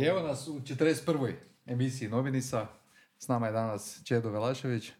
Evo 0.00 0.22
nas 0.22 0.48
u 0.48 0.60
41. 0.60 1.34
emisiji 1.66 2.08
Novinisa. 2.08 2.66
S 3.18 3.28
nama 3.28 3.46
je 3.46 3.52
danas 3.52 4.02
Čedo 4.04 4.30
Velašević. 4.30 4.92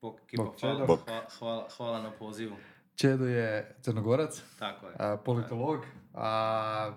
Bog, 0.00 0.20
Kipo, 0.26 0.44
Bog 0.44 0.54
hvala, 0.60 0.78
Čedo. 0.78 0.98
hvala, 1.38 1.68
hvala, 1.76 2.02
na 2.02 2.10
pozivu. 2.10 2.56
Čedo 2.94 3.26
je 3.26 3.76
crnogorac, 3.82 4.42
Tako 4.58 4.86
je. 4.86 4.94
a, 4.98 5.16
politolog, 5.16 5.84
a 6.14 6.92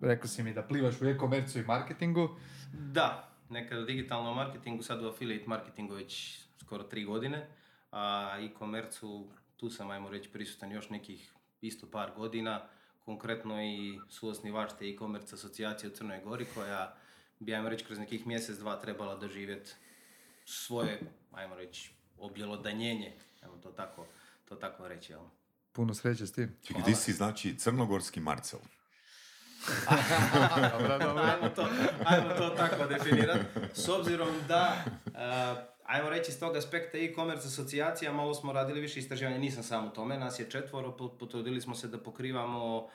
rekao 0.00 0.28
si 0.28 0.42
mi 0.42 0.54
da 0.54 0.62
plivaš 0.62 1.00
u 1.00 1.06
e-komercu 1.06 1.58
i 1.58 1.62
marketingu. 1.62 2.28
Da, 2.72 3.28
nekada 3.50 3.80
u 3.80 3.84
digitalnom 3.84 4.36
marketingu, 4.36 4.82
sad 4.82 5.02
u 5.02 5.08
affiliate 5.08 5.44
marketingu 5.46 5.94
već 5.94 6.40
skoro 6.64 6.82
tri 6.82 7.04
godine, 7.04 7.48
a 7.92 8.30
e-commercu 8.40 9.28
tu 9.62 9.70
sam, 9.70 9.90
ajmo 9.90 10.10
reći, 10.10 10.28
prisutan 10.28 10.72
još 10.72 10.90
nekih 10.90 11.32
isto 11.60 11.90
par 11.90 12.10
godina, 12.16 12.68
konkretno 13.04 13.62
i 13.62 14.00
suosnivač 14.08 14.70
te 14.78 14.88
e-commerce 14.88 15.34
asocijacije 15.34 15.90
u 15.90 15.94
Crnoj 15.94 16.20
Gori, 16.24 16.46
koja 16.54 16.96
bi, 17.38 17.54
ajmo 17.54 17.68
reći, 17.68 17.84
kroz 17.84 17.98
nekih 17.98 18.26
mjesec, 18.26 18.58
dva 18.58 18.76
trebala 18.76 19.16
doživjeti 19.16 19.70
svoje, 20.44 21.00
ajmo 21.32 21.54
reći, 21.54 21.92
objelodanjenje, 22.18 23.12
ajmo 23.42 23.56
to 23.56 23.70
tako, 23.70 24.06
to 24.44 24.56
tako 24.56 24.88
reći, 24.88 25.12
jel? 25.12 25.22
Puno 25.72 25.94
sreće 25.94 26.26
s 26.26 26.32
tim. 26.32 26.56
Čekaj, 26.62 26.84
ti 26.84 26.94
si 26.94 27.12
znači 27.12 27.58
crnogorski 27.58 28.20
Marcel. 28.20 28.60
Dobro, 30.72 30.98
dobro. 30.98 31.22
ajmo, 31.22 31.48
to, 31.48 31.68
ajmo 32.04 32.34
to 32.34 32.48
tako 32.48 32.86
definirati. 32.86 33.44
S 33.74 33.88
obzirom 33.88 34.28
da, 34.48 34.84
uh, 35.06 35.71
ajmo 35.84 36.10
reći 36.10 36.32
s 36.32 36.38
tog 36.38 36.56
aspekta 36.56 36.98
e-commerce 36.98 37.46
asocijacija, 37.46 38.12
malo 38.12 38.34
smo 38.34 38.52
radili 38.52 38.80
više 38.80 39.00
istraživanja, 39.00 39.38
nisam 39.38 39.62
sam 39.62 39.86
u 39.86 39.90
tome, 39.90 40.18
nas 40.18 40.38
je 40.40 40.50
četvoro, 40.50 40.92
po- 40.92 41.08
potrudili 41.08 41.60
smo 41.60 41.74
se 41.74 41.88
da 41.88 41.98
pokrivamo 41.98 42.88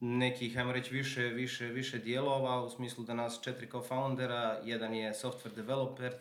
nekih, 0.00 0.58
ajmo 0.58 0.72
reći, 0.72 0.94
više, 0.94 1.22
više, 1.22 1.66
više 1.66 1.98
dijelova, 1.98 2.62
u 2.62 2.70
smislu 2.70 3.04
da 3.04 3.14
nas 3.14 3.40
četiri 3.42 3.68
kao 3.68 3.82
foundera, 3.82 4.60
jedan 4.64 4.94
je 4.94 5.12
software 5.12 5.54
developer, 5.54 6.14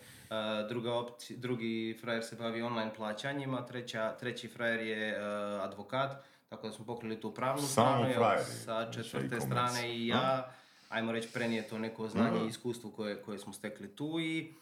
druga 0.70 0.94
opci, 0.94 1.38
drugi 1.38 1.98
frajer 2.02 2.24
se 2.24 2.36
bavi 2.36 2.62
online 2.62 2.94
plaćanjima, 2.96 3.66
treća, 3.66 4.16
treći 4.20 4.48
frajer 4.48 4.80
je 4.80 5.18
advokat, 5.62 6.24
tako 6.50 6.68
da 6.68 6.74
smo 6.74 6.86
pokrili 6.86 7.22
tu 7.22 7.34
pravnu 7.34 7.68
Samo 7.68 8.10
stranu, 8.12 8.44
sa 8.66 8.92
četvrte 8.92 9.42
strane 9.42 9.96
i 9.96 10.08
ja, 10.08 10.52
ajmo 10.90 11.12
reći, 11.12 11.30
prenije 11.34 11.68
to 11.68 11.78
neko 11.78 12.08
znanje 12.08 12.46
i 12.46 12.48
iskustvo 12.48 12.90
koje, 12.92 13.22
koje 13.22 13.40
smo 13.40 13.54
stekli 13.54 13.96
tu 13.96 14.20
i 14.20 14.54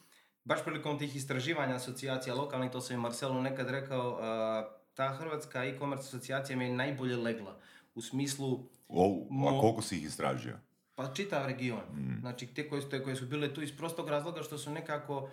baš 0.44 0.64
prilikom 0.64 1.00
tih 1.00 1.16
istraživanja 1.16 1.76
asocijacija 1.76 2.36
lokalnih, 2.36 2.72
to 2.72 2.82
sam 2.82 2.96
i 2.96 3.00
Marcelu 3.00 3.42
nekad 3.42 3.70
rekao, 3.70 4.20
ta 4.94 5.08
hrvatska 5.10 5.66
e-commerce 5.66 6.08
asocijacija 6.08 6.58
mi 6.58 6.66
je 6.66 6.74
najbolje 6.74 7.18
legla. 7.18 7.60
U 7.96 8.02
smislu, 8.02 8.64
O, 8.88 9.28
a 9.48 9.60
koliko 9.60 9.82
si 9.82 9.98
ih 9.98 10.04
istražio? 10.04 10.58
pa 10.96 11.14
čitav 11.14 11.46
region. 11.46 11.82
Znači, 12.20 12.48
te 12.48 12.70
koje, 12.70 12.90
te 12.90 13.04
koje 13.04 13.16
su 13.16 13.26
bile 13.26 13.54
tu 13.54 13.62
iz 13.62 13.78
prostog 13.78 14.10
razloga 14.10 14.44
što 14.44 14.58
su 14.58 14.72
nekako 14.72 15.30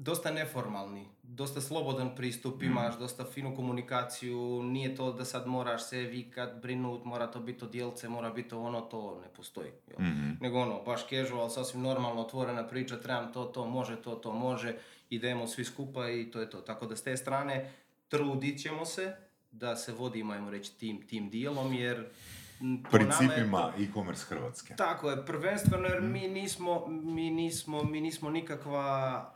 dosta 0.00 0.30
neformalni, 0.30 1.08
dosta 1.22 1.60
slobodan 1.60 2.14
pristup 2.16 2.62
imaš, 2.62 2.98
dosta 2.98 3.24
finu 3.24 3.56
komunikaciju, 3.56 4.62
nije 4.62 4.96
to 4.96 5.12
da 5.12 5.24
sad 5.24 5.46
moraš 5.46 5.88
se 5.88 5.98
vikat, 6.00 6.62
brinut, 6.62 7.04
mora 7.04 7.26
to 7.26 7.40
biti 7.40 7.64
odjelce, 7.64 8.08
mora 8.08 8.30
biti 8.30 8.54
ono, 8.54 8.80
to 8.80 9.20
ne 9.22 9.28
postoji. 9.36 9.70
jel? 9.86 10.08
Nego 10.40 10.58
ono, 10.60 10.82
baš 10.82 11.08
casual, 11.08 11.50
sasvim 11.50 11.82
normalno, 11.82 12.20
otvorena 12.20 12.66
priča, 12.66 13.00
trebam 13.00 13.32
to, 13.32 13.44
to, 13.44 13.66
može, 13.66 13.96
to, 13.96 14.14
to, 14.14 14.32
može, 14.32 14.76
idemo 15.10 15.46
svi 15.46 15.64
skupa 15.64 16.10
i 16.10 16.30
to 16.30 16.40
je 16.40 16.50
to. 16.50 16.60
Tako 16.60 16.86
da 16.86 16.96
s 16.96 17.02
te 17.02 17.16
strane 17.16 17.72
trudit 18.08 18.62
ćemo 18.62 18.84
se 18.84 19.16
da 19.50 19.76
se 19.76 19.92
vodimo, 19.92 20.32
ajmo 20.32 20.50
reći, 20.50 20.78
tim, 20.78 21.06
tim 21.06 21.30
dijelom, 21.30 21.74
jer 21.74 22.08
nama 22.60 22.76
je 22.76 22.82
to- 22.82 22.88
Principima 22.90 23.72
e-commerce 23.78 24.24
Hrvatske. 24.26 24.74
tako 24.76 25.10
je, 25.10 25.26
prvenstveno 25.26 25.88
jer 25.88 26.00
mi 26.02 26.28
nismo, 26.28 26.86
mi 26.88 27.30
nismo, 27.30 27.82
mi 27.82 28.00
nismo 28.00 28.30
nikakva, 28.30 28.84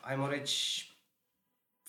ajmo 0.03 0.29
reći, 0.29 0.91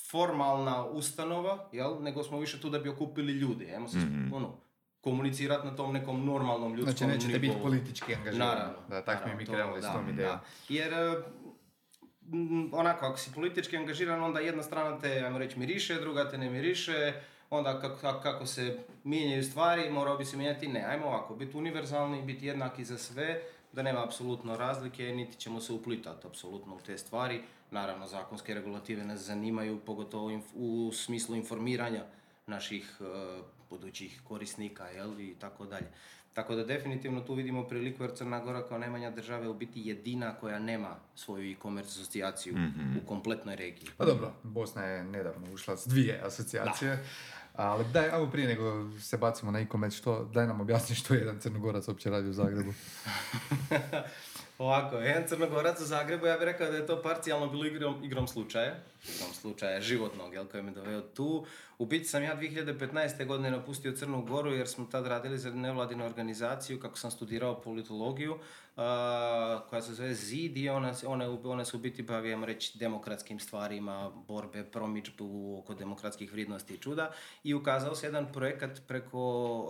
formalna 0.02 0.86
ustanova, 0.86 1.70
jel? 1.72 1.98
nego 2.02 2.24
smo 2.24 2.40
više 2.40 2.62
tu 2.62 2.70
da 2.70 2.80
bi 2.80 2.90
okupili 2.90 3.34
ljude, 3.34 3.72
ajmo 3.74 3.88
se, 3.88 3.98
ono, 4.34 4.58
komunicirati 5.02 5.68
na 5.68 5.76
tom 5.76 5.94
nekom 5.94 6.26
normalnom 6.26 6.76
ljudskom 6.76 6.96
Znači 6.98 7.14
nećete 7.16 7.40
biti 7.40 7.56
politički 7.62 8.16
angažirani. 8.16 8.50
Naravno. 8.52 8.78
Da, 8.90 9.02
tako 9.02 9.18
mi 9.20 9.34
naravno, 9.34 9.38
mi 9.38 9.46
to, 9.46 9.52
krenuli 9.54 9.82
s 9.82 9.86
tom 9.86 10.10
idejom. 10.10 10.38
Jer, 10.70 10.94
e, 10.94 11.24
m, 12.34 12.70
onako, 12.74 13.06
ako 13.06 13.18
si 13.18 13.34
politički 13.34 13.78
angažiran, 13.78 14.24
onda 14.24 14.40
jedna 14.40 14.64
strana 14.64 15.00
te, 15.00 15.20
ajmo 15.20 15.38
reći, 15.38 15.60
miriše, 15.60 15.96
druga 15.96 16.30
te 16.30 16.38
ne 16.38 16.50
miriše, 16.50 17.14
onda 17.58 17.82
kako, 17.82 18.02
kako, 18.02 18.22
kako 18.22 18.46
se 18.46 18.78
mijenjaju 19.04 19.44
stvari, 19.44 19.90
morao 19.90 20.18
bi 20.18 20.26
se 20.26 20.38
mijenjati, 20.38 20.68
ne, 20.68 20.86
ajmo 20.88 21.06
ovako, 21.06 21.36
biti 21.36 21.58
univerzalni, 21.58 22.22
biti 22.22 22.48
jednaki 22.48 22.86
za 22.86 22.98
sve, 22.98 23.42
da 23.72 23.82
nema 23.84 24.04
apsolutno 24.04 24.58
razlike, 24.58 25.04
niti 25.04 25.38
ćemo 25.38 25.62
se 25.62 25.74
uplitati 25.74 26.28
apsolutno 26.28 26.76
u 26.76 26.80
te 26.80 26.98
stvari. 26.98 27.42
Naravno, 27.72 28.08
zakonske 28.08 28.54
regulative 28.54 29.04
nas 29.04 29.20
zanimaju, 29.20 29.80
pogotovo 29.80 30.30
inf- 30.30 30.54
u 30.56 30.92
smislu 30.94 31.36
informiranja 31.36 32.04
naših 32.48 32.98
e, 33.02 33.06
budućih 33.70 34.22
korisnika, 34.24 34.86
jel, 34.88 35.20
i 35.20 35.36
tako 35.40 35.66
dalje. 35.66 35.88
Tako 36.34 36.56
da 36.56 36.64
definitivno 36.64 37.22
tu 37.22 37.34
vidimo 37.34 37.64
priliku 37.64 38.04
jer 38.04 38.16
Crna 38.16 38.40
Gora 38.40 38.68
kao 38.68 38.78
najmanja 38.78 39.12
država 39.12 39.44
je 39.44 39.50
u 39.50 39.54
biti 39.54 39.82
jedina 39.86 40.36
koja 40.36 40.60
nema 40.60 40.96
svoju 41.16 41.52
e-commerce 41.52 41.90
asocijaciju 41.90 42.56
u 43.04 43.08
kompletnoj 43.08 43.56
regiji. 43.56 43.90
Pa 43.98 44.06
dobro, 44.06 44.34
Bosna 44.44 44.86
je 44.86 45.04
nedavno 45.04 45.54
ušla 45.54 45.78
s 45.78 45.88
dvije 45.88 46.22
asocijacije. 46.26 47.04
Ali 47.58 47.86
daj, 47.94 48.08
evo 48.08 48.28
prije 48.32 48.48
nego 48.48 48.92
se 49.00 49.18
bacimo 49.18 49.52
na 49.52 49.60
e-commerce, 49.60 49.98
što, 49.98 50.24
daj 50.34 50.48
nam 50.48 50.62
objasni 50.62 50.96
što 50.96 51.14
jedan 51.14 51.40
crnogorac 51.40 51.88
uopće 51.88 52.10
radi 52.10 52.30
u 52.30 52.34
Zagrebu. 52.34 52.74
Ovako, 54.58 54.96
jedan 54.96 55.28
crnogorac 55.28 55.82
u 55.82 55.86
Zagrebu, 55.86 56.26
ja 56.26 56.38
bih 56.38 56.46
rekao 56.46 56.72
da 56.72 56.78
je 56.78 56.88
to 56.88 57.02
parcijalno 57.02 57.48
bilo 57.48 57.66
igrom, 57.66 58.04
igrom 58.04 58.28
slučaja, 58.28 58.76
igrom 59.10 59.34
slučaja 59.34 59.82
životnog, 59.82 60.34
jel, 60.34 60.46
koji 60.46 60.64
me 60.64 60.72
doveo 60.72 61.02
tu. 61.02 61.46
U 61.78 61.86
biti 61.86 62.06
sam 62.06 62.24
ja 62.24 62.38
2015. 62.38 63.26
godine 63.26 63.52
napustio 63.52 63.92
Crnu 63.92 64.26
Goru 64.26 64.54
jer 64.54 64.68
smo 64.68 64.86
tad 64.86 65.08
radili 65.08 65.38
za 65.38 65.50
nevladinu 65.50 66.06
organizaciju 66.06 66.80
kako 66.80 66.98
sam 66.98 67.12
studirao 67.12 67.62
politologiju 67.62 68.40
a, 68.78 69.62
koja 69.70 69.82
se 69.82 69.94
zove 69.94 70.14
ZID 70.14 70.58
i 70.58 70.70
ona, 70.70 70.94
ona, 71.06 71.38
ona 71.44 71.66
se 71.66 71.78
u 71.78 71.80
biti 71.80 72.04
bavi, 72.04 72.46
reći, 72.46 72.78
demokratskim 72.78 73.40
stvarima, 73.40 74.12
borbe, 74.28 74.64
promičbu 74.64 75.58
oko 75.60 75.74
demokratskih 75.74 76.32
vrijednosti 76.32 76.74
i 76.74 76.78
čuda 76.78 77.12
i 77.44 77.54
ukazao 77.54 77.96
se 77.96 78.08
jedan 78.08 78.32
projekat 78.34 78.82
preko 78.88 79.20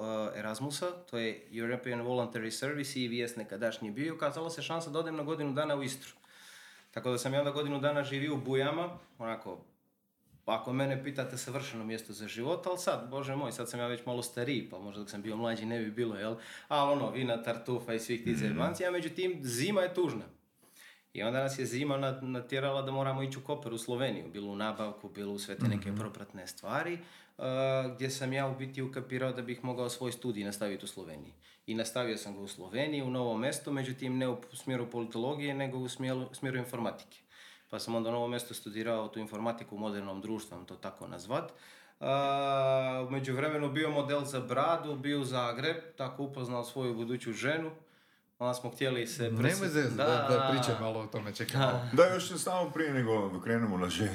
a, 0.02 0.32
Erasmusa, 0.36 0.92
to 0.92 1.18
je 1.18 1.48
European 1.52 2.02
Voluntary 2.02 2.52
Service 2.52 3.02
i 3.02 3.24
VS 3.24 3.36
nekadašnji 3.36 3.92
bio 3.92 4.06
i 4.06 4.12
ukazalo 4.12 4.50
se 4.50 4.62
šansa 4.62 4.90
da 4.90 5.00
odem 5.00 5.16
na 5.16 5.24
godinu 5.24 5.54
dana 5.54 5.76
u 5.76 5.84
Istru. 5.84 6.25
Tako 6.96 7.12
da 7.12 7.18
sam 7.18 7.34
ja 7.34 7.40
onda 7.40 7.52
godinu 7.52 7.80
dana 7.80 8.04
živio 8.04 8.34
u 8.34 8.38
Bujama, 8.38 8.90
onako, 9.18 9.60
ako 10.46 10.74
mene 10.74 11.04
pitate 11.04 11.38
savršeno 11.38 11.84
mjesto 11.84 12.14
za 12.14 12.28
život, 12.28 12.68
ali 12.68 12.78
sad, 12.78 13.10
bože 13.10 13.36
moj, 13.36 13.52
sad 13.52 13.70
sam 13.70 13.80
ja 13.80 13.88
već 13.88 14.06
malo 14.06 14.22
stariji, 14.22 14.70
pa 14.70 14.80
možda 14.80 15.00
dok 15.00 15.10
sam 15.10 15.22
bio 15.22 15.38
mlađi 15.38 15.66
ne 15.66 15.80
bi 15.80 15.92
bilo, 15.92 16.16
jel? 16.16 16.36
Ali 16.68 16.92
ono, 16.92 17.12
vina, 17.12 17.44
tartufa 17.44 17.94
i 17.94 18.00
svih 18.00 18.24
tih 18.24 18.38
mm. 18.38 18.60
a 18.62 18.92
međutim, 18.92 19.40
zima 19.44 19.82
je 19.82 19.94
tužna. 19.94 20.24
I 21.14 21.24
onda 21.24 21.44
nas 21.44 21.60
je 21.60 21.66
zima 21.66 21.98
nat- 21.98 22.22
natjerala 22.22 22.82
da 22.82 22.92
moramo 22.92 23.24
ići 23.24 23.40
u 23.40 23.44
Koper 23.44 23.74
u 23.74 23.78
Sloveniju, 23.78 24.32
bilo 24.34 24.52
u 24.52 24.56
nabavku, 24.56 25.10
bilo 25.10 25.34
u 25.34 25.40
sve 25.40 25.58
te 25.58 25.68
neke 25.68 25.96
propratne 25.96 26.48
stvari, 26.48 27.00
uh, 27.38 27.46
gdje 27.96 28.10
sam 28.10 28.34
ja 28.34 28.48
u 28.48 28.56
biti 28.56 28.82
ukapirao 28.82 29.32
da 29.32 29.42
bih 29.42 29.64
mogao 29.64 29.90
svoj 29.90 30.12
studij 30.12 30.44
nastaviti 30.44 30.86
u 30.86 30.88
Sloveniji. 30.88 31.34
I 31.68 31.76
nastavio 31.76 32.18
sam 32.18 32.36
ga 32.36 32.42
u 32.42 32.48
Sloveniji, 32.48 33.02
u 33.02 33.10
novom 33.10 33.42
mjestu, 33.42 33.72
međutim 33.72 34.18
ne 34.18 34.30
u 34.30 34.38
smjeru 34.54 34.90
politologije, 34.90 35.54
nego 35.54 35.78
u 35.78 35.90
smjeru, 35.90 36.30
smjeru 36.34 36.58
informatike. 36.58 37.18
Pa 37.70 37.80
sam 37.80 37.96
onda 37.96 38.10
u 38.10 38.14
novom 38.14 38.30
mjestu 38.30 38.54
studirao 38.54 39.08
tu 39.08 39.20
informatiku 39.20 39.76
u 39.76 39.80
modernom 39.80 40.22
društvu, 40.22 40.66
to 40.66 40.76
tako 40.76 41.08
nazvat. 41.08 41.52
Uh, 42.00 42.08
u 43.08 43.12
međuvremenu 43.12 43.72
bio 43.72 43.90
model 43.90 44.26
za 44.26 44.40
bradu, 44.40 44.96
bio 44.96 45.22
u 45.22 45.26
Zagreb, 45.26 45.78
tako 45.98 46.24
upoznao 46.24 46.64
svoju 46.64 46.94
buduću 46.94 47.34
ženu. 47.34 47.72
Onda 48.40 48.54
smo 48.54 48.70
htjeli 48.70 49.08
se... 49.08 49.24
Nemoj 49.24 49.44
presi- 49.44 49.68
zezati, 49.68 49.98
da, 49.98 50.28
da 50.30 50.50
pričaj 50.52 50.76
malo 50.80 51.00
o 51.00 51.08
tome, 51.08 51.36
čekaj 51.36 51.60
malo. 51.60 51.80
Da, 51.94 52.06
još 52.06 52.30
samo 52.38 52.70
prije 52.70 52.94
nego 52.94 53.42
krenemo 53.42 53.78
na 53.78 53.90
ženu. 53.90 54.12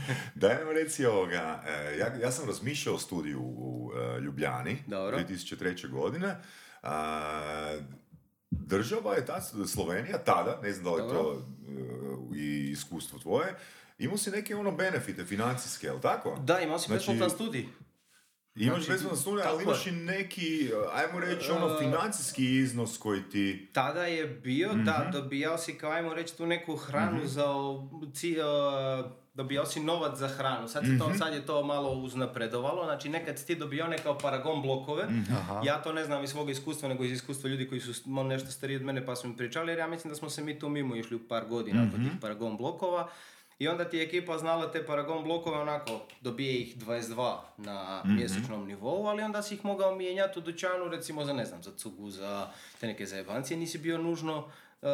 Daj 0.34 0.54
nam 0.54 0.70
reci 0.70 1.06
ovoga, 1.06 1.62
e, 1.66 1.96
ja, 1.98 2.14
ja 2.22 2.30
sam 2.30 2.46
razmišljao 2.46 2.94
o 2.94 2.98
studiju 2.98 3.40
u 3.40 3.92
e, 3.96 4.20
Ljubljani 4.20 4.78
Dobro. 4.86 5.18
2003. 5.18 5.90
godine. 5.90 6.36
A, 6.86 7.78
država 8.50 9.14
je 9.14 9.26
ta 9.26 9.40
Slovenija 9.66 10.18
tada, 10.18 10.60
ne 10.62 10.72
znam 10.72 10.84
da 10.84 10.90
li 10.92 11.02
je 11.02 11.08
to 11.08 11.46
e, 12.32 12.38
i 12.38 12.70
iskustvo 12.70 13.18
tvoje, 13.18 13.54
imao 13.98 14.16
si 14.18 14.30
neke 14.30 14.56
ono 14.56 14.70
benefite 14.72 15.24
financijske, 15.24 15.86
jel 15.86 16.00
tako? 16.00 16.36
Da, 16.40 16.60
imao 16.60 16.78
si 16.78 16.86
Znači, 16.86 16.98
besplatan 17.08 17.30
studij. 17.30 17.66
Imaš 18.54 18.76
Znači, 18.76 18.90
besplatan 18.90 19.18
studij, 19.18 19.44
ali 19.44 19.62
imaš 19.62 19.86
i 19.86 19.90
neki, 19.92 20.70
ajmo 20.94 21.20
reći, 21.20 21.50
ono, 21.50 21.66
E, 21.66 21.78
financijski 21.78 22.56
iznos 22.56 22.98
koji 22.98 23.22
ti... 23.22 23.70
Tada 23.72 24.04
je 24.04 24.26
bio, 24.26 24.72
Mhm. 24.72 24.84
da, 24.84 25.10
dobijao 25.12 25.58
si 25.58 25.78
kao, 25.78 25.90
ajmo 25.90 26.14
reći, 26.14 26.36
tu 26.36 26.46
neku 26.46 26.76
hranu 26.76 27.26
za 27.26 27.46
ci, 28.14 28.40
o, 28.40 29.25
dobijao 29.36 29.66
si 29.66 29.80
novac 29.80 30.18
za 30.18 30.28
hranu. 30.28 30.68
Sad, 30.68 30.84
je 30.84 30.98
to, 30.98 31.14
sad 31.18 31.34
je 31.34 31.46
to 31.46 31.64
malo 31.64 31.90
uznapredovalo, 31.90 32.84
znači 32.84 33.08
nekad 33.08 33.38
si 33.38 33.46
ti 33.46 33.54
dobijao 33.54 33.88
neke 33.88 34.02
kao 34.02 34.18
paragon 34.18 34.62
blokove. 34.62 35.08
Ja 35.64 35.82
to 35.82 35.92
ne 35.92 36.04
znam 36.04 36.24
iz 36.24 36.30
svog 36.30 36.50
iskustva, 36.50 36.88
nego 36.88 37.04
iz 37.04 37.12
iskustva 37.12 37.50
ljudi 37.50 37.68
koji 37.68 37.80
su 37.80 38.10
malo 38.10 38.28
nešto 38.28 38.50
stariji 38.50 38.76
od 38.76 38.82
mene 38.82 39.06
pa 39.06 39.16
su 39.16 39.28
mi 39.28 39.36
pričali, 39.36 39.72
jer 39.72 39.78
ja 39.78 39.86
mislim 39.86 40.10
da 40.10 40.16
smo 40.16 40.30
se 40.30 40.44
mi 40.44 40.58
tu 40.58 40.68
mimo 40.68 40.96
išli 40.96 41.16
u 41.16 41.28
par 41.28 41.44
godina 41.48 41.86
oko 41.88 41.96
tih 41.96 42.20
paragon 42.20 42.56
blokova. 42.56 43.08
I 43.58 43.68
onda 43.68 43.84
ti 43.84 43.96
je 43.96 44.04
ekipa 44.04 44.38
znala 44.38 44.72
te 44.72 44.86
paragon 44.86 45.24
blokove 45.24 45.58
onako, 45.58 46.00
dobije 46.20 46.60
ih 46.60 46.76
22 46.76 47.36
na 47.56 48.02
mjesečnom 48.04 48.66
nivou, 48.66 49.06
ali 49.06 49.22
onda 49.22 49.42
si 49.42 49.54
ih 49.54 49.64
mogao 49.64 49.94
mijenjati 49.94 50.38
u 50.38 50.42
dućanu 50.42 50.88
recimo 50.88 51.24
za 51.24 51.32
ne 51.32 51.44
znam, 51.44 51.62
za 51.62 51.70
cugu, 51.76 52.10
za 52.10 52.48
te 52.80 52.86
neke 52.86 53.06
zajebancije, 53.06 53.56
nisi 53.56 53.78
bio 53.78 53.98
nužno 53.98 54.48
uh, 54.82 54.88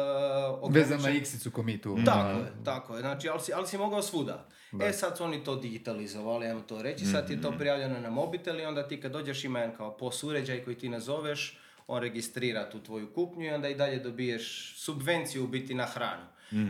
Vezan 0.71 0.97
na 0.97 1.03
ograničen- 1.03 1.17
X-icu 1.17 1.51
ko 1.51 1.63
mi 1.63 1.81
tu. 1.81 1.97
tako 2.05 2.29
je, 2.29 2.51
tako 2.65 2.95
je. 2.95 3.01
Znači, 3.01 3.29
ali 3.29 3.39
si, 3.39 3.53
ali 3.53 3.67
si 3.67 3.77
mogao 3.77 4.01
svuda. 4.01 4.47
E 4.81 4.93
sad 4.93 5.17
su 5.17 5.23
oni 5.23 5.43
to 5.43 5.55
digitalizovali, 5.55 6.47
ajmo 6.47 6.61
to 6.61 6.81
reći, 6.81 7.05
sad 7.05 7.27
ti 7.27 7.33
je 7.33 7.41
to 7.41 7.51
prijavljeno 7.51 7.99
na 7.99 8.09
mobitel 8.09 8.59
i 8.59 8.65
onda 8.65 8.87
ti 8.87 9.01
kad 9.01 9.11
dođeš 9.11 9.43
ima 9.43 9.59
jedan 9.59 9.75
kao 9.77 9.97
POS 9.97 10.23
uređaj 10.23 10.63
koji 10.63 10.75
ti 10.75 10.89
nazoveš, 10.89 11.59
on 11.87 12.01
registrira 12.01 12.69
tu 12.69 12.79
tvoju 12.79 13.13
kupnju 13.13 13.45
i 13.45 13.49
onda 13.49 13.69
i 13.69 13.75
dalje 13.75 13.99
dobiješ 13.99 14.73
subvenciju 14.77 15.43
u 15.43 15.47
biti 15.47 15.73
na 15.73 15.85
hranu. 15.85 16.25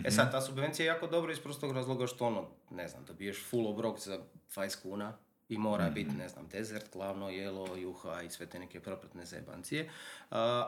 E 0.06 0.12
sad, 0.12 0.31
ta 0.31 0.42
subvencija 0.42 0.83
je 0.83 0.88
jako 0.88 1.07
dobra 1.07 1.31
iz 1.31 1.39
prostog 1.39 1.71
razloga 1.71 2.07
što 2.07 2.25
ono, 2.27 2.48
ne 2.71 2.88
znam, 2.88 3.06
dobiješ 3.06 3.44
full 3.50 3.68
obrok 3.68 4.00
za 4.00 4.19
20 4.56 4.81
kuna 4.81 5.18
i 5.50 5.57
mora 5.57 5.90
biti, 5.90 6.16
ne 6.16 6.30
znam, 6.30 6.48
dezert, 6.48 6.94
glavno, 6.94 7.30
jelo, 7.30 7.75
juha 7.75 8.22
i 8.22 8.30
sve 8.30 8.45
te 8.45 8.60
neke 8.60 8.80
propratne 8.80 9.25
zebancije. 9.25 9.84
Uh, 9.84 9.90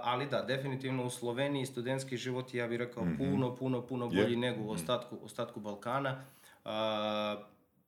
ali 0.03 0.27
da, 0.27 0.41
definitivno 0.41 1.05
u 1.05 1.09
Sloveniji 1.09 1.65
studentski 1.65 2.17
život 2.17 2.53
ja 2.53 2.67
bih 2.67 2.79
rekao, 2.79 3.07
puno, 3.17 3.55
puno, 3.55 3.81
puno 3.81 4.07
bolji 4.07 4.31
Je. 4.31 4.37
nego 4.37 4.63
u 4.63 4.69
ostatku, 4.69 5.17
ostatku 5.23 5.59
Balkana. 5.59 6.23
Uh, 6.65 6.71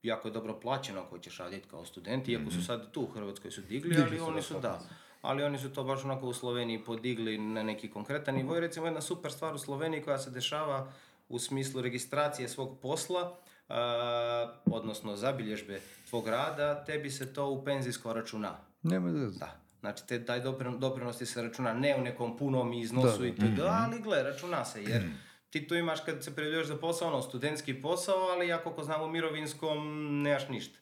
jako 0.03 0.27
je 0.27 0.31
dobro 0.31 0.59
plaćeno 0.59 1.01
ako 1.01 1.19
ćeš 1.19 1.37
raditi 1.37 1.67
kao 1.69 1.85
student, 1.85 2.27
iako 2.27 2.51
su 2.51 2.65
sad 2.65 2.91
tu 2.91 3.01
u 3.01 3.07
Hrvatskoj 3.07 3.51
su 3.51 3.61
digli, 3.61 3.89
Digli 3.89 4.03
ali 4.03 4.17
su, 4.17 4.25
oni 4.25 4.41
su 4.41 4.59
da. 4.59 4.79
Ali 5.21 5.43
oni 5.43 5.57
su 5.57 5.73
to 5.73 5.83
baš 5.83 6.03
onako 6.03 6.27
u 6.27 6.33
Sloveniji 6.33 6.83
podigli 6.83 7.37
na 7.37 7.63
neki 7.63 7.89
konkretan 7.89 8.35
nivo. 8.35 8.57
I 8.57 8.59
recimo 8.59 8.85
jedna 8.85 9.01
super 9.01 9.31
stvar 9.31 9.55
u 9.55 9.57
Sloveniji 9.57 10.01
koja 10.01 10.17
se 10.17 10.31
dešava 10.31 10.91
u 11.29 11.39
smislu 11.39 11.81
registracije 11.81 12.49
svog 12.49 12.77
posla, 12.81 13.37
odnosno 14.65 15.15
zabilježbe 15.15 15.79
tvog 16.09 16.27
rada, 16.27 16.83
tebi 16.85 17.09
se 17.09 17.33
to 17.33 17.49
u 17.49 17.65
penzijsko 17.65 18.13
računa. 18.13 18.57
Nema. 18.83 19.11
Da. 19.11 19.51
Znači, 19.79 20.07
te, 20.07 20.25
taj 20.25 20.39
doprin, 20.39 20.79
doprinos 20.79 21.17
ti 21.17 21.25
se 21.25 21.41
računa 21.41 21.73
ne 21.73 21.95
u 21.99 22.01
nekom 22.01 22.37
punom 22.37 22.73
iznosu 22.73 23.21
Da, 23.21 23.25
i 23.25 23.29
itd., 23.29 23.59
ali 23.59 24.01
gle, 24.01 24.23
računa 24.23 24.65
se, 24.65 24.83
jer 24.83 25.03
ti 25.49 25.67
tu 25.67 25.75
imaš 25.75 25.99
kad 26.05 26.23
se 26.23 26.35
prijavljuješ 26.35 26.67
za 26.67 26.77
posao, 26.77 27.07
ono, 27.07 27.21
studentski 27.21 27.81
posao, 27.81 28.17
ali 28.17 28.47
ja 28.47 28.63
koliko 28.63 28.83
znam 28.83 29.01
u 29.01 29.07
mirovinskom 29.07 29.77
nemaš 30.21 30.49
ništa. 30.49 30.79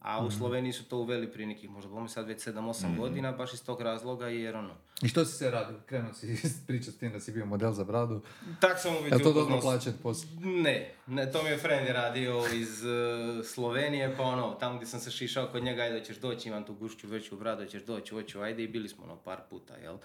A 0.00 0.24
u 0.24 0.30
Sloveniji 0.30 0.72
su 0.72 0.84
to 0.84 0.98
uveli 0.98 1.32
prije 1.32 1.46
nekih, 1.46 1.70
možda 1.70 1.90
bome 1.90 2.08
sad 2.08 2.26
već 2.26 2.46
7-8 2.46 2.96
godina, 2.96 3.32
baš 3.32 3.54
iz 3.54 3.64
tog 3.64 3.80
razloga, 3.80 4.28
jer 4.28 4.56
ono, 4.56 4.74
I 5.02 5.08
što 5.08 5.24
si 5.24 5.32
se 5.38 5.50
radio? 5.50 5.76
Krenuo 5.86 6.12
si 6.12 6.26
pričati 6.66 6.92
s 6.92 6.98
tim 6.98 7.12
da 7.12 7.20
si 7.20 7.32
bio 7.32 7.46
model 7.46 7.72
za 7.72 7.84
bradu. 7.84 8.22
tak 8.60 8.80
sam 8.80 8.96
u 8.96 9.02
biti 9.02 9.14
Je 9.14 9.22
to 9.22 9.32
dobro 9.32 9.60
posao? 10.02 10.28
Ne, 10.40 10.94
ne, 11.06 11.32
to 11.32 11.42
mi 11.42 11.48
je 11.48 11.58
friend 11.58 11.88
radio 11.88 12.42
iz 12.54 12.84
eh, 12.84 13.44
Slovenije, 13.44 14.14
pa 14.16 14.22
ono, 14.22 14.54
tamo 14.54 14.76
gdje 14.76 14.86
sam 14.86 15.00
se 15.00 15.10
šišao 15.10 15.48
kod 15.52 15.64
njega, 15.64 15.82
ajde 15.82 16.04
ćeš 16.04 16.16
doći, 16.16 16.48
imam 16.48 16.64
tu 16.64 16.74
gušću 16.74 17.08
veću 17.08 17.36
bradu, 17.36 17.66
ćeš 17.66 17.82
doći, 17.82 18.14
hoću, 18.14 18.40
ajde 18.40 18.62
i 18.62 18.68
bili 18.68 18.88
smo 18.88 19.04
ono 19.04 19.16
par 19.16 19.40
puta, 19.50 19.74
jel? 19.76 19.96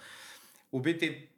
U 0.70 0.80
biti, 0.80 1.28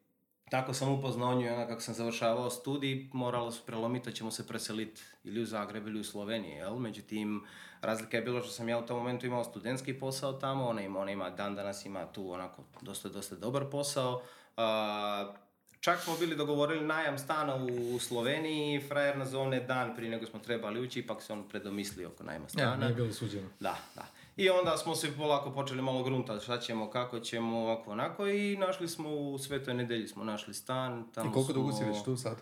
tako 0.50 0.74
sam 0.74 0.92
upoznao 0.92 1.34
nju 1.34 1.46
i 1.46 1.48
onda 1.48 1.66
kako 1.66 1.80
sam 1.80 1.94
završavao 1.94 2.50
studij, 2.50 3.08
moralo 3.12 3.50
su 3.50 3.62
prelomiti, 3.66 4.10
da 4.10 4.16
ćemo 4.16 4.30
se 4.30 4.46
preseliti 4.46 5.02
ili 5.24 5.42
u 5.42 5.46
Zagreb 5.46 5.86
ili 5.86 6.00
u 6.00 6.04
Sloveniju, 6.04 6.56
jel? 6.56 6.74
Međutim, 6.74 7.44
razlika 7.80 8.16
je 8.16 8.22
bilo 8.22 8.42
što 8.42 8.50
sam 8.50 8.68
ja 8.68 8.78
u 8.78 8.86
tom 8.86 8.96
momentu 8.98 9.26
imao 9.26 9.44
studentski 9.44 9.94
posao 9.94 10.32
tamo, 10.32 10.66
ona 10.66 10.82
ima, 10.82 11.00
ona 11.00 11.10
ima 11.10 11.30
dan 11.30 11.54
danas 11.54 11.84
ima 11.84 12.06
tu 12.06 12.32
onako 12.32 12.62
dosta, 12.80 13.08
dosta 13.08 13.36
dobar 13.36 13.64
posao. 13.70 14.22
A, 14.56 15.32
Čak 15.80 16.00
smo 16.00 16.16
bili 16.16 16.36
dogovorili 16.36 16.86
najam 16.86 17.18
stana 17.18 17.54
u 17.56 17.98
Sloveniji, 17.98 18.80
frajer 18.80 19.18
nazove 19.18 19.60
dan 19.60 19.96
prije 19.96 20.10
nego 20.10 20.26
smo 20.26 20.38
trebali 20.38 20.80
ući, 20.80 20.98
ipak 21.00 21.22
se 21.22 21.32
on 21.32 21.48
predomislio 21.48 22.08
oko 22.08 22.24
najma 22.24 22.44
Ja, 22.44 22.48
stana. 22.48 22.76
nije 22.76 22.94
bilo 22.94 23.12
suđeno. 23.12 23.48
Da, 23.60 23.76
da. 23.94 24.06
I 24.38 24.50
onda 24.50 24.76
smo 24.76 24.94
se 24.94 25.16
polako 25.16 25.50
počeli 25.50 25.82
malo 25.82 26.02
gruntati 26.02 26.44
šta 26.44 26.58
ćemo, 26.58 26.90
kako 26.90 27.20
ćemo, 27.20 27.58
ovako, 27.58 27.90
onako 27.90 28.26
i 28.26 28.56
našli 28.56 28.88
smo 28.88 29.10
u 29.10 29.38
Svetoj 29.38 29.74
nedelji 29.74 30.08
smo 30.08 30.24
našli 30.24 30.54
stan. 30.54 31.10
Tamo 31.14 31.30
I 31.30 31.32
koliko 31.32 31.52
dugo 31.52 31.72
si 31.72 31.78
smo- 31.78 31.86
već 31.88 32.04
tu 32.04 32.16
sad? 32.16 32.36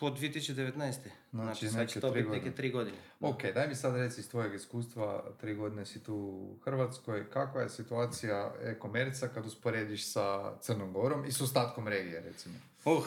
Od 0.00 0.18
2019. 0.18 1.10
Znači, 1.32 1.68
sad 1.68 1.76
neke 1.76 1.92
će 1.92 2.00
to 2.00 2.10
biti 2.10 2.28
neke 2.28 2.38
godine. 2.38 2.54
tri 2.54 2.70
godine. 2.70 2.96
Ok, 3.20 3.42
daj 3.54 3.68
mi 3.68 3.74
sad 3.74 3.96
reci 3.96 4.20
iz 4.20 4.30
tvojeg 4.30 4.54
iskustva, 4.54 5.24
tri 5.40 5.54
godine 5.54 5.86
si 5.86 6.04
tu 6.04 6.14
u 6.14 6.56
Hrvatskoj, 6.64 7.30
kakva 7.30 7.62
je 7.62 7.68
situacija 7.68 8.52
e-komerca 8.62 9.28
kad 9.28 9.46
usporediš 9.46 10.12
sa 10.12 10.56
Crnom 10.60 10.92
Gorom 10.92 11.24
i 11.24 11.32
s 11.32 11.40
ostatkom 11.40 11.88
regije, 11.88 12.20
recimo? 12.20 12.54
Uh, 12.84 13.04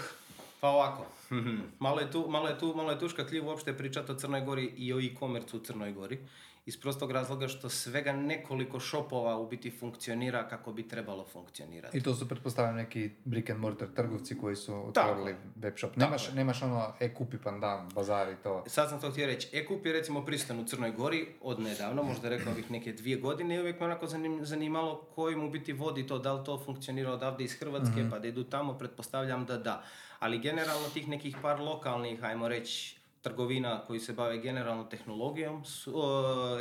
pa 0.59 0.69
ovako. 0.69 1.05
malo, 1.79 1.99
je 1.99 2.11
tu, 2.11 2.25
malo, 2.29 2.47
je 2.47 2.59
tu, 2.59 2.73
malo 2.75 2.91
je 2.91 2.99
tu 2.99 3.09
škakljivo 3.09 3.47
uopšte 3.47 3.77
pričati 3.77 4.11
o 4.11 4.15
Crnoj 4.15 4.41
Gori 4.41 4.65
i 4.65 4.93
o 4.93 4.99
e-commerce 4.99 5.57
u 5.57 5.59
Crnoj 5.59 5.91
Gori. 5.91 6.19
Iz 6.65 6.79
prostog 6.79 7.11
razloga 7.11 7.47
što 7.47 7.69
svega 7.69 8.11
nekoliko 8.13 8.79
shopova 8.79 9.37
u 9.37 9.47
biti 9.47 9.71
funkcionira 9.71 10.47
kako 10.47 10.73
bi 10.73 10.87
trebalo 10.87 11.25
funkcionirati. 11.25 11.97
I 11.97 12.01
to 12.01 12.15
su, 12.15 12.27
pretpostavljam, 12.27 12.75
neki 12.75 13.11
brick 13.25 13.49
and 13.49 13.59
mortar 13.59 13.87
trgovci 13.87 14.37
koji 14.37 14.55
su 14.55 14.83
otvorili 14.87 15.35
web 15.55 15.73
shop. 15.77 15.95
Nemaš, 15.95 16.31
nemaš 16.31 16.61
ono 16.61 16.93
e-kupi 16.99 17.37
pandan, 17.37 17.89
bazar 17.89 18.29
i 18.29 18.35
to. 18.35 18.63
Sad 18.67 18.89
sam 18.89 19.01
to 19.01 19.11
htio 19.11 19.27
reći. 19.27 19.49
Ekup 19.53 19.85
je 19.85 19.93
recimo 19.93 20.25
prisutan 20.25 20.59
u 20.59 20.65
Crnoj 20.65 20.91
Gori 20.91 21.27
od 21.41 21.59
nedavno, 21.59 22.03
možda 22.03 22.29
rekao 22.29 22.53
bih 22.53 22.71
neke 22.71 22.93
dvije 22.93 23.17
godine 23.17 23.55
i 23.55 23.59
uvijek 23.59 23.79
me 23.79 23.85
onako 23.85 24.07
zanim- 24.07 24.45
zanimalo 24.45 25.01
koji 25.15 25.35
mu 25.35 25.49
biti 25.49 25.73
vodi 25.73 26.07
to, 26.07 26.19
da 26.19 26.33
li 26.33 26.45
to 26.45 26.61
funkcionira 26.65 27.11
odavde 27.11 27.43
iz 27.43 27.53
Hrvatske 27.53 28.05
pa 28.11 28.19
da 28.19 28.27
idu 28.27 28.43
tamo, 28.43 28.77
pretpostavljam 28.77 29.45
da 29.45 29.57
da. 29.57 29.83
Ali 30.19 30.39
generalno 30.39 30.89
tih 30.89 31.07
nekih 31.07 31.37
par 31.41 31.59
lokalnih, 31.59 32.23
ajmo 32.23 32.47
reći, 32.47 33.00
trgovina 33.21 33.81
koji 33.88 34.00
se 34.00 34.13
bave 34.13 34.38
generalno 34.38 34.83
tehnologijom, 34.83 35.63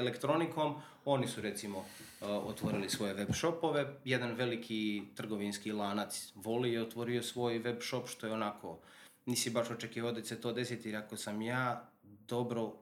elektronikom, 0.01 0.75
oni 1.05 1.27
su 1.29 1.41
recimo 1.41 1.85
otvorili 2.21 2.89
svoje 2.89 3.15
web 3.15 3.29
shopove. 3.33 3.95
Jedan 4.05 4.33
veliki 4.33 5.03
trgovinski 5.15 5.73
lanac 5.73 6.33
voli 6.35 6.73
je 6.73 6.83
otvorio 6.83 7.23
svoj 7.23 7.59
web 7.59 7.77
shop 7.81 8.09
što 8.09 8.27
je 8.27 8.33
onako 8.33 8.79
nisi 9.27 9.51
baš 9.51 9.71
očekivao 9.71 10.13
da 10.13 10.21
će 10.21 10.29
se 10.29 10.41
to 10.41 10.53
desiti 10.53 10.89
jer 10.89 10.97
ako 10.97 11.17
sam 11.17 11.43
ja 11.43 11.91
dobro 12.29 12.73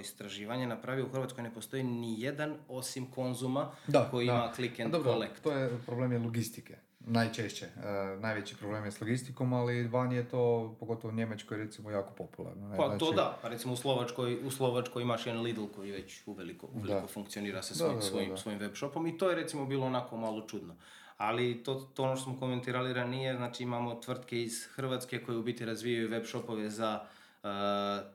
istraživanje 0.00 0.66
napravio 0.66 1.04
u 1.04 1.08
Hrvatskoj 1.08 1.42
ne 1.42 1.54
postoji 1.54 1.82
ni 1.82 2.20
jedan 2.20 2.54
osim 2.68 3.10
konzuma 3.10 3.70
koji 4.10 4.26
ima 4.26 4.52
click 4.54 4.80
and 4.80 4.94
A 4.94 4.98
dobro, 4.98 5.12
collect. 5.12 5.42
to 5.42 5.52
je 5.52 5.78
problem 5.86 6.12
je 6.12 6.18
logistike. 6.18 6.76
Najčešće. 7.06 7.66
E, 7.66 8.16
najveći 8.20 8.56
problem 8.56 8.84
je 8.84 8.92
s 8.92 9.00
logistikom, 9.00 9.52
ali 9.52 9.88
van 9.88 10.12
je 10.12 10.28
to, 10.28 10.76
pogotovo 10.80 11.12
u 11.12 11.16
Njemačkoj, 11.16 11.58
recimo, 11.58 11.90
jako 11.90 12.14
popularno. 12.14 12.68
ne? 12.68 12.76
Pa 12.76 12.82
to 12.82 12.98
Znači, 12.98 13.16
da, 13.16 13.38
pa 13.42 13.48
recimo 13.48 13.72
u 13.72 13.76
Slovačkoj, 13.76 14.38
u 14.46 14.50
Slovačkoj 14.50 15.02
imaš 15.02 15.26
jedan 15.26 15.42
Lidl 15.42 15.64
koji 15.76 15.90
već 15.90 16.22
uveliko, 16.26 16.68
uveliko 16.74 17.06
funkcionira 17.06 17.62
sa 17.62 17.74
svojim, 17.74 17.94
da, 17.94 18.00
da, 18.00 18.06
svojim, 18.06 18.30
da. 18.30 18.36
svojim 18.36 18.58
web 18.58 18.74
shopom 18.74 19.06
i 19.06 19.18
to 19.18 19.30
je 19.30 19.36
recimo 19.36 19.66
bilo 19.66 19.86
onako 19.86 20.16
malo 20.16 20.40
čudno. 20.40 20.74
Ali 21.16 21.62
to, 21.62 21.74
to 21.74 22.02
ono 22.02 22.16
što 22.16 22.24
smo 22.24 22.38
komentirali 22.38 22.92
ranije, 22.92 23.36
znači 23.36 23.62
imamo 23.62 23.94
tvrtke 23.94 24.42
iz 24.42 24.66
Hrvatske 24.66 25.24
koje 25.24 25.38
u 25.38 25.42
biti 25.42 25.64
razvijaju 25.64 26.10
web 26.10 26.24
shopove 26.26 26.70
za 26.70 27.00
uh, 27.42 27.48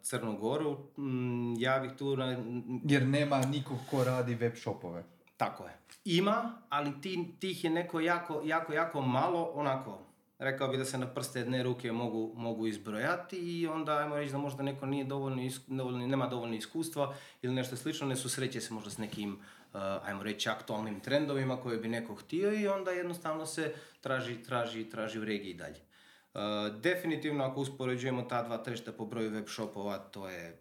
Crnu 0.01 0.38
Goru. 0.38 0.77
Mm, 0.98 1.53
ja 1.58 1.79
bih 1.79 1.91
tu 1.98 2.17
na, 2.17 2.38
Jer 2.84 3.08
nema 3.08 3.41
nikog 3.41 3.77
ko 3.91 4.03
radi 4.03 4.36
web 4.36 4.55
shopove. 4.55 5.03
Tako 5.39 5.63
je. 5.65 5.77
Ima, 6.05 6.62
ali 6.69 7.01
ti, 7.01 7.36
tih 7.39 7.63
je 7.63 7.69
neko 7.69 8.00
jako, 8.00 8.41
jako, 8.46 8.74
jako 8.74 9.01
malo, 9.01 9.51
onako, 9.53 10.00
rekao 10.39 10.67
bi 10.67 10.77
da 10.77 10.86
se 10.86 10.98
na 10.98 11.08
prste 11.08 11.39
jedne 11.39 11.63
ruke 11.63 11.91
mogu, 11.91 12.34
mogu 12.36 12.67
izbrojati 12.67 13.38
i 13.38 13.67
onda 13.67 13.98
ajmo 13.98 14.15
reći 14.15 14.31
da 14.31 14.38
možda 14.38 14.63
neko 14.63 14.86
nije 14.86 15.03
dovoljno, 15.03 15.41
dovoljno- 15.67 16.08
nema 16.08 16.27
dovoljno 16.27 16.55
iskustva 16.55 17.15
ili 17.41 17.53
nešto 17.53 17.75
slično, 17.75 18.08
ne 18.08 18.15
susreće 18.15 18.62
se 18.62 18.74
možda 18.74 18.89
s 18.89 18.98
nekim, 18.98 19.34
uh, 19.34 19.79
ajmo 20.05 20.24
reći, 20.24 20.50
aktualnim 20.50 21.00
trendovima 21.00 21.58
koje 21.58 21.77
bi 21.77 21.88
neko 21.88 22.15
htio 22.15 22.53
i 22.53 22.67
onda 22.67 22.91
jednostavno 22.91 23.46
se 23.46 23.74
traži, 24.01 24.43
traži, 24.43 24.89
traži 24.89 25.19
u 25.19 25.25
regiji 25.25 25.53
dalje. 25.53 25.79
Uh, 26.34 26.41
definitivno 26.81 27.43
ako 27.43 27.62
uspoređujemo 27.62 28.22
ta 28.22 28.43
dva 28.43 28.58
tržišta 28.58 28.91
po 28.91 29.05
broju 29.05 29.29
web 29.31 29.48
shopova, 29.48 29.98
to 29.98 30.29
je 30.29 30.60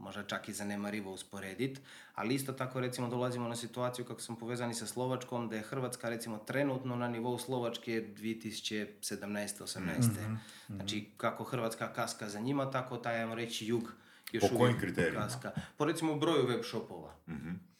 možda 0.00 0.22
čak 0.22 0.48
i 0.48 0.52
zanemarivo 0.52 1.12
usporedit, 1.12 1.80
ali 2.14 2.34
isto 2.34 2.52
tako 2.52 2.80
recimo 2.80 3.08
dolazimo 3.08 3.48
na 3.48 3.56
situaciju 3.56 4.04
kako 4.04 4.20
smo 4.20 4.36
povezani 4.36 4.74
sa 4.74 4.86
Slovačkom, 4.86 5.48
da 5.48 5.56
je 5.56 5.62
Hrvatska 5.62 6.08
recimo 6.08 6.38
trenutno 6.38 6.96
na 6.96 7.08
nivou 7.08 7.38
Slovačke 7.38 8.08
2017-18. 8.16 10.36
Znači 10.68 11.08
kako 11.16 11.44
Hrvatska 11.44 11.92
kaska 11.92 12.28
za 12.28 12.40
njima, 12.40 12.70
tako 12.70 12.96
taj, 12.96 13.20
ajmo 13.20 13.34
reći, 13.34 13.66
jug 13.66 13.92
još 14.32 14.40
Po 14.40 14.46
uvijek 14.46 14.60
kojim 14.60 14.78
kriterijima? 14.80 15.20
kaska. 15.20 15.50
Po 15.76 15.84
recimo 15.84 16.14
broju 16.14 16.46
web 16.46 16.60
shopova. 16.64 17.14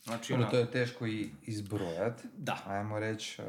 Znači, 0.04 0.32
Ono, 0.32 0.42
ono, 0.42 0.50
to 0.50 0.58
je 0.58 0.70
teško 0.70 1.06
i 1.06 1.30
izbrojat. 1.42 2.20
Da. 2.36 2.58
Ajmo 2.66 2.98
reći, 2.98 3.42
e, 3.42 3.44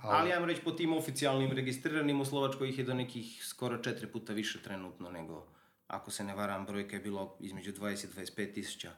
ali, 0.00 0.18
ali 0.18 0.32
ajmo 0.32 0.46
reći 0.46 0.62
po 0.62 0.70
tim 0.70 0.92
oficijalnim 0.92 1.52
registriranim 1.52 2.20
u 2.20 2.24
Slovačkoj 2.24 2.68
ih 2.68 2.78
je 2.78 2.84
do 2.84 2.94
nekih 2.94 3.44
skoro 3.44 3.76
četiri 3.76 4.06
puta 4.06 4.32
više 4.32 4.62
trenutno 4.62 5.10
nego, 5.10 5.46
ako 5.90 6.10
se 6.10 6.24
ne 6.24 6.34
varam, 6.34 6.66
brojka 6.66 6.96
je 6.96 7.02
bilo 7.02 7.36
između 7.40 7.72
20 7.72 8.04
i 8.04 8.26
25 8.26 8.54
tisuća. 8.54 8.90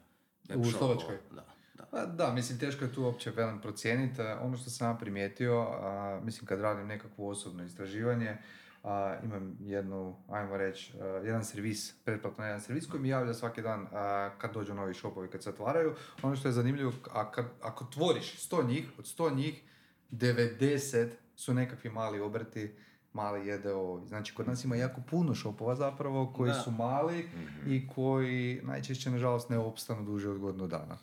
U 0.55 0.65
Slovačkoj? 0.65 1.19
Da, 1.31 1.45
da. 1.75 1.85
Pa 1.91 2.07
da, 2.07 2.33
mislim 2.33 2.59
teško 2.59 2.85
je 2.85 2.93
tu 2.93 3.03
uopće 3.03 3.31
velim 3.31 3.61
procijeniti. 3.61 4.23
Ono 4.23 4.57
što 4.57 4.71
sam 4.71 4.99
primijetio, 4.99 5.61
a, 5.61 6.21
mislim 6.25 6.47
kad 6.47 6.61
radim 6.61 6.87
nekakvo 6.87 7.29
osobno 7.29 7.65
istraživanje, 7.65 8.37
a, 8.83 9.17
imam 9.25 9.57
jednu, 9.61 10.17
ajmo 10.29 10.57
reći, 10.57 10.93
a, 11.01 11.07
jedan 11.07 11.45
servis, 11.45 11.95
pretplatno 12.05 12.45
jedan 12.45 12.61
servis 12.61 12.87
koji 12.87 13.03
mi 13.03 13.09
javlja 13.09 13.35
svaki 13.35 13.63
dan 13.63 13.87
a, 13.93 14.31
kad 14.39 14.55
dođu 14.55 14.75
novi 14.75 14.95
shopovi, 14.95 15.29
kad 15.29 15.43
se 15.43 15.51
otvaraju. 15.51 15.95
Ono 16.23 16.37
što 16.37 16.49
je 16.49 16.53
zanimljivo, 16.53 16.93
a 17.13 17.31
kad, 17.31 17.47
ako 17.63 17.85
tvoriš 17.85 18.49
100 18.51 18.67
njih, 18.69 18.89
od 18.99 19.05
100 19.05 19.37
njih 19.37 19.63
90 20.11 21.09
su 21.37 21.55
nekakvi 21.55 21.91
mali 21.91 22.21
obrti, 22.21 22.75
mali 23.13 23.49
JDO. 23.49 24.01
Znači, 24.05 24.35
kod 24.35 24.49
nas 24.49 24.65
ima 24.65 24.77
jako 24.77 25.01
puno 25.03 25.35
shopova 25.35 25.75
zapravo 25.75 26.33
koji 26.33 26.49
Da. 26.49 26.55
su 26.55 26.71
mali 26.71 27.29
i 27.67 27.89
koji 27.89 28.61
najčešće, 28.63 29.11
nažalost, 29.11 29.49
ne 29.49 29.59
opstanu 29.59 30.05
duže 30.05 30.29
od 30.29 30.39
godinu 30.39 30.67
dana. 30.67 30.99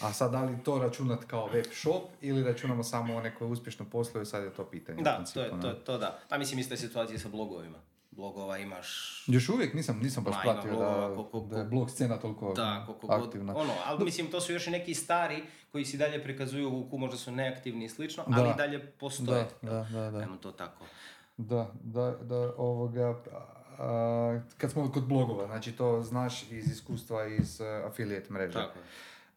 A 0.00 0.12
sad, 0.12 0.32
da 0.32 0.42
li 0.42 0.56
to 0.64 0.78
računat 0.78 1.24
kao 1.24 1.46
web 1.46 1.64
shop 1.72 2.02
ili 2.20 2.42
računamo 2.42 2.82
samo 2.84 3.16
one 3.16 3.34
koje 3.34 3.50
uspješno 3.50 3.84
posluju, 3.84 4.26
sad 4.26 4.44
je 4.44 4.50
to 4.50 4.64
pitanje. 4.64 5.02
Da, 5.02 5.12
principu, 5.12 5.40
to 5.60 5.68
je, 5.68 5.74
to, 5.74 5.80
to 5.82 5.98
da. 5.98 6.18
A 6.30 6.38
mislim, 6.38 6.58
ista 6.58 6.74
je 6.74 6.78
situacija 6.78 7.18
sa 7.18 7.28
blogovima. 7.28 7.78
Blogova 8.10 8.58
imaš 8.58 8.88
Još 9.26 9.48
uvijek 9.48 9.74
nisam, 9.74 9.98
nisam 9.98 10.24
baš 10.24 10.34
pratio 10.42 10.70
blogova 10.70 11.08
da, 11.08 11.14
koliko- 11.14 11.40
da 11.40 11.58
je 11.58 11.64
blog 11.64 11.90
scena 11.90 12.16
toliko 12.16 12.52
Da, 12.52 12.82
koliko 12.86 13.06
god, 13.08 13.24
aktivna. 13.24 13.56
ono, 13.56 13.72
ali 13.84 14.04
mislim 14.04 14.26
to 14.26 14.40
su 14.40 14.52
još 14.52 14.66
i 14.66 14.70
neki 14.70 14.94
stari 14.94 15.42
koji 15.72 15.84
si 15.84 15.96
dalje 15.96 16.22
prikazuju 16.22 16.68
u 16.70 16.90
ku 16.90 16.98
možda 16.98 17.16
su 17.16 17.32
neaktivni 17.32 17.84
i 17.84 17.88
slično, 17.88 18.24
Da. 18.26 18.36
ali 18.36 18.50
i 18.50 18.56
dalje 18.56 18.86
postoje. 18.88 19.48
Da, 19.62 19.70
da, 19.70 19.86
da, 19.92 20.10
da. 20.10 20.18
Ajmo 20.18 20.36
to 20.36 20.52
tako. 20.52 20.84
Da, 21.36 21.72
da, 21.82 22.10
da, 22.22 22.52
ovoga, 22.56 23.14
a, 23.78 24.40
kad 24.58 24.70
smo 24.70 24.92
kod 24.92 25.06
blogova, 25.06 25.46
znači 25.46 25.72
to 25.72 26.02
znaš 26.02 26.42
iz 26.50 26.70
iskustva 26.70 27.26
iz 27.26 27.60
uh, 27.60 27.86
affiliate 27.86 28.32
mreže. 28.32 28.52
Tako. 28.52 28.78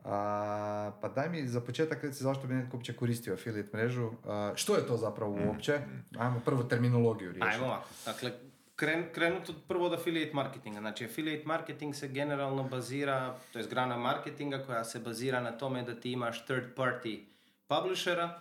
A, 0.03 0.91
pa 1.01 1.07
daj 1.07 1.29
mi 1.29 1.47
za 1.47 1.61
početak 1.61 2.03
reci 2.03 2.23
zašto 2.23 2.47
bi 2.47 2.53
netko 2.53 2.77
uopće 2.77 2.93
koristio 2.93 3.33
affiliate 3.33 3.77
mrežu. 3.77 4.11
A, 4.25 4.51
što 4.55 4.75
je 4.75 4.87
to 4.87 4.97
zapravo 4.97 5.37
uopće? 5.47 5.79
Ajmo 6.17 6.39
prvo 6.45 6.63
terminologiju 6.63 7.31
riješiti. 7.31 7.55
Ajmo 7.55 7.65
ovako. 7.65 7.89
Dakle, 8.05 8.31
kren, 8.75 9.05
krenut 9.13 9.49
od 9.49 9.55
prvo 9.67 9.85
od 9.85 9.93
affiliate 9.93 10.33
marketinga. 10.33 10.79
Znači, 10.79 11.05
affiliate 11.05 11.45
marketing 11.45 11.95
se 11.95 12.07
generalno 12.07 12.63
bazira, 12.63 13.35
to 13.53 13.59
je 13.59 13.67
grana 13.67 13.97
marketinga 13.97 14.63
koja 14.65 14.83
se 14.83 14.99
bazira 14.99 15.41
na 15.41 15.51
tome 15.51 15.83
da 15.83 15.99
ti 15.99 16.11
imaš 16.11 16.45
third 16.45 16.75
party 16.75 17.23
publishera 17.67 18.39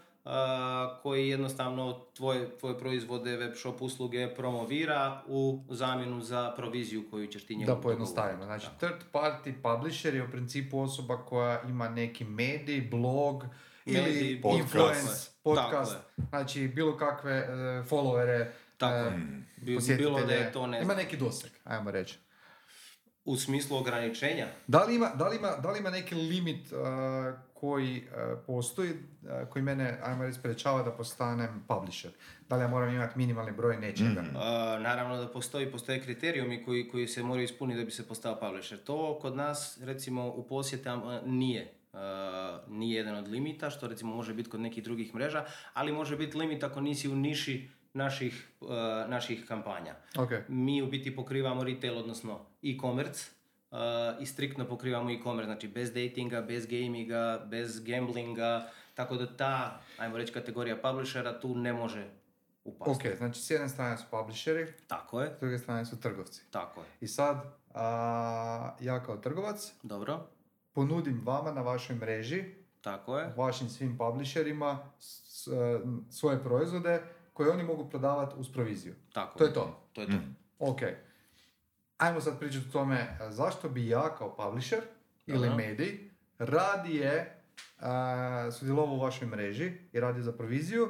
koji 1.03 1.29
jednostavno 1.29 2.01
tvoje, 2.15 2.59
tvoje 2.59 2.79
proizvode, 2.79 3.37
web 3.37 3.55
shop 3.57 3.83
usluge 3.83 4.35
promovira 4.35 5.23
u 5.27 5.65
zamjenu 5.69 6.21
za 6.21 6.53
proviziju 6.57 7.05
koju 7.11 7.27
ćeš 7.27 7.47
ti 7.47 7.57
njemu 7.57 7.67
Da 7.67 7.81
pojednostavimo. 7.81 8.45
Znači, 8.45 8.67
third 8.79 9.05
party 9.13 9.55
publisher 9.63 10.15
je 10.15 10.25
u 10.25 10.31
principu 10.31 10.81
osoba 10.81 11.17
koja 11.17 11.63
ima 11.63 11.89
neki 11.89 12.25
medij, 12.25 12.81
blog 12.81 13.45
ili 13.85 14.03
Medij, 14.03 14.43
podcast. 14.43 14.63
influence, 14.63 15.31
Tako 15.45 15.51
je. 15.51 15.57
podcast. 15.57 15.97
Znači, 16.29 16.69
bilo 16.69 16.97
kakve 16.97 17.33
e, 17.33 17.49
followere, 17.91 18.47
Tako 18.77 18.95
e, 18.95 19.21
je. 19.73 19.97
Bilo 19.97 20.21
da 20.27 20.33
je 20.33 20.53
to, 20.53 20.67
ne 20.67 20.83
Ima 20.83 20.95
neki 20.95 21.17
doseg, 21.17 21.51
ajmo 21.65 21.91
reći. 21.91 22.19
U 23.27 23.37
smislu 23.37 23.77
ograničenja, 23.77 24.47
Da 24.67 24.85
li 24.85 24.95
ima, 24.95 25.09
da 25.15 25.29
li 25.29 25.37
ima, 25.37 25.51
da 25.63 25.71
li 25.71 25.79
ima 25.79 25.91
neki 25.91 26.15
limit 26.15 26.73
uh, 26.73 26.79
koji 27.55 28.03
uh, 28.07 28.39
postoji, 28.47 28.91
uh, 28.91 29.49
koji 29.49 29.63
mene, 29.63 29.99
ajmo 30.03 30.25
reći, 30.25 30.39
sprečava 30.39 30.83
da 30.83 30.91
postanem 30.91 31.65
publisher? 31.69 32.11
Da 32.49 32.57
li 32.57 32.63
ja 32.63 32.69
moram 32.69 32.95
imati 32.95 33.19
minimalni 33.19 33.53
broj 33.53 33.77
nečega? 33.77 34.21
Uh, 34.21 34.37
naravno 34.83 35.17
da 35.17 35.29
postoji, 35.29 35.73
postoje 35.73 36.03
kriterijumi 36.03 36.65
koji, 36.65 36.89
koji 36.89 37.09
se 37.09 37.23
moraju 37.23 37.45
ispuniti 37.45 37.79
da 37.79 37.85
bi 37.85 37.91
se 37.91 38.09
postao 38.09 38.41
publisher. 38.41 38.79
To 38.79 39.19
kod 39.23 39.37
nas, 39.37 39.79
recimo, 39.83 40.27
u 40.27 40.47
posjetama 40.47 41.21
nije. 41.25 41.73
Uh, 41.93 42.01
nije 42.69 42.97
jedan 42.97 43.17
od 43.17 43.29
limita, 43.29 43.71
što 43.71 43.89
recimo 43.89 44.15
može 44.15 44.35
biti 44.35 44.51
kod 44.51 44.61
nekih 44.61 44.85
drugih 44.85 45.15
mreža, 45.15 45.45
ali 45.75 45.93
može 45.93 46.17
biti 46.17 46.37
limit 46.37 46.63
ako 46.63 46.81
nisi 46.81 47.09
u 47.09 47.17
niši 47.17 47.69
naših, 47.97 48.49
uh, 48.61 48.69
naših 49.09 49.45
kampanja. 49.47 49.95
Ok. 50.19 50.31
Mi 50.49 50.83
u 50.83 50.87
biti 50.87 51.17
pokrivamo 51.17 51.65
retail, 51.65 51.99
odnosno 51.99 52.33
e-commerce, 52.65 53.31
uh, 53.71 53.79
i 54.21 54.27
striktno 54.27 54.65
pokrivamo 54.67 55.11
e-commerce, 55.11 55.47
znači 55.47 55.69
bez 55.69 55.89
datinga, 55.91 56.41
bez 56.43 56.67
gaminga, 56.67 57.23
bez 57.47 57.81
gamblinga, 57.81 58.67
tako 58.95 59.17
da 59.17 59.27
ta, 59.29 59.55
ajmo 59.99 60.17
reći, 60.17 60.33
kategorija 60.33 60.77
publishera 60.79 61.41
tu 61.41 61.55
ne 61.57 61.73
može 61.73 62.09
upasti. 62.65 63.09
Ok, 63.09 63.17
znači 63.17 63.41
s 63.41 63.51
jedne 63.51 63.69
strane 63.69 63.97
su 63.99 64.05
publisheri, 64.11 64.73
Tako 64.87 65.21
je, 65.21 65.31
s 65.31 65.41
druge 65.41 65.59
strane 65.59 65.85
su 65.85 66.01
trgovci. 66.01 66.43
tako 66.51 66.81
je. 66.81 66.87
I 67.01 67.09
sad, 67.09 67.37
a, 67.75 68.77
ja 68.81 69.03
kao 69.03 69.17
trgovac 69.17 69.73
Dobro, 69.83 70.27
ponudim 70.73 71.21
vama 71.25 71.53
na 71.53 71.63
vašoj 71.63 71.97
mreži, 71.97 72.45
tako 72.81 73.19
je. 73.19 73.33
vašim 73.37 73.69
svim 73.69 73.99
publisherima, 73.99 74.79
s- 75.01 75.47
e, 75.47 75.81
svoje 76.11 76.43
proizvode 76.43 77.03
koje 77.37 77.51
oni 77.51 77.63
mogu 77.63 77.89
prodavati 77.91 78.35
uz 78.39 78.49
proviziju. 78.53 78.95
Tako 79.13 79.39
To 79.39 79.45
je 79.45 79.53
to. 79.53 79.89
To 79.93 80.01
je 80.01 80.07
to. 80.07 80.15
Ok. 80.59 80.81
Ajmo 81.99 82.21
sad 82.21 82.39
pričati 82.39 82.67
o 82.69 82.73
tome 82.73 82.97
e, 82.97 83.31
zašto 83.31 83.69
bi 83.69 83.89
ja 83.89 84.15
kao 84.19 84.37
publisher 84.37 84.81
ili 85.27 85.39
Dobro. 85.49 85.57
medij 85.57 86.11
radije 86.39 87.41
a, 87.81 88.49
sudjelovao 88.53 88.95
u 88.95 89.01
vašoj 89.01 89.29
mreži 89.29 89.73
i 89.93 90.01
radio 90.01 90.23
za 90.23 90.33
proviziju 90.33 90.89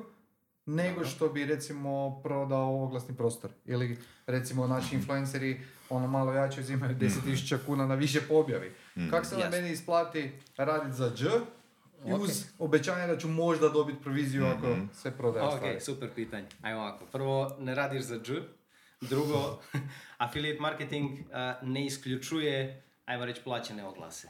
nego 0.67 0.95
Dobro. 0.95 1.09
što 1.09 1.29
bi 1.29 1.47
recimo 1.47 2.21
prodao 2.23 2.85
oglasni 2.85 3.17
prostor. 3.17 3.51
Ili 3.65 3.99
recimo 4.27 4.67
naši 4.67 4.95
influenceri 4.95 5.61
ono 5.91 6.07
malo 6.07 6.33
jače 6.33 6.61
uzimaju 6.61 6.97
10.000 6.97 7.57
kuna 7.67 7.87
na 7.87 7.95
više 7.95 8.21
po 8.29 8.35
objavi. 8.35 8.73
Kako 9.11 9.25
se 9.25 9.35
na 9.37 9.41
Jasno. 9.45 9.57
meni 9.59 9.73
isplati 9.73 10.33
raditi 10.57 10.97
za 10.97 11.11
dž 11.15 11.27
i 12.07 12.13
Ok. 12.13 12.21
uz 12.21 12.45
obećanje 12.59 13.07
da 13.07 13.19
ću 13.19 13.29
možda 13.29 13.69
dobiti 13.69 14.03
proviziju 14.03 14.47
ako 14.47 14.77
se 14.95 15.11
prodaje 15.11 15.47
Ok, 15.47 15.53
stvari. 15.57 15.81
super 15.81 16.09
pitanje. 16.15 16.47
Ajmo 16.63 16.81
ovako. 16.81 17.07
Prvo, 17.07 17.57
ne 17.59 17.75
radiš 17.75 18.03
za 18.03 18.21
dž. 18.21 18.33
Drugo, 19.01 19.61
affiliate 20.19 20.61
marketing 20.61 21.11
a, 21.33 21.55
ne 21.63 21.87
isključuje, 21.87 22.83
ajmo 23.05 23.25
reći, 23.25 23.41
plaćene 23.45 23.85
oglase. 23.85 24.29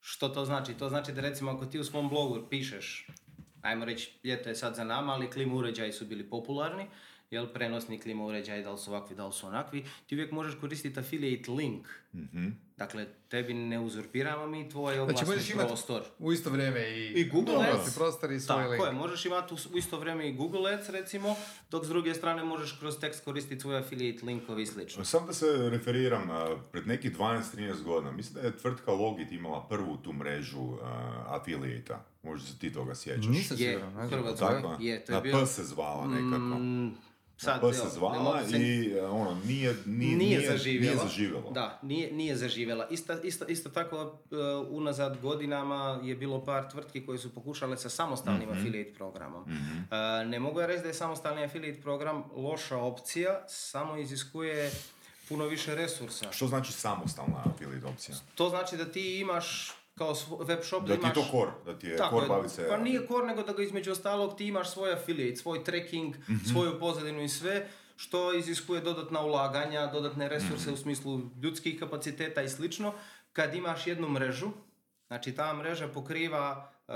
Što 0.00 0.28
to 0.28 0.44
znači? 0.44 0.74
To 0.74 0.88
znači 0.88 1.12
da 1.12 1.20
recimo 1.20 1.50
ako 1.50 1.66
ti 1.66 1.78
u 1.78 1.84
svom 1.84 2.08
blogu 2.08 2.46
pišeš, 2.50 3.06
ajmo 3.62 3.84
reći, 3.84 4.18
ljeto 4.24 4.48
je 4.48 4.54
sad 4.54 4.74
za 4.74 4.84
nama, 4.84 5.12
ali 5.12 5.30
klima 5.30 5.54
uređaji 5.54 5.92
su 5.92 6.06
bili 6.06 6.30
popularni, 6.30 6.86
jel, 7.30 7.46
prenosni 7.52 8.00
klima 8.00 8.24
uređaji, 8.24 8.62
da 8.62 8.72
li 8.72 8.78
su 8.78 8.90
ovakvi, 8.90 9.16
da 9.16 9.26
li 9.26 9.32
su 9.32 9.46
onakvi, 9.46 9.84
ti 10.06 10.14
uvijek 10.14 10.32
možeš 10.32 10.54
koristiti 10.60 11.00
affiliate 11.00 11.50
link. 11.50 11.88
Dakle, 12.76 13.06
tebi 13.28 13.54
ne 13.54 13.80
uzurpiramo 13.80 14.46
mi 14.46 14.68
tvoj 14.68 14.98
oglasni 14.98 15.16
Znači 15.16 15.30
možeš 15.30 15.50
imati 15.50 15.68
prostor. 15.68 16.02
u 16.18 16.32
isto 16.32 16.50
vrijeme 16.50 16.90
i, 16.90 17.12
I 17.12 17.28
Google 17.30 17.54
Ads. 17.56 17.94
prostor 17.94 18.32
i 18.32 18.40
svoj 18.40 18.56
Tako 18.56 18.70
link. 18.70 18.84
je, 18.84 18.92
možeš 18.92 19.26
imati 19.26 19.54
u, 19.54 19.76
isto 19.76 19.98
vrijeme 19.98 20.28
i 20.28 20.32
Google 20.32 20.74
Ads 20.74 20.88
recimo, 20.88 21.36
dok 21.70 21.84
s 21.84 21.88
druge 21.88 22.14
strane 22.14 22.44
možeš 22.44 22.78
kroz 22.78 22.98
tekst 22.98 23.24
koristiti 23.24 23.60
svoje 23.60 23.78
affiliate 23.78 24.26
linkove 24.26 24.62
i 24.62 24.66
slično. 24.66 25.04
Sam 25.04 25.26
da 25.26 25.32
se 25.32 25.46
referiram, 25.70 26.28
pred 26.72 26.86
nekih 26.86 27.18
12-13 27.18 27.82
godina, 27.82 28.12
mislim 28.12 28.34
da 28.34 28.40
je 28.40 28.56
tvrtka 28.56 28.92
Logit 28.92 29.32
imala 29.32 29.66
prvu 29.68 29.96
tu 29.96 30.12
mrežu 30.12 30.76
affiliate 31.26 31.94
Možda 32.22 32.46
se 32.46 32.58
ti 32.58 32.72
toga 32.72 32.94
sjećaš. 32.94 33.26
Nisam 33.26 33.56
Je, 33.60 33.72
siguran, 33.72 34.04
je, 34.80 35.04
to 35.04 35.12
je 35.12 35.14
Na 35.14 35.20
bio... 35.20 35.46
Se 35.46 35.64
zvala 35.64 36.06
nekako. 36.06 36.58
Mm, 36.58 36.94
sad, 37.38 37.60
P 37.60 37.64
evo, 37.64 37.72
se 37.74 37.88
zvala 37.88 38.44
se- 38.44 38.58
i 38.58 38.92
e, 38.92 39.02
ono, 39.02 39.36
nije, 39.36 39.74
nije, 39.86 40.16
nije, 40.16 40.48
zaživjela. 40.48 40.94
Nije 40.94 41.04
zaživjelo. 41.04 41.50
Da, 41.50 41.78
nije, 41.82 42.12
nije 42.12 42.36
zaživjela. 42.36 42.88
Isto, 42.88 43.12
isto, 43.14 43.44
isto 43.46 43.68
tako 43.70 44.02
uh, 44.02 44.12
unazad 44.70 45.20
godinama 45.20 46.00
je 46.02 46.14
bilo 46.14 46.44
par 46.44 46.70
tvrtki 46.70 47.06
koje 47.06 47.18
su 47.18 47.30
pokušale 47.30 47.76
sa 47.76 47.88
samostalnim 47.90 48.48
Mhm. 48.48 48.58
affiliate 48.58 48.92
programom. 48.92 49.42
Uh, 49.42 49.48
ne 50.26 50.40
mogu 50.40 50.60
ja 50.60 50.66
reći 50.66 50.82
da 50.82 50.88
je 50.88 50.94
samostalni 50.94 51.44
affiliate 51.44 51.80
program 51.82 52.24
loša 52.32 52.76
opcija, 52.78 53.44
samo 53.48 53.96
iziskuje 53.96 54.70
puno 55.28 55.44
više 55.46 55.74
resursa. 55.74 56.32
Što 56.32 56.46
znači 56.46 56.72
samostalna 56.72 57.42
affiliate 57.46 57.86
opcija? 57.86 58.16
To 58.34 58.48
znači 58.48 58.76
da 58.76 58.84
ti 58.84 59.18
imaš 59.18 59.72
kao 59.98 60.14
web 60.40 60.58
shop 60.62 60.80
Da 60.80 60.86
ti 60.86 60.92
je 60.92 60.98
imaš... 60.98 61.14
to 61.14 61.24
core, 61.30 61.50
da 61.64 61.78
ti 61.78 61.86
je 61.86 61.96
Tako 61.96 62.16
core 62.16 62.28
bavi 62.28 62.48
se... 62.48 62.68
pa 62.68 62.76
nije 62.76 63.06
core, 63.06 63.26
nego 63.26 63.42
da 63.42 63.52
ga 63.52 63.62
između 63.62 63.92
ostalog 63.92 64.36
ti 64.36 64.46
imaš 64.46 64.70
svoj 64.70 64.92
affiliate, 64.92 65.36
svoj 65.36 65.64
tracking, 65.64 66.14
Mhm. 66.20 66.36
svoju 66.52 66.78
pozadinu 66.80 67.22
i 67.22 67.28
sve, 67.28 67.68
što 67.96 68.32
iziskuje 68.34 68.80
dodatna 68.80 69.20
ulaganja, 69.22 69.86
dodatne 69.86 70.28
resurse 70.28 70.64
Mhm. 70.64 70.74
u 70.74 70.76
smislu 70.76 71.20
ljudskih 71.42 71.80
kapaciteta 71.80 72.42
i 72.42 72.48
slično. 72.48 72.92
Kad 73.32 73.54
imaš 73.54 73.86
jednu 73.86 74.08
mrežu, 74.08 74.46
znači 75.06 75.32
ta 75.32 75.54
mreža 75.54 75.88
pokriva 75.88 76.70
uh, 76.88 76.94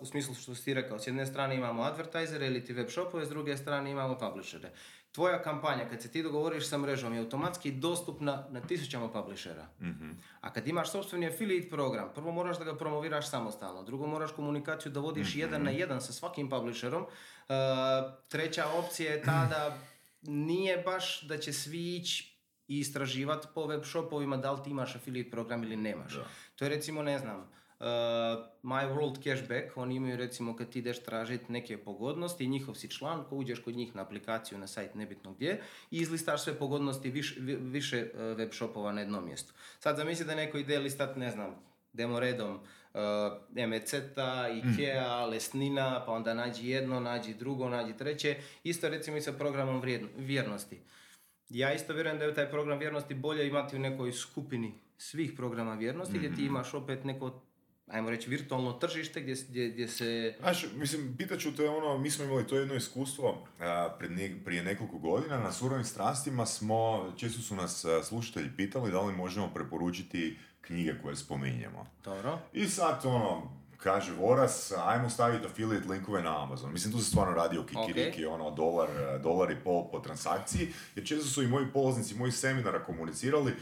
u 0.00 0.06
smislu 0.06 0.34
što 0.34 0.54
si 0.54 0.64
ti 0.64 0.74
rekao, 0.74 0.98
s 0.98 1.06
jedne 1.06 1.26
strane 1.26 1.54
imamo 1.56 1.82
advertisere 1.82 2.46
ili 2.46 2.64
ti 2.64 2.72
web 2.72 2.88
shopove, 2.90 3.26
s 3.26 3.28
druge 3.28 3.56
strane 3.56 3.90
imamo 3.90 4.18
publishere. 4.18 4.70
Tvoja 5.12 5.42
kampanja, 5.42 5.88
kad 5.88 6.02
se 6.02 6.10
ti 6.10 6.22
dogovoriš 6.22 6.68
sa 6.68 6.78
mrežom, 6.78 7.14
je 7.14 7.20
automatski 7.20 7.72
dostupna 7.72 8.46
na 8.50 8.60
tisućama 8.60 9.08
publishera. 9.08 9.66
A 10.40 10.52
kad 10.52 10.68
imaš 10.68 10.90
sopstveni 10.90 11.26
affiliate 11.26 11.70
program, 11.70 12.08
prvo 12.14 12.32
moraš 12.32 12.58
da 12.58 12.64
ga 12.64 12.76
promoviraš 12.76 13.30
samostalno, 13.30 13.82
drugo 13.82 14.06
moraš 14.06 14.32
komunikaciju 14.32 14.92
da 14.92 15.00
vodiš 15.00 15.36
jedan 15.36 15.62
na 15.62 15.70
jedan 15.70 16.00
sa 16.00 16.12
svakim 16.12 16.50
publisherom, 16.50 17.06
Uh, 17.42 18.12
treća 18.28 18.64
opcija 18.78 19.12
je 19.12 19.22
ta 19.22 19.46
da 19.50 19.78
nije 20.22 20.78
baš 20.78 21.22
da 21.22 21.38
će 21.38 21.52
svi 21.52 21.96
ići 21.96 22.38
i 22.68 22.78
istraživati 22.78 23.48
po 23.54 23.66
web 23.66 23.84
shopovima 23.84 24.36
da 24.36 24.52
li 24.52 24.62
ti 24.64 24.70
imaš 24.70 24.96
affiliate 24.96 25.30
program 25.30 25.62
ili 25.62 25.76
nemaš. 25.76 26.12
To 26.56 26.64
je 26.64 26.68
recimo, 26.68 27.02
ne 27.02 27.18
znam, 27.18 27.50
My 28.62 28.86
World 28.86 29.22
Cashback, 29.24 29.76
oni 29.76 29.94
imaju 29.94 30.16
recimo 30.16 30.56
kad 30.56 30.68
ti 30.68 30.78
ideš 30.78 31.02
tražiti 31.02 31.52
neke 31.52 31.78
pogodnosti, 31.78 32.46
njihov 32.46 32.74
si 32.74 32.90
član, 32.90 33.24
ko 33.24 33.36
uđeš 33.36 33.58
kod 33.58 33.74
njih 33.74 33.96
na 33.96 34.02
aplikaciju, 34.02 34.58
na 34.58 34.66
sajt, 34.66 34.94
nebitno 34.94 35.32
gdje, 35.32 35.60
i 35.90 35.98
izlistaš 35.98 36.42
sve 36.42 36.54
pogodnosti 36.54 37.10
viš- 37.10 37.36
vi- 37.36 37.56
više 37.56 38.02
uh, 38.04 38.38
web 38.38 38.50
shopova 38.52 38.92
na 38.92 39.00
jednom 39.00 39.24
mjestu. 39.24 39.52
Sad 39.78 39.96
zamisli 39.96 40.26
da 40.26 40.34
neko 40.34 40.58
ide 40.58 40.78
listat, 40.78 41.16
ne 41.16 41.30
znam, 41.30 41.54
demo 41.92 42.20
redom, 42.20 42.54
uh, 42.54 43.00
Emeceta, 43.56 44.48
Ikea, 44.50 45.26
Lesnina, 45.26 46.02
pa 46.06 46.12
onda 46.12 46.34
nađi 46.34 46.68
jedno, 46.68 47.00
nađi 47.00 47.34
drugo, 47.34 47.68
nađi 47.68 47.92
treće. 47.92 48.34
Isto 48.64 48.88
recimo 48.88 49.16
i 49.16 49.20
sa 49.20 49.32
programom 49.32 49.80
vrijedno- 49.80 50.08
vjernosti. 50.16 50.80
Ja 51.48 51.72
isto 51.74 51.92
vjerujem 51.92 52.18
da 52.18 52.24
je 52.24 52.34
taj 52.34 52.50
program 52.50 52.78
vjernosti 52.78 53.14
bolje 53.14 53.46
imati 53.48 53.76
u 53.76 53.80
nekoj 53.80 54.12
skupini 54.12 54.74
svih 54.98 55.32
programa 55.32 55.74
vjernosti, 55.74 56.18
gdje 56.18 56.34
ti 56.34 56.44
imaš 56.44 56.74
opet 56.74 57.04
neko, 57.04 57.42
ajmo 57.92 58.10
reći, 58.10 58.30
virtualno 58.30 58.72
tržište 58.72 59.20
gdje, 59.20 59.36
gdje, 59.48 59.68
gdje 59.68 59.88
se... 59.88 60.34
Znaš, 60.40 60.66
mislim, 60.76 61.16
pitaću 61.18 61.56
te 61.56 61.68
ono, 61.68 61.98
mi 61.98 62.10
smo 62.10 62.24
imali 62.24 62.46
to 62.46 62.56
jedno 62.56 62.74
iskustvo 62.74 63.46
a, 63.60 63.96
prije 64.44 64.62
nekoliko 64.62 64.98
godina, 64.98 65.38
na 65.38 65.52
surovim 65.52 65.84
strastima 65.84 66.46
smo, 66.46 67.12
često 67.16 67.42
su 67.42 67.54
nas 67.54 67.84
slušatelji 68.04 68.50
pitali 68.56 68.90
da 68.90 69.00
li 69.00 69.16
možemo 69.16 69.50
preporučiti 69.54 70.38
knjige 70.60 70.94
koje 71.02 71.16
spominjemo. 71.16 71.86
Dobro. 72.04 72.38
I 72.52 72.68
sad, 72.68 73.00
ono, 73.04 73.52
kaže 73.76 74.12
Voras, 74.12 74.72
ajmo 74.84 75.10
staviti 75.10 75.46
affiliate 75.46 75.88
linkove 75.88 76.22
na 76.22 76.42
Amazon. 76.42 76.72
Mislim, 76.72 76.92
tu 76.92 76.98
se 76.98 77.10
stvarno 77.10 77.34
radi 77.34 77.58
o 77.58 77.66
kikiriki, 77.66 78.24
ono, 78.24 78.50
dolar, 78.50 78.88
dolar 79.22 79.50
i 79.50 79.56
pol 79.64 79.90
po 79.90 80.00
transakciji, 80.00 80.68
jer 80.96 81.06
često 81.06 81.28
su 81.28 81.42
i 81.42 81.46
moji 81.46 81.66
polaznici 81.72 82.14
mojih 82.14 82.34
seminara 82.34 82.84
komunicirali 82.84 83.52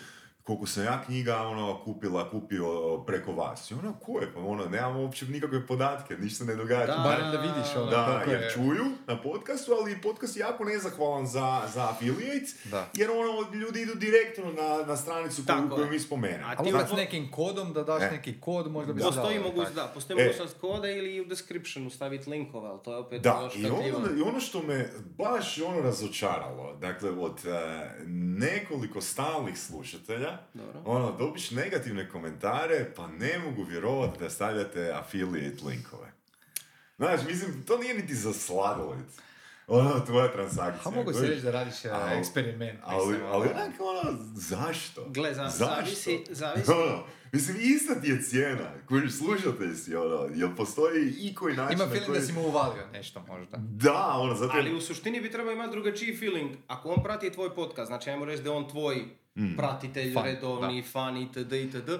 koliko 0.50 0.66
sam 0.66 0.84
ja 0.84 1.02
knjiga 1.02 1.36
ono, 1.38 1.80
kupila, 1.84 2.30
kupio 2.30 2.66
preko 2.98 3.32
vas. 3.32 3.70
I 3.70 3.74
ono, 3.74 3.92
ko 3.94 4.20
je? 4.20 4.32
Pa 4.34 4.40
ono, 4.40 4.64
nemam 4.66 4.96
uopće 4.96 5.26
nikakve 5.26 5.66
podatke, 5.66 6.16
ništa 6.16 6.44
ne 6.44 6.54
događa. 6.54 6.86
Da. 6.86 6.98
Barem 7.00 7.30
da 7.32 7.38
vidiš 7.38 7.76
ono 7.76 7.86
Da, 7.86 8.22
jer 8.26 8.40
je... 8.40 8.50
čuju 8.50 8.84
na 9.06 9.16
podcastu, 9.18 9.72
ali 9.72 10.00
podcast 10.00 10.36
je 10.36 10.40
jako 10.40 10.64
nezahvalan 10.64 11.26
za, 11.26 11.62
za 11.66 11.84
affiliates, 11.84 12.64
Da. 12.64 12.88
jer 12.94 13.10
ono, 13.10 13.22
ljudi 13.52 13.80
idu 13.80 13.94
direktno 13.96 14.44
na, 14.52 14.86
na 14.86 14.96
stranicu 14.96 15.36
koju, 15.36 15.46
Tako 15.46 15.68
koju 15.70 15.86
mi 15.86 15.98
spomenemo. 15.98 16.44
A 16.48 16.56
ti 16.56 16.72
u- 16.92 16.96
nekim 16.96 17.30
kodom, 17.30 17.72
da 17.72 17.82
daš 17.82 18.02
E. 18.02 18.10
neki 18.10 18.40
kod, 18.40 18.70
možda 18.70 18.92
bi 18.92 19.00
Postoji 19.02 19.38
mogućnost, 19.38 19.74
da, 19.74 19.90
postoji 19.94 20.20
E. 20.20 20.24
mogućnost 20.24 20.56
koda 20.60 20.88
ili 20.88 21.20
u 21.20 21.24
descriptionu 21.24 21.90
staviti 21.90 22.30
linkove, 22.30 22.68
ali 22.68 22.78
to 22.80 22.92
je 22.92 22.98
opet 22.98 23.22
Da, 23.22 23.40
još 23.44 23.56
i 23.56 23.66
ono, 23.66 24.08
i 24.18 24.22
ono 24.22 24.40
što 24.40 24.62
me 24.62 24.88
baš 25.18 25.58
ono 25.60 25.80
razočaralo, 25.80 26.76
dakle 26.76 27.10
od 27.10 27.46
e, 27.46 27.90
nekoliko 28.06 29.00
stalnih 29.00 29.58
slušatelja, 29.58 30.38
Dobro. 30.54 30.82
ono, 30.84 31.12
dobiš 31.12 31.50
negativne 31.50 32.08
komentare, 32.08 32.92
pa 32.96 33.06
ne 33.08 33.38
mogu 33.38 33.62
vjerovati 33.62 34.18
da 34.18 34.30
stavljate 34.30 34.92
affiliate 34.94 35.64
linkove. 35.66 36.12
Znaš, 36.96 37.20
mislim, 37.26 37.62
to 37.62 37.78
nije 37.78 37.94
niti 37.94 38.14
za 38.14 38.32
sladoled. 38.32 39.04
Ono, 39.66 40.00
tvoja 40.00 40.32
transakcija. 40.32 40.92
A 40.92 40.96
mogu 40.96 41.12
se 41.12 41.26
reći 41.26 41.42
da 41.42 41.50
radiš 41.50 41.84
uh, 41.84 41.90
Ali- 41.94 42.18
eksperiment. 42.18 42.80
Ali, 42.82 43.06
mislim, 43.08 43.26
ali 43.26 43.48
ono. 43.48 43.50
onak, 43.54 43.70
ono, 43.80 44.18
zašto? 44.34 45.04
Gle, 45.08 45.34
za- 45.34 45.48
zašto? 45.48 45.64
zavisi- 45.64 46.24
zavisi. 46.30 46.70
Ono, 46.82 47.04
mislim, 47.32 47.56
ista 47.60 48.00
ti 48.00 48.08
je 48.08 48.22
cijena. 48.22 48.70
Koji 48.88 49.10
slušatelj 49.10 49.74
si, 49.74 49.94
ono, 49.96 50.28
jel 50.34 50.48
postoji 50.56 51.10
i 51.10 51.34
koji 51.34 51.56
način 51.56 51.78
Ima 51.78 51.84
feeling 51.86 52.06
koji... 52.06 52.20
da 52.20 52.26
si 52.26 52.32
mu 52.32 52.40
uvalio 52.42 52.86
nešto 52.92 53.24
možda. 53.28 53.56
Da, 53.56 54.06
ono, 54.14 54.34
zato... 54.34 54.52
Ali 54.54 54.74
u 54.74 54.80
suštini 54.80 55.20
bi 55.20 55.30
trebao 55.30 55.52
imati 55.52 55.70
drugačiji 55.70 56.16
feeling. 56.16 56.50
Ako 56.66 56.88
on 56.88 57.02
prati 57.02 57.32
tvoj 57.32 57.54
podcast, 57.54 57.86
znači 57.86 58.10
ajmo 58.10 58.24
reći 58.24 58.42
da 58.42 58.50
je 58.50 58.56
on 58.56 58.68
tvoj 58.68 59.04
Mm. 59.38 59.56
pratitelj, 59.56 60.14
Fan, 60.14 60.24
redovni, 60.24 60.82
fan 60.82 61.16
itd. 61.16 61.52
itd. 61.52 61.90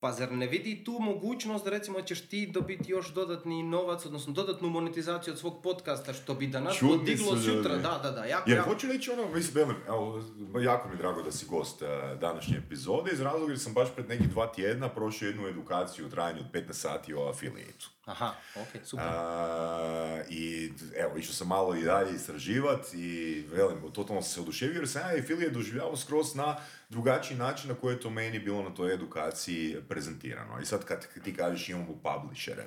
Pa 0.00 0.12
zar 0.12 0.32
ne 0.32 0.46
vidi 0.46 0.84
tu 0.84 0.98
mogućnost 1.00 1.64
da 1.64 1.70
recimo 1.70 2.02
ćeš 2.02 2.28
ti 2.28 2.46
dobiti 2.46 2.92
još 2.92 3.14
dodatni 3.14 3.62
novac, 3.62 4.06
odnosno 4.06 4.32
dodatnu 4.32 4.68
monetizaciju 4.68 5.32
od 5.32 5.38
svog 5.38 5.62
podcasta, 5.62 6.12
što 6.12 6.34
bi 6.34 6.46
danas 6.46 6.76
Čudni 6.76 6.98
podiglo 6.98 7.36
sutra. 7.36 7.76
Da, 7.76 8.00
da, 8.02 8.10
da. 8.10 8.24
Jako, 8.24 8.50
Jer 8.50 8.58
jako. 8.58 8.70
hoću 8.70 8.86
reći 8.86 9.10
ono, 9.10 9.28
mislim, 9.34 9.74
evo, 9.88 10.22
jako 10.60 10.88
mi 10.88 10.94
je 10.94 10.98
drago 10.98 11.22
da 11.22 11.32
si 11.32 11.46
gost 11.46 11.82
eh, 11.82 12.16
današnje 12.20 12.56
epizode, 12.56 13.10
iz 13.12 13.20
razloga 13.20 13.52
jer 13.52 13.60
sam 13.60 13.74
baš 13.74 13.88
pred 13.94 14.08
nekih 14.08 14.28
dva 14.28 14.46
tjedna 14.52 14.88
prošao 14.88 15.26
jednu 15.26 15.46
edukaciju 15.46 16.06
u 16.06 16.10
trajanju 16.10 16.40
od 16.40 16.52
15 16.52 16.72
sati 16.72 17.14
o 17.14 17.28
affiliate 17.28 17.86
Aha, 18.06 18.34
ok, 18.56 18.84
super. 18.84 19.06
A, 19.08 20.22
I 20.28 20.72
evo, 20.96 21.18
išao 21.18 21.34
sam 21.34 21.48
malo 21.48 21.76
i 21.76 21.84
dalje 21.84 22.14
istraživat 22.14 22.94
i 22.94 23.44
velim, 23.52 23.92
totalno 23.92 24.22
sam 24.22 24.30
se 24.32 24.40
oduševio 24.40 24.78
jer 24.78 24.88
sam 24.88 25.02
ja 25.02 25.22
affiliate 25.22 25.54
doživljavao 25.54 25.96
skroz 25.96 26.34
na 26.34 26.56
drugačiji 26.88 27.38
način 27.38 27.70
na 27.70 27.74
koji 27.74 27.94
je 27.94 28.00
to 28.00 28.10
meni 28.10 28.38
bilo 28.38 28.62
na 28.62 28.74
toj 28.74 28.94
edukaciji 28.94 29.76
prezentirano. 29.88 30.60
I 30.60 30.66
sad 30.66 30.84
kad 30.84 31.06
ti 31.24 31.36
kažeš 31.36 31.68
imamo 31.68 32.00
publishere, 32.02 32.64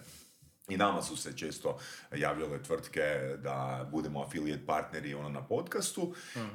i 0.70 0.78
nama 0.78 1.02
su 1.02 1.18
se 1.18 1.34
često 1.34 1.78
javljale 2.14 2.64
tvrtke 2.64 3.02
da 3.38 3.60
budemo 3.92 4.22
affiliate 4.22 4.66
partneri 4.66 5.14
ono 5.14 5.30
na 5.30 5.42
podcastu. 5.42 6.14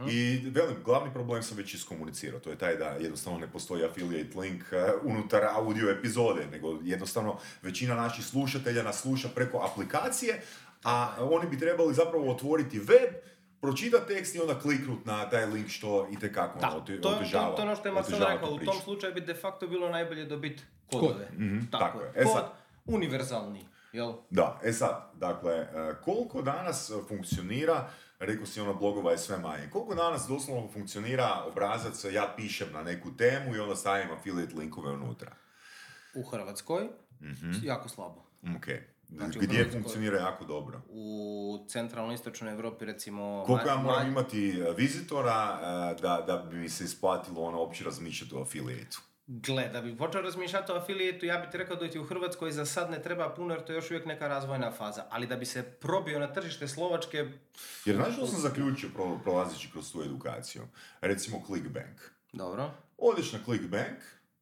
I 0.09 0.43
velim, 0.47 0.77
glavni 0.85 1.13
problem 1.13 1.43
sam 1.43 1.57
već 1.57 1.75
iskomunicirao, 1.75 2.41
to 2.41 2.51
je 2.51 2.59
taj 2.59 2.77
da 2.77 2.85
jednostavno 2.87 3.39
ne 3.39 3.47
postoji 3.49 3.85
affiliate 3.85 4.39
link 4.39 4.63
eh, 4.73 4.77
unutar 5.05 5.45
audio 5.47 5.91
epizode, 5.91 6.47
nego 6.47 6.79
jednostavno 6.83 7.39
većina 7.63 7.95
naših 7.95 8.25
slušatelja 8.25 8.83
nas 8.83 9.01
sluša 9.01 9.29
preko 9.29 9.59
aplikacije, 9.63 10.43
a 10.85 10.95
oni 11.21 11.49
bi 11.49 11.59
trebali 11.59 11.95
zapravo 11.95 12.31
otvoriti 12.31 12.79
web, 12.79 13.15
pročitati 13.61 14.07
tekst 14.09 14.35
i 14.35 14.41
onda 14.41 14.55
kliknut 14.57 15.05
na 15.05 15.31
taj 15.31 15.47
link 15.47 15.69
što 15.69 16.09
itekako 16.09 16.59
Da, 16.61 16.67
ono, 16.67 16.77
to, 16.77 16.83
ote- 16.83 16.97
to, 16.97 17.09
to, 17.09 17.17
otežava. 17.17 17.51
to 17.51 17.63
je 17.63 17.67
ono 17.67 17.77
što 17.77 17.89
je 17.89 17.93
Marcel 17.93 18.15
otežava 18.15 18.33
rekao, 18.33 18.51
u 18.51 18.59
tom 18.59 18.77
slučaju 18.77 19.15
bi 19.15 19.21
de 19.23 19.35
facto 19.35 19.67
bilo 19.67 19.89
najbolje 19.89 20.25
dobiti 20.25 20.63
kodove. 20.91 21.29
Mhm, 21.33 21.59
tako 21.71 22.01
je. 22.01 22.13
E 22.15 22.25
Kod 22.25 22.33
sad- 22.33 22.51
univerzalni, 22.87 23.61
jel? 23.95 24.13
Da, 24.31 24.61
e 24.65 24.73
sad, 24.73 25.11
dakle, 25.15 25.53
e, 25.55 25.69
koliko 26.05 26.43
danas 26.43 26.93
funkcionira, 27.09 27.91
rekao 28.19 28.47
si 28.47 28.61
ono 28.61 28.75
blogova 28.75 29.11
je 29.11 29.19
sve 29.19 29.39
manje, 29.39 29.69
koliko 29.71 29.95
danas 29.95 30.27
doslovno 30.29 30.69
funkcionira 30.69 31.45
obrazac 31.47 32.05
ja 32.05 32.35
pišem 32.37 32.69
na 32.73 32.83
neku 32.83 33.17
temu 33.17 33.55
i 33.57 33.61
onda 33.61 33.77
stavim 33.77 34.11
affiliate 34.11 34.55
linkove 34.55 34.91
unutra? 34.93 35.33
U 36.15 36.23
Hrvatskoj 36.23 36.89
jako 37.63 37.89
slabo. 37.89 38.25
Ok. 38.57 38.67
Znači, 39.09 39.39
Gdje 39.39 39.59
Hrvatskoj- 39.59 39.73
funkcionira 39.73 40.19
jako 40.19 40.45
dobro? 40.45 40.81
U 40.89 41.67
centralno-istočnoj 41.69 42.53
Europi 42.53 42.85
recimo... 42.85 43.45
Koliko 43.47 43.69
ja 43.69 43.77
moram 43.77 44.05
ma- 44.05 44.09
imati 44.09 44.61
e, 44.61 44.73
vizitora 44.77 45.59
e, 45.61 46.01
da, 46.03 46.25
da 46.27 46.37
bi 46.51 46.57
mi 46.57 46.69
se 46.69 46.85
isplatilo 46.85 47.43
ono 47.43 47.59
uopće 47.59 47.85
razmišljati 47.85 48.35
o 48.35 48.43
affiliate 48.43 48.97
Gle, 49.27 49.69
da 49.73 49.81
bi 49.81 49.97
počeo 49.97 50.23
razmišljati 50.23 50.73
o 50.73 50.75
afilijetu, 50.75 51.27
ja 51.27 51.39
bih 51.39 51.51
ti 51.51 51.59
rekao 51.59 51.77
da 51.77 51.91
ti 51.91 51.99
u 51.99 52.05
Hrvatskoj 52.05 52.53
za 52.53 52.67
sad 52.67 52.91
ne 52.91 53.03
treba 53.03 53.35
puno 53.35 53.55
jer 53.55 53.65
to 53.65 53.73
je 53.73 53.77
još 53.77 53.91
uvijek 53.91 54.07
neka 54.07 54.29
razvojna 54.29 54.73
faza. 54.73 55.05
Ali 55.11 55.27
da 55.27 55.37
bi 55.37 55.45
se 55.45 55.63
probio 55.63 56.19
na 56.19 56.33
tržište 56.33 56.69
Slovačke, 56.69 57.25
Jer 57.85 57.97
znaš 57.97 58.15
što 58.15 58.27
sam 58.27 58.41
zaključio 58.41 58.89
pro, 58.95 59.19
prolazeći 59.23 59.71
kroz 59.73 59.93
tu 59.93 60.03
edukaciju? 60.03 60.63
Recimo 61.01 61.43
Clickbank. 61.47 62.01
dobro, 62.33 62.71
Odeš 62.99 63.33
na 63.33 63.39
Clickbank, 63.45 63.99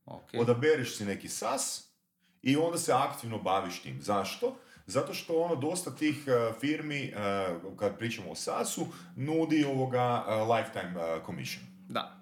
ok. 0.06 0.30
odabereš 0.38 0.96
si 0.96 1.04
neki 1.04 1.28
SAS 1.28 1.84
i 2.42 2.56
onda 2.56 2.78
se 2.78 2.92
aktivno 2.92 3.38
baviš 3.38 3.82
tim. 3.82 4.02
Zašto? 4.02 4.56
Zato 4.86 5.14
što 5.14 5.42
ono 5.42 5.56
dosta 5.56 5.90
tih 5.90 6.24
eh, 6.26 6.52
firmi, 6.60 7.04
eh, 7.04 7.14
kad 7.78 7.98
pričamo 7.98 8.30
o 8.30 8.34
SAS-u, 8.34 8.86
nudi 9.16 9.64
ovoga 9.64 10.24
eh, 10.28 10.32
lifetime 10.32 11.20
commission. 11.26 11.64
Da. 11.88 12.21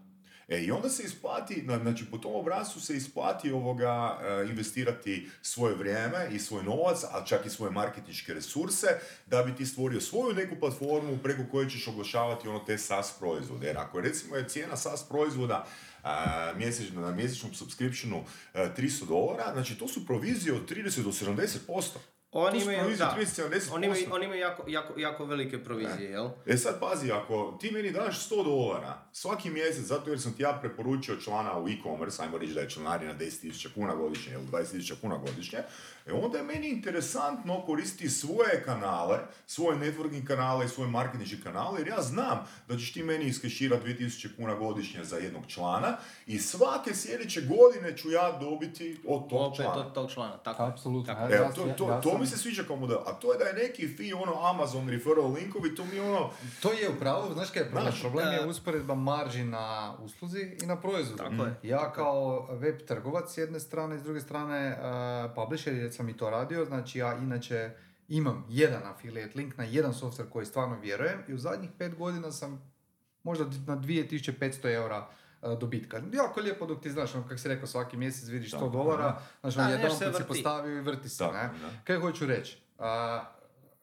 E, 0.50 0.60
i 0.60 0.70
onda 0.70 0.88
se 0.88 1.02
isplati, 1.02 1.62
na- 1.62 1.78
znači 1.78 2.04
po 2.10 2.18
tom 2.18 2.34
obrascu 2.34 2.80
se 2.80 2.96
isplati 2.96 3.52
ovoga 3.52 4.18
eh, 4.22 4.48
investirati 4.50 5.30
svoje 5.42 5.74
vrijeme 5.74 6.28
i 6.32 6.38
svoj 6.38 6.62
novac, 6.62 7.04
a 7.04 7.24
čak 7.24 7.46
i 7.46 7.50
svoje 7.50 7.72
marketinške 7.72 8.34
resurse, 8.34 8.86
da 9.26 9.42
bi 9.42 9.54
ti 9.54 9.66
stvorio 9.66 10.00
svoju 10.00 10.34
neku 10.34 10.56
platformu 10.60 11.18
preko 11.22 11.42
koje 11.50 11.70
ćeš 11.70 11.88
oglašavati 11.88 12.48
ono 12.48 12.58
te 12.58 12.78
SaaS 12.78 13.12
proizvode. 13.18 13.66
Jer 13.66 13.78
ako 13.78 14.00
recimo 14.00 14.36
je 14.36 14.48
cijena 14.48 14.76
SaaS 14.76 15.08
proizvoda 15.08 15.66
a, 16.02 16.52
mjesečno, 16.56 17.00
na 17.00 17.10
mjesečnom 17.10 17.54
subscriptionu 17.54 18.24
eh, 18.54 18.70
300 18.78 19.06
dolara, 19.06 19.52
znači 19.52 19.78
to 19.78 19.88
su 19.88 20.06
provizije 20.06 20.54
od 20.54 20.70
30 20.70 21.02
do 21.02 21.10
70%. 21.10 21.82
Oni 22.33 22.59
To 22.59 22.62
imaju, 22.62 22.79
provizije 22.79 23.07
da, 23.07 23.16
30-70%. 23.16 23.75
oni 23.75 23.87
imaju, 23.87 24.07
oni 24.11 24.25
imaju 24.25 24.40
jako, 24.40 24.64
jako, 24.69 24.99
jako 24.99 25.25
velike 25.25 25.64
provizije, 25.64 26.11
jel? 26.11 26.29
E 26.47 26.57
sad 26.57 26.81
pazi, 26.81 27.12
ako 27.12 27.57
ti 27.61 27.71
meni 27.71 27.90
daš 27.90 28.29
100 28.29 28.45
dolara 28.45 28.99
svaki 29.12 29.51
mjesec, 29.51 29.85
zato 29.85 30.11
jer 30.11 30.21
sam 30.21 30.33
ti 30.33 30.43
ja 30.43 30.53
preporučio 30.53 31.16
člana 31.16 31.59
u 31.59 31.69
e-commerce, 31.69 32.23
ajmo 32.23 32.38
reći 32.38 32.55
da 32.55 32.61
je 32.61 32.71
članarina 32.71 33.14
10.000 33.14 33.75
kuna 33.75 33.95
godišnje 33.95 34.33
ili 34.33 34.43
20.000 34.45 34.95
kuna 35.01 35.16
godišnje, 35.16 35.59
e 36.07 36.12
onda 36.14 36.38
je 36.38 36.45
meni 36.45 36.69
interesantno 36.69 37.62
koristiti 37.62 38.11
svoje 38.11 38.62
kanale, 38.64 39.19
svoje 39.47 39.79
networking 39.79 40.25
kanale 40.25 40.64
i 40.64 40.69
svoje 40.69 40.90
marketinške 40.90 41.37
kanale, 41.43 41.81
jer 41.81 41.88
ja 41.88 42.03
znam 42.03 42.38
da 42.69 42.77
ćeš 42.77 42.93
ti 42.93 43.03
meni 43.03 43.25
iskeširati 43.25 43.85
2000 43.85 44.37
kuna 44.37 44.55
godišnje 44.55 45.05
za 45.05 45.16
jednog 45.16 45.47
člana 45.47 45.97
i 46.27 46.38
svake 46.38 46.95
sljedeće 46.95 47.40
godine 47.43 47.97
ću 47.97 48.11
ja 48.11 48.33
dobiti 48.33 49.01
od 49.07 49.29
tog 49.31 49.40
Opet 49.43 49.57
člana. 49.57 49.81
od 49.81 49.95
tog 49.95 50.11
člana, 50.11 50.37
tako 50.37 50.62
je. 50.62 50.69
Apsolutno. 50.69 51.14
Tako 51.14 51.33
ja- 51.35 51.53
to, 51.53 51.62
to, 51.69 52.01
to 52.03 52.11
sam- 52.11 52.19
mi 52.20 52.26
se 52.26 52.37
sviđa 52.37 52.62
kao 52.62 52.76
model. 52.76 52.98
A 53.06 53.12
to 53.12 53.33
je 53.33 53.38
da 53.38 53.44
je 53.44 53.54
neki 53.54 53.88
fee, 53.96 54.14
ono, 54.14 54.46
Amazon 54.46 54.88
referral 54.88 55.33
linkovi, 55.33 55.74
to 55.74 55.85
mi 55.85 56.00
ono... 56.00 56.30
To 56.62 56.72
je 56.72 56.88
upravo, 56.88 57.35
znaš 57.35 57.50
kaj 57.50 57.62
je 57.62 57.70
problem? 57.70 57.85
Znaš, 57.85 58.00
problem 58.00 58.33
je 58.33 58.40
e, 58.40 58.46
usporedba 58.46 58.94
marži 58.94 59.44
na 59.44 59.96
usluzi 60.02 60.56
i 60.62 60.66
na 60.66 60.80
proizvodu. 60.80 61.22
Tako 61.22 61.44
je. 61.44 61.54
Ja 61.62 61.92
kao 61.92 62.48
web 62.50 62.80
trgovac 62.87 63.35
s 63.35 63.38
jedne 63.38 63.61
strane, 63.61 63.98
s 63.98 64.02
druge 64.02 64.20
strane 64.20 64.78
uh, 64.78 65.35
publisher, 65.35 65.74
jer 65.74 65.92
sam 65.92 66.09
i 66.09 66.16
to 66.16 66.30
radio, 66.30 66.64
znači 66.64 66.98
ja 66.98 67.16
inače 67.16 67.70
imam 68.09 68.46
jedan 68.48 68.83
affiliate 68.85 69.33
link 69.38 69.56
na 69.56 69.64
jedan 69.64 69.92
software 69.92 70.30
koji 70.30 70.46
stvarno 70.46 70.80
vjerujem 70.80 71.18
i 71.28 71.35
u 71.35 71.38
zadnjih 71.38 71.70
pet 71.78 71.94
godina 71.94 72.33
sam 72.33 72.72
možda 73.22 73.44
na 73.44 73.76
2500 73.76 74.74
eura 74.74 74.98
uh, 74.98 75.19
dobitka. 75.42 76.03
Jako 76.12 76.40
lijepo 76.40 76.66
dok 76.66 76.83
ti 76.83 76.90
znaš, 76.90 77.14
ono, 77.14 77.24
kako 77.24 77.38
si 77.38 77.48
rekao, 77.48 77.66
svaki 77.66 77.96
mjesec 77.96 78.29
vidiš 78.29 78.50
100 78.50 78.53
Tako, 78.53 78.68
dolara, 78.68 79.20
znači 79.40 79.57
Da, 79.57 79.64
on 79.64 79.70
jedan 79.70 79.90
se 79.90 80.05
put 80.05 80.14
si 80.16 80.22
vrti. 80.22 80.29
postavio 80.29 80.79
i 80.79 80.81
vrti 80.81 81.09
se, 81.09 81.24
ne? 81.24 81.31
da. 81.31 81.70
Kaj 81.85 81.96
hoću 81.96 82.26
reći? 82.26 82.59
A, 82.79 83.22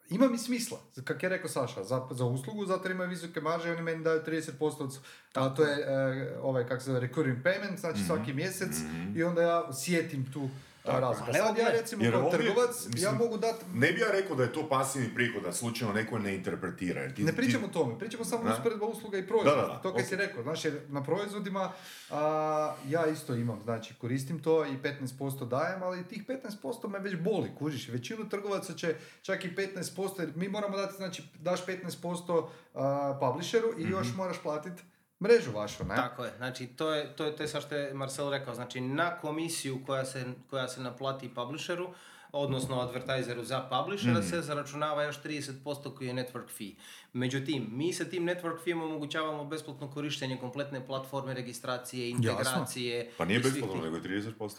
ima 0.09 0.27
mi 0.27 0.37
smisla, 0.37 0.77
kako 1.03 1.25
je 1.25 1.29
rekao 1.29 1.49
Saša, 1.49 1.83
za, 1.83 2.07
za 2.11 2.25
uslugu, 2.25 2.65
zato 2.65 2.89
imaju 2.89 3.09
visoke 3.09 3.41
marže 3.41 3.71
oni 3.71 3.81
meni 3.81 4.03
daju 4.03 4.21
30% 4.27 4.83
od, 4.83 4.99
a 5.33 5.49
to 5.49 5.63
je 5.63 5.79
e, 5.79 6.37
ovaj, 6.41 6.67
kako 6.67 6.79
se 6.79 6.85
zove, 6.85 6.99
recurring 6.99 7.37
payment, 7.43 7.77
znači 7.77 8.03
svaki 8.03 8.33
mjesec 8.33 8.69
i 9.15 9.23
onda 9.23 9.41
ja 9.41 9.61
osjetim 9.61 10.31
tu 10.31 10.49
Tako. 10.87 11.05
evo 11.29 11.45
Sad 11.45 11.57
ja 11.57 11.69
recimo 11.69 12.03
jer 12.03 12.13
kao 12.13 12.21
ovdje, 12.23 12.39
trgovac, 12.39 12.75
ja 12.77 12.89
mislim, 12.89 13.15
mogu 13.15 13.37
dati 13.37 13.65
Ne 13.73 13.91
bi 13.91 13.99
ja 13.99 14.11
rekao 14.11 14.35
da 14.35 14.43
je 14.43 14.53
to 14.53 14.69
pasivni 14.69 15.15
prihod, 15.15 15.43
da 15.43 15.53
slučajno 15.53 15.93
neko 15.93 16.19
ne 16.19 16.35
interpretira. 16.35 17.01
Jer 17.01 17.15
ti, 17.15 17.23
Ne 17.23 17.31
ti- 17.31 17.37
pričamo 17.37 17.65
o 17.65 17.69
tome, 17.69 17.99
pričamo 17.99 18.25
samo 18.25 18.51
usporedba 18.51 18.85
usluga 18.87 19.17
i 19.17 19.27
proizvoda. 19.27 19.55
Da, 19.55 19.61
da, 19.63 19.67
da, 19.67 19.79
To 19.79 19.93
kaj 19.93 20.01
ok. 20.01 20.07
si 20.07 20.15
rekao, 20.15 20.43
znaš, 20.43 20.65
jer 20.65 20.81
na 20.87 21.03
proizvodima 21.03 21.71
a, 22.11 22.21
ja 22.87 23.05
isto 23.07 23.35
imam, 23.35 23.61
znači 23.61 23.93
koristim 23.95 24.39
to 24.39 24.65
i 24.65 24.77
15% 24.77 25.47
dajem, 25.47 25.83
ali 25.83 26.03
tih 26.03 26.23
15% 26.25 26.87
me 26.89 26.99
već 26.99 27.15
boli, 27.15 27.49
kužiš. 27.59 27.87
Većinu 27.89 28.29
trgovaca 28.29 28.73
će 28.73 28.95
čak 29.21 29.45
i 29.45 29.51
15%, 29.51 29.85
jer 30.19 30.31
mi 30.35 30.47
moramo 30.49 30.77
dati, 30.77 30.95
znači 30.95 31.23
daš 31.35 31.59
15% 31.61 32.43
a, 32.73 33.17
publisheru 33.21 33.67
i 33.77 33.83
još 33.83 34.07
Mhm. 34.07 34.17
moraš 34.17 34.37
platiti 34.39 34.81
mrežu 35.23 35.51
vašu, 35.51 35.83
ne? 35.83 35.95
Tako 35.95 36.25
je, 36.25 36.33
znači 36.37 36.67
to 36.67 36.93
je, 36.93 37.15
to 37.15 37.25
je, 37.25 37.35
to 37.35 37.43
je 37.43 37.47
sad 37.47 37.63
što 37.63 37.75
je 37.75 37.93
Marcel 37.93 38.29
rekao, 38.29 38.55
znači 38.55 38.81
na 38.81 39.17
komisiju 39.17 39.79
koja 39.85 40.05
se, 40.05 40.25
koja 40.49 40.67
se 40.67 40.81
naplati 40.81 41.33
publisheru, 41.33 41.89
odnosno 42.31 42.79
advertiseru 42.79 43.43
za 43.43 43.61
publishera 43.61 44.21
se 44.21 44.41
zaračunava 44.41 45.03
još 45.03 45.21
30% 45.23 45.95
koji 45.95 46.07
je 46.07 46.13
network 46.13 46.49
fee. 46.57 46.71
Međutim, 47.13 47.67
mi 47.71 47.93
sa 47.93 48.05
tim 48.05 48.23
network 48.23 48.63
fee 48.63 48.73
omogućavamo 48.73 49.45
besplatno 49.45 49.91
korištenje 49.91 50.37
kompletne 50.37 50.85
platforme 50.87 51.33
registracije, 51.33 52.09
integracije. 52.09 53.11
Pa 53.17 53.25
nije 53.25 53.39
besplatno, 53.39 53.81
nego 53.81 53.95
je 53.95 54.01
30%. 54.01 54.55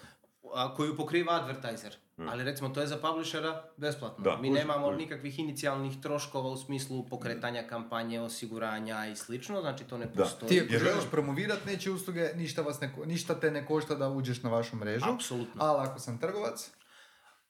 A, 0.55 0.75
koju 0.75 0.97
pokriva 0.97 1.33
advertiser. 1.35 1.97
Ali 2.21 2.45
recimo 2.45 2.69
to 2.69 2.81
je 2.81 2.87
za 2.87 2.97
publishera 2.99 3.65
besplatno. 3.77 4.25
Da, 4.25 4.37
Mi 4.37 4.51
nemamo 4.51 4.87
kužim. 4.87 4.99
nikakvih 4.99 5.39
inicijalnih 5.39 6.01
troškova 6.03 6.49
u 6.49 6.57
smislu 6.57 7.07
pokretanja 7.07 7.63
kampanje, 7.63 8.21
osiguranja 8.21 9.07
i 9.07 9.17
slično, 9.17 9.61
znači 9.61 9.85
to 9.85 9.99
ne 9.99 10.13
postoji. 10.13 10.49
Ti 10.49 10.61
ako 10.61 10.73
Jer 10.73 10.83
želiš 10.83 11.11
promovirati 11.11 11.67
nečije 11.67 11.93
usluge, 11.93 12.31
ništa, 12.35 12.63
vas 12.63 12.81
ne, 12.81 12.95
ništa 13.07 13.35
te 13.35 13.51
ne 13.51 13.67
košta 13.67 13.95
da 13.95 14.09
uđeš 14.09 14.43
na 14.43 14.51
vašu 14.51 14.77
mrežu. 14.77 15.05
Apsolutno. 15.07 15.65
Ali 15.65 15.81
ako 15.81 15.99
sam 15.99 16.19
trgovac, 16.19 16.71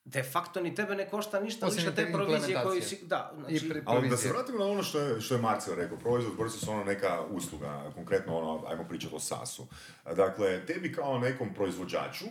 De 0.05 0.23
facto 0.23 0.61
ni 0.61 0.75
tebe 0.75 0.95
ne 0.95 1.09
košta 1.09 1.39
ništa 1.39 1.65
Osim 1.65 1.77
više 1.77 1.89
te 1.89 2.05
te 2.05 2.11
provizije 2.13 2.39
koju 2.39 2.55
implementacije. 2.55 2.99
si... 2.99 3.05
Da, 3.05 3.31
I 3.39 3.57
znači, 3.57 3.69
pri- 3.69 3.83
Ali 3.85 4.09
da 4.09 4.17
se 4.17 4.29
vratimo 4.29 4.57
na 4.59 4.65
ono 4.65 4.83
što 4.83 4.99
je, 4.99 5.21
što 5.21 5.35
je 5.35 5.41
Marcel 5.41 5.75
rekao, 5.75 5.97
proizvod 5.97 6.33
versus 6.39 6.67
ono 6.67 6.83
neka 6.83 7.21
usluga, 7.31 7.91
konkretno 7.95 8.37
ono, 8.37 8.67
ajmo 8.67 8.83
pričati 8.89 9.15
o 9.15 9.19
SaaS-u. 9.19 9.67
Dakle, 10.15 10.65
tebi 10.65 10.91
kao 10.93 11.19
nekom 11.19 11.53
proizvođaču 11.53 12.25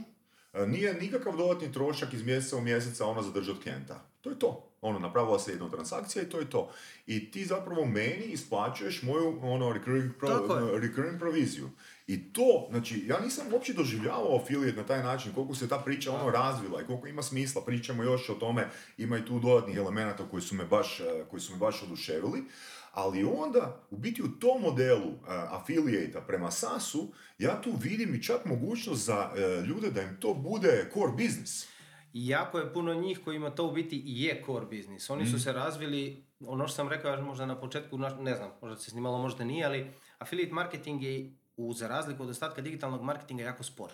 nije 0.66 0.94
nikakav 0.94 1.36
dodatni 1.36 1.72
trošak 1.72 2.12
iz 2.12 2.22
mjeseca 2.22 2.56
u 2.56 2.60
mjeseca 2.60 3.06
ono 3.06 3.22
zadržati 3.22 3.60
klijenta. 3.62 4.04
To 4.20 4.30
je 4.30 4.38
to. 4.38 4.64
Ono, 4.80 4.98
napravila 4.98 5.38
se 5.38 5.50
jedna 5.52 5.70
transakcija 5.70 6.22
i 6.22 6.28
to 6.28 6.38
je 6.38 6.50
to. 6.50 6.70
I 7.06 7.30
ti 7.30 7.44
zapravo 7.44 7.84
meni 7.84 8.24
isplaćuješ 8.24 9.02
moju 9.02 9.38
ono, 9.42 9.72
recurring, 9.72 10.12
pro- 10.18 10.78
recurring 10.78 11.18
proviziju. 11.18 11.70
I 12.06 12.32
to, 12.32 12.66
znači, 12.70 13.04
ja 13.06 13.20
nisam 13.20 13.46
uopće 13.52 13.72
doživljavao 13.72 14.36
affiliate 14.36 14.76
na 14.76 14.86
taj 14.86 15.02
način, 15.02 15.32
koliko 15.34 15.54
se 15.54 15.68
ta 15.68 15.78
priča 15.78 16.12
ono 16.12 16.30
razvila 16.30 16.82
i 16.82 16.86
koliko 16.86 17.06
ima 17.06 17.22
smisla, 17.22 17.64
pričamo 17.64 18.02
još 18.02 18.28
o 18.30 18.34
tome, 18.34 18.68
ima 18.98 19.18
i 19.18 19.24
tu 19.24 19.38
dodatnih 19.40 19.76
elemenata 19.76 20.28
koji 20.30 20.42
su 20.42 20.54
me 20.54 20.64
baš, 20.64 21.00
eh, 21.00 21.24
koji 21.30 21.40
su 21.40 21.52
me 21.52 21.58
baš 21.58 21.82
oduševili, 21.82 22.44
ali 22.92 23.24
onda, 23.24 23.80
u 23.90 23.96
biti 23.96 24.22
u 24.22 24.38
tom 24.38 24.62
modelu 24.62 25.08
uh, 25.08 25.18
affiliate 25.28 26.20
prema 26.26 26.50
SaaS-u, 26.50 27.12
ja 27.38 27.60
tu 27.62 27.72
vidim 27.80 28.14
i 28.14 28.22
čak 28.22 28.44
mogućnost 28.44 29.04
za 29.06 29.30
eh, 29.36 29.66
ljude 29.66 29.90
da 29.90 30.02
im 30.02 30.16
to 30.20 30.34
bude 30.34 30.90
core 30.94 31.12
business. 31.12 31.66
I 32.12 32.28
jako 32.28 32.58
je 32.58 32.72
puno 32.72 32.94
njih 32.94 33.20
kojima 33.24 33.50
to 33.50 33.66
u 33.66 33.72
biti 33.72 33.96
i 33.96 34.22
je 34.22 34.42
core 34.46 34.66
business. 34.66 35.10
Oni 35.10 35.22
Mhm. 35.22 35.30
su 35.32 35.42
se 35.42 35.52
razvili, 35.52 36.24
ono 36.40 36.68
što 36.68 36.74
sam 36.76 36.88
rekao 36.88 37.22
možda 37.22 37.46
na 37.46 37.60
početku, 37.60 37.98
ne 37.98 38.34
znam, 38.34 38.50
možda 38.62 38.76
se 38.78 38.90
snimalo, 38.90 39.18
možda 39.18 39.44
nije, 39.44 39.64
ali 39.66 39.90
affiliate 40.18 40.52
marketing 40.52 41.02
je 41.02 41.32
u, 41.56 41.72
za 41.72 41.88
razliku 41.88 42.22
od 42.22 42.28
ostatka 42.30 42.62
digitalnog 42.62 43.02
marketinga 43.02 43.42
jako 43.42 43.62
spor. 43.62 43.90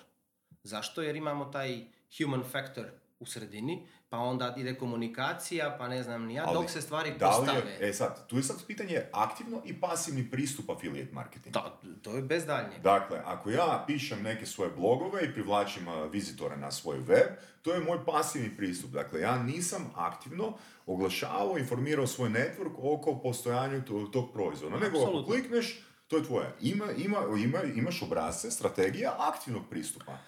Zašto? 0.63 1.03
Jer 1.03 1.17
imamo 1.17 1.45
taj 1.45 1.85
human 2.19 2.43
factor 2.53 2.85
u 3.25 3.27
sredini, 3.27 3.87
pa 4.09 4.19
onda 4.19 4.55
ide 4.57 4.75
komunikacija, 4.75 5.77
pa 5.79 5.89
ne 5.89 6.03
znam 6.03 6.25
ni 6.25 6.35
ja, 6.35 6.45
Ali 6.47 6.55
dok 6.55 6.71
se 6.71 6.81
stvari 6.81 7.13
da 7.19 7.27
postave. 7.29 7.71
Je, 7.71 7.89
e 7.89 7.93
sad, 7.93 8.27
tu 8.29 8.37
je 8.37 8.43
sad 8.43 8.67
pitanje 8.67 9.03
aktivno 9.13 9.63
i 9.65 9.81
pasivni 9.81 10.31
pristup 10.31 10.71
affiliate 10.71 11.13
marketingu. 11.13 11.53
Da, 11.53 11.81
to 12.03 12.17
je 12.17 12.23
bez 12.23 12.47
daljnjeg. 12.47 12.83
Dakle, 12.83 13.21
ako 13.25 13.51
ja 13.51 13.85
pišem 13.87 14.23
neke 14.23 14.47
svoje 14.47 14.71
blogove 14.71 15.25
i 15.25 15.33
privlačim 15.33 15.87
vizitore 16.13 16.57
na 16.57 16.71
svoj 16.71 16.99
web, 16.99 17.29
to 17.63 17.73
je 17.73 17.81
moj 17.81 18.05
pasivni 18.07 18.57
pristup. 18.57 18.91
Dakle, 18.91 19.21
ja 19.21 19.43
nisam 19.43 19.91
aktivno 19.97 20.53
oglašavao, 20.87 21.59
informirao 21.59 22.07
svoj 22.07 22.31
network 22.31 22.75
oko 22.79 23.21
postojanju 23.23 23.85
to- 23.85 24.09
tog 24.13 24.33
proizvoda. 24.33 24.77
Nego 24.77 24.99
ako 24.99 25.25
klikneš, 25.25 25.81
to 26.09 26.17
je 26.17 26.25
tvoje. 26.25 26.53
Ima, 26.61 26.85
ima, 26.97 27.19
ima, 27.45 27.63
imaš 27.75 28.03
obrazce, 28.03 28.51
strategija 28.51 29.15
aktivnog 29.19 29.63
pristupa 29.71 30.19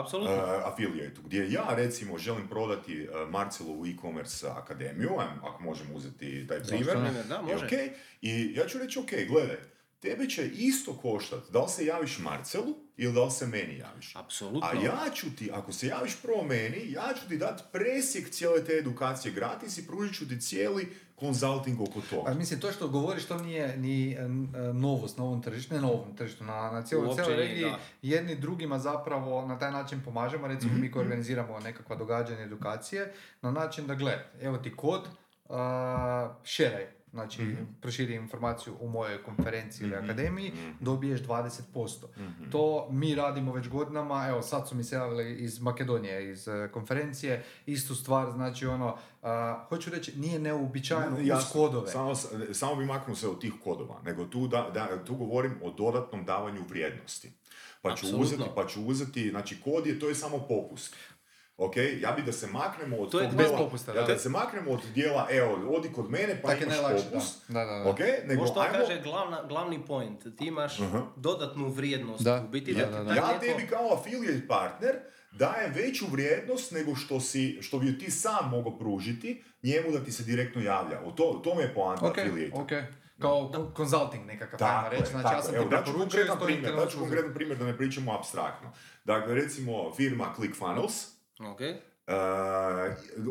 Apsolutno. 0.00 0.34
uh, 0.34 0.72
affiliate 0.72 1.20
gdje 1.24 1.52
ja 1.52 1.66
recimo 1.76 2.18
želim 2.18 2.48
prodati 2.48 3.08
uh, 3.08 3.30
Marcelovu 3.30 3.86
e-commerce 3.86 4.46
akademiju, 4.48 5.10
ako 5.42 5.62
možemo 5.62 5.94
uzeti 5.94 6.46
taj 6.46 6.62
primjer. 6.62 6.96
Da, 7.28 7.40
I 7.48 7.52
može. 7.52 7.66
okej, 7.66 7.90
I 8.22 8.54
ja 8.56 8.66
ću 8.66 8.78
reći, 8.78 8.98
ok, 8.98 9.10
gledaj, 9.28 9.56
tebe 10.00 10.28
će 10.28 10.46
isto 10.46 10.92
koštat 10.96 11.50
da 11.50 11.62
li 11.62 11.68
se 11.68 11.86
javiš 11.86 12.18
Marcelu 12.18 12.74
ili 12.96 13.12
da 13.12 13.24
li 13.24 13.30
se 13.30 13.46
meni 13.46 13.78
javiš. 13.78 14.16
Apsolutno. 14.16 14.68
A 14.72 14.84
ja 14.84 15.10
ću 15.14 15.26
ti, 15.36 15.50
ako 15.52 15.72
se 15.72 15.86
javiš 15.86 16.16
prvo 16.22 16.44
meni, 16.44 16.92
ja 16.92 17.14
ću 17.20 17.28
ti 17.28 17.36
dati 17.36 17.62
presjek 17.72 18.30
cijele 18.30 18.64
te 18.64 18.72
edukacije 18.72 19.34
gratis 19.34 19.78
i 19.78 19.86
pružit 19.86 20.16
ću 20.16 20.28
ti 20.28 20.40
cijeli 20.40 20.96
konzulting 21.16 21.80
oko 21.80 22.00
toga. 22.10 22.22
Pa 22.24 22.34
mislim, 22.34 22.60
to 22.60 22.72
što 22.72 22.88
govoriš, 22.88 23.24
to 23.24 23.38
nije 23.38 23.76
ni 23.76 24.16
novost 24.72 25.18
na 25.18 25.24
ovom 25.24 25.42
tržištu, 25.42 25.74
ne 25.74 25.80
na 25.80 25.88
ovom 25.88 26.16
tržištu, 26.16 26.44
na, 26.44 26.70
na 26.70 26.82
cijeloj, 26.82 27.16
regiji, 27.36 27.64
da. 27.64 27.78
jedni 28.02 28.34
drugima 28.34 28.78
zapravo 28.78 29.46
na 29.46 29.58
taj 29.58 29.72
način 29.72 30.00
pomažemo, 30.04 30.46
recimo 30.46 30.74
Mhm, 30.74 30.80
mi 30.80 30.90
koji 30.90 31.04
organiziramo 31.04 31.60
nekakva 31.60 31.96
događanja, 31.96 32.42
edukacije, 32.42 33.12
na 33.42 33.50
način 33.50 33.86
da 33.86 33.94
gled, 33.94 34.20
evo 34.42 34.58
ti 34.58 34.76
kod, 34.76 35.08
a, 35.48 36.34
šeraj, 36.44 36.86
znači 37.14 37.42
Mhm. 37.42 37.64
proširi 37.80 38.14
informaciju 38.14 38.74
u 38.80 38.88
mojoj 38.88 39.22
konferenciji 39.22 39.86
ili 39.86 39.96
akademiji, 39.96 40.50
mhm. 40.50 40.70
dobiješ 40.80 41.20
20%. 41.20 42.06
To 42.50 42.88
mi 42.90 43.14
radimo 43.14 43.52
već 43.52 43.68
godinama, 43.68 44.26
evo 44.28 44.42
sad 44.42 44.68
su 44.68 44.74
mi 44.74 44.84
se 44.84 44.96
javili 44.96 45.34
iz 45.34 45.60
Makedonije, 45.60 46.30
iz 46.30 46.48
e, 46.48 46.68
konferencije, 46.72 47.44
istu 47.66 47.94
stvar, 47.94 48.32
znači 48.32 48.66
ono, 48.66 48.96
a, 49.22 49.64
hoću 49.68 49.90
reći, 49.90 50.18
nije 50.18 50.38
neuobičajeno 50.38 51.16
uz 51.16 51.26
Jasno, 51.26 51.60
kodove. 51.60 51.90
Samo, 51.90 52.14
samo 52.52 52.76
bi 52.76 52.86
maknuo 52.86 53.16
se 53.16 53.28
od 53.28 53.40
tih 53.40 53.52
kodova, 53.64 54.00
nego 54.04 54.24
tu, 54.24 54.46
da, 54.48 54.70
da, 54.74 55.04
tu 55.04 55.14
govorim 55.14 55.54
o 55.62 55.70
dodatnom 55.70 56.24
davanju 56.24 56.62
vrijednosti. 56.68 57.32
Pa 57.82 57.96
ću, 57.96 58.06
uzeti, 58.16 58.42
pa 58.54 58.66
ću 58.66 58.86
uzeti, 58.86 59.30
znači 59.30 59.60
kod 59.60 59.86
je, 59.86 59.98
to 59.98 60.08
je 60.08 60.14
samo 60.14 60.38
popust. 60.48 60.96
Ok, 61.58 61.72
ja 62.00 62.12
bi 62.12 62.22
da 62.22 62.32
se 62.32 62.46
maknemo 62.48 62.96
od 62.96 63.10
To 63.10 63.20
je 63.20 63.28
tog 63.28 63.36
bez 63.36 63.48
popusta, 63.50 63.92
ja 63.92 64.00
da. 64.00 64.06
da 64.06 64.18
se 64.18 64.28
maknemo 64.28 64.70
od 64.70 64.80
dijela, 64.84 65.28
evo, 65.30 65.48
odi 65.68 65.88
kod 65.90 66.10
mene 66.10 66.40
pa 66.42 66.48
Tak 66.48 66.60
je 66.60 66.64
imaš 66.64 66.76
najlakše, 66.76 67.04
popust. 67.04 67.42
da. 67.48 67.54
Da, 67.54 67.64
da, 67.66 67.74
da. 67.74 67.90
Ok, 67.90 67.98
nego 68.24 68.40
Možda 68.42 68.60
ajmo, 68.60 68.74
kaže 68.78 69.00
glavna, 69.02 69.42
glavni 69.44 69.84
point, 69.84 70.36
ti 70.36 70.46
imaš 70.46 70.78
dodatnu 71.16 71.68
vrijednost. 71.68 72.24
Da. 72.24 72.40
U 72.40 72.48
biti 72.48 72.74
Da, 72.74 72.80
da, 72.80 72.90
da, 72.90 72.98
ti 72.98 73.04
da. 73.04 73.14
ja 73.16 73.26
neko- 73.28 73.40
tebi 73.40 73.66
kao 73.66 73.92
affiliate 73.92 74.48
partner 74.48 74.94
dajem 75.32 75.72
veću 75.74 76.04
vrijednost 76.06 76.72
nego 76.72 76.94
što, 76.94 77.20
si, 77.20 77.58
što 77.62 77.78
bi 77.78 77.98
ti 77.98 78.10
sam 78.10 78.50
mogao 78.50 78.78
pružiti 78.78 79.44
njemu 79.62 79.90
da 79.92 80.04
ti 80.04 80.12
se 80.12 80.22
direktno 80.22 80.62
javlja. 80.62 81.00
O 81.00 81.10
to, 81.10 81.40
to 81.44 81.54
me 81.54 81.62
je 81.62 81.74
poanta 81.74 82.06
Ok, 82.06 82.18
affiliate. 82.18 82.56
ok. 82.56 82.70
Kao 83.18 83.52
consulting 83.76 84.26
nekakav, 84.26 84.62
ajmo 84.62 84.74
Tako 84.74 84.90
reći. 84.90 85.02
je, 85.02 85.06
Znači, 85.06 85.22
tako 85.24 85.36
ja 85.36 85.42
sam 85.42 85.54
je. 85.54 85.60
ti 85.60 85.62
Evo, 85.62 85.70
daću 85.70 85.84
preporučio 85.84 86.18
konkretan 86.20 86.38
ti 86.38 86.44
primjer, 86.44 86.72
daću 86.74 86.86
usluzi. 86.86 87.00
konkretan 87.00 87.34
primjer 87.34 87.58
da 87.58 87.64
ne 87.64 87.76
pričamo 87.76 88.14
abstraktno. 88.14 88.72
Dakle, 89.04 89.34
recimo 89.34 89.92
firma 89.92 90.32
ClickFunnels, 90.36 91.13
Ok, 91.42 91.60
Uh, 92.06 92.12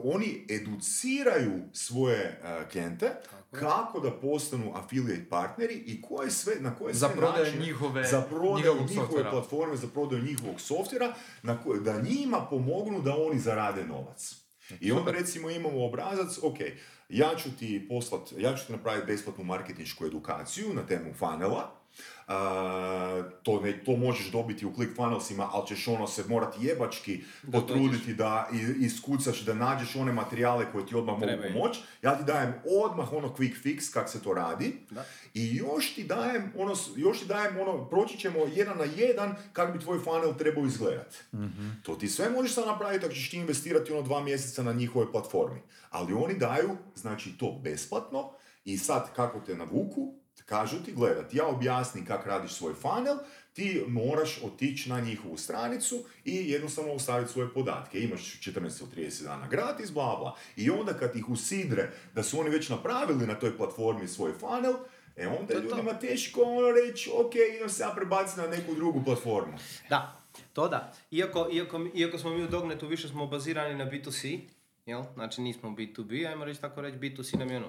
oni 0.05 0.47
educiraju 0.51 1.61
svoje 1.73 2.39
uh, 2.41 2.71
klijente 2.71 3.05
je. 3.05 3.21
kako 3.51 3.99
da 3.99 4.11
postanu 4.11 4.71
affiliate 4.75 5.29
partneri 5.29 5.73
i 5.75 6.01
koje 6.01 6.31
sve, 6.31 6.53
na 6.59 6.75
koje 6.75 6.93
Za 6.93 7.07
sve 7.07 7.15
načine- 7.43 7.59
njihove- 7.59 8.03
za 8.03 8.21
prodaju 8.21 8.75
njihove 8.75 8.87
softvera. 8.97 9.31
platforme, 9.31 9.75
za 9.75 9.87
prodaju 9.87 10.23
njihovog 10.23 10.61
softvera, 10.61 11.13
na 11.43 11.63
koje, 11.63 11.79
da 11.79 12.01
njima 12.01 12.47
pomognu 12.49 13.01
da 13.01 13.15
oni 13.17 13.39
zarade 13.39 13.83
novac. 13.85 14.35
I 14.79 14.91
onda 14.91 15.11
recimo 15.11 15.49
imamo 15.49 15.85
obrazac, 15.85 16.37
ok, 16.39 16.57
ja 17.09 17.35
ću 17.35 17.49
ti 17.59 17.85
poslat, 17.89 18.21
ja 18.37 18.55
ću 18.55 18.65
ti 18.65 18.71
napraviti 18.71 19.07
besplatnu 19.07 19.43
marketinšku 19.43 20.05
edukaciju 20.05 20.73
na 20.73 20.85
temu 20.85 21.13
funnela, 21.13 21.71
a, 22.27 23.23
to, 23.43 23.61
ne, 23.61 23.83
to 23.83 23.95
možeš 23.95 24.31
dobiti 24.31 24.65
u 24.65 24.73
ClickFunnelsima, 24.75 25.49
ali 25.51 25.67
ćeš 25.67 25.87
ono 25.87 26.07
se 26.07 26.23
morati 26.27 26.65
jebački 26.65 27.23
Da 27.43 27.59
potruditi 27.59 28.13
da 28.13 28.47
iskucaš, 28.79 29.41
da 29.41 29.53
nađeš 29.53 29.95
one 29.95 30.11
materijale 30.11 30.71
koje 30.71 30.85
ti 30.85 30.95
odmah 30.95 31.13
mogu 31.13 31.25
Trebaju. 31.25 31.53
pomoći. 31.53 31.81
Ja 32.01 32.17
ti 32.17 32.23
dajem 32.23 32.53
odmah 32.83 33.13
ono 33.13 33.27
quick 33.27 33.55
fix 33.63 33.93
kak 33.93 34.09
se 34.09 34.23
to 34.23 34.33
radi 34.33 34.75
Da. 34.91 35.05
i 35.33 35.55
još 35.55 35.95
ti 35.95 36.03
dajem 36.03 36.51
ono, 36.57 36.73
još 36.95 37.19
ti 37.19 37.25
dajem 37.25 37.59
ono, 37.59 37.85
proći 37.89 38.17
ćemo 38.17 38.39
jedan 38.55 38.77
na 38.77 38.85
jedan 38.95 39.35
kako 39.53 39.73
bi 39.73 39.79
tvoj 39.79 39.99
funnel 39.99 40.33
trebao 40.37 40.65
izgledat. 40.65 41.15
To 41.83 41.95
ti 41.95 42.07
sve 42.07 42.29
možeš 42.29 42.53
sad 42.53 42.67
napraviti 42.67 43.05
ako 43.05 43.13
ćeš 43.15 43.29
ti 43.29 43.37
investirati 43.37 43.91
ono 43.91 44.01
dva 44.01 44.23
mjeseca 44.23 44.63
na 44.63 44.73
njihovoj 44.73 45.11
platformi. 45.11 45.59
Ali 45.89 46.13
oni 46.13 46.33
daju, 46.33 46.69
znači 46.95 47.37
to 47.37 47.59
besplatno 47.63 48.31
i 48.65 48.77
sad 48.77 49.13
kako 49.15 49.39
te 49.39 49.55
navuku, 49.55 50.13
kažu 50.45 50.83
ti, 50.83 50.91
gledat, 50.91 51.33
ja 51.33 51.47
objasnim 51.47 52.05
kako 52.05 52.29
radiš 52.29 52.53
svoj 52.53 52.73
funnel, 52.73 53.17
ti 53.53 53.83
moraš 53.87 54.39
otići 54.43 54.89
na 54.89 54.99
njihovu 54.99 55.37
stranicu 55.37 56.03
i 56.25 56.51
jednostavno 56.51 56.91
ostaviti 56.91 57.31
svoje 57.31 57.53
podatke. 57.53 57.99
Imaš 57.99 58.21
14 58.21 58.81
ili 58.81 59.07
30 59.09 59.23
dana 59.23 59.47
gratis, 59.47 59.91
bla 59.91 60.15
bla. 60.19 60.35
I 60.55 60.69
onda 60.69 60.93
kad 60.93 61.15
ih 61.15 61.29
usidre 61.29 61.91
da 62.13 62.23
su 62.23 62.39
oni 62.39 62.49
već 62.49 62.69
napravili 62.69 63.27
na 63.27 63.39
toj 63.39 63.57
platformi 63.57 64.07
svoj 64.07 64.33
funnel, 64.39 64.73
e 65.15 65.27
onda 65.27 65.53
je 65.53 65.59
to. 65.59 65.75
ljudima 65.75 65.93
teško 65.99 66.41
ono 66.41 66.71
reći, 66.71 67.09
ok, 67.13 67.35
idem 67.55 67.69
se 67.69 67.83
ja 67.83 67.93
prebaciti 67.95 68.41
na 68.41 68.47
neku 68.47 68.75
drugu 68.75 69.03
platformu. 69.03 69.57
Da, 69.89 70.23
to 70.53 70.67
da. 70.67 70.93
Iako, 71.11 71.49
iako, 71.51 71.87
iako 71.95 72.17
smo 72.17 72.29
mi 72.29 72.43
u 72.43 72.47
Dognetu 72.47 72.87
više 72.87 73.07
smo 73.07 73.27
bazirani 73.27 73.75
na 73.75 73.91
B2C, 73.91 74.39
jel? 74.85 75.03
Znači 75.13 75.41
nismo 75.41 75.69
B2B, 75.69 76.27
ajmo 76.27 76.45
reći 76.45 76.61
tako 76.61 76.81
reći, 76.81 76.97
B2C 76.97 77.39
nam 77.39 77.49
je 77.49 77.57
ono 77.57 77.67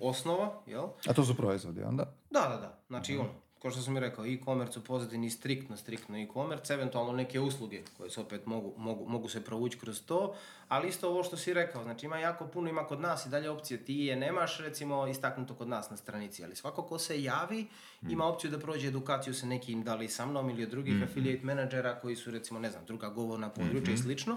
osnova, 0.00 0.62
jel? 0.66 0.84
A 1.06 1.12
to 1.12 1.24
su 1.24 1.36
proizvodi, 1.36 1.82
onda? 1.82 2.04
Da, 2.30 2.40
da, 2.40 2.56
da. 2.56 2.78
Znači 2.88 3.16
ono, 3.16 3.30
kao 3.62 3.70
što 3.70 3.80
sam 3.80 3.94
mi 3.94 4.00
rekao, 4.00 4.26
e-commerce 4.26 4.78
u 4.78 4.82
pozadini 4.82 5.30
striktno, 5.30 5.76
striktno 5.76 6.18
e-commerce, 6.18 6.74
eventualno 6.74 7.12
neke 7.12 7.40
usluge 7.40 7.82
koje 7.96 8.10
se 8.10 8.20
opet 8.20 8.46
mogu, 8.46 8.74
mogu, 8.76 9.08
mogu 9.08 9.28
se 9.28 9.44
provući 9.44 9.78
kroz 9.78 10.02
to, 10.02 10.34
ali 10.68 10.88
isto 10.88 11.08
ovo 11.08 11.22
što 11.22 11.36
si 11.36 11.54
rekao, 11.54 11.82
znači 11.82 12.06
ima 12.06 12.18
jako 12.18 12.46
puno, 12.46 12.68
ima 12.68 12.84
kod 12.84 13.00
nas 13.00 13.26
i 13.26 13.28
dalje 13.28 13.50
opcije, 13.50 13.84
ti 13.84 13.94
je 13.94 14.16
nemaš 14.16 14.58
recimo 14.58 15.06
istaknuto 15.06 15.54
kod 15.54 15.68
nas 15.68 15.90
na 15.90 15.96
stranici, 15.96 16.44
ali 16.44 16.56
svako 16.56 16.82
ko 16.82 16.98
se 16.98 17.22
javi 17.22 17.66
ima 18.08 18.24
opciju 18.24 18.50
da 18.50 18.58
prođe 18.58 18.88
edukaciju 18.88 19.34
sa 19.34 19.46
nekim, 19.46 19.82
da 19.82 19.94
li 19.94 20.08
sa 20.08 20.26
mnom 20.26 20.50
ili 20.50 20.62
od 20.62 20.70
drugih 20.70 21.02
affiliate 21.02 21.44
menadžera 21.44 22.00
koji 22.00 22.16
su 22.16 22.30
recimo, 22.30 22.60
ne 22.60 22.70
znam, 22.70 22.84
druga 22.86 23.08
govorna 23.08 23.48
područja 23.48 23.94
i 23.94 23.98
slično. 23.98 24.36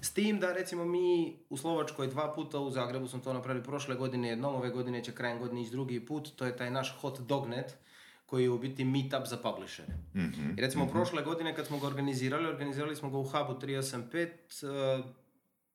S 0.00 0.12
tim 0.12 0.40
da 0.40 0.52
recimo 0.52 0.84
mi 0.84 1.36
u 1.50 1.56
Slovačkoj 1.56 2.06
dva 2.06 2.32
puta 2.34 2.58
u 2.58 2.70
Zagrebu 2.70 3.08
smo 3.08 3.20
to 3.20 3.32
napravili 3.32 3.64
prošle 3.64 3.94
godine 3.94 4.28
jednom, 4.28 4.54
ove 4.54 4.70
godine 4.70 5.04
će 5.04 5.12
krajem 5.12 5.38
godine 5.38 5.62
ići 5.62 5.70
drugi 5.70 6.06
put, 6.06 6.28
to 6.36 6.46
je 6.46 6.56
taj 6.56 6.70
naš 6.70 6.96
hot 7.00 7.20
dognet 7.20 7.76
koji 8.26 8.42
je 8.42 8.50
u 8.50 8.58
biti 8.58 8.84
meetup 8.84 9.26
za 9.26 9.36
publishere. 9.36 9.92
I 10.56 10.60
recimo 10.60 10.86
prošle 10.86 11.22
godine 11.22 11.56
kad 11.56 11.66
smo 11.66 11.78
ga 11.78 11.86
organizirali, 11.86 12.46
organizirali 12.46 12.96
smo 12.96 13.10
ga 13.10 13.18
u 13.18 13.24
Hubu 13.24 13.60
385, 13.60 14.28
eh, 14.62 15.02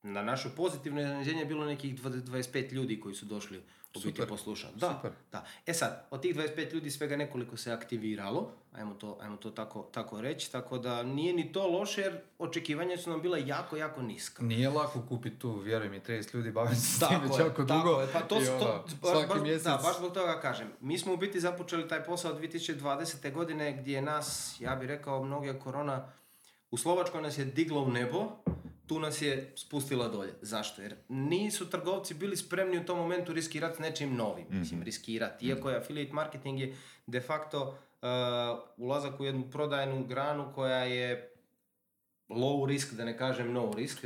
na 0.05 0.23
naše 0.23 0.49
pozitivno 0.49 1.01
iznenađenje 1.01 1.39
je 1.39 1.45
bilo 1.45 1.65
nekih 1.65 2.01
20 2.03 2.21
25 2.21 2.71
ljudi 2.71 2.99
koji 2.99 3.15
su 3.15 3.25
došli 3.25 3.61
u 3.95 3.99
biti 4.05 4.21
poslušati. 4.29 4.79
Da, 4.79 4.93
Super. 4.95 5.11
da. 5.31 5.45
E 5.65 5.73
sad, 5.73 6.07
od 6.11 6.21
tih 6.21 6.35
25 6.35 6.73
ljudi 6.73 6.91
svega 6.91 7.17
nekoliko 7.17 7.57
se 7.57 7.71
aktiviralo, 7.71 8.51
ajmo 8.73 8.93
to, 8.93 9.17
ajmo 9.21 9.37
to 9.37 9.49
tako, 9.49 9.89
tako 9.91 10.21
reći, 10.21 10.51
tako 10.51 10.77
da 10.77 11.03
nije 11.03 11.33
ni 11.33 11.51
to 11.51 11.67
loše 11.67 12.01
jer 12.01 12.17
očekivanja 12.39 12.97
su 12.97 13.09
nam 13.09 13.21
bila 13.21 13.37
jako, 13.37 13.77
jako 13.77 14.01
niska. 14.01 14.43
Nije 14.43 14.69
lako 14.69 15.01
kupiti 15.09 15.39
tu, 15.39 15.59
vjeruj 15.59 15.89
mi, 15.89 15.99
30 15.99 16.35
ljudi 16.35 16.51
bavim 16.51 16.75
se 16.75 16.81
s 16.81 16.99
tim 16.99 17.19
jako 17.39 17.63
dugo. 17.63 18.01
je. 18.01 18.07
Pa 18.13 18.21
to, 18.21 18.41
i 18.41 18.45
to, 18.45 18.55
ono, 18.55 18.83
baš, 19.01 19.11
svaki 19.11 19.27
baš, 19.27 19.41
mjesec. 19.41 19.63
da, 19.63 19.79
baš 19.83 19.97
zbog 19.97 20.13
toga 20.13 20.39
kažem. 20.41 20.67
Mi 20.81 20.97
smo 20.97 21.13
u 21.13 21.17
biti 21.17 21.39
započeli 21.39 21.87
taj 21.87 22.03
posao 22.03 22.39
2020. 22.39 23.33
godine 23.33 23.77
gdje 23.77 23.93
je 23.93 24.01
nas, 24.01 24.57
ja 24.59 24.75
bih 24.75 24.87
rekao, 24.87 25.23
mnoge 25.23 25.59
korona 25.59 26.11
u 26.71 26.77
Slovačkoj 26.77 27.21
nas 27.21 27.37
je 27.37 27.45
diglo 27.45 27.81
u 27.81 27.91
nebo, 27.91 28.31
tu 28.87 28.99
nas 28.99 29.21
je 29.21 29.53
spustila 29.55 30.07
dolje. 30.07 30.33
Zašto? 30.41 30.81
Jer 30.81 30.95
nisu 31.09 31.69
trgovci 31.69 32.13
bili 32.13 32.37
spremni 32.37 32.77
u 32.77 32.85
tom 32.85 32.97
momentu 32.97 33.33
riskirati 33.33 33.75
s 33.75 33.79
nečim 33.79 34.15
novim. 34.15 34.45
Mislim, 34.49 34.83
riskirati. 34.83 35.45
Iako 35.47 35.69
je 35.69 35.77
affiliate 35.77 36.13
marketing 36.13 36.59
je 36.59 36.75
de 37.07 37.21
facto 37.21 37.77
uh, 38.01 38.07
ulazak 38.77 39.19
u 39.19 39.25
jednu 39.25 39.43
prodajnu 39.51 40.05
granu 40.05 40.51
koja 40.55 40.77
je 40.79 41.31
low 42.29 42.67
risk, 42.67 42.93
da 42.93 43.05
ne 43.05 43.17
kažem 43.17 43.53
no 43.53 43.71
risk 43.75 43.99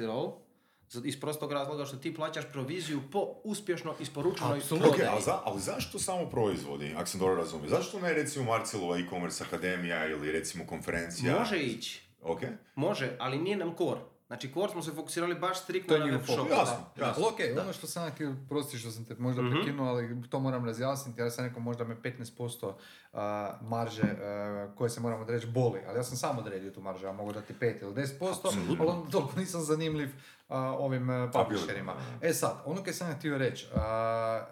Z- 0.90 1.02
iz 1.06 1.20
prostog 1.20 1.52
razloga 1.52 1.86
što 1.86 1.98
ti 1.98 2.16
plaćaš 2.16 2.44
proviziju 2.52 3.02
po 3.12 3.36
uspješno 3.44 3.96
isporučenoj 4.00 4.60
prodaji. 4.70 5.04
ali, 5.08 5.22
za, 5.22 5.40
ali 5.44 5.62
zašto 5.62 6.00
samo 6.00 6.26
proizvodi, 6.26 6.94
ako 6.96 7.06
sam 7.06 7.20
dobro 7.20 7.36
razumio? 7.36 7.70
Zašto 7.70 8.00
ne 8.00 8.14
recimo 8.14 8.46
Marcelova 8.46 8.98
e-commerce 8.98 9.44
akademija 9.44 10.08
ili 10.08 10.32
recimo 10.32 10.66
konferencija? 10.68 11.40
Može 11.40 11.58
ići, 11.58 12.02
Ok, 12.22 12.40
može, 12.76 13.16
ali 13.20 13.38
nije 13.38 13.58
nam 13.58 13.76
core. 13.78 14.00
Znači, 14.30 14.52
core 14.54 14.72
smo 14.72 14.82
se 14.82 14.92
fokusirali 14.92 15.36
baš 15.36 15.60
striktno 15.60 15.98
na 15.98 16.06
web 16.08 16.22
shop. 16.24 16.50
Jasno, 16.50 16.76
Da. 16.96 17.06
jasno. 17.06 17.14
Ali 17.18 17.34
okej, 17.34 17.52
ono 17.54 17.74
što 17.74 17.88
sam 17.88 18.12
htio, 18.12 18.36
prosti 18.50 18.78
što 18.78 18.92
sam 18.92 19.06
te 19.06 19.16
možda 19.16 19.42
Mhm. 19.42 19.52
prekinuo, 19.54 19.88
ali 19.88 20.30
to 20.30 20.40
moram 20.40 20.66
razjasniti, 20.66 21.22
ja 21.22 21.30
sam 21.30 21.46
rekao 21.46 21.62
možda 21.62 21.84
me 21.84 21.96
15% 21.96 22.74
a, 23.14 23.54
marže 23.62 24.04
a, 24.04 24.68
koje 24.78 24.90
se 24.90 25.02
moram 25.02 25.22
odreći 25.22 25.48
boli, 25.48 25.80
ali 25.88 25.98
ja 25.98 26.04
sam 26.04 26.18
sam 26.18 26.38
odredio 26.40 26.72
tu 26.72 26.82
maržu, 26.82 27.06
ja 27.06 27.14
mogu 27.14 27.34
dati 27.34 27.54
5 27.56 27.82
ili 27.82 27.94
10%, 27.94 28.36
ali 28.80 28.90
onda 28.90 29.12
toliko 29.12 29.40
nisam 29.40 29.62
zanimljiv 29.62 30.10
a, 30.50 30.60
ovim 30.60 31.08
publisherima. 31.34 31.94
E 32.22 32.34
sad, 32.34 32.62
ono 32.66 32.84
kaj 32.84 32.94
sam 32.94 33.14
htio 33.14 33.38
reći, 33.38 33.68
a, 33.76 34.46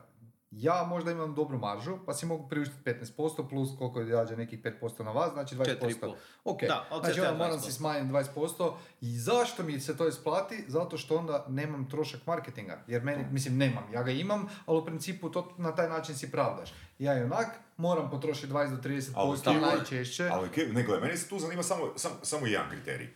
ja 0.52 0.84
možda 0.90 1.12
imam 1.12 1.36
dobru 1.36 1.58
maržu, 1.58 1.98
pa 2.06 2.14
si 2.14 2.26
mogu 2.26 2.50
priuštiti 2.50 2.82
15% 2.84 3.50
plus 3.50 3.70
koliko 3.78 4.00
je 4.00 4.38
nekih 4.38 4.62
5% 4.62 5.04
na 5.04 5.12
vas, 5.12 5.34
znači 5.34 5.56
20%. 5.56 5.80
4,5. 5.82 6.14
Ok, 6.44 6.62
Da, 6.62 6.86
znači 7.00 7.14
cca 7.14 7.22
onda 7.22 7.38
moram 7.38 7.60
20%. 7.60 7.66
si 7.66 7.72
smanjiti 7.72 8.14
20%. 8.14 8.74
I 9.02 9.18
zašto 9.18 9.64
mi 9.64 9.80
se 9.80 9.98
to 9.98 10.08
isplati? 10.08 10.66
Zato 10.68 10.98
što 10.98 11.18
onda 11.18 11.46
nemam 11.50 11.90
trošak 11.90 12.28
marketinga. 12.28 12.84
Jer 12.88 13.04
meni, 13.04 13.26
mislim, 13.32 13.58
nemam, 13.58 13.84
ja 13.94 14.04
ga 14.04 14.12
imam, 14.12 14.48
ali 14.66 14.78
u 14.78 14.86
principu 14.86 15.32
to 15.32 15.54
na 15.58 15.76
taj 15.76 15.90
način 15.90 16.16
si 16.16 16.32
pravdaš. 16.32 16.74
Ja 17.00 17.18
i 17.18 17.24
onak 17.24 17.48
moram 17.78 18.10
potrošiti 18.10 18.54
20 18.54 18.70
do 18.70 18.90
30% 18.90 19.14
Ali 19.46 19.62
najčešće. 19.62 20.30
ali 20.32 20.50
ne 20.74 20.84
gledaj, 20.84 21.02
meni 21.08 21.18
se 21.18 21.30
tu 21.30 21.40
zanima 21.40 21.64
samo, 21.64 21.94
sam, 21.96 22.12
samo 22.22 22.48
jedan 22.48 22.70
kriterij. 22.70 23.14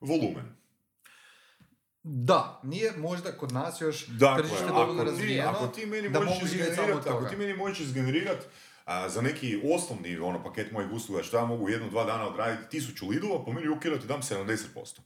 Volumen. 0.00 0.57
Da, 2.10 2.60
nije 2.62 2.92
možda 2.96 3.32
kod 3.32 3.52
nas 3.52 3.80
još 3.80 4.06
Dakle, 4.06 4.42
tržište 4.42 4.64
ako 4.64 4.74
dovoljno 4.74 5.04
ti, 5.04 5.10
razvijeno 5.10 5.50
ako 5.50 5.66
ti 5.66 5.86
meni 5.86 6.08
da 6.08 6.20
možeš 6.20 6.42
izgenerirati, 6.42 7.08
ako 7.08 7.24
ti 7.24 7.36
meni 7.36 7.54
možeš 7.54 7.80
izgenerirati 7.80 8.46
a, 8.84 9.08
za 9.08 9.22
neki 9.22 9.60
osnovni 9.74 10.18
ono, 10.18 10.44
paket 10.44 10.72
mojih 10.72 10.90
usluga 10.92 11.22
što 11.22 11.36
ja 11.36 11.44
mogu 11.44 11.68
jedno, 11.68 11.88
dva 11.88 12.04
dana 12.04 12.28
odraditi 12.28 12.70
tisuću 12.70 13.08
lidova, 13.08 13.44
po 13.44 13.52
meni 13.52 13.68
ok 13.68 13.84
da 13.84 13.98
ti 13.98 14.06
dam 14.06 14.22
70%. 14.22 14.98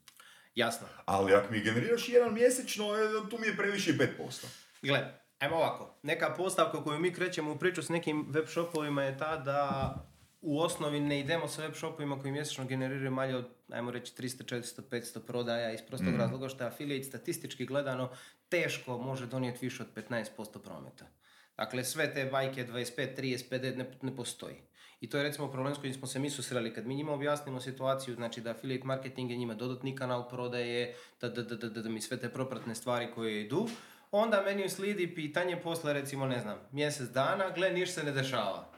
Jasno. 0.54 0.86
Ali 1.04 1.34
ako 1.34 1.52
mi 1.52 1.60
generiraš 1.60 2.08
jedan 2.08 2.34
mjesečno, 2.34 2.84
e, 2.84 3.30
tu 3.30 3.38
mi 3.38 3.46
je 3.46 3.56
previše 3.56 3.90
i 3.90 3.94
5%. 3.94 4.46
Gle, 4.82 5.20
ajmo 5.38 5.56
ovako. 5.56 5.98
Neka 6.02 6.34
postavka 6.36 6.84
koju 6.84 6.98
mi 6.98 7.14
krećemo 7.14 7.52
u 7.52 7.58
priču 7.58 7.82
s 7.82 7.88
nekim 7.88 8.26
web 8.30 8.46
shopovima 8.48 9.02
je 9.02 9.18
ta 9.18 9.36
da 9.36 9.94
u 10.42 10.60
osnovi 10.60 11.00
ne 11.00 11.20
idemo 11.20 11.48
sa 11.48 11.62
web 11.62 11.74
shopovima 11.74 12.20
koji 12.20 12.32
mjesečno 12.32 12.64
generiraju 12.64 13.10
manje 13.10 13.36
od, 13.36 13.48
ajmo 13.70 13.90
reći, 13.90 14.12
300, 14.18 14.54
400, 14.56 14.82
500 14.90 15.20
prodaja 15.26 15.72
iz 15.72 15.80
prostog 15.88 16.14
razloga 16.16 16.48
što 16.48 16.64
je 16.64 16.68
affiliate 16.68 17.04
statistički 17.04 17.66
gledano 17.66 18.10
teško 18.48 18.98
može 18.98 19.26
donijeti 19.26 19.66
više 19.66 19.82
od 19.82 19.88
15% 20.10 20.58
prometa. 20.64 21.06
Dakle, 21.56 21.84
sve 21.84 22.14
te 22.14 22.24
bajke 22.24 22.66
25, 22.66 23.16
30, 23.20 23.50
50 23.50 23.76
ne, 23.76 23.90
ne 24.02 24.16
postoji. 24.16 24.56
I 25.00 25.08
to 25.10 25.16
je 25.16 25.22
recimo 25.22 25.50
problem 25.50 25.74
s 25.74 25.78
kojim 25.78 25.94
smo 25.94 26.06
se 26.06 26.18
mi 26.18 26.30
susreli. 26.30 26.74
Kad 26.74 26.86
mi 26.86 26.94
njima 26.94 27.12
objasnimo 27.12 27.60
situaciju, 27.60 28.14
znači 28.14 28.40
da 28.40 28.50
affiliate 28.50 28.86
marketing 28.86 29.30
je 29.30 29.36
njima 29.36 29.54
dodatni 29.54 29.96
kanal 29.96 30.28
prodaje, 30.28 30.94
da, 31.20 31.28
da, 31.28 31.42
da, 31.42 31.56
da, 31.56 31.68
da, 31.68 31.82
da 31.82 31.88
mi 31.88 32.00
sve 32.00 32.16
te 32.20 32.28
propratne 32.28 32.74
stvari 32.74 33.08
koje 33.14 33.44
idu, 33.44 33.68
onda 34.10 34.42
meni 34.42 34.68
slidi 34.68 35.14
pitanje 35.14 35.60
posle 35.62 35.92
recimo, 35.92 36.26
ne 36.26 36.40
znam, 36.40 36.58
mjesec 36.72 37.08
dana, 37.08 37.50
gle, 37.50 37.70
niš 37.70 37.90
se 37.90 38.04
ne 38.04 38.12
dešava. 38.12 38.71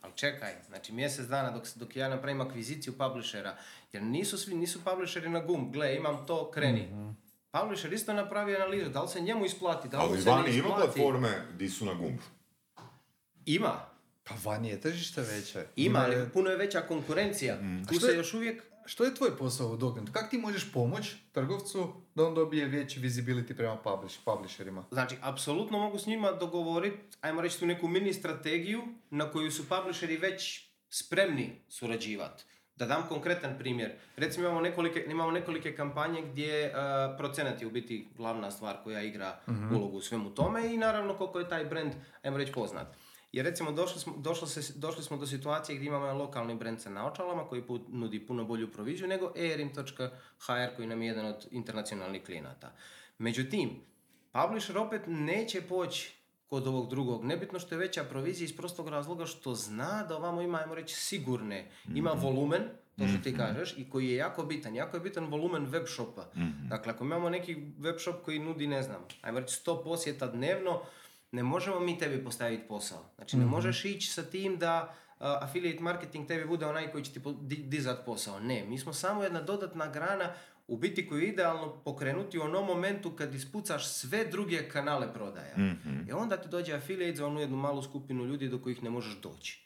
Ali 0.00 0.12
čekaj, 0.14 0.54
znači 0.62 0.92
mjesec 0.92 1.26
dana 1.26 1.50
dok, 1.50 1.64
dok 1.76 1.96
ja 1.96 2.08
napravim 2.08 2.40
akviziciju 2.40 2.92
publishera, 2.94 3.56
jer 3.92 4.02
nisu 4.02 4.38
svi, 4.38 4.54
nisu 4.54 4.84
publisheri 4.84 5.28
na 5.28 5.40
gum, 5.40 5.72
gle, 5.72 5.96
imam 5.96 6.26
to, 6.26 6.50
kreni. 6.50 6.88
Publisher 7.52 7.92
isto 7.92 8.12
napravi 8.12 8.56
analizu, 8.56 8.90
da 8.90 9.02
li 9.02 9.08
se 9.08 9.20
njemu 9.20 9.44
isplati, 9.44 9.88
da 9.88 9.98
li 9.98 10.04
Ali 10.04 10.22
se 10.22 10.30
vani 10.30 10.50
ima 10.50 10.68
platforme 10.68 11.28
di 11.52 11.68
su 11.68 11.84
na 11.84 11.94
gumb. 11.94 12.18
Ima, 13.46 13.86
Pa 14.24 14.34
vani 14.44 14.68
je 14.68 14.80
tržište 14.80 15.20
veće. 15.22 15.66
ima, 15.76 15.98
je- 15.98 16.04
ali 16.16 16.28
puno 16.28 16.50
je 16.50 16.56
veća 16.56 16.80
konkurencija. 16.80 17.58
Tu 17.88 17.94
što 17.94 18.00
se 18.00 18.12
je- 18.12 18.16
još 18.16 18.34
uvijek 18.34 18.62
Što 18.90 19.04
je 19.04 19.14
tvoj 19.14 19.36
posao 19.38 19.68
u 19.68 19.76
Dognetu? 19.76 20.12
Kako 20.12 20.30
ti 20.30 20.38
možeš 20.38 20.72
pomoći 20.72 21.16
trgovcu 21.32 21.92
da 22.14 22.24
on 22.24 22.34
dobije 22.34 22.66
veći 22.66 23.00
visibility 23.00 23.56
prema 23.56 23.76
publish, 23.76 24.18
publisherima? 24.24 24.84
Znači, 24.90 25.16
apsolutno 25.20 25.78
mogu 25.78 25.98
s 25.98 26.06
njima 26.06 26.32
dogovoriti, 26.32 26.98
ajmo 27.20 27.40
reći 27.40 27.58
tu 27.60 27.66
neku 27.66 27.88
mini 27.88 28.12
strategiju 28.12 28.82
na 29.10 29.30
koju 29.30 29.50
su 29.50 29.68
publisheri 29.68 30.16
već 30.16 30.68
spremni 30.88 31.52
surađivati. 31.68 32.44
Da 32.76 32.86
dam 32.86 33.02
konkretan 33.08 33.58
primjer. 33.58 33.92
Recimo 34.16 34.46
imamo 34.46 34.60
nekolike, 34.60 35.04
imamo 35.08 35.30
nekolike 35.30 35.76
kampanje 35.76 36.22
gdje 36.22 36.66
uh, 36.66 36.74
procenat 37.18 37.60
je 37.60 37.66
u 37.66 37.70
biti 37.70 38.08
glavna 38.16 38.50
stvar 38.50 38.76
koja 38.84 39.02
igra 39.02 39.40
ulogu 39.72 39.96
u 39.96 40.02
svemu 40.02 40.30
tome 40.30 40.74
i 40.74 40.76
naravno 40.76 41.14
koliko 41.14 41.38
je 41.38 41.48
taj 41.48 41.64
brand, 41.64 41.92
ajmo 42.22 42.38
reći, 42.38 42.52
poznat. 42.52 42.96
Jer 43.32 43.44
recimo 43.44 43.72
došli 43.72 44.00
smo, 44.00 44.14
došlo 44.16 44.46
se, 44.46 44.72
došli 44.78 45.02
smo 45.02 45.16
do 45.16 45.26
situacije 45.26 45.76
gdje 45.76 45.86
imamo 45.86 46.14
lokalni 46.14 46.54
brand 46.54 46.80
sa 46.80 46.90
naočalama 46.90 47.48
koji 47.48 47.62
nudi 47.88 48.26
puno 48.26 48.44
bolju 48.44 48.72
proviziju 48.72 49.08
nego 49.08 49.32
erim.hr 49.36 50.76
koji 50.76 50.88
nam 50.88 51.02
je 51.02 51.08
jedan 51.08 51.26
od 51.26 51.46
internacionalnih 51.50 52.24
klijenata. 52.24 52.72
Međutim, 53.18 53.70
publisher 54.32 54.78
opet 54.78 55.02
neće 55.06 55.62
poći 55.62 56.20
kod 56.46 56.66
ovog 56.66 56.90
drugog. 56.90 57.24
Nebitno 57.24 57.58
što 57.58 57.74
je 57.74 57.78
veća 57.78 58.04
provizija 58.04 58.44
iz 58.44 58.56
prostog 58.56 58.88
razloga 58.88 59.26
što 59.26 59.54
zna 59.54 60.02
da 60.08 60.16
ovamo 60.16 60.42
ima, 60.42 60.58
ajmo 60.58 60.74
reći, 60.74 60.94
sigurne, 60.94 61.70
ima 61.94 62.10
volumen, 62.10 62.62
to 62.98 63.08
što 63.08 63.18
ti 63.22 63.36
kažeš, 63.36 63.74
i 63.78 63.90
koji 63.90 64.08
je 64.08 64.16
jako 64.16 64.42
bitan. 64.42 64.74
Jako 64.74 64.96
je 64.96 65.00
bitan 65.00 65.24
volumen 65.24 65.66
web 65.66 65.86
shopa. 65.86 66.30
Dakle, 66.68 66.92
ako 66.92 67.04
imamo 67.04 67.30
neki 67.30 67.56
web 67.78 67.96
shop 67.98 68.16
koji 68.24 68.38
nudi, 68.38 68.66
ne 68.66 68.82
znam, 68.82 69.04
ajmo 69.22 69.40
reći 69.40 69.60
100 69.66 69.84
posjeta 69.84 70.26
dnevno, 70.26 70.80
ne 71.32 71.42
možemo 71.42 71.80
mi 71.80 71.98
tebi 71.98 72.24
postaviti 72.24 72.68
posao. 72.68 73.04
Znači, 73.16 73.36
ne 73.36 73.46
možeš 73.46 73.84
ići 73.84 74.10
sa 74.10 74.22
tim 74.22 74.58
da 74.58 74.82
uh, 75.10 75.26
affiliate 75.40 75.82
marketing 75.82 76.28
tebi 76.28 76.44
bude 76.44 76.66
onaj 76.66 76.92
koji 76.92 77.04
će 77.04 77.12
ti 77.12 77.22
po- 77.22 77.32
di- 77.32 77.56
dizat 77.56 78.04
posao. 78.06 78.40
Ne, 78.40 78.64
mi 78.64 78.78
smo 78.78 78.92
samo 78.92 79.22
jedna 79.22 79.40
dodatna 79.42 79.86
grana 79.86 80.32
u 80.70 80.76
biti 80.76 81.08
koju 81.08 81.20
je 81.20 81.28
idealno 81.28 81.72
pokrenuti 81.84 82.38
u 82.38 82.42
onom 82.42 82.66
momentu 82.66 83.10
kad 83.10 83.34
ispucaš 83.34 83.88
sve 83.88 84.24
druge 84.24 84.68
kanale 84.68 85.14
prodaja. 85.14 85.54
I 86.08 86.12
onda 86.12 86.36
ti 86.36 86.48
dođe 86.48 86.72
affiliate 86.72 87.16
za 87.16 87.26
onu 87.26 87.40
jednu 87.40 87.56
malu 87.56 87.82
skupinu 87.82 88.24
ljudi 88.24 88.48
do 88.48 88.58
kojih 88.58 88.82
ne 88.82 88.90
možeš 88.90 89.20
doći. 89.20 89.64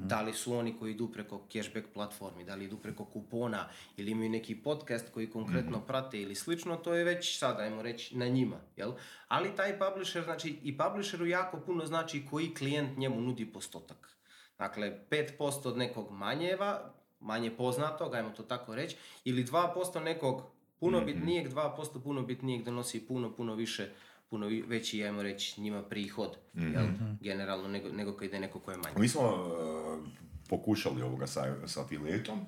Da 0.00 0.22
li 0.22 0.32
su 0.32 0.54
oni 0.54 0.78
koji 0.78 0.92
idu 0.92 1.12
preko 1.12 1.46
cashback 1.52 1.86
platformi, 1.94 2.44
da 2.44 2.54
li 2.54 2.64
idu 2.64 2.76
preko 2.76 3.04
kupona 3.04 3.68
ili 3.96 4.10
imaju 4.10 4.30
neki 4.30 4.54
podcast 4.62 5.12
koji 5.14 5.30
konkretno 5.30 5.80
prate 5.80 6.22
ili 6.22 6.34
slično, 6.34 6.76
to 6.76 6.94
je 6.94 7.04
već 7.04 7.38
sad, 7.38 7.60
ajmo 7.60 7.82
reći, 7.82 8.16
na 8.16 8.28
njima. 8.28 8.56
Jel? 8.76 8.92
Ali 9.28 9.56
taj 9.56 9.78
publisher, 9.78 10.24
znači 10.24 10.58
i 10.62 10.78
publisheru 10.78 11.26
jako 11.26 11.60
puno 11.60 11.86
znači 11.86 12.26
koji 12.30 12.54
klijent 12.54 12.98
njemu 12.98 13.20
nudi 13.20 13.52
postotak. 13.52 14.16
Dakle, 14.58 15.00
5% 15.10 15.68
od 15.68 15.76
nekog 15.76 16.10
manjeva, 16.10 16.94
manje 17.20 17.50
poznatog, 17.50 18.14
ajmo 18.14 18.30
to 18.30 18.42
tako 18.42 18.74
reći, 18.74 18.96
ili 19.24 19.44
2% 19.44 20.02
nekog 20.02 20.42
puno 20.80 21.00
bitnijeg, 21.00 21.48
2% 21.48 22.02
puno 22.02 22.22
bitnijeg 22.22 22.64
donosi 22.64 23.06
puno, 23.06 23.32
puno 23.32 23.54
više, 23.54 23.90
puno 24.30 24.46
veći, 24.66 25.04
ajmo 25.04 25.22
reći, 25.22 25.60
njima 25.60 25.82
prihod, 25.82 26.36
jel? 26.54 26.86
generalno, 27.20 27.68
nego, 27.68 27.88
nego 27.88 28.12
kad 28.12 28.28
ide 28.28 28.40
neko 28.40 28.58
ko 28.60 28.70
je 28.70 28.76
manji. 28.76 28.94
Mi 28.98 29.08
smo 29.08 29.22
uh, 29.22 30.08
pokušali 30.48 31.02
ovoga 31.02 31.26
sa, 31.26 31.66
sa 31.66 31.80
affiliateom 31.80 32.40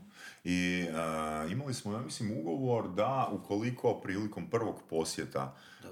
i 0.45 0.87
uh, 0.89 1.53
imali 1.53 1.75
smo, 1.75 1.93
ja 1.93 2.01
mislim, 2.01 2.39
ugovor 2.39 2.89
da 2.89 3.29
ukoliko 3.33 4.01
prilikom 4.01 4.51
prvog 4.51 4.83
posjeta 4.91 5.55
uh, 5.83 5.89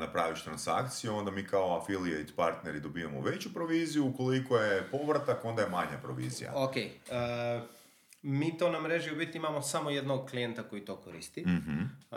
napraviš 0.00 0.44
transakciju, 0.44 1.14
onda 1.14 1.30
mi 1.30 1.46
kao 1.46 1.78
affiliate 1.78 2.32
partneri 2.36 2.80
dobijamo 2.80 3.20
veću 3.20 3.54
proviziju, 3.54 4.06
ukoliko 4.06 4.56
je 4.56 4.90
povratak, 4.90 5.44
onda 5.44 5.62
je 5.62 5.68
manja 5.68 5.98
provizija. 6.02 6.52
Ok, 6.54 6.74
mi 8.22 8.58
to 8.58 8.70
na 8.70 8.80
mreži 8.80 9.12
u 9.12 9.16
biti 9.16 9.38
imamo 9.38 9.62
samo 9.62 9.90
jednog 9.90 10.30
klijenta 10.30 10.62
koji 10.62 10.84
to 10.84 10.96
koristi. 10.96 11.40
Mhm. 11.40 11.80
E, 11.80 12.16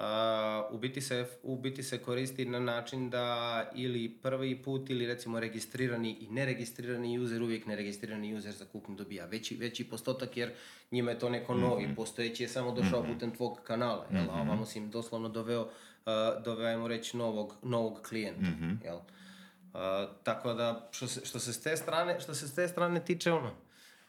u, 0.72 0.78
biti 0.78 1.02
se, 1.02 1.28
u 1.44 1.58
biti 1.58 1.84
se 1.84 1.98
koristi 1.98 2.46
na 2.46 2.60
način 2.60 3.10
da 3.10 3.70
ili 3.76 4.10
prvi 4.10 4.64
put 4.64 4.90
ili 4.90 5.06
recimo 5.06 5.40
registrirani 5.40 6.18
i 6.20 6.28
neregistrirani 6.30 7.20
user, 7.20 7.42
uvijek 7.42 7.66
neregistrirani 7.66 8.36
user 8.36 8.52
za 8.52 8.66
kupnju 8.66 8.96
dobija 8.96 9.26
veći, 9.26 9.56
veći 9.56 9.84
postotak 9.84 10.38
jer 10.38 10.52
njima 10.92 11.12
je 11.12 11.20
to 11.20 11.30
neko 11.30 11.54
novi, 11.54 11.96
postojeći 11.96 12.44
je 12.44 12.50
samo 12.50 12.72
došao 12.72 13.04
putem 13.04 13.32
tvog 13.32 13.60
kanala, 13.64 14.08
jel? 14.12 14.30
a 14.30 14.42
ovamo 14.42 14.66
si 14.66 14.80
im 14.80 14.90
doslovno 14.90 15.30
doveo, 15.30 15.62
uh, 15.62 16.44
doveo 16.46 16.88
reći 16.88 17.18
novog, 17.18 17.56
novog 17.64 18.02
klijenta. 18.10 18.48
Jel? 18.86 18.96
Uh, 18.96 19.80
tako 20.24 20.54
da, 20.54 20.90
što 20.92 21.08
se, 21.08 21.26
što 21.26 21.40
se 21.40 21.54
s 21.54 21.62
te 21.62 21.78
strane, 21.78 22.20
što 22.20 22.34
se 22.34 22.48
s 22.48 22.56
te 22.56 22.68
strane 22.68 23.06
tiče, 23.06 23.32
ono, 23.32 23.52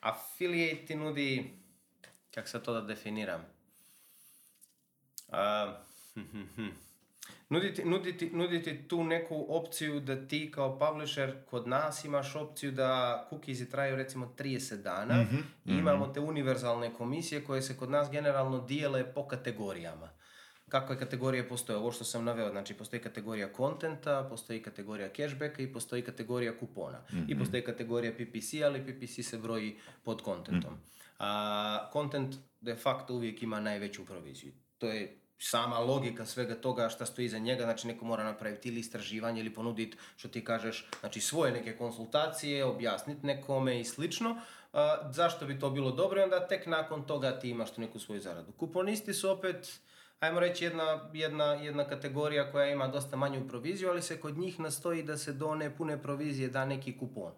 affiliate 0.01 0.87
ti 0.87 0.95
nudi, 0.95 1.51
kako 2.35 2.49
se 2.49 2.63
to 2.63 2.73
da 2.73 2.81
definiram, 2.81 3.45
A, 5.33 5.75
nuditi, 7.49 7.85
nuditi, 7.85 8.31
nuditi 8.31 8.89
tu 8.89 9.05
neku 9.05 9.47
opciju 9.49 10.01
da 10.01 10.29
ti 10.29 10.51
kao 10.55 10.79
publisher 10.79 11.35
kod 11.51 11.69
nas 11.69 12.05
imaš 12.05 12.37
opciju 12.37 12.73
da 12.73 13.27
cookiesi 13.31 13.71
traju 13.71 13.97
recimo 13.97 14.35
30 14.39 14.83
dana 14.83 15.27
i 15.65 15.73
imamo 15.73 16.07
te 16.07 16.21
univerzalne 16.21 16.95
komisije 16.95 17.45
koje 17.45 17.63
se 17.63 17.77
kod 17.77 17.91
nas 17.91 18.11
generalno 18.11 18.61
dijele 18.61 19.15
po 19.15 19.29
kategorijama. 19.29 20.11
Kakve 20.69 20.99
kategorije 20.99 21.49
postoje? 21.49 21.77
Ovo 21.77 21.93
što 21.93 22.05
sam 22.05 22.25
naveo, 22.25 22.51
znači 22.51 22.75
postoji 22.75 23.03
kategorija 23.03 23.53
kontenta, 23.53 24.27
postoji 24.31 24.63
kategorija 24.63 25.09
cashbacka 25.17 25.63
i 25.63 25.73
postoji 25.73 26.03
kategorija 26.03 26.59
kupona. 26.59 26.99
I 27.29 27.39
postoji 27.39 27.65
kategorija 27.65 28.13
PPC, 28.13 28.63
ali 28.65 28.81
PPC 28.87 29.27
se 29.27 29.39
broji 29.39 29.79
pod 30.05 30.23
kontentom. 30.23 30.79
A 31.19 31.91
content 31.93 32.35
de 32.61 32.77
facto 32.77 33.15
uvijek 33.15 33.43
ima 33.43 33.61
najveću 33.61 34.05
proviziju. 34.05 34.53
To 34.79 34.89
je 34.89 35.21
sama 35.39 35.79
logika 35.79 36.27
svega 36.27 36.55
toga 36.55 36.89
šta 36.89 37.07
stoji 37.07 37.25
iza 37.25 37.39
njega, 37.39 37.65
znači 37.65 37.87
neko 37.87 38.05
mora 38.05 38.25
napraviti 38.25 38.69
ili 38.69 38.81
istraživanje 38.81 39.41
ili 39.41 39.55
ponuditi, 39.55 39.97
što 40.17 40.29
ti 40.29 40.45
kažeš, 40.45 40.87
znači 41.01 41.21
svoje 41.21 41.53
neke 41.53 41.77
konsultacije, 41.77 42.65
objasniti 42.65 43.27
nekome 43.27 43.81
i 43.81 43.85
slično. 43.85 44.41
A, 44.73 45.11
zašto 45.11 45.47
bi 45.47 45.59
to 45.59 45.71
bilo 45.71 45.91
dobro 45.91 46.21
i 46.21 46.25
onda 46.25 46.49
tek 46.49 46.67
nakon 46.67 47.07
toga 47.07 47.39
ti 47.39 47.51
imaš 47.51 47.71
tu 47.71 47.81
neku 47.81 47.99
svoju 47.99 48.21
zaradu. 48.21 48.53
Kuponisti 48.53 49.15
su 49.15 49.31
opet, 49.31 49.81
ajmo 50.21 50.41
reći, 50.41 50.65
jedna, 50.65 51.11
jedna, 51.13 51.45
jedna 51.45 51.85
kategorija 51.85 52.53
koja 52.53 52.71
ima 52.71 52.89
dosta 52.89 53.17
manju 53.17 53.49
proviziju, 53.49 53.91
ali 53.91 54.03
se 54.03 54.21
kod 54.21 54.39
njih 54.39 54.61
nastoji 54.61 55.03
da 55.03 55.17
se 55.17 55.33
do 55.33 55.47
one 55.47 55.77
pune 55.77 56.03
provizije 56.03 56.49
da 56.49 56.65
neki 56.65 56.99
kupon. 56.99 57.33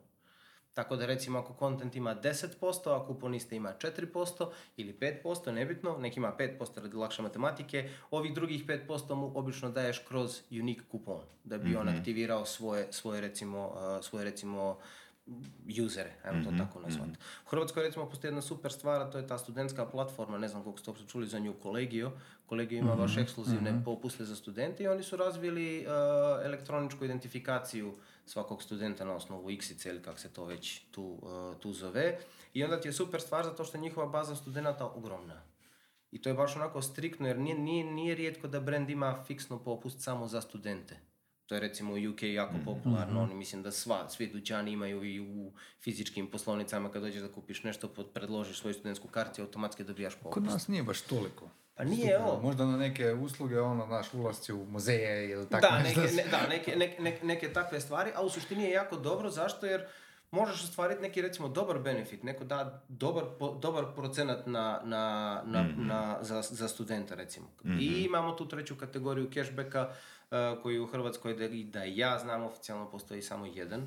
Tako 0.77 0.97
da 0.97 1.07
recimo 1.07 1.39
ako 1.39 1.55
content 1.59 1.97
ima 1.97 2.17
10%, 2.23 3.03
a 3.03 3.07
kuponista 3.07 3.55
ima 3.55 3.73
4% 3.79 4.47
ili 4.77 4.99
5%, 5.01 5.53
nebitno, 5.53 5.99
neki 5.99 6.21
ima 6.21 6.33
5% 6.39 6.81
radi 6.83 6.97
lakše 6.97 7.23
matematike, 7.23 7.91
ovih 8.11 8.35
drugih 8.35 8.67
5% 8.67 9.15
mu 9.15 9.33
obično 9.35 9.71
daješ 9.71 9.99
kroz 10.09 10.41
unique 10.51 10.85
kupon, 10.91 11.21
da 11.45 11.59
bi 11.59 11.77
on 11.77 11.89
aktivirao 11.89 12.45
svoje, 12.45 12.87
svoje 12.91 13.21
recimo, 13.21 13.73
svoje 14.03 14.25
recimo 14.25 14.79
usere, 15.87 16.13
ajmo 16.25 16.45
to 16.45 16.57
tako 16.59 16.81
nazvati. 16.81 17.19
U 17.47 17.49
Hrvatskoj 17.49 17.83
recimo 17.83 18.09
postoji 18.09 18.29
jedna 18.29 18.43
super 18.43 18.73
stvar, 18.73 19.01
a 19.01 19.11
to 19.11 19.19
je 19.19 19.27
ta 19.27 19.39
studentska 19.39 19.87
platforma, 19.87 20.39
ne 20.39 20.49
znam 20.49 20.63
koliko 20.63 20.79
ste 20.79 20.91
uopće 20.91 21.07
čuli 21.07 21.27
za 21.27 21.39
nju, 21.39 21.55
Kolegio. 21.63 22.13
Kolegio 22.47 22.79
ima 22.79 22.97
baš 22.97 23.17
ekskluzivne 23.17 23.83
popuste 23.85 24.25
za 24.25 24.37
studente 24.37 24.85
i 24.85 24.89
oni 24.89 25.03
su 25.03 25.17
razvili 25.17 25.87
uh, 25.87 25.93
elektroničku 26.45 27.05
identifikaciju 27.05 27.95
svakog 28.27 28.63
studenta 28.63 29.05
na 29.05 29.15
osnovu 29.15 29.51
X 29.51 29.85
ili 29.85 30.03
kako 30.03 30.19
se 30.19 30.33
to 30.33 30.45
već 30.45 30.81
tu, 30.91 31.19
uh, 31.23 31.61
tu 31.61 31.73
zove. 31.73 32.19
I 32.55 32.65
onda 32.65 32.81
ti 32.81 32.89
je 32.89 32.93
super 32.93 33.21
stvar 33.21 33.45
zato 33.45 33.65
što 33.65 33.77
je 33.77 33.83
njihova 33.83 34.07
baza 34.07 34.37
studenata 34.37 34.87
ogromna. 34.87 35.43
I 36.11 36.23
to 36.23 36.29
je 36.29 36.35
baš 36.35 36.57
onako 36.57 36.83
striktno 36.83 37.29
jer 37.29 37.39
nije, 37.39 37.59
nije, 37.59 37.85
nije 37.85 38.15
rijetko 38.15 38.49
da 38.49 38.61
brand 38.61 38.91
ima 38.91 39.25
fiksno 39.27 39.59
popust 39.59 40.01
samo 40.01 40.29
za 40.29 40.41
studente. 40.41 40.97
To 41.47 41.55
je 41.55 41.61
recimo 41.61 41.93
u 41.93 42.11
UK 42.11 42.23
jako 42.23 42.55
popularno, 42.65 43.23
oni 43.23 43.35
mislim 43.35 43.63
da 43.63 43.73
sva, 43.73 44.09
svi 44.09 44.27
dućani 44.27 44.73
imaju 44.73 45.05
i 45.05 45.21
u 45.21 45.53
fizičkim 45.81 46.31
poslovnicama 46.31 46.91
kad 46.91 47.03
dođeš 47.03 47.23
da 47.23 47.33
kupiš 47.33 47.63
nešto, 47.63 47.89
predložiš 47.89 48.59
svoju 48.59 48.75
studentsku 48.75 49.09
kartu 49.09 49.41
i 49.41 49.45
automatski 49.45 49.85
dobijaš 49.85 50.15
popust. 50.15 50.35
Kod 50.35 50.45
nas 50.45 50.69
nije 50.69 50.83
baš 50.83 51.01
toliko. 51.01 51.51
Pa 51.77 51.85
nije 51.85 52.19
ovo. 52.19 52.41
Možda 52.43 52.67
na 52.67 52.77
neke 52.77 53.13
usluge, 53.13 53.61
ono, 53.61 53.87
naš 53.87 54.15
ulasci 54.15 54.53
u 54.53 54.65
muzeje 54.65 55.31
ili 55.31 55.49
tako 55.49 55.67
Da, 55.67 55.79
nešto. 55.79 56.01
neke, 56.01 56.13
ne, 56.15 56.25
da 56.31 56.47
neke, 56.49 56.77
neke, 56.99 57.27
neke, 57.27 57.53
takve 57.53 57.81
stvari, 57.81 58.11
a 58.15 58.23
u 58.23 58.31
suštini 58.31 58.65
je 58.65 58.71
jako 58.71 58.97
dobro, 58.97 59.31
zašto? 59.31 59.67
Jer 59.67 59.85
možeš 60.31 60.65
ostvariti 60.65 61.03
neki 61.03 61.23
recimo 61.23 61.49
dobar 61.49 61.79
benefit, 61.79 62.23
neko 62.23 62.45
da 62.45 62.83
dobar, 62.89 63.25
po- 63.39 63.55
dobar 63.55 63.85
procenat 63.95 64.47
na, 64.47 64.81
na, 64.85 65.03
na, 65.45 65.65
na, 65.77 66.19
za, 66.21 66.43
za 66.43 66.69
studenta 66.69 67.15
recimo. 67.15 67.47
I 67.81 68.05
imamo 68.05 68.33
tu 68.33 68.49
treću 68.49 68.77
kategoriju 68.77 69.31
cashbacka 69.31 69.89
uh, 69.91 70.37
koji 70.63 70.81
u 70.81 70.87
Hrvatskoj 70.87 71.35
da, 71.35 71.49
da 71.49 71.85
ja 71.85 72.19
znam 72.19 72.43
oficijalno 72.43 72.91
postoji 72.91 73.23
samo 73.23 73.47
jedan, 73.47 73.81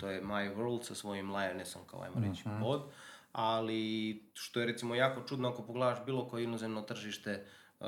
to 0.00 0.10
je 0.10 0.22
My 0.22 0.56
World 0.56 0.82
sa 0.82 0.94
svojim 0.94 1.30
Lionessom 1.30 1.82
kao 1.86 2.02
ajmo 2.02 2.28
reći 2.28 2.42
pod, 2.60 2.82
ali 3.32 4.22
što 4.34 4.60
je 4.60 4.66
recimo 4.66 4.94
jako 4.94 5.22
čudno 5.22 5.48
ako 5.48 5.62
pogledaš 5.62 6.04
bilo 6.06 6.28
koje 6.28 6.44
inozemno 6.44 6.82
tržište 6.82 7.46
uh, 7.80 7.86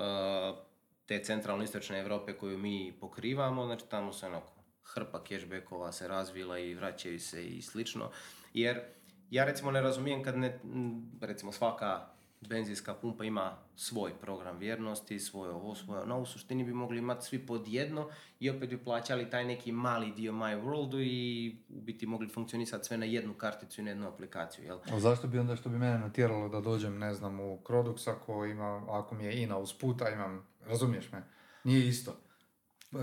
te 1.06 1.25
centralno 1.25 1.64
istočne 1.64 1.98
Europe 1.98 2.33
koju 2.33 2.58
mi 2.58 2.96
pokrivamo, 3.00 3.67
znači 3.67 3.85
tamo 3.88 4.12
se 4.12 4.27
onako 4.27 4.52
hrpa 4.85 5.25
cashbackova 5.29 5.92
se 5.92 6.08
razvila 6.08 6.58
i 6.58 6.75
vraćaju 6.75 7.21
se 7.21 7.46
i 7.46 7.62
slično. 7.62 8.10
Jer 8.54 8.81
ja 9.31 9.44
recimo 9.44 9.71
ne 9.71 9.81
razumijem 9.81 10.23
kad 10.23 10.38
ne, 10.38 10.60
recimo 11.21 11.52
svaka 11.52 12.06
benzinska 12.43 12.95
pumpa 12.95 13.25
ima 13.25 13.57
svoj 13.77 14.11
program 14.13 14.59
vjernosti, 14.59 15.19
svoje 15.19 15.53
ovo, 15.53 15.75
svoje 15.75 16.03
ono, 16.03 16.21
u 16.21 16.27
suštini 16.27 16.65
bi 16.65 16.73
mogli 16.73 16.99
imati 16.99 17.27
svi 17.27 17.38
pod 17.38 17.69
jedno 17.69 18.09
i 18.40 18.51
opet 18.51 18.71
bi 18.71 18.79
plaćali 18.79 19.31
taj 19.31 19.45
neki 19.45 19.73
mali 19.73 20.13
dio 20.13 20.33
My 20.33 20.63
Worldu 20.63 21.03
i 21.03 21.49
u 21.71 21.81
biti 21.81 22.07
mogli 22.07 22.29
funkcionisati 22.29 22.85
sve 22.85 22.97
na 22.97 23.07
jednu 23.07 23.35
karticu 23.35 23.81
i 23.81 23.85
na 23.85 23.90
jednu 23.90 24.09
aplikaciju, 24.09 24.65
jel? 24.65 24.79
A 24.93 25.01
zašto 25.01 25.29
bi 25.29 25.38
onda 25.38 25.57
što 25.57 25.69
bi 25.69 25.79
mene 25.79 25.99
natjeralo 25.99 26.49
da 26.49 26.61
dođem, 26.61 26.99
ne 26.99 27.15
znam, 27.15 27.40
u 27.40 27.59
Crodux 27.59 28.11
ako, 28.11 28.45
ima, 28.45 28.85
ako 28.90 29.15
mi 29.15 29.25
je 29.25 29.43
INA 29.43 29.59
usput, 29.59 30.03
a 30.03 30.11
imam, 30.11 30.47
razumiješ 30.61 31.13
me, 31.13 31.23
nije 31.65 31.88
isto. 31.88 32.17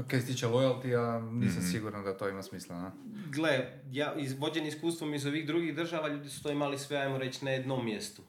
Kaj 0.07 0.21
se 0.21 0.27
tiče 0.27 0.47
loyalty 0.47 0.87
nisam 1.31 1.57
Mhm. 1.57 1.71
siguran 1.71 2.03
da 2.03 2.17
to 2.17 2.29
ima 2.29 2.43
smisla, 2.43 2.75
na? 2.77 2.91
Gle, 3.27 3.49
ja, 3.91 4.15
izvođen 4.15 4.65
iskustvom 4.65 5.13
iz 5.13 5.25
ovih 5.25 5.47
drugih 5.47 5.75
država, 5.75 6.07
ljudi 6.07 6.29
su 6.29 6.43
to 6.43 6.51
imali 6.51 6.77
sve, 6.77 6.97
ajmo 6.97 7.17
reći, 7.17 7.45
na 7.45 7.51
jednom 7.51 7.85
mjestu. 7.85 8.21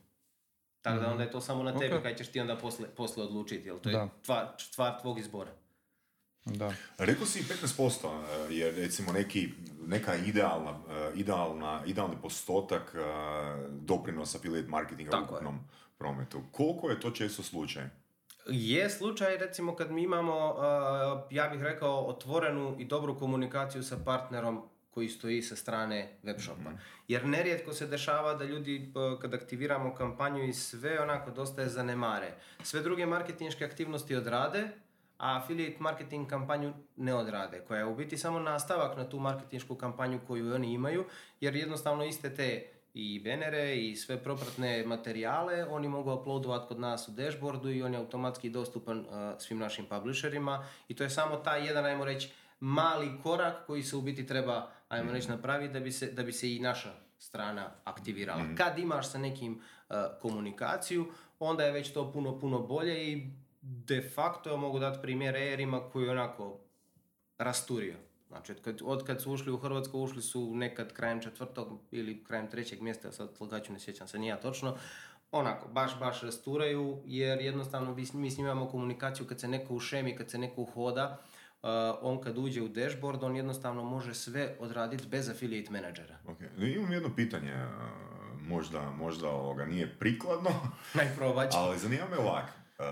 Tako 0.83 1.01
da 1.01 1.11
onda 1.11 1.23
je 1.23 1.31
to 1.31 1.41
samo 1.41 1.63
na 1.63 1.73
tebi 1.73 1.95
Ok. 1.95 2.03
kaj 2.03 2.15
ćeš 2.15 2.29
ti 2.29 2.41
onda 2.41 2.57
posle, 2.57 2.89
posle 2.89 3.25
odlučiti, 3.25 3.69
jel? 3.69 3.79
To 3.79 3.89
je 3.89 3.93
Da. 3.93 4.09
stvar, 4.23 4.47
stvar 4.59 5.01
tvog 5.01 5.19
izbora. 5.19 5.51
Da. 6.45 6.73
Rekao 6.99 7.27
si 7.27 7.43
15%, 7.45 8.09
eh, 8.09 8.55
jer 8.55 8.75
recimo 8.75 9.13
neki, 9.13 9.49
neka 9.81 10.15
idealna, 10.17 10.71
eh, 10.91 11.11
idealna, 11.15 11.81
idealni 11.87 12.17
postotak 12.23 12.95
eh, 12.95 13.01
doprinosa 13.71 14.39
affiliate 14.39 14.69
marketinga 14.69 15.09
u 15.09 15.13
Tako 15.13 15.25
je. 15.25 15.31
ukupnom 15.31 15.59
prometu. 15.99 16.41
Koliko 16.53 16.91
je 16.91 17.01
to 17.01 17.11
često 17.11 17.43
slučaj? 17.43 17.85
Je 18.47 18.91
slučaj, 18.91 19.37
recimo, 19.37 19.77
kad 19.77 19.91
mi 19.91 20.03
imamo, 20.03 20.55
ja 21.31 21.49
bih 21.49 21.63
rekao, 21.63 22.01
otvorenu 22.01 22.77
i 22.79 22.85
dobru 22.85 23.19
komunikaciju 23.19 23.83
sa 23.83 23.97
partnerom 23.97 24.63
koji 24.91 25.09
stoji 25.09 25.43
sa 25.43 25.57
strane 25.57 26.09
webshopa. 26.23 26.73
Jer 27.09 27.27
nerijetko 27.27 27.73
se 27.73 27.87
dešava 27.87 28.35
da 28.35 28.45
ljudi, 28.45 28.93
uh, 28.95 29.21
kad 29.21 29.35
aktiviramo 29.35 29.95
kampanju 29.95 30.45
i 30.45 30.53
sve 30.53 31.01
onako 31.01 31.31
dosta 31.31 31.63
je 31.63 31.69
zanemare. 31.69 32.35
Sve 32.63 32.83
druge 32.83 33.07
marketinške 33.07 33.65
aktivnosti 33.65 34.17
odrade, 34.17 34.69
a 35.19 35.37
affiliate 35.37 35.77
marketing 35.81 36.29
kampanju 36.29 36.73
ne 36.97 37.15
odrade, 37.15 37.61
koja 37.69 37.79
je 37.79 37.85
u 37.85 37.97
biti 37.97 38.19
samo 38.19 38.41
nastavak 38.41 38.97
na 38.97 39.09
tu 39.09 39.19
marketinšku 39.19 39.75
kampanju 39.75 40.21
koju 40.27 40.55
oni 40.55 40.73
imaju, 40.73 41.05
jer 41.41 41.57
jednostavno 41.57 42.05
iste 42.05 42.35
te 42.35 42.67
i 42.95 43.21
benere 43.25 43.77
i 43.77 43.97
sve 43.97 44.23
propratne 44.23 44.87
materijale 44.87 45.65
oni 45.65 45.89
mogu 45.89 46.13
uploadovat 46.13 46.69
kod 46.69 46.81
nas 46.81 47.09
u 47.09 47.13
dashboardu 47.13 47.71
i 47.71 47.83
on 47.83 47.93
je 47.93 47.99
automatski 47.99 48.51
dostupan 48.51 48.99
uh, 48.99 49.07
svim 49.39 49.59
našim 49.59 49.87
publisherima 49.87 50.67
i 50.89 50.97
to 50.97 51.05
je 51.05 51.11
samo 51.11 51.37
taj 51.37 51.67
jedan, 51.67 51.85
ajmo 51.85 52.05
reći, 52.05 52.33
mali 52.61 53.11
korak 53.23 53.67
koji 53.67 53.83
se 53.83 53.97
u 53.97 54.03
biti 54.03 54.27
treba, 54.27 54.71
ajmo 54.91 55.13
reći, 55.13 55.29
napraviti 55.29 55.73
da 55.73 55.81
bi 55.81 55.93
se, 55.93 56.07
da 56.07 56.23
bi 56.23 56.33
se 56.33 56.55
i 56.55 56.61
naša 56.61 56.89
strana 57.19 57.71
aktivirala. 57.85 58.43
Kad 58.57 58.79
imaš 58.79 59.09
sa 59.09 59.19
nekim 59.19 59.53
uh, 59.53 59.97
komunikaciju, 60.23 61.07
onda 61.39 61.65
je 61.65 61.73
već 61.73 61.93
to 61.93 62.13
puno, 62.13 62.39
puno 62.39 62.59
bolje 62.61 63.13
i 63.13 63.31
de 63.63 64.03
facto 64.05 64.57
mogu 64.57 64.79
dati 64.79 64.99
primjer 65.03 65.35
Airima 65.37 65.81
koji 65.83 66.05
je 66.05 66.11
onako 66.11 66.59
rasturio. 67.39 67.95
Znači, 68.29 68.53
od 68.53 68.61
kad, 68.61 68.81
od 68.85 69.07
kad 69.07 69.23
su 69.23 69.33
ušli 69.33 69.53
u 69.53 69.59
Hrvatsku, 69.59 70.01
ušli 70.01 70.23
su 70.23 70.55
nekad 70.55 70.93
krajem 70.93 71.23
četvrtog 71.23 71.81
ili 71.91 72.25
krajem 72.25 72.51
trećeg 72.51 72.83
mjesta, 72.83 73.13
sad 73.13 73.37
slagaću 73.37 73.73
ne 73.73 73.81
sjećam 73.81 74.09
se, 74.09 74.19
nije 74.19 74.41
točno, 74.41 74.77
onako, 75.33 75.69
baš, 75.69 75.99
baš 75.99 76.23
rasturaju, 76.23 77.03
jer 77.05 77.41
jednostavno 77.41 77.95
mi 77.95 78.07
s- 78.07 78.13
njima 78.15 78.31
imamo 78.41 78.69
komunikaciju 78.69 79.27
kad 79.27 79.41
se 79.41 79.49
neko 79.49 79.75
ušemi, 79.75 80.17
kad 80.17 80.31
se 80.31 80.39
neko 80.39 80.61
uhoda, 80.63 81.19
uh, 81.19 81.30
on 82.01 82.21
kad 82.21 82.39
uđe 82.39 82.63
u 82.63 82.69
dashboard, 82.69 83.25
on 83.25 83.37
jednostavno 83.37 83.85
može 83.85 84.15
sve 84.15 84.57
odraditi 84.59 85.09
bez 85.09 85.29
affiliate 85.29 85.71
menadžera. 85.71 86.19
Ok, 86.27 86.39
imam 86.59 86.93
jedno 86.93 87.15
pitanje, 87.17 87.53
eh, 87.53 87.67
možda, 88.41 88.91
možda 88.91 89.29
ovoga 89.29 89.65
nije 89.67 89.99
prikladno, 89.99 90.51
ali 91.59 91.79
zanima 91.79 92.09
me 92.11 92.19
ovak. 92.19 92.45
eh, 92.79 92.83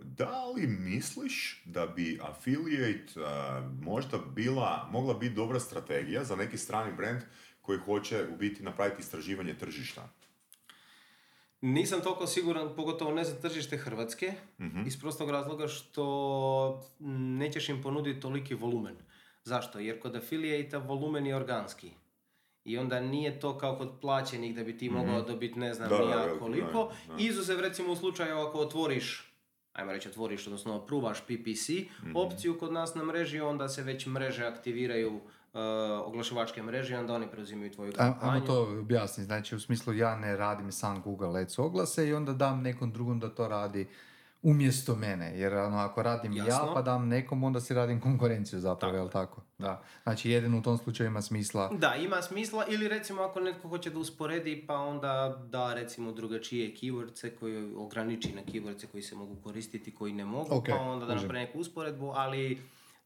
da 0.00 0.44
li 0.46 0.66
misliš 0.66 1.62
da 1.64 1.86
bi 1.86 2.20
affiliate 2.22 3.20
eh, 3.20 3.22
možda 3.82 4.18
bila, 4.34 4.88
mogla 4.90 5.14
biti 5.14 5.34
dobra 5.34 5.60
strategija 5.60 6.24
za 6.24 6.36
neki 6.36 6.58
strani 6.58 6.92
brand 6.96 7.22
koji 7.60 7.78
hoće 7.78 8.26
u 8.32 8.36
biti 8.36 8.62
napraviti 8.62 9.00
istraživanje 9.00 9.54
tržišta? 9.54 10.08
Nisam 11.60 12.00
toliko 12.00 12.26
siguran, 12.26 12.68
pogotovo 12.76 13.12
ne 13.12 13.24
za 13.24 13.40
tržište 13.40 13.76
Hrvatske, 13.76 14.32
iz 14.86 15.00
prostog 15.00 15.30
razloga 15.30 15.68
što 15.68 16.82
nećeš 17.38 17.68
im 17.68 17.82
ponuditi 17.82 18.20
toliki 18.20 18.54
volumen. 18.54 18.96
Zašto? 19.44 19.78
Jer 19.78 20.00
kod 20.00 20.16
affiliate 20.16 20.78
volumen 20.78 21.26
je 21.26 21.36
organski. 21.36 21.90
I 22.64 22.78
onda 22.78 23.00
nije 23.00 23.40
to 23.40 23.58
kao 23.58 23.76
kod 23.76 23.92
plaćenih 24.00 24.54
da 24.56 24.64
bi 24.64 24.78
ti 24.78 24.90
mogao 24.90 25.22
dobiti 25.22 25.58
ne 25.58 25.74
znam 25.74 25.88
Da, 25.88 25.98
ni 25.98 26.04
da, 26.06 26.10
ja 26.10 26.22
veliko, 26.24 26.38
koliko. 26.38 26.92
da, 27.08 27.14
da. 27.14 27.22
Izuzev 27.22 27.60
recimo 27.60 27.92
u 27.92 27.96
slučaju 27.96 28.38
ako 28.38 28.58
otvoriš 28.58 29.24
ajmo 29.72 29.92
reći 29.92 30.08
otvoriš, 30.08 30.46
odnosno 30.46 30.86
pruvaš 30.86 31.20
PPC 31.20 31.70
opciju 32.14 32.58
kod 32.58 32.72
nas 32.72 32.94
na 32.94 33.04
mreži, 33.04 33.40
onda 33.40 33.68
se 33.68 33.82
već 33.82 34.06
mreže 34.06 34.44
aktiviraju, 34.46 35.20
uh, 35.52 35.60
oglašivačke 36.06 36.62
mreže 36.62 36.94
i 36.94 36.96
onda 36.96 37.14
oni 37.14 37.26
preuzimaju 37.30 37.72
tvoju 37.72 37.92
kampanju. 37.92 38.32
Ajmo 38.32 38.46
to 38.46 38.62
objasniti, 38.62 39.26
znači 39.26 39.56
u 39.56 39.60
smislu 39.60 39.94
ja 39.94 40.16
ne 40.16 40.36
radim 40.36 40.72
sam 40.72 41.02
Google 41.02 41.40
Ads 41.40 41.58
oglase 41.58 42.08
i 42.08 42.14
onda 42.14 42.32
dam 42.32 42.62
nekom 42.62 42.92
drugom 42.92 43.20
da 43.20 43.28
to 43.28 43.48
radi 43.48 43.88
umjesto 44.42 44.96
mene, 44.96 45.38
jer 45.38 45.54
ono, 45.54 45.78
ako 45.78 46.02
radim 46.02 46.32
ja 46.32 46.44
Jasno. 46.44 46.74
pa 46.74 46.82
dam 46.82 47.08
nekom, 47.08 47.44
onda 47.44 47.60
si 47.60 47.74
radim 47.74 48.00
konkurenciju 48.00 48.60
zapravo, 48.60 48.96
jel 48.96 49.08
tako? 49.08 49.42
Da. 49.58 49.82
Znači 50.02 50.30
jedino 50.30 50.58
u 50.58 50.62
tom 50.62 50.78
slučaju 50.78 51.06
ima 51.06 51.22
smisla. 51.22 51.70
Da, 51.72 51.94
ima 51.94 52.22
smisla 52.22 52.64
ili 52.68 52.88
recimo 52.88 53.22
ako 53.22 53.40
netko 53.40 53.68
hoće 53.68 53.90
da 53.90 53.98
usporedi 53.98 54.64
pa 54.66 54.74
onda 54.74 55.42
da 55.50 55.74
recimo 55.74 56.12
drugačije 56.12 56.74
keywordse 56.74 57.30
koji 57.40 57.74
ograniči 57.76 58.32
na 58.34 58.42
keywordse 58.42 58.86
koji 58.86 59.02
se 59.02 59.16
mogu 59.16 59.36
koristiti, 59.44 59.94
koji 59.94 60.12
ne 60.12 60.24
mogu, 60.24 60.54
Ok, 60.54 60.66
pa 60.68 60.80
onda 60.80 61.06
da 61.06 61.14
napravi 61.14 61.38
neku 61.46 61.58
usporedbu, 61.58 62.12
ali 62.16 62.58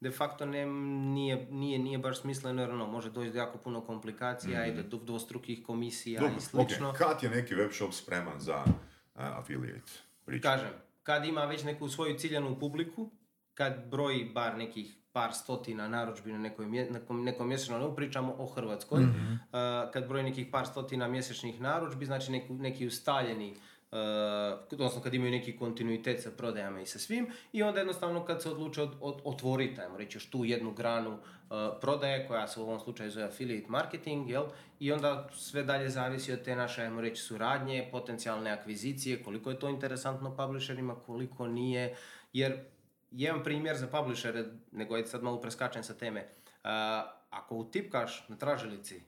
de 0.02 0.10
facto 0.10 0.46
ne, 0.46 0.66
nije, 0.66 1.46
nije, 1.50 1.78
nije 1.78 1.98
baš 1.98 2.20
smisleno 2.20 2.62
jer 2.62 2.70
ono, 2.70 2.86
može 2.86 3.10
doći 3.10 3.30
do 3.30 3.38
jako 3.38 3.58
puno 3.58 3.80
komplikacija 3.82 4.66
i 4.66 4.82
do 4.82 4.98
dvostrukih 4.98 5.62
komisija 5.62 6.20
Dobro, 6.20 6.36
i 6.36 6.40
slično. 6.40 6.90
ok, 6.90 6.96
kad 6.96 7.22
je 7.22 7.30
neki 7.30 7.54
web 7.54 7.70
shop 7.72 7.92
spreman 7.92 8.40
za 8.40 8.62
eh, 8.64 8.70
affiliate 9.14 9.92
priču? 10.24 10.42
Kažem, 10.42 10.68
kad 11.02 11.24
ima 11.24 11.44
već 11.44 11.64
neku 11.64 11.88
svoju 11.88 12.18
ciljanu 12.18 12.58
publiku, 12.58 13.10
kad 13.54 13.86
broji 13.86 14.24
bar 14.26 14.56
nekih 14.56 14.94
par 15.12 15.32
stotina 15.34 15.88
narudžbi 15.88 16.32
na 16.32 16.38
nekoj 16.40 16.66
mje- 16.66 16.90
nekom, 16.90 17.24
nekom 17.24 17.48
mjesečnom, 17.48 17.80
ne 17.82 17.96
pričamo 17.96 18.34
o 18.34 18.46
Hrvatskoj, 18.46 19.00
Mhm. 19.00 19.32
uh, 19.32 19.38
kad 19.92 20.08
broji 20.08 20.24
nekih 20.24 20.46
par 20.46 20.66
stotina 20.66 21.08
mjesečnih 21.08 21.60
narudžbi, 21.60 22.06
znači 22.06 22.32
neku- 22.32 22.54
neki 22.54 22.86
ustaljeni 22.86 23.54
uh, 23.92 23.98
odnosno 24.72 25.02
kad 25.02 25.14
imaju 25.14 25.30
neki 25.30 25.56
kontinuitet 25.56 26.22
sa 26.22 26.30
prodajama 26.30 26.80
i 26.80 26.86
sa 26.86 26.98
svim 26.98 27.26
i 27.52 27.62
onda 27.62 27.80
jednostavno 27.80 28.24
kad 28.24 28.42
se 28.42 28.50
odluče 28.50 28.82
od, 28.82 28.94
od, 29.00 29.20
otvoriti, 29.24 29.80
ajmo 29.80 29.96
reći 29.96 30.16
još 30.16 30.30
tu 30.30 30.44
jednu 30.44 30.72
granu 30.72 31.12
uh, 31.12 31.20
prodaje 31.80 32.28
koja 32.28 32.48
se 32.48 32.60
u 32.60 32.62
ovom 32.62 32.80
slučaju 32.80 33.10
zove 33.10 33.26
affiliate 33.26 33.66
marketing, 33.68 34.30
jel? 34.30 34.44
I 34.78 34.92
onda 34.92 35.28
sve 35.34 35.62
dalje 35.62 35.88
zavisi 35.88 36.32
od 36.32 36.42
te 36.42 36.56
naše, 36.56 36.82
ajmo 36.82 37.00
reći, 37.00 37.22
suradnje, 37.22 37.88
potencijalne 37.90 38.50
akvizicije, 38.50 39.22
koliko 39.22 39.50
je 39.50 39.58
to 39.58 39.68
interesantno 39.68 40.36
publisherima, 40.36 40.94
koliko 40.94 41.46
nije, 41.46 41.96
jer 42.32 42.64
jedan 43.10 43.42
primjer 43.44 43.76
za 43.76 43.86
publishere, 43.86 44.44
nego 44.72 44.96
je 44.96 45.06
sad 45.06 45.22
malo 45.22 45.40
preskačem 45.40 45.82
sa 45.82 45.94
teme, 45.94 46.20
uh, 46.20 46.70
ako 47.30 47.56
utipkaš 47.56 48.28
na 48.28 48.36
tražilici, 48.36 49.02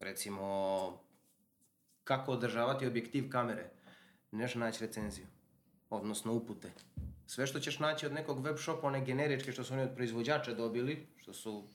recimo 0.00 1.06
kako 2.04 2.32
održavati 2.32 2.86
objektiv 2.86 3.30
kamere, 3.30 3.70
neš 4.36 4.54
naći 4.54 4.86
recenziju, 4.86 5.26
odnosno 5.90 6.32
upute. 6.32 6.72
Sve 7.26 7.46
što 7.46 7.60
ćeš 7.60 7.78
naći 7.78 8.06
od 8.06 8.12
nekog 8.12 8.44
web 8.44 8.56
shopa, 8.58 8.86
one 8.86 9.04
generičke 9.04 9.52
što 9.52 9.64
su 9.64 9.72
oni 9.74 9.82
od 9.82 9.94
proizvođača 9.94 10.54
dobili, 10.54 11.06
što 11.16 11.32
su 11.32 11.68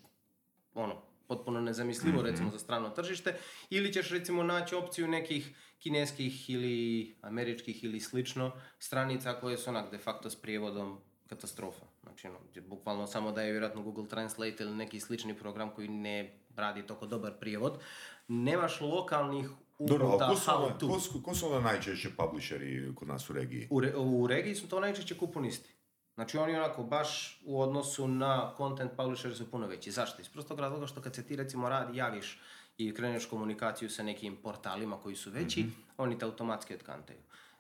ono, 0.73 1.01
potpuno 1.27 1.61
nezamislivo 1.61 2.21
recimo 2.21 2.51
za 2.51 2.59
strano 2.59 2.89
tržište, 2.89 3.37
ili 3.69 3.93
ćeš 3.93 4.09
recimo 4.09 4.43
naći 4.43 4.75
opciju 4.75 5.07
nekih 5.07 5.55
kineskih 5.79 6.49
ili 6.49 7.15
američkih 7.21 7.83
ili 7.83 7.99
slično 7.99 8.51
stranica 8.79 9.33
koje 9.33 9.57
su 9.57 9.69
onak 9.69 9.91
de 9.91 9.97
facto 9.97 10.29
s 10.29 10.35
prijevodom 10.35 10.99
katastrofa. 11.27 11.85
Znači, 12.03 12.27
gdje 12.49 12.61
bukvalno 12.61 13.07
samo 13.07 13.31
da 13.31 13.41
je 13.41 13.51
vjerojatno 13.51 13.81
Google 13.81 14.07
Translate 14.07 14.63
ili 14.63 14.75
neki 14.75 14.99
slični 14.99 15.37
program 15.37 15.69
koji 15.69 15.87
ne 15.87 16.39
radi 16.55 16.87
toliko 16.87 17.05
dobar 17.05 17.33
prijevod. 17.39 17.79
Nemaš 18.27 18.81
lokalnih 18.81 19.49
Dobro, 19.87 20.17
ali 20.19 20.35
ko 20.79 20.99
su, 20.99 21.23
ko, 21.23 21.35
su, 21.35 21.45
onda 21.45 21.59
najčešće 21.59 22.09
publisheri 22.17 22.95
kod 22.95 23.07
nas 23.07 23.29
u 23.29 23.33
regiji? 23.33 23.67
U, 23.69 23.79
re- 23.79 23.95
u 23.97 24.27
regiji 24.27 24.55
su 24.55 24.69
to 24.69 24.79
najčešće 24.79 25.17
kuponisti. 25.17 25.69
Znači 26.15 26.37
oni 26.37 26.55
onako 26.55 26.83
baš 26.83 27.41
u 27.45 27.61
odnosu 27.61 28.07
na 28.07 28.53
content 28.57 28.91
publisher 28.97 29.35
su 29.35 29.51
puno 29.51 29.67
veći. 29.67 29.91
Zašto? 29.91 30.21
Iz 30.21 30.29
prostog 30.29 30.59
razloga 30.59 30.87
što 30.87 31.01
kad 31.01 31.15
se 31.15 31.23
ti 31.23 31.35
recimo 31.35 31.69
radi, 31.69 31.97
javiš 31.97 32.39
i 32.77 32.93
kreneš 32.93 33.25
komunikaciju 33.25 33.89
sa 33.89 34.03
nekim 34.03 34.35
portalima 34.35 34.97
koji 34.97 35.15
su 35.15 35.31
veći, 35.31 35.65
oni 35.97 36.19
te 36.19 36.25
automatski 36.25 36.73
otkantaju. 36.75 37.19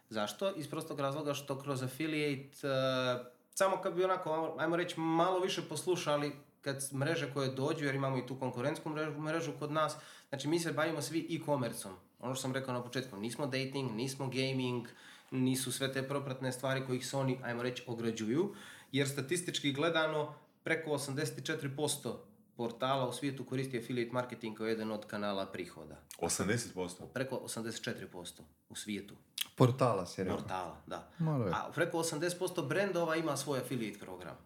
Zašto? 0.09 0.55
Iz 0.55 0.69
prostog 0.69 0.99
razloga 0.99 1.33
što 1.33 1.59
kroz 1.59 1.83
affiliate, 1.83 2.67
eh, 2.67 3.23
samo 3.53 3.77
kad 3.77 3.93
bi 3.93 4.03
onako, 4.03 4.55
ajmo 4.59 4.75
reći, 4.75 4.99
malo 4.99 5.39
više 5.39 5.61
poslušali 5.61 6.31
kad 6.61 6.89
mreže 6.93 7.33
koje 7.33 7.49
dođu, 7.49 7.85
jer 7.85 7.95
imamo 7.95 8.17
i 8.17 8.27
tu 8.27 8.39
konkurentsku 8.39 8.89
mrežu, 8.89 9.19
mrežu 9.19 9.51
kod 9.59 9.71
nas, 9.71 9.95
znači 10.29 10.47
mi 10.47 10.59
se 10.59 10.73
bavimo 10.73 11.01
svi 11.01 11.27
e-commerceom. 11.35 11.95
Ono 12.21 12.35
što 12.35 12.41
sam 12.41 12.53
rekao 12.53 12.73
na 12.73 12.83
početku, 12.83 13.17
nismo 13.17 13.45
dating, 13.45 13.91
nismo 13.91 14.27
gaming, 14.27 14.87
nisu 15.31 15.71
sve 15.71 15.93
te 15.93 16.07
propratne 16.07 16.51
stvari 16.51 16.85
kojih 16.85 17.07
se 17.07 17.17
oni, 17.17 17.39
ajmo 17.43 17.63
reći, 17.63 17.83
ograđuju, 17.87 18.53
jer 18.91 19.09
statistički 19.09 19.73
gledano 19.73 20.33
preko 20.63 20.91
84% 20.91 22.15
portala 22.55 23.07
u 23.07 23.13
svijetu 23.13 23.45
koristi 23.45 23.77
affiliate 23.77 24.11
marketing 24.11 24.57
kao 24.57 24.67
jedan 24.67 24.91
od 24.91 25.05
kanala 25.05 25.45
prihoda. 25.45 25.95
80%. 26.19 27.07
Preko 27.13 27.35
84% 27.35 28.41
u 28.69 28.75
svijetu. 28.75 29.15
Portala 29.55 30.07
rekao. 30.17 30.37
Portala, 30.37 30.81
da. 30.87 31.11
Malo 31.19 31.45
je. 31.45 31.51
A 31.53 31.71
preko 31.75 31.97
80% 31.97 32.67
brendova 32.67 33.15
ima 33.15 33.37
svoj 33.37 33.59
affiliate 33.59 33.99
program. 33.99 34.37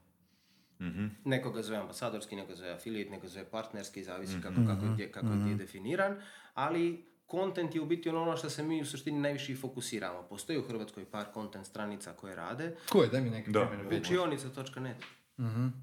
Neko 1.25 1.51
ga 1.51 1.61
zove 1.61 1.77
ambasadorski, 1.77 2.35
neko 2.35 2.47
ga 2.47 2.55
zove 2.55 2.71
affiliate, 2.71 3.09
neko 3.09 3.21
ga 3.21 3.27
zove 3.27 3.45
partnerski, 3.45 4.03
zavisi 4.03 4.41
kako, 4.41 4.55
kako, 4.67 5.01
je 5.01 5.11
kako 5.11 5.27
je 5.27 5.37
gdje 5.37 5.55
definiran, 5.55 6.21
ali 6.53 7.14
content 7.31 7.75
je 7.75 7.81
u 7.81 7.85
biti 7.85 8.09
ono 8.09 8.37
što 8.37 8.49
se 8.49 8.63
mi 8.63 8.81
u 8.81 8.85
suštini 8.85 9.19
najviše 9.19 9.51
i 9.51 9.55
fokusiramo. 9.55 10.23
Postoji 10.23 10.59
u 10.59 10.67
Hrvatskoj 10.67 11.05
par 11.05 11.25
content 11.33 11.65
stranica 11.65 12.13
koje 12.13 12.35
rade. 12.35 12.75
Ko 12.89 13.01
je? 13.01 13.07
Daj 13.09 13.21
mi 13.21 13.29
neki 13.29 13.51
Da. 13.51 13.65
primjer. 13.65 14.01
Učionica.net. 14.01 14.97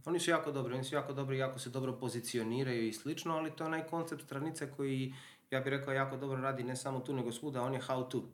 Oni 0.05 0.21
su 0.21 0.31
jako 0.31 0.53
dobri, 0.53 0.75
oni 0.75 0.85
su 0.85 0.95
jako 0.95 1.13
dobri, 1.13 1.39
jako 1.39 1.59
se 1.59 1.71
dobro 1.71 1.93
pozicioniraju 1.93 2.87
i 2.89 2.93
slično, 2.93 3.37
ali 3.37 3.51
to 3.51 3.65
je 3.65 3.69
onaj 3.69 3.83
koncept 3.87 4.25
stranice 4.25 4.71
koji, 4.77 5.15
ja 5.51 5.61
bih 5.61 5.71
rekao, 5.71 5.95
jako 5.95 6.17
dobro 6.17 6.41
radi 6.43 6.65
ne 6.65 6.77
samo 6.77 7.01
tu, 7.01 7.15
nego 7.15 7.33
svuda, 7.33 7.63
on 7.63 7.75
je 7.75 7.81
how 7.81 8.09
to. 8.09 8.25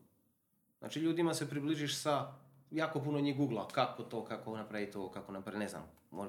Znači, 0.78 1.00
ljudima 1.00 1.34
se 1.34 1.50
približiš 1.50 1.96
sa 1.96 2.32
jako 2.70 3.00
puno 3.00 3.20
njih 3.20 3.36
googla, 3.36 3.68
kako 3.68 4.02
to, 4.02 4.24
kako 4.24 4.56
napraviti 4.56 4.92
to, 4.92 5.10
kako 5.10 5.32
napraviti, 5.32 5.60
ne 5.60 5.68
znam. 5.68 5.82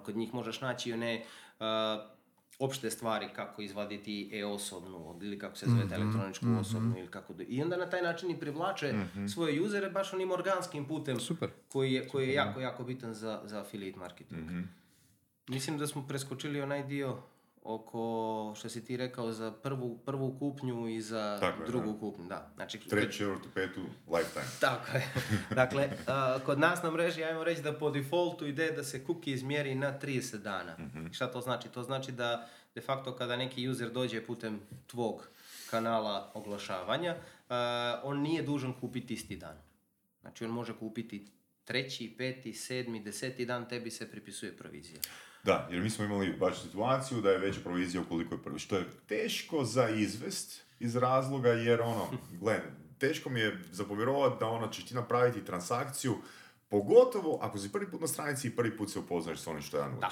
Kod 0.04 0.18
njih 0.18 0.34
možeš 0.34 0.62
naći 0.62 0.94
one 0.94 1.24
uh, 1.60 1.66
opšte 2.60 2.90
stvari, 2.90 3.28
kako 3.36 3.62
izvaditi 3.62 4.30
e-osobnu, 4.34 5.20
ili 5.22 5.40
kako 5.40 5.58
se 5.58 5.66
zove 5.68 5.82
elektroničku 5.94 6.46
osobnu, 6.60 6.96
ili 6.98 7.08
kako... 7.08 7.34
do- 7.34 7.44
I 7.48 7.62
onda 7.62 7.78
na 7.78 7.86
taj 7.86 8.02
način 8.02 8.32
i 8.32 8.40
privlače 8.40 8.94
svoje 9.28 9.62
usere 9.62 9.90
baš 9.90 10.14
onim 10.14 10.32
organskim 10.32 10.86
putem 10.86 11.20
Super. 11.20 11.50
koji 11.68 11.94
je, 11.94 12.08
koji 12.08 12.28
je 12.28 12.34
jako, 12.34 12.60
jako 12.60 12.84
bitan 12.84 13.14
za, 13.14 13.42
za 13.46 13.62
affiliate 13.62 14.00
marketing. 14.00 14.50
Mislim 15.48 15.78
da 15.78 15.88
smo 15.88 16.08
preskočili 16.08 16.62
onaj 16.62 16.84
dio 16.84 17.18
oko, 17.64 18.54
što 18.58 18.70
si 18.70 18.86
ti 18.86 18.98
rekao, 18.98 19.32
za 19.32 19.52
prvu, 19.52 19.98
prvu 19.98 20.36
kupnju 20.40 20.88
i 20.88 21.02
za 21.02 21.38
Tako 21.40 21.64
je, 21.64 21.68
drugu 21.68 22.00
kupnju. 22.00 22.28
Da. 22.28 22.52
Znači, 22.56 22.80
Treću, 22.80 23.18
četvrtu, 23.18 23.50
petu, 23.54 23.82
lifetime. 24.08 24.46
tako 24.60 24.98
je. 24.98 25.14
Dakle, 25.62 25.90
a, 26.08 26.40
kod 26.46 26.60
nas 26.60 26.84
na 26.84 26.92
mreži, 26.92 27.24
ajmo 27.24 27.44
reći 27.44 27.62
da 27.62 27.74
po 27.74 27.92
defaultu 27.92 28.48
ide 28.48 28.72
da 28.72 28.84
se 28.84 29.04
cookie 29.06 29.34
izmjeri 29.34 29.76
na 29.76 30.00
30 30.00 30.38
dana. 30.38 30.76
Šta 31.12 31.32
to 31.32 31.42
znači? 31.42 31.70
To 31.70 31.84
znači 31.84 32.12
da 32.12 32.50
de 32.76 32.82
facto 32.82 33.16
kada 33.16 33.36
neki 33.36 33.70
user 33.70 33.90
dođe 33.90 34.26
putem 34.26 34.60
tvog 34.88 35.30
kanala 35.70 36.32
oglašavanja, 36.34 37.16
a, 37.50 38.02
on 38.04 38.22
nije 38.22 38.44
dužan 38.44 38.74
kupiti 38.74 39.14
isti 39.14 39.36
dan. 39.36 39.58
Znači, 40.22 40.46
on 40.46 40.52
može 40.52 40.74
kupiti 40.74 41.28
treći, 41.64 42.16
peti, 42.18 42.54
sedmi, 42.54 43.00
deseti 43.00 43.46
dan, 43.46 43.70
tebi 43.70 43.92
se 43.92 44.12
pripisuje 44.12 44.58
provizija. 44.58 45.00
Da, 45.44 45.68
jer 45.72 45.82
mi 45.82 45.90
smo 45.90 46.06
imali 46.06 46.34
baš 46.34 46.62
situaciju 46.62 47.22
da 47.22 47.30
je 47.30 47.38
veća 47.38 47.60
provizija 47.62 48.02
ukoliko 48.02 48.36
je 48.36 48.44
prvi. 48.44 48.60
Što 48.60 48.78
je 48.78 48.86
teško 49.08 49.64
za 49.64 49.90
izvest 49.90 50.62
iz 50.80 50.96
razloga 50.96 51.50
jer 51.50 51.82
ono, 51.82 52.08
gle, 52.32 52.60
teško 52.98 53.30
mi 53.30 53.40
je 53.40 53.60
zapovjerovati 53.72 54.36
da 54.40 54.48
ono 54.48 54.68
ćeš 54.68 54.86
ti 54.86 54.96
napraviti 54.96 55.46
transakciju, 55.46 56.16
pogotovo 56.70 57.40
ako 57.42 57.58
si 57.58 57.72
prvi 57.72 57.92
put 57.92 58.02
na 58.02 58.08
stranici 58.08 58.48
i 58.48 58.52
prvi 58.52 58.78
put 58.78 58.92
se 58.92 59.00
upoznaš 59.00 59.40
s 59.40 59.48
onim 59.48 59.62
što 59.62 59.78
ja 59.78 59.86
nudim. 59.86 60.00
Da. 60.00 60.12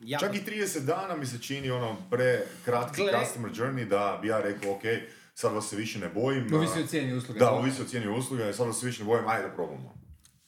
Jako 0.00 0.24
Čak 0.26 0.34
i 0.34 0.40
30 0.40 0.80
dana 0.80 1.16
mi 1.16 1.26
se 1.26 1.38
čini 1.38 1.70
ono 1.70 1.96
pre 2.10 2.42
kratki 2.64 3.02
Gle- 3.02 3.20
customer 3.20 3.50
journey 3.52 3.84
da 3.84 4.18
bi 4.22 4.28
ja 4.28 4.40
rekao, 4.40 4.72
ok, 4.72 4.82
sad 5.34 5.52
vas 5.52 5.68
se 5.68 5.76
više 5.76 5.98
ne 5.98 6.08
bojim. 6.08 6.54
Ovisi 6.54 6.78
a- 6.78 6.82
o 6.82 6.86
cijeni 6.86 7.14
usluge. 7.14 7.38
Da, 7.40 7.50
ovisi 7.50 7.82
o 7.82 7.84
cijeni 7.84 8.08
usluge, 8.08 8.52
sad 8.52 8.66
vas 8.66 8.80
se 8.80 8.86
više 8.86 9.02
ne 9.02 9.06
bojim, 9.06 9.28
ajde 9.28 9.48
da 9.48 9.54
probamo. 9.54 9.94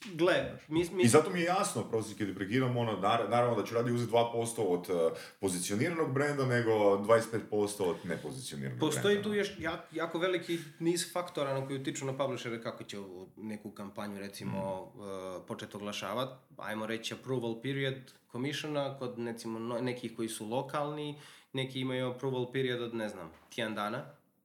Gle, 0.06 0.34
mi, 0.68 0.84
mi, 0.86 1.02
I 1.02 1.08
zato 1.08 1.30
mi 1.30 1.38
je 1.38 1.44
jasno, 1.46 1.82
prosti 1.84 2.14
kad 2.16 2.34
prekidam, 2.34 2.76
ono, 2.76 2.92
nar- 2.92 3.30
naravno 3.30 3.56
da 3.56 3.66
ću 3.66 3.74
radije 3.74 3.94
uzeti 3.94 4.12
2% 4.12 4.32
od 4.60 4.80
uh, 4.80 5.12
pozicioniranog 5.40 6.12
brenda, 6.12 6.46
nego 6.46 6.70
25% 6.70 7.40
od 7.80 7.96
nepozicioniranog 8.04 8.80
Postoji 8.80 9.14
brenda. 9.14 9.22
tu 9.22 9.34
još 9.34 9.48
ja- 9.58 9.84
jako 9.92 10.18
veliki 10.18 10.58
niz 10.78 11.12
faktora 11.12 11.54
na 11.54 11.66
koji 11.66 11.78
utiču 11.78 12.06
na 12.06 12.12
publishere 12.14 12.62
kako 12.62 12.84
će 12.84 12.96
neku 13.36 13.70
kampanju 13.70 14.18
recimo 14.18 14.58
Mhm. 14.90 15.00
uh, 15.00 15.06
početi 15.44 15.76
oglašavati. 15.76 16.32
Ajmo 16.58 16.86
reći 16.86 17.14
approval 17.14 17.62
period 17.62 17.94
commissiona 18.32 18.98
kod 18.98 19.18
recimo 19.18 19.58
no- 19.58 19.80
nekih 19.80 20.16
koji 20.16 20.28
su 20.28 20.46
lokalni, 20.46 21.18
neki 21.52 21.80
imaju 21.80 22.06
approval 22.08 22.52
period 22.52 22.82
od 22.82 22.94
ne 22.94 23.08
znam, 23.08 23.30
tjedan 23.50 23.74
dana, 23.74 24.04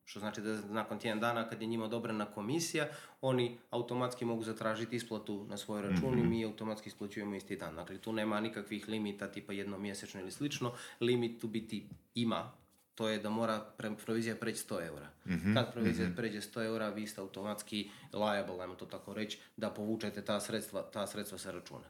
što 0.09 0.19
znači 0.19 0.41
da 0.41 0.61
nakon 0.63 0.99
tjedan 0.99 1.19
dana 1.19 1.49
kad 1.49 1.61
je 1.61 1.67
njima 1.67 1.85
odobrena 1.85 2.25
komisija, 2.25 2.87
oni 3.21 3.57
automatski 3.69 4.25
mogu 4.25 4.43
zatražiti 4.43 4.95
isplatu 4.95 5.45
na 5.45 5.57
svoj 5.57 5.81
račun 5.81 6.09
Mhm. 6.09 6.19
i 6.19 6.23
mi 6.23 6.45
automatski 6.45 6.89
isplaćujemo 6.89 7.35
isti 7.35 7.55
dan. 7.55 7.75
Dakle, 7.75 7.97
tu 7.97 8.13
nema 8.13 8.39
nikakvih 8.39 8.87
limita 8.87 9.27
tipa 9.27 9.53
jednomjesečno 9.53 10.21
ili 10.21 10.31
slično. 10.31 10.71
Limit 11.01 11.43
u 11.43 11.47
biti 11.47 11.87
ima, 12.15 12.51
to 12.95 13.09
je 13.09 13.19
da 13.19 13.29
mora 13.29 13.65
pre- 13.77 13.95
provizija 13.95 14.35
preći 14.35 14.59
100 14.59 14.81
eura. 14.81 15.07
Kad 15.55 15.73
provizija 15.73 16.09
pređe 16.15 16.37
100 16.39 16.63
eura, 16.63 16.89
vi 16.89 17.07
ste 17.07 17.21
automatski 17.21 17.91
liable, 18.13 18.61
ajmo 18.61 18.75
to 18.75 18.85
tako 18.85 19.13
reći, 19.13 19.39
da 19.57 19.69
povučete 19.69 20.25
ta 20.25 20.39
sredstva, 20.39 20.81
ta 20.83 21.07
sredstva 21.07 21.37
sa 21.37 21.51
računa. 21.51 21.85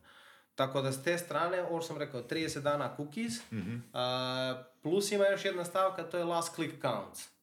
Tako 0.56 0.82
da 0.82 0.92
s 0.92 1.04
te 1.04 1.18
strane, 1.18 1.62
ovo 1.62 1.82
sam 1.82 1.98
rekao, 1.98 2.22
30 2.24 2.60
dana 2.62 2.94
cookies, 2.98 3.34
a, 3.94 4.64
plus 4.82 5.12
ima 5.12 5.26
još 5.26 5.46
jedna 5.46 5.66
stavka, 5.66 6.04
to 6.04 6.18
je 6.18 6.24
last 6.26 6.56
click 6.56 6.82
counts. 6.82 7.39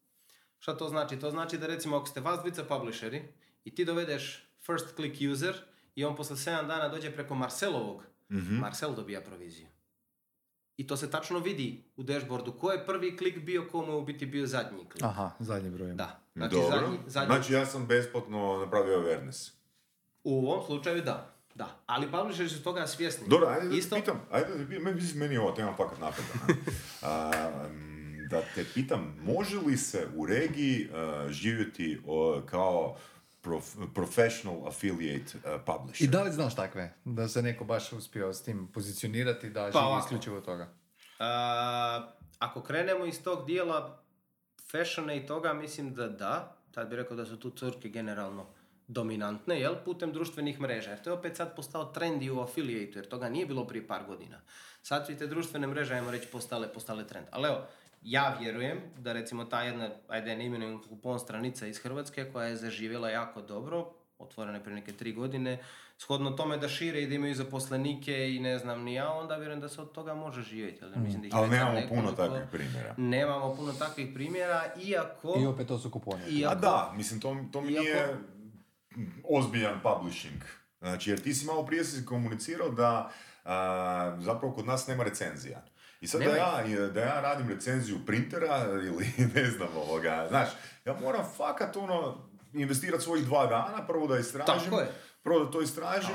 Šta 0.66 0.76
to 0.76 0.88
znači? 0.88 1.18
To 1.18 1.30
znači 1.30 1.58
da 1.58 1.66
recimo 1.66 1.96
ako 1.96 2.06
ste 2.06 2.20
vas 2.20 2.40
dvica 2.42 2.64
publisheri 2.64 3.22
i 3.64 3.74
ti 3.74 3.84
dovedeš 3.84 4.48
first 4.66 4.96
click 4.96 5.16
user 5.32 5.54
i 5.94 6.04
on 6.04 6.16
posle 6.16 6.36
7 6.36 6.66
dana 6.66 6.88
dođe 6.88 7.10
preko 7.10 7.34
Marcelovog, 7.34 8.02
Marcel 8.28 8.94
dobija 8.94 9.20
proviziju. 9.20 9.66
I 10.76 10.86
to 10.86 10.96
se 10.96 11.10
tačno 11.10 11.38
vidi 11.38 11.84
u 11.96 12.02
dashboardu 12.02 12.52
ko 12.52 12.72
je 12.72 12.86
prvi 12.86 13.16
klik 13.16 13.38
bio, 13.38 13.68
komu 13.72 13.92
je 13.92 13.96
u 13.96 14.04
biti 14.04 14.26
bio 14.26 14.46
zadnji 14.46 14.84
klik. 14.92 15.02
Aha, 15.04 15.30
zadnji 15.38 15.70
broj. 15.70 15.92
Da. 15.92 16.20
Znači, 16.34 16.54
Dobro, 16.54 16.78
zadnji, 16.78 16.98
zadnji, 17.06 17.34
znači 17.34 17.52
ja 17.52 17.66
sam 17.66 17.86
besplatno 17.86 18.56
napravio 18.64 18.98
awareness. 18.98 19.50
U 20.24 20.50
ovom 20.50 20.66
slučaju 20.66 21.02
da. 21.02 21.34
Da. 21.54 21.82
Ali 21.86 22.10
publisheri 22.10 22.48
su 22.48 22.62
toga 22.62 22.86
svjesni. 22.86 23.28
Dobro, 23.28 23.48
ajde 23.48 23.68
da 23.68 23.74
Isto, 23.74 23.96
pitam, 23.96 24.20
ajde 24.30 24.58
da 24.58 24.68
pitam, 24.68 24.98
meni, 25.14 25.34
je 25.34 25.40
ova 25.40 25.54
tema 25.54 25.74
fakat 25.76 25.98
napada. 25.98 26.26
da 28.30 28.42
te 28.54 28.64
pitam, 28.74 29.16
može 29.22 29.58
li 29.58 29.76
se 29.76 30.08
u 30.16 30.26
regiji 30.26 30.88
uh, 30.88 31.30
živjeti 31.30 32.00
o, 32.06 32.42
kao 32.46 32.96
prof- 33.44 33.94
professional 33.94 34.68
affiliate 34.68 35.24
uh, 35.36 35.60
publisher? 35.66 36.08
I 36.08 36.10
da 36.10 36.22
li 36.22 36.32
znaš 36.32 36.56
takve? 36.56 36.94
Da 37.04 37.28
se 37.28 37.42
neko 37.42 37.64
baš 37.64 37.92
uspio 37.92 38.32
s 38.32 38.42
tim 38.42 38.68
pozicionirati 38.68 39.50
da 39.50 39.60
živi 39.60 39.72
Pa 39.72 39.80
ovako. 39.80 40.04
isključivo 40.04 40.40
toga? 40.40 40.68
A, 41.18 42.12
ako 42.38 42.62
krenemo 42.62 43.06
iz 43.06 43.22
tog 43.22 43.46
dijela 43.46 44.02
fashiona 44.70 45.14
i 45.14 45.26
toga, 45.26 45.52
mislim 45.52 45.94
da 45.94 46.08
da. 46.08 46.56
Tad 46.70 46.88
bi 46.88 46.96
rekao 46.96 47.16
da 47.16 47.26
su 47.26 47.36
tu 47.36 47.50
curke 47.50 47.88
generalno 47.88 48.46
dominantne, 48.88 49.60
jel? 49.60 49.74
Putem 49.84 50.12
društvenih 50.12 50.60
mreža. 50.60 50.90
Jer 50.90 51.02
to 51.02 51.10
je 51.10 51.14
opet 51.14 51.36
sad 51.36 51.56
postao 51.56 51.84
trendi 51.84 52.30
u 52.30 52.40
affiliate 52.40 52.98
jer 52.98 53.08
toga 53.08 53.28
nije 53.28 53.46
bilo 53.46 53.66
prije 53.66 53.86
par 53.86 54.04
godina. 54.06 54.40
Sad 54.82 55.06
su 55.06 55.12
i 55.12 55.16
te 55.18 55.26
društvene 55.26 55.66
mreže, 55.66 55.94
ajmo 55.94 56.10
reći, 56.10 56.26
postale, 56.26 56.72
postale 56.72 57.06
trend. 57.06 57.26
Ali 57.30 57.48
evo, 57.48 57.66
ja 58.06 58.36
vjerujem 58.40 58.78
da 58.98 59.12
recimo 59.12 59.44
ta 59.44 59.62
jedna, 59.62 59.90
ajde 60.08 60.36
ne 60.36 60.46
imenujem 60.46 60.82
kupon 60.82 61.18
stranica 61.18 61.66
iz 61.66 61.78
Hrvatske 61.78 62.24
koja 62.24 62.46
je 62.46 62.56
zaživjela 62.56 63.10
jako 63.10 63.42
dobro, 63.42 63.86
otvorena 64.18 64.58
je 64.58 64.64
prije 64.64 64.74
neke 64.74 64.92
tri 64.92 65.12
godine, 65.12 65.58
shodno 65.98 66.30
tome 66.30 66.56
da 66.56 66.68
šire 66.68 67.02
i 67.02 67.06
da 67.06 67.14
imaju 67.14 67.34
zaposlenike 67.34 68.30
i 68.30 68.40
ne 68.40 68.58
znam 68.58 68.82
ni 68.82 68.94
ja, 68.94 69.10
onda 69.10 69.36
vjerujem 69.36 69.60
da 69.60 69.68
se 69.68 69.80
od 69.80 69.92
toga 69.92 70.14
može 70.14 70.42
živjeti. 70.42 70.84
Ali, 70.84 70.96
mislim 70.96 71.20
da 71.20 71.26
ih 71.28 71.34
Ali 71.34 71.50
nemamo 71.50 71.80
puno 71.88 72.02
nekoliko- 72.02 72.16
takvih 72.16 72.48
primjera. 72.52 72.94
Nemamo 72.96 73.54
puno 73.56 73.72
takvih 73.72 74.08
primjera, 74.14 74.62
iako... 74.78 75.34
I 75.38 75.46
opet 75.46 75.68
to 75.68 75.78
su 75.78 75.90
kuponi. 75.90 76.22
iako 76.28 76.52
A 76.52 76.54
da, 76.54 76.92
mislim, 76.96 77.20
to, 77.20 77.36
to 77.52 77.60
mi 77.60 77.72
Iako- 77.72 77.80
nije 77.80 78.16
ozbiljan 79.24 79.80
publishing. 79.82 80.42
Znači, 80.78 81.10
jer 81.10 81.20
ti 81.20 81.34
si 81.34 81.46
malo 81.46 81.66
prije 81.66 81.84
si 81.84 82.04
komunicirao 82.06 82.70
da 82.70 83.10
a, 83.44 84.16
zapravo 84.20 84.54
kod 84.54 84.66
nas 84.66 84.86
nema 84.86 85.04
recenzija. 85.04 85.62
I 86.00 86.06
sad 86.06 86.20
da 86.22 86.36
ja, 86.36 86.88
da 86.88 87.00
ja 87.00 87.20
radim 87.20 87.48
recenziju 87.48 87.96
printera 88.06 88.56
ili 88.82 89.06
ne 89.34 89.44
znam 89.46 89.68
ovoga, 89.76 90.26
znaš, 90.28 90.48
ja 90.84 90.94
moram 90.94 91.24
fakat 91.36 91.76
ono 91.76 92.18
investirati 92.52 93.04
svojih 93.04 93.24
dva 93.24 93.46
dana, 93.46 93.86
prvo 93.86 94.06
da 94.06 94.18
istražim, 94.18 94.70
prvo 95.22 95.44
da 95.44 95.50
to 95.50 95.60
istražim, 95.60 96.14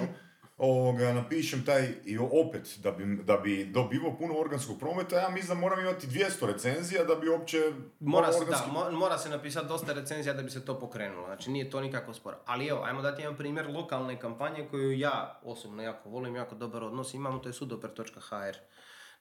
ovoga, 0.58 1.14
napišem 1.14 1.66
taj 1.66 1.90
i 2.06 2.18
opet 2.18 2.78
da 2.78 2.92
bi, 2.92 3.06
da 3.16 3.38
bi 3.38 3.66
dobivao 3.66 4.18
puno 4.18 4.34
organskog 4.36 4.80
prometa, 4.80 5.16
ja 5.16 5.30
mislim 5.30 5.48
da 5.50 5.62
moram 5.62 5.80
imati 5.80 6.08
200 6.08 6.46
recenzija 6.46 7.04
da 7.04 7.16
bi 7.16 7.30
uopće 7.30 7.58
Mora 8.00 8.34
se, 8.34 8.40
da, 8.40 8.46
organski- 8.46 8.70
mo- 8.70 8.92
mora 8.92 9.18
se 9.18 9.30
napisati 9.30 9.68
dosta 9.68 9.94
recenzija 9.94 10.34
da 10.34 10.44
bi 10.44 10.50
se 10.50 10.66
to 10.66 10.80
pokrenulo. 10.80 11.26
Znači 11.26 11.52
nije 11.52 11.70
to 11.70 11.82
nikako 11.82 12.14
sporo. 12.14 12.38
Ali 12.46 12.68
evo, 12.68 12.84
ajmo 12.84 13.02
dati 13.02 13.22
jedan 13.22 13.38
primjer 13.38 13.68
lokalne 13.68 14.20
kampanje 14.20 14.68
koju 14.72 14.92
ja 14.92 15.40
osobno 15.44 15.84
jako 15.84 16.10
volim, 16.10 16.36
jako 16.36 16.56
dobar 16.56 16.84
odnos 16.84 17.14
imamo, 17.14 17.40
to 17.40 17.50
je 17.50 17.54
sudoper.hr. 17.54 18.56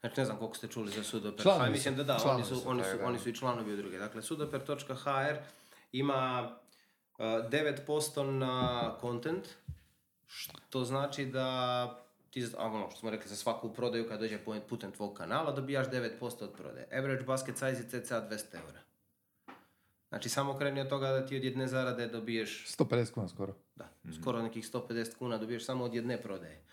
Znači 0.01 0.21
ne 0.21 0.25
znam 0.25 0.39
koliko 0.39 0.57
ste 0.57 0.69
čuli 0.69 0.91
za 0.91 1.05
sudoper. 1.05 1.43
Članovi 1.43 1.71
mislim 1.71 1.97
da 1.97 2.05
da, 2.05 2.19
su, 2.19 2.29
oni 2.29 2.45
su, 2.45 2.63
oni, 2.67 2.83
su, 2.83 2.97
oni 3.05 3.19
su 3.19 3.29
i 3.29 3.35
članovi 3.35 3.73
udruge. 3.73 3.99
Dakle, 3.99 4.23
sudoper.hr 4.23 5.37
ima 5.93 6.51
uh, 7.19 7.25
9% 7.25 8.31
na 8.31 8.97
content, 9.01 9.49
Što 10.27 10.85
znači 10.85 11.27
da 11.27 12.05
ti, 12.31 12.47
ono 12.59 12.91
što 12.91 13.01
smo 13.01 13.11
rekli, 13.11 13.29
za 13.29 13.37
svaku 13.37 13.73
prodaju 13.73 14.09
kad 14.09 14.21
dođe 14.21 14.39
putem 14.69 14.93
tvog 14.93 15.15
kanala 15.15 15.53
dobijaš 15.53 15.87
9% 15.87 16.43
od 16.43 16.53
prodaje. 16.53 16.89
Average 16.93 17.23
basket 17.23 17.55
size 17.55 17.67
je 17.67 18.03
cca 18.03 18.29
200 18.31 18.55
eura. 18.55 18.81
Znači 20.09 20.29
samo 20.29 20.59
kreni 20.59 20.81
od 20.81 20.89
toga 20.89 21.09
da 21.09 21.27
ti 21.27 21.37
od 21.37 21.45
jedne 21.45 21.67
zarade 21.69 22.07
dobiješ 22.07 22.67
150 22.79 23.13
kuna 23.13 23.29
skoro. 23.29 23.55
da, 23.75 23.89
skoro 24.21 24.43
nekih 24.43 24.65
150 24.65 25.17
kuna 25.19 25.39
dobiješ 25.39 25.65
samo 25.65 25.85
od 25.85 25.95
jedne 25.95 26.23
prodaje. 26.23 26.65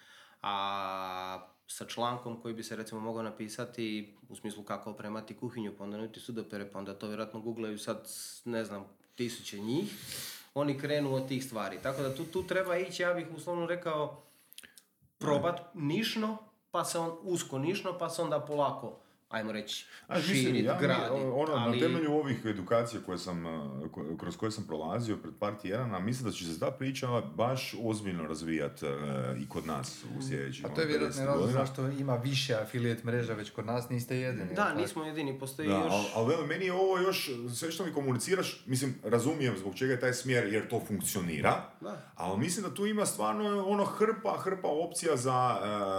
A 0.42 1.48
sa 1.68 1.86
člankom 1.86 2.42
koji 2.42 2.54
bi 2.54 2.64
se 2.64 2.76
recimo 2.76 3.02
mogao 3.02 3.24
napisati 3.24 4.16
u 4.30 4.36
smislu 4.36 4.64
kako 4.64 4.90
opremati 4.90 5.38
kuhinju, 5.38 5.74
pa 5.78 5.84
onda 5.84 5.98
nuti 5.98 6.20
sudopere, 6.20 6.72
pa 6.72 6.80
onda 6.80 6.94
to 6.94 7.08
vjerojatno 7.08 7.40
googlaju 7.40 7.80
sad, 7.80 8.10
ne 8.46 8.66
znam, 8.66 8.86
tisuće 9.16 9.60
njih, 9.60 9.94
oni 10.54 10.80
krenu 10.80 11.16
od 11.16 11.28
tih 11.28 11.46
stvari. 11.46 11.80
Tako 11.84 12.02
da 12.02 12.16
tu, 12.16 12.26
tu 12.26 12.48
treba 12.48 12.78
ići, 12.78 13.04
ja 13.04 13.14
bih 13.14 13.28
uslovno 13.36 13.66
rekao, 13.66 14.24
probat 15.18 15.62
nišno, 15.74 16.38
pa 16.72 16.86
se 16.86 17.00
on 17.00 17.18
usko 17.22 17.58
nišno, 17.58 17.98
pa 17.98 18.10
se 18.10 18.22
onda 18.22 18.40
polako, 18.40 19.00
ajmo 19.30 19.52
reći, 19.52 19.86
A, 20.08 20.16
mislim, 20.18 20.36
širit, 20.36 20.66
ja 20.66 20.74
mi- 20.74 20.80
gradit. 20.82 21.12
ono, 21.34 21.54
ali... 21.54 21.80
Na 21.80 21.88
temelju 21.88 22.12
ovih 22.14 22.46
edukacija 22.46 23.02
koje 23.06 23.18
sam, 23.18 23.44
ko- 23.92 24.18
kroz 24.18 24.38
koje 24.38 24.52
sam 24.52 24.64
prolazio 24.64 25.18
pred 25.18 25.34
par 25.40 25.54
tjedana, 25.56 26.00
mislim 26.00 26.30
da 26.30 26.36
će 26.36 26.46
se 26.46 26.60
ta 26.60 26.72
priča 26.72 27.08
baš 27.22 27.76
ozbiljno 27.84 28.28
razvijat 28.28 28.84
uh, 28.84 28.90
i 29.40 29.50
kod 29.50 29.66
nas 29.68 30.04
u 30.20 30.22
sljedećih 30.22 30.66
A 30.66 30.70
to 30.70 30.82
je 30.82 30.86
ono, 30.86 30.90
vjerojatno 30.90 31.22
50 31.24 31.26
razlog 31.26 31.52
zašto 31.52 31.88
ima 31.90 32.16
više 32.16 32.56
affiliate 32.56 33.02
mreža 33.06 33.34
već 33.34 33.50
kod 33.50 33.66
nas, 33.66 33.90
niste 33.90 34.18
jedini. 34.18 34.50
Da, 34.50 34.56
tako? 34.56 34.80
nismo 34.80 35.04
jedini, 35.06 35.40
postoji 35.40 35.68
Da, 35.68 35.76
još... 35.76 35.94
ali, 36.16 36.34
ali 36.36 36.48
meni 36.48 36.66
je 36.66 36.74
ovo 36.74 36.98
još, 37.00 37.30
sve 37.56 37.72
što 37.72 37.86
mi 37.86 37.94
komuniciraš, 37.94 38.64
mislim, 38.66 38.96
razumijem 39.04 39.58
zbog 39.58 39.76
čega 39.76 39.94
je 39.94 40.00
taj 40.00 40.14
smjer, 40.14 40.54
jer 40.54 40.68
to 40.68 40.82
funkcionira, 40.88 41.70
Da. 41.82 42.12
ali 42.16 42.40
mislim 42.40 42.66
da 42.66 42.74
tu 42.74 42.86
ima 42.86 43.06
stvarno 43.06 43.66
ono 43.66 43.86
hrpa, 43.86 44.38
hrpa 44.38 44.68
opcija 44.68 45.16
za 45.16 45.58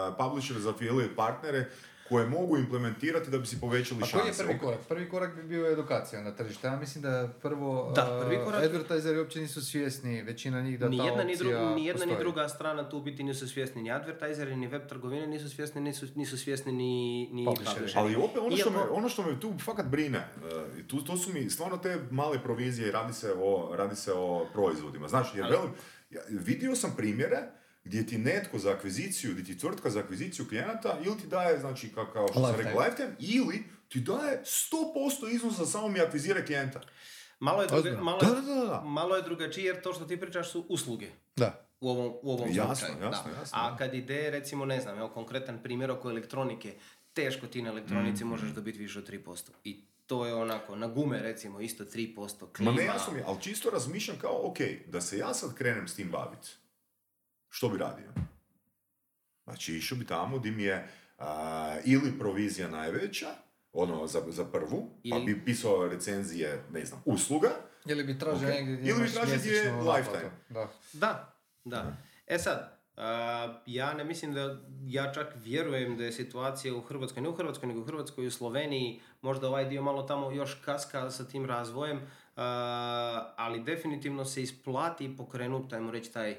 uh, 0.09 0.17
publisher, 0.19 0.59
za 0.59 0.71
affiliate 0.71 1.15
partnere, 1.17 1.71
koje 2.09 2.27
mogu 2.29 2.57
implementirati 2.59 3.31
da 3.31 3.39
bi 3.39 3.47
si 3.47 3.61
povećali 3.61 4.01
A 4.03 4.07
šanse. 4.07 4.19
koji 4.19 4.29
je 4.29 4.49
prvi 4.49 4.59
korak? 4.61 4.81
Prvi 4.81 5.09
korak 5.09 5.35
bi 5.37 5.43
bio 5.45 5.67
edukacija 5.69 6.23
na 6.23 6.31
tržištu. 6.33 6.67
Ja 6.67 6.77
mislim 6.77 7.03
da 7.03 7.29
prvo 7.43 7.93
Da, 7.93 8.21
prvi 8.23 8.37
uh, 8.37 8.43
korak- 8.45 8.65
advertiseri 8.65 9.19
uopće 9.19 9.41
nisu 9.41 9.63
svjesni, 9.63 10.23
većina 10.23 10.61
njih 10.61 10.79
da 10.79 10.89
ni 10.89 10.99
ta 10.99 11.05
jedna, 11.05 11.25
ni, 11.25 11.33
opcija 11.33 11.51
dru- 11.51 11.75
ni 11.75 11.85
jedna 11.85 12.01
ni 12.01 12.09
postoji. 12.09 12.19
druga 12.21 12.49
strana 12.49 12.89
tu 12.91 12.99
u 12.99 13.03
biti 13.03 13.23
nisu 13.23 13.49
svjesni 13.49 13.83
ni 13.83 13.91
advertiseri, 13.93 14.57
ni 14.57 14.67
web 14.69 14.83
trgovine 14.85 15.27
nisu 15.27 15.51
svjesni, 15.51 15.81
nisu, 15.81 16.07
nisu 16.15 16.39
svjesni 16.39 16.73
ni, 16.73 16.85
ni 17.27 17.45
Publisheri. 17.45 17.75
publisheri. 17.77 17.99
Ali 17.99 18.17
opet 18.17 18.39
ono 18.39 18.57
što, 18.57 18.71
me, 18.71 18.79
ono 18.81 19.09
što 19.09 19.23
me 19.23 19.41
tu 19.41 19.55
fakat 19.59 19.87
brine, 19.87 20.29
uh, 20.79 20.87
tu, 20.87 20.99
to 20.99 21.17
su 21.17 21.33
mi 21.33 21.51
stvarno 21.51 21.77
te 21.77 21.99
male 22.11 22.39
provizije, 22.39 22.93
radi 22.93 23.13
se 23.13 23.33
o, 23.35 23.73
radi 23.75 23.97
se 23.97 24.13
o 24.15 24.47
proizvodima. 24.53 25.09
Znaš, 25.09 25.33
jer 25.35 25.45
Ali- 25.45 25.53
velim, 25.53 25.71
ja, 26.11 26.21
vidio 26.31 26.75
sam 26.75 26.95
primjere 26.97 27.39
gdje 27.89 28.07
ti 28.07 28.19
netko 28.19 28.59
za 28.59 28.71
akviziciju, 28.71 29.33
gdje 29.33 29.45
ti 29.45 29.59
tvrtka 29.59 29.91
za 29.91 30.01
akviziciju 30.01 30.47
klijenata 30.47 30.99
ili 31.01 31.19
ti 31.19 31.27
daje, 31.27 31.59
znači, 31.59 31.89
kao, 31.89 32.07
kao 32.07 32.29
što 32.29 32.41
sam 32.43 32.57
rekao, 32.57 32.81
lifetime, 32.81 33.17
ili 33.21 33.59
ti 33.89 34.01
daje 34.01 34.43
100% 34.45 34.75
iznosa 35.31 35.67
samo 35.67 35.89
mi 35.89 36.01
akvizira 36.01 36.45
klijenta. 36.45 36.81
Malo 37.41 37.63
je, 37.63 37.67
druga, 37.67 37.79
Ozbiljno. 37.79 38.03
malo, 38.03 38.19
Da, 38.21 38.27
je, 38.27 38.35
da, 38.35 38.55
da, 38.55 38.67
da. 38.67 38.81
malo 38.81 39.17
je 39.17 39.23
drugačije 39.23 39.65
jer 39.67 39.83
to 39.83 39.93
što 39.93 40.05
ti 40.05 40.17
pričaš 40.17 40.51
su 40.51 40.67
usluge. 40.69 41.07
Da. 41.37 41.65
U 41.81 41.91
ovom, 41.91 42.13
u 42.23 42.33
ovom 42.33 42.49
Jasno, 42.49 42.75
slučaju. 42.77 43.03
jasno, 43.03 43.31
da. 43.33 43.39
jasno, 43.39 43.59
A 43.59 43.77
kad 43.77 43.95
ide, 43.95 44.31
recimo, 44.31 44.65
ne 44.65 44.81
znam, 44.81 44.99
evo 44.99 45.09
konkretan 45.09 45.59
primjer 45.59 45.91
oko 45.91 46.11
elektronike, 46.11 46.75
teško 47.13 47.47
ti 47.47 47.63
na 47.63 47.71
elektronici 47.71 48.25
Mhm. 48.25 48.29
možeš 48.29 48.51
dobiti 48.51 48.79
više 48.79 48.99
od 48.99 49.07
3%. 49.07 49.51
I 49.65 49.77
to 50.07 50.27
je 50.27 50.35
onako, 50.35 50.77
na 50.77 50.87
gume 50.89 51.19
recimo 51.21 51.61
isto 51.61 51.85
3%, 51.85 52.17
Ma 52.43 52.53
klima. 52.53 52.73
ne 52.73 52.85
jasno 52.85 53.13
mi, 53.13 53.19
je, 53.19 53.25
ali 53.27 53.41
čisto 53.41 53.71
razmišljam 53.71 54.17
kao, 54.19 54.41
ok, 54.43 54.57
da 54.87 55.01
se 55.01 55.19
ja 55.19 55.35
sad 55.35 55.55
krenem 55.55 55.89
s 55.89 55.95
tim 55.95 56.09
baviti, 56.11 56.49
što 57.59 57.69
bi 57.69 57.79
radio? 57.79 58.13
Znači, 59.45 59.77
išao 59.77 59.99
bi 59.99 60.07
tamo 60.07 60.39
di 60.39 60.51
mi 60.51 60.63
je 60.63 60.89
a, 61.19 61.77
ili 61.85 62.19
provizija 62.19 62.69
najveća, 62.69 63.27
ono, 63.73 64.07
za, 64.07 64.21
za 64.29 64.45
prvu, 64.45 64.91
pa 65.11 65.17
Ili- 65.17 65.25
bi 65.25 65.45
pisao 65.45 65.89
recenzije, 65.89 66.63
ne 66.73 66.85
znam, 66.85 67.03
usluga, 67.05 67.49
Ili 67.87 68.05
bi 68.05 68.19
tražio 68.19 68.49
Ok. 68.49 68.55
negdje 68.55 68.77
gdje 68.77 68.91
Ili 68.91 69.03
bi 69.03 69.13
tražio 69.13 69.37
gdje 69.39 69.73
lifetime. 69.73 70.31
Da. 70.49 70.69
Da, 70.93 71.35
da. 71.65 71.97
E 72.27 72.39
sad, 72.39 72.79
a, 72.97 73.61
ja 73.67 73.95
ne 73.95 74.05
mislim 74.05 74.35
da, 74.35 74.57
ja 74.85 75.13
čak 75.13 75.27
vjerujem 75.37 75.97
da 75.97 76.05
je 76.05 76.13
situacija 76.13 76.75
u 76.75 76.81
Hrvatskoj, 76.83 77.23
ne 77.23 77.29
u 77.29 77.35
Hrvatskoj, 77.35 77.69
nego 77.69 77.81
u 77.81 77.85
Hrvatskoj 77.85 78.25
i 78.25 78.29
u 78.29 78.31
Sloveniji, 78.31 79.01
možda 79.23 79.49
ovaj 79.49 79.65
dio 79.65 79.83
malo 79.83 80.03
tamo 80.03 80.31
još 80.31 80.55
kaska 80.55 81.11
sa 81.11 81.25
tim 81.25 81.47
razvojem, 81.47 82.01
ali 83.37 83.61
definitivno 83.61 84.25
se 84.25 84.43
isplati 84.43 85.17
pokrenuti, 85.17 85.75
ajmo 85.75 85.91
reći, 85.91 86.13
taj 86.13 86.37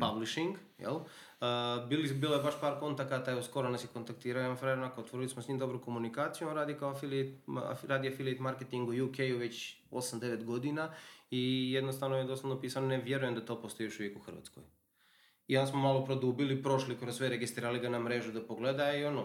publishing, 0.00 0.56
jel? 0.78 0.98
A, 1.40 1.86
bili, 1.88 2.14
bilo 2.14 2.34
je 2.34 2.42
baš 2.42 2.60
par 2.60 2.80
kontakata, 2.80 3.32
evo 3.32 3.42
skoro 3.42 3.70
nas 3.70 3.84
je 3.84 3.88
kontaktirao 3.88 4.42
jedan 4.42 4.56
frajer, 4.56 4.78
onako, 4.78 5.00
otvorili 5.00 5.28
smo 5.28 5.42
s 5.42 5.48
njim 5.48 5.58
dobru 5.58 5.80
komunikaciju, 5.80 6.48
on 6.48 6.54
radi 6.54 6.74
kao 6.74 6.90
affiliate, 6.90 7.38
radi 7.88 8.08
affiliate 8.08 8.42
marketing 8.42 8.88
u 8.88 8.92
UK-u 8.92 9.38
već 9.38 9.76
8-9 9.90 10.44
godina 10.44 10.90
i 11.30 11.72
jednostavno 11.72 12.16
je 12.16 12.24
doslovno 12.24 12.60
pisano, 12.60 12.86
ne 12.86 12.98
vjerujem 12.98 13.34
da 13.34 13.44
to 13.44 13.62
postoji 13.62 13.86
još 13.86 14.00
uvijek 14.00 14.16
u 14.16 14.20
Hrvatskoj. 14.20 14.62
I 15.46 15.56
onda 15.56 15.70
smo 15.70 15.80
malo 15.80 16.04
produbili, 16.04 16.62
prošli 16.62 16.98
kroz 16.98 17.16
sve, 17.16 17.28
registrirali 17.28 17.78
ga 17.78 17.88
na 17.88 17.98
mrežu 17.98 18.32
da 18.32 18.46
pogleda 18.46 18.94
i 18.94 19.04
ono, 19.04 19.24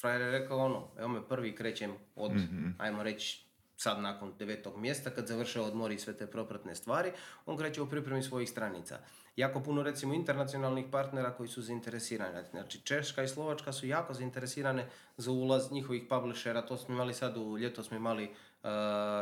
frajer 0.00 0.20
je 0.20 0.30
rekao 0.30 0.58
ono, 0.58 0.88
evo 0.98 1.08
me 1.08 1.28
prvi 1.28 1.54
krećem 1.54 1.90
od, 2.16 2.32
ajmo 2.78 3.02
reći, 3.02 3.46
sad 3.76 4.00
nakon 4.00 4.32
devetog 4.38 4.76
mjesta, 4.76 5.10
kad 5.10 5.26
završe 5.26 5.60
odmor 5.60 5.92
i 5.92 5.98
sve 5.98 6.16
te 6.16 6.26
propratne 6.26 6.74
stvari, 6.74 7.12
on 7.46 7.56
kreće 7.56 7.82
u 7.82 7.88
pripremi 7.88 8.22
svojih 8.22 8.50
stranica. 8.50 8.98
Jako 9.36 9.60
puno 9.60 9.82
recimo 9.82 10.14
internacionalnih 10.14 10.84
partnera 10.92 11.30
koji 11.36 11.48
su 11.48 11.62
zainteresirani. 11.62 12.38
Znači 12.50 12.80
Češka 12.80 13.22
i 13.22 13.28
Slovačka 13.28 13.72
su 13.72 13.86
jako 13.86 14.14
zainteresirane 14.14 14.88
za 15.16 15.30
ulaz 15.30 15.72
njihovih 15.72 16.02
publishera. 16.08 16.66
To 16.66 16.76
smo 16.76 16.94
imali 16.94 17.14
sad 17.14 17.36
u 17.36 17.58
ljeto 17.58 17.82
smo 17.82 17.96
imali 17.96 18.24
uh, 18.24 18.68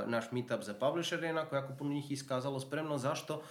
naš 0.07 0.33
meetup 0.33 0.63
za 0.63 0.75
publishere, 0.75 1.27
jednako 1.27 1.57
jako 1.57 1.75
puno 1.79 1.93
njih 1.93 2.11
iskazalo 2.11 2.61
spremno. 2.61 2.99
Zašto? 2.99 3.43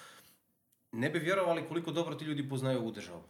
ne 0.92 1.10
bi 1.10 1.20
vjerovali 1.20 1.68
koliko 1.68 1.92
dobro 1.92 2.16
ti 2.16 2.26
ljudi 2.26 2.50
poznaju 2.50 2.80
ovu 2.80 2.92
državu. 2.92 3.22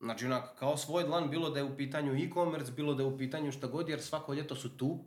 Znači, 0.00 0.26
onak, 0.26 0.58
kao 0.58 0.76
svoj 0.76 1.04
dlan, 1.04 1.30
bilo 1.30 1.50
da 1.50 1.58
je 1.58 1.64
u 1.64 1.76
pitanju 1.76 2.14
e-commerce, 2.14 2.72
bilo 2.72 2.94
da 2.94 3.02
je 3.02 3.06
u 3.06 3.18
pitanju 3.18 3.52
šta 3.52 3.66
god, 3.66 3.88
jer 3.88 4.02
svako 4.02 4.34
ljeto 4.34 4.54
su 4.54 4.76
tu 4.76 4.98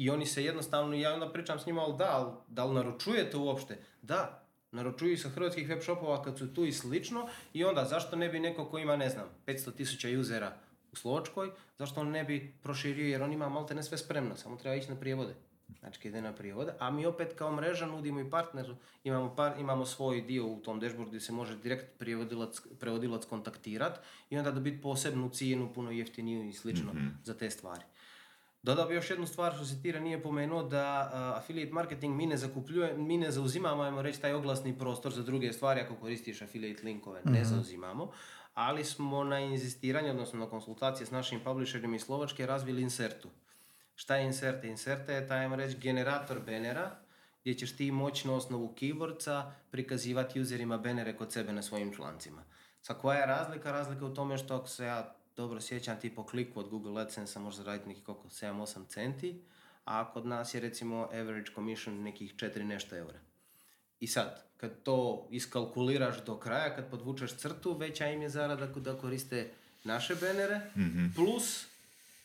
i 0.00 0.10
oni 0.10 0.26
se 0.26 0.44
jednostavno, 0.44 0.96
ja 0.96 1.14
onda 1.14 1.28
pričam 1.32 1.58
s 1.58 1.66
njima, 1.66 1.82
ali 1.82 1.96
da, 1.96 2.08
ali, 2.10 2.32
da 2.48 2.64
li 2.64 2.74
naručujete 2.74 3.36
uopšte? 3.36 3.78
Da, 4.02 4.42
naručuju 4.72 5.18
sa 5.18 5.28
hrvatskih 5.28 5.68
web 5.68 5.82
shopova 5.82 6.22
kad 6.22 6.38
su 6.38 6.54
tu 6.54 6.64
i 6.64 6.72
slično 6.72 7.28
i 7.52 7.64
onda 7.64 7.84
zašto 7.84 8.16
ne 8.16 8.28
bi 8.28 8.40
neko 8.40 8.64
ko 8.64 8.78
ima, 8.78 8.96
ne 8.96 9.08
znam, 9.08 9.26
500 9.46 9.74
tisuća 9.74 10.08
usera 10.20 10.56
u 10.92 10.96
Slovačkoj, 10.96 11.50
zašto 11.78 12.00
on 12.00 12.10
ne 12.10 12.24
bi 12.24 12.54
proširio 12.62 13.08
jer 13.08 13.22
on 13.22 13.32
ima 13.32 13.48
malte 13.48 13.74
ne 13.74 13.82
sve 13.82 13.98
spremno, 13.98 14.36
samo 14.36 14.56
treba 14.56 14.76
ići 14.76 14.90
na 14.90 15.00
prijevode. 15.00 15.34
Znači, 15.80 16.08
ide 16.08 16.22
na 16.22 16.32
prijevode, 16.32 16.72
a 16.78 16.90
mi 16.90 17.06
opet 17.06 17.34
kao 17.36 17.52
mreža 17.52 17.86
nudimo 17.86 18.20
i 18.20 18.30
partneru, 18.30 18.76
imamo, 19.04 19.36
par, 19.36 19.60
imamo 19.60 19.86
svoj 19.86 20.20
dio 20.20 20.46
u 20.46 20.60
tom 20.60 20.80
dashboardu 20.80 21.08
gdje 21.08 21.20
se 21.20 21.32
može 21.32 21.56
direkt 21.56 21.98
prijevodilac, 21.98 22.60
prevodilac 22.78 23.24
kontaktirat 23.24 24.00
i 24.30 24.38
onda 24.38 24.50
dobiti 24.50 24.80
posebnu 24.80 25.28
cijenu, 25.28 25.72
puno 25.74 25.90
jeftiniju 25.90 26.48
i 26.48 26.52
slično 26.52 26.92
za 27.24 27.34
te 27.34 27.50
stvari. 27.50 27.82
Dodao 28.62 28.86
bi 28.86 28.94
još 28.94 29.10
jednu 29.10 29.26
stvar 29.26 29.54
što 29.54 29.64
se 29.64 29.82
Tira 29.82 30.00
nije 30.00 30.22
pomenuo 30.22 30.62
da 30.62 31.10
affiliate 31.36 31.72
marketing 31.72 32.16
mi 32.16 32.26
ne 32.26 32.36
zakupljuje, 32.36 32.94
mi 32.96 33.18
ne 33.18 33.30
zauzimamo, 33.30 33.82
ajmo 33.82 34.02
reći, 34.02 34.20
taj 34.20 34.32
oglasni 34.32 34.78
prostor 34.78 35.12
za 35.12 35.22
druge 35.22 35.52
stvari 35.52 35.80
ako 35.80 35.94
koristiš 35.94 36.42
affiliate 36.42 36.82
linkove, 36.84 37.20
ne 37.24 37.44
zauzimamo, 37.44 38.12
ali 38.54 38.84
smo 38.84 39.24
na 39.24 39.38
inzistiranje, 39.40 40.10
odnosno 40.10 40.38
na 40.38 40.50
konsultacije 40.50 41.06
s 41.06 41.10
našim 41.10 41.40
publisherima 41.44 41.96
iz 41.96 42.02
Slovačke 42.02 42.46
razvili 42.46 42.82
insertu. 42.82 43.28
Šta 43.94 44.16
je 44.16 44.26
inserte? 44.26 44.68
Inserte 44.68 45.12
je 45.12 45.26
taj, 45.26 45.38
ajmo 45.38 45.56
reći, 45.56 45.78
generator 45.78 46.40
benera 46.46 46.96
gdje 47.40 47.54
ćeš 47.54 47.76
ti 47.76 47.90
moći 47.90 48.28
na 48.28 48.34
osnovu 48.34 48.74
keyboardca 48.80 49.50
prikazivati 49.70 50.40
userima 50.40 50.78
benere 50.78 51.16
kod 51.16 51.32
sebe 51.32 51.52
na 51.52 51.62
svojim 51.62 51.94
člancima. 51.94 52.42
Sa 52.82 52.94
koja 52.94 53.18
je 53.18 53.26
razlika? 53.26 53.72
Razlika 53.72 54.06
u 54.06 54.14
tome 54.14 54.38
što 54.38 54.56
ako 54.56 54.68
se 54.68 54.84
ja 54.84 55.16
dobro 55.36 55.60
sjećam, 55.60 56.00
ti 56.00 56.14
po 56.14 56.24
kliku 56.24 56.60
od 56.60 56.68
Google 56.68 57.02
AdSense 57.02 57.38
može 57.38 57.56
zaraditi 57.56 57.88
nekih 57.88 58.04
koliko 58.04 58.28
7-8 58.28 58.86
centi, 58.88 59.42
a 59.84 60.12
kod 60.12 60.26
nas 60.26 60.54
je 60.54 60.60
recimo 60.60 60.96
average 61.04 61.50
commission 61.54 62.02
nekih 62.02 62.34
4 62.34 62.62
nešto 62.62 62.96
eura. 62.96 63.18
I 64.00 64.06
sad, 64.06 64.44
kad 64.56 64.82
to 64.82 65.26
iskalkuliraš 65.30 66.24
do 66.24 66.36
kraja, 66.36 66.76
kad 66.76 66.90
podvučeš 66.90 67.32
crtu, 67.32 67.72
veća 67.74 68.06
im 68.06 68.22
je 68.22 68.28
zarada 68.28 68.66
da 68.66 68.94
koriste 68.94 69.50
naše 69.84 70.14
benere, 70.14 70.60
plus 71.16 71.66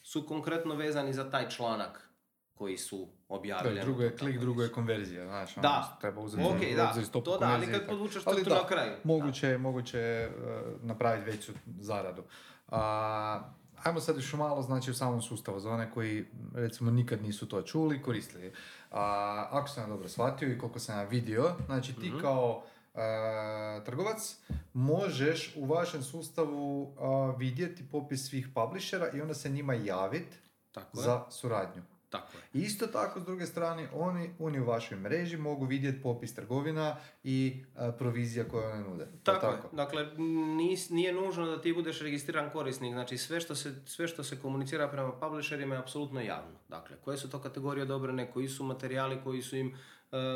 su 0.04 0.28
konkretno 0.28 0.76
vezani 0.76 1.14
za 1.14 1.30
taj 1.30 1.50
članak 1.50 2.10
koji 2.54 2.78
su 2.78 3.08
objavili. 3.30 3.76
Da, 3.76 3.82
drugo 3.82 4.04
je 4.04 4.18
klik, 4.18 4.40
drugo 4.40 4.64
je 4.64 4.72
konverzija, 4.72 5.26
znaš, 5.26 5.56
Da. 5.56 5.70
ono, 5.70 6.02
treba 6.02 6.22
uzeti 6.22 6.44
u 6.44 6.76
da, 6.76 6.90
obzir 6.90 7.06
stopu 7.06 7.26
to 7.26 7.38
da, 7.38 7.46
ali 7.46 7.68
kad 7.68 7.88
podvučeš 7.88 8.24
crtu 8.24 8.50
da, 8.50 8.56
na 8.56 8.68
kraju. 8.68 8.94
Moguće, 9.04 9.48
je- 9.48 9.58
moguće 9.58 10.30
uh, 10.30 10.44
napraviti 10.84 11.32
veću 11.32 11.52
zaradu. 11.80 12.24
A, 12.68 13.40
ajmo 13.84 14.00
sad 14.00 14.16
još 14.16 14.34
malo, 14.34 14.62
znači, 14.62 14.92
u 14.92 14.94
samom 14.94 15.22
sustavu, 15.22 15.60
za 15.60 15.70
one 15.70 15.92
koji, 15.92 16.26
recimo, 16.54 16.92
nikad 16.92 17.22
nisu 17.24 17.48
to 17.50 17.62
čuli, 17.62 18.02
koristili. 18.02 18.54
A, 18.92 19.48
ako 19.52 19.68
sam 19.68 19.84
ja 19.84 19.88
dobro 19.90 20.10
shvatio 20.10 20.52
i 20.52 20.58
koliko 20.58 20.80
sam 20.80 20.98
ja 20.98 21.04
vidio, 21.04 21.52
znači 21.66 21.94
ti 21.96 22.10
Mhm. 22.10 22.20
kao 22.20 22.64
uh, 22.94 23.00
trgovac 23.86 24.36
možeš 24.74 25.54
u 25.56 25.66
vašem 25.66 26.04
sustavu 26.04 26.94
a, 27.00 27.34
vidjeti 27.38 27.90
popis 27.92 28.30
svih 28.30 28.48
publishera 28.56 29.10
i 29.14 29.22
onda 29.22 29.34
se 29.34 29.50
njima 29.50 29.74
javiti 29.74 30.38
za 30.94 31.24
suradnju. 31.30 31.84
Tako 32.18 32.38
je. 32.38 32.62
Isto 32.64 32.88
tako, 32.88 33.20
s 33.20 33.26
druge 33.26 33.46
strane, 33.46 33.90
oni, 33.94 34.30
oni 34.40 34.60
u 34.60 34.66
vašoj 34.66 34.98
mreži 34.98 35.38
mogu 35.38 35.66
vidjeti 35.66 36.02
popis 36.02 36.36
trgovina 36.36 36.96
i 37.24 37.64
a, 37.76 37.92
provizija 37.92 38.46
koje 38.48 38.68
one 38.68 38.90
nude. 38.90 39.04
Li 39.04 39.12
Tako, 39.24 39.48
je. 39.48 39.58
Dakle, 39.72 40.08
nis, 40.58 40.90
nije 40.90 41.14
nužno 41.14 41.46
da 41.46 41.62
ti 41.62 41.74
budeš 41.74 42.02
registriran 42.02 42.50
korisnik. 42.50 42.94
Znači, 42.94 43.18
sve 43.18 43.42
što 43.42 43.56
se, 43.56 43.76
sve 43.86 44.08
što 44.08 44.24
se 44.24 44.40
komunicira 44.40 44.88
prema 44.88 45.12
publisherima 45.12 45.76
je 45.76 45.80
apsolutno 45.80 46.22
javno. 46.22 46.58
Dakle, 46.70 46.98
koje 47.04 47.18
su 47.18 47.30
to 47.30 47.40
kategorije 47.40 47.84
odobrene, 47.84 48.32
koji 48.32 48.48
su 48.48 48.64
materijali 48.64 49.18
koji 49.24 49.42
su 49.42 49.58
im 49.58 49.68
e, 49.68 49.76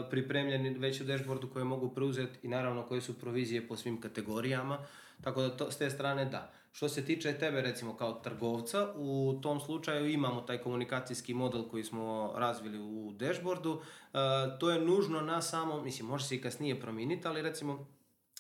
pripremljeni 0.10 0.70
već 0.70 1.02
u 1.02 1.04
dashboardu 1.04 1.50
koje 1.50 1.66
mogu 1.66 1.94
preuzeti 1.94 2.40
i 2.44 2.48
naravno 2.48 2.84
koje 2.84 3.02
su 3.02 3.20
provizije 3.20 3.68
po 3.68 3.76
svim 3.76 4.02
kategorijama. 4.02 4.80
Tako 5.24 5.42
da 5.42 5.58
to, 5.58 5.72
s 5.72 5.78
te 5.78 5.90
strane 5.90 6.26
da. 6.26 6.52
Što 6.72 6.90
se 6.90 7.06
tiče 7.06 7.34
tebe 7.34 7.62
recimo 7.62 7.98
kao 7.98 8.14
trgovca, 8.14 8.94
u 8.96 9.40
tom 9.42 9.60
slučaju 9.60 10.10
imamo 10.10 10.42
taj 10.42 10.58
komunikacijski 10.58 11.34
model 11.34 11.64
koji 11.64 11.84
smo 11.84 12.34
razvili 12.36 12.80
u 12.80 13.12
dashboardu. 13.12 13.82
E, 13.82 14.18
to 14.60 14.70
je 14.70 14.82
nužno 14.82 15.22
na 15.22 15.42
samo, 15.42 15.82
mislim 15.82 16.08
može 16.08 16.26
se 16.26 16.36
i 16.36 16.42
kasnije 16.42 16.80
promijeniti, 16.82 17.28
ali 17.28 17.42
recimo 17.42 17.88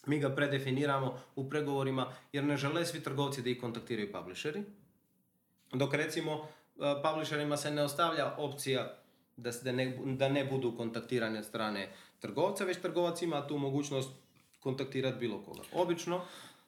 mi 0.06 0.20
ga 0.20 0.30
predefiniramo 0.30 1.20
u 1.36 1.50
pregovorima 1.50 2.14
jer 2.34 2.44
ne 2.44 2.58
žele 2.58 2.86
svi 2.86 3.04
trgovci 3.04 3.42
da 3.42 3.50
ih 3.50 3.60
kontaktiraju 3.62 4.12
publisheri. 4.12 4.64
Dok 5.74 5.94
recimo 5.94 6.34
uh, 6.34 6.48
publisherima 7.04 7.58
se 7.58 7.72
ne 7.72 7.84
ostavlja 7.84 8.36
opcija 8.38 8.96
da, 9.38 9.52
se- 9.52 9.64
da, 9.64 9.72
ne, 9.72 9.98
da 10.06 10.30
ne 10.30 10.46
budu 10.46 10.78
kontaktirani 10.78 11.38
od 11.38 11.46
strane 11.46 11.92
trgovca, 12.20 12.64
već 12.64 12.78
trgovac 12.78 13.22
ima 13.22 13.48
tu 13.48 13.58
mogućnost 13.58 14.10
kontaktirati 14.60 15.18
bilo 15.20 15.44
koga. 15.44 15.62
Obično 15.74 16.22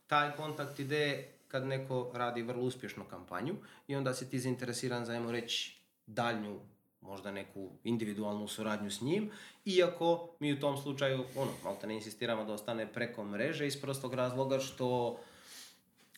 taj 0.08 0.32
kontakt 0.36 0.80
ide 0.80 1.28
kad 1.52 1.66
neko 1.66 2.12
radi 2.14 2.42
vrlo 2.42 2.64
uspješnu 2.64 3.04
kampanju 3.10 3.56
i 3.88 3.96
onda 3.96 4.14
si 4.14 4.30
ti 4.30 4.40
zainteresiran 4.40 5.06
za, 5.06 5.14
ajmo 5.14 5.32
reći, 5.32 5.78
daljnju 6.08 6.60
možda 7.02 7.32
neku 7.32 7.70
individualnu 7.84 8.48
suradnju 8.48 8.92
s 8.92 9.02
njim, 9.02 9.32
iako 9.66 10.30
mi 10.40 10.54
u 10.54 10.60
tom 10.60 10.78
slučaju, 10.78 11.24
ono, 11.36 11.52
malo 11.64 11.78
ne 11.88 11.94
insistiramo 11.94 12.46
da 12.46 12.54
ostane 12.54 12.94
preko 12.94 13.24
mreže 13.24 13.68
iz 13.68 13.82
prostog 13.82 14.14
razloga 14.14 14.60
što 14.60 15.20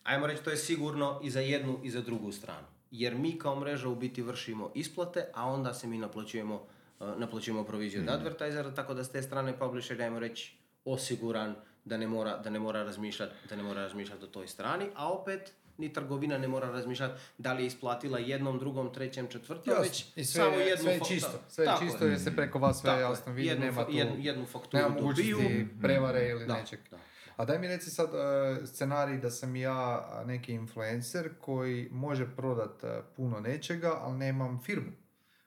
ajmo 0.04 0.28
reći, 0.28 0.44
to 0.44 0.50
je 0.50 0.58
sigurno 0.58 1.20
i 1.24 1.30
za 1.30 1.40
jednu 1.40 1.80
i 1.84 1.90
za 1.90 2.02
drugu 2.02 2.32
stranu. 2.32 2.68
Jer 2.92 3.16
mi 3.16 3.40
kao 3.40 3.60
mreža 3.60 3.90
u 3.90 3.96
biti 3.96 4.22
vršimo 4.22 4.72
isplate, 4.76 5.26
a 5.34 5.46
onda 5.46 5.74
se 5.74 5.88
mi 5.88 5.98
naplaćujemo, 5.98 6.56
uh, 6.56 7.18
naplaćujemo 7.18 7.64
proviziju 7.64 8.02
od 8.02 8.10
advertisera, 8.10 8.74
tako 8.74 8.94
da 8.94 9.04
s 9.04 9.12
te 9.12 9.22
strane 9.22 9.60
publisher, 9.60 10.02
ajmo 10.02 10.20
reći, 10.20 10.56
osiguran 10.86 11.56
da 11.86 11.98
ne 11.98 12.08
mora, 12.08 12.38
da 12.38 12.50
ne 12.50 12.60
mora 12.60 12.84
razmišljati 12.84 13.34
da 13.50 13.56
ne 13.56 13.64
mora 13.64 13.82
razmišljati 13.82 14.24
o 14.24 14.30
toj 14.30 14.48
strani, 14.48 14.86
a 14.96 15.10
opet 15.10 15.54
ni 15.78 15.94
trgovina 15.94 16.38
ne 16.38 16.48
mora 16.48 16.70
razmišljati 16.70 17.14
da 17.38 17.54
li 17.54 17.64
je 17.64 17.68
isplatila 17.68 18.20
jednom, 18.20 18.60
drugom, 18.60 18.94
trećem, 18.94 19.28
četvrtom, 19.28 19.74
već 19.82 20.06
I 20.16 20.26
sve, 20.26 20.42
samo 20.42 20.56
je- 20.56 20.68
jednu 20.68 20.84
sve 20.84 20.94
je 20.94 21.00
čisto. 21.02 21.40
Sve 21.48 21.64
je 21.64 21.66
tako 21.66 21.86
čisto 21.86 22.06
jer 22.06 22.20
se 22.20 22.36
preko 22.36 22.60
vas 22.60 22.82
sve 22.82 22.90
Tako 22.90 23.02
jasno 23.02 23.34
vidi, 23.34 23.48
Jednu 23.48 23.66
nema 23.66 23.86
tu, 23.86 23.92
jednu- 23.92 24.16
jednu 24.20 24.46
fakturu 24.46 24.84
nema 24.84 25.02
dobiju. 25.02 25.38
prevare 25.82 26.30
ili 26.30 26.46
Da, 26.46 26.54
nečeg. 26.54 26.80
da. 26.92 26.98
A 27.38 27.46
daj 27.46 27.60
mi 27.60 27.68
reci 27.68 27.90
sad 27.90 28.10
e, 28.10 28.68
scenarij 28.68 29.18
da 29.18 29.30
sam 29.32 29.56
ja 29.56 29.80
neki 30.26 30.54
influencer 30.54 31.30
koji 31.40 31.90
može 31.92 32.28
prodat 32.28 32.84
e, 32.84 32.88
puno 33.16 33.40
nečega, 33.40 33.94
ali 33.96 34.18
nemam 34.18 34.62
firmu. 34.62 34.92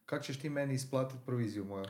Kako 0.07 0.25
ćeš 0.25 0.41
ti 0.41 0.51
meni 0.51 0.75
isplatiti 0.75 1.21
proviziju 1.27 1.65
moju? 1.65 1.85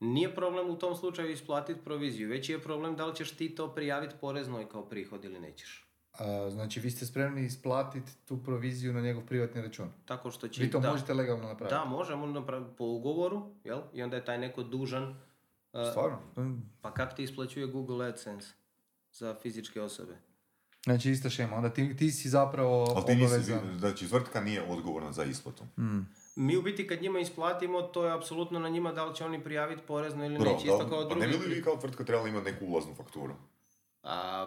Nije 0.00 0.34
problem 0.34 0.70
u 0.70 0.78
tom 0.78 0.96
slučaju 0.96 1.30
isplatiti 1.30 1.80
proviziju, 1.84 2.28
već 2.28 2.48
je 2.48 2.62
problem 2.62 2.96
da 2.96 3.06
li 3.06 3.16
ćeš 3.16 3.30
ti 3.30 3.54
to 3.54 3.74
prijaviti 3.74 4.14
poreznoj 4.20 4.68
kao 4.68 4.88
prihod 4.88 5.24
ili 5.24 5.40
nećeš. 5.40 5.86
A, 6.18 6.50
znači, 6.50 6.80
vi 6.80 6.90
ste 6.90 7.06
spremni 7.06 7.44
isplatiti 7.44 8.12
tu 8.24 8.42
proviziju 8.44 8.92
na 8.92 9.00
njegov 9.00 9.22
privatni 9.26 9.62
račun. 9.62 9.88
Tako 10.04 10.30
što 10.30 10.48
će... 10.48 10.62
Vi 10.62 10.70
to 10.70 10.80
da, 10.80 10.90
možete 10.90 11.14
legalno 11.14 11.48
napraviti. 11.48 11.74
Da, 11.74 11.84
možemo 11.84 12.26
napraviti 12.26 12.70
po 12.76 12.84
ugovoru, 12.84 13.54
jel? 13.64 13.80
I 13.94 14.02
onda 14.02 14.16
je 14.16 14.24
taj 14.24 14.38
neko 14.38 14.62
dužan... 14.62 15.04
uh, 15.72 15.80
Stvarno? 15.90 16.18
Mm. 16.36 16.62
pa 16.80 16.94
kak 16.94 17.16
ti 17.16 17.22
isplaćuje 17.22 17.66
Google 17.66 18.06
AdSense 18.06 18.54
za 19.12 19.34
fizičke 19.42 19.82
osobe? 19.82 20.16
Znači, 20.84 21.10
ista 21.10 21.30
šema. 21.30 21.56
Onda 21.56 21.70
ti, 21.70 21.96
ti 21.96 22.10
si 22.10 22.28
zapravo 22.28 22.86
Ali 22.96 23.06
ti 23.06 23.14
nisi, 23.14 23.26
obavezan. 23.26 23.78
znači 23.78 24.08
tvrtka 24.08 24.40
nije 24.40 24.62
odgovorna 24.62 25.12
za 25.12 25.24
isplatu. 25.24 25.64
Mi 26.40 26.56
u 26.56 26.62
biti 26.62 26.86
kad 26.86 27.02
njima 27.02 27.20
isplatimo, 27.20 27.82
to 27.82 28.04
je 28.04 28.12
apsolutno 28.12 28.58
na 28.58 28.68
njima 28.68 28.92
da 28.92 29.04
li 29.04 29.14
će 29.16 29.24
oni 29.24 29.44
prijaviti 29.44 29.82
porezno 29.86 30.24
ili 30.24 30.38
Bro, 30.38 30.50
neće. 30.52 30.66
Isto 30.66 30.88
kao 30.88 31.08
pa 31.08 31.14
ne 31.14 31.26
drugi. 31.26 31.38
bi 31.38 31.46
li 31.48 31.54
vi 31.54 31.62
kao 31.62 31.76
tvrtka 31.76 32.04
trebali 32.04 32.30
imati 32.30 32.52
neku 32.52 32.66
ulaznu 32.66 32.94
fakturu? 32.94 33.34
A, 34.02 34.46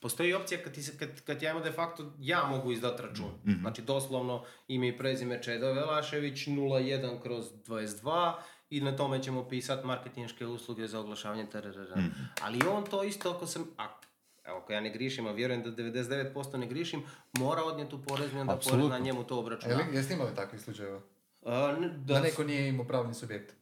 postoji 0.00 0.34
opcija 0.34 0.60
kad, 0.64 0.74
ti 0.74 0.82
se, 0.82 0.98
kad, 0.98 1.20
kad 1.24 1.42
ja 1.42 1.50
imam 1.50 1.62
de 1.62 1.72
facto, 1.72 2.12
ja 2.18 2.44
mogu 2.44 2.72
izdati 2.72 3.02
račun. 3.02 3.30
Znači 3.60 3.82
doslovno 3.82 4.44
ime 4.68 4.88
i 4.88 4.98
prezime 4.98 5.42
Čedo 5.42 5.72
Velašević 5.72 6.46
01 6.46 7.22
kroz 7.22 7.46
22 7.66 8.32
i 8.70 8.80
na 8.80 8.96
tome 8.96 9.22
ćemo 9.22 9.48
pisati 9.48 9.86
marketinške 9.86 10.46
usluge 10.46 10.86
za 10.86 11.00
oglašavanje 11.00 11.46
TRR. 11.46 11.98
Ali 12.42 12.58
on 12.68 12.84
to 12.84 13.02
isto 13.04 13.30
ako 13.30 13.46
sam, 13.46 13.64
a, 13.78 13.88
evo 14.44 14.58
ako 14.58 14.72
ja 14.72 14.80
ne 14.80 14.90
grišim, 14.90 15.26
a 15.26 15.32
vjerujem 15.32 15.62
da 15.62 15.70
99% 15.70 16.56
ne 16.56 16.66
grišim, 16.66 17.02
mora 17.32 17.62
odnijeti 17.62 17.94
u 17.94 18.02
poreznu 18.02 18.38
i 18.38 18.40
onda 18.40 18.52
Apsolutno. 18.52 18.88
porezna 18.88 19.04
njemu 19.04 19.24
to 19.24 19.38
obračuna. 19.38 19.74
Jel, 19.74 19.94
jeste 19.94 20.14
imali 20.14 20.34
takvih 20.34 20.60
slučajeva? 20.60 21.00
A, 21.46 21.74
n- 21.74 21.92
Da, 21.96 22.20
neko 22.20 22.44
nije 22.44 22.68
imao 22.68 22.86
pravni 22.86 23.14
subjekt. 23.14 23.54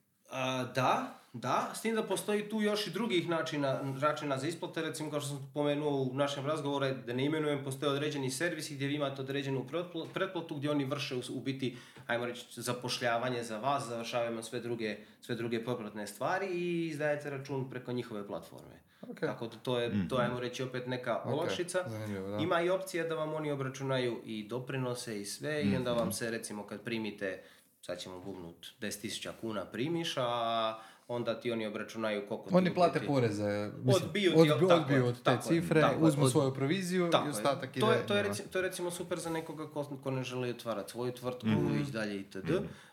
Da, 0.74 1.08
da, 1.32 1.72
s 1.74 1.80
tim 1.80 1.94
da 1.94 2.02
postoji 2.02 2.42
tu 2.42 2.60
još 2.60 2.86
i 2.86 2.90
drugih 2.90 3.28
načina, 3.28 3.80
načina 3.82 4.38
za 4.38 4.46
isplate, 4.46 4.82
recimo 4.82 5.10
kao 5.10 5.20
što 5.20 5.28
sam 5.28 5.48
spomenuo 5.50 5.90
u 5.92 6.14
našem 6.14 6.46
razgovoru, 6.46 6.86
da 6.96 7.12
ne 7.12 7.24
imenujem, 7.24 7.64
postoje 7.64 7.92
određeni 7.92 8.30
servisi 8.30 8.74
gdje 8.74 8.86
vi 8.86 8.94
imate 8.94 9.22
određenu 9.22 9.64
pretpl- 9.64 10.06
pretplatu 10.08 10.54
gdje 10.54 10.70
oni 10.70 10.84
vrše 10.84 11.14
u, 11.14 11.30
u 11.30 11.40
biti, 11.40 11.76
ajmo 12.06 12.26
reći, 12.26 12.62
zapošljavanje 12.62 13.42
za 13.42 13.58
vas, 13.58 13.84
završavamo 13.84 14.42
sve 14.42 14.60
druge, 14.60 14.96
sve 15.20 15.34
druge 15.34 15.64
popratne 15.64 16.06
stvari 16.06 16.46
i 16.48 16.86
izdajete 16.86 17.30
račun 17.30 17.70
preko 17.70 17.92
njihove 17.92 18.26
platforme. 18.26 18.80
Ok. 19.02 19.20
Tako 19.20 19.46
da 19.46 19.56
to 19.56 19.78
je, 19.78 20.08
to 20.08 20.18
je, 20.18 20.24
ajmo 20.24 20.40
reći, 20.40 20.62
opet 20.62 20.86
neka 20.86 21.16
Ok, 21.16 21.26
olakšica. 21.28 21.82
da. 21.82 22.38
Ima 22.38 22.60
i 22.60 22.70
opcija 22.70 23.04
da 23.04 23.14
vam 23.14 23.34
oni 23.34 23.50
obračunaju 23.50 24.20
i 24.24 24.48
doprinose 24.48 25.20
i 25.20 25.24
sve 25.24 25.62
i 25.62 25.76
onda 25.76 25.92
vam 25.92 26.12
se 26.12 26.30
recimo 26.30 26.62
kad 26.62 26.80
primite, 26.80 27.42
sad 27.84 28.00
ćemo 28.00 28.20
bubnut 28.20 28.66
10.000 28.80 29.30
kuna 29.40 29.64
primiš, 29.64 30.14
a 30.16 30.78
onda 31.08 31.40
ti 31.40 31.52
oni 31.52 31.66
obračunaju 31.66 32.22
koliko 32.28 32.48
ti 32.50 32.56
Oni 32.56 32.74
plate 32.74 33.00
biti- 33.00 33.08
poreze. 33.08 33.70
mislim, 33.74 34.04
Odbiju 34.04 34.30
ti, 34.32 34.36
odbi- 34.40 34.68
tako 34.68 34.74
odbiju 34.74 35.06
od 35.06 35.14
te 35.14 35.22
tako 35.22 35.42
cifre, 35.44 35.80
tako 35.80 36.00
uzmu 36.00 36.24
od- 36.24 36.30
svoju 36.30 36.54
proviziju 36.54 37.08
Tako 37.10 37.24
i 37.24 37.28
je. 37.28 37.30
ostatak 37.30 37.70
ide. 37.70 37.80
to, 37.80 37.92
je, 37.92 38.06
to, 38.06 38.14
je 38.14 38.22
njima. 38.22 38.34
reci- 38.34 38.42
to 38.44 38.58
je 38.58 38.62
recimo 38.62 38.90
super 38.90 39.18
za 39.18 39.30
nekoga 39.30 39.66
ko, 39.66 39.84
ko 39.96 40.10
ne 40.10 40.24
želi 40.24 40.50
otvarati 40.50 40.90
svoju 40.90 41.12
tvrtku, 41.12 41.46
Mhm. 41.46 41.80
ići 41.80 41.92
dalje 41.92 42.16
itd. 42.16 42.50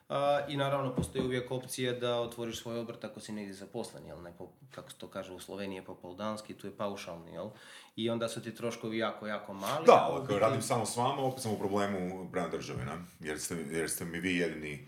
A, 0.09 0.39
I 0.47 0.57
naravno 0.57 0.95
postoji 0.95 1.25
uvijek 1.25 1.51
opcija 1.51 1.93
da 1.93 2.15
otvoriš 2.15 2.59
svoj 2.59 2.79
obrt 2.79 3.03
ako 3.03 3.19
si 3.19 3.31
negdje 3.31 3.53
zaposlen, 3.53 4.05
jel? 4.05 4.21
Ne 4.21 4.33
po, 4.33 4.47
kako 4.71 4.89
se 4.89 4.97
to 4.97 5.07
kaže 5.07 5.33
u 5.33 5.39
Sloveniji 5.39 5.77
je 5.77 5.83
popoldanski, 5.83 6.53
tu 6.53 6.67
je 6.67 6.73
paušalni, 6.73 7.31
jel? 7.31 7.49
I 7.95 8.09
onda 8.09 8.29
su 8.29 8.41
ti 8.41 8.55
troškovi 8.55 8.97
jako, 8.97 9.27
jako 9.27 9.53
mali. 9.53 9.85
Da, 9.85 10.09
ako 10.13 10.39
radim 10.39 10.61
samo 10.61 10.85
s 10.85 10.97
vama, 10.97 11.21
opet 11.21 11.41
sam 11.41 11.51
u 11.51 11.57
problemu 11.57 11.99
prema 12.31 12.47
državi, 12.47 12.79
ne? 12.79 12.91
Jer 13.21 13.39
ste, 13.39 13.55
jer 13.69 13.89
ste 13.89 14.05
mi 14.05 14.19
vi 14.19 14.35
jedini 14.35 14.87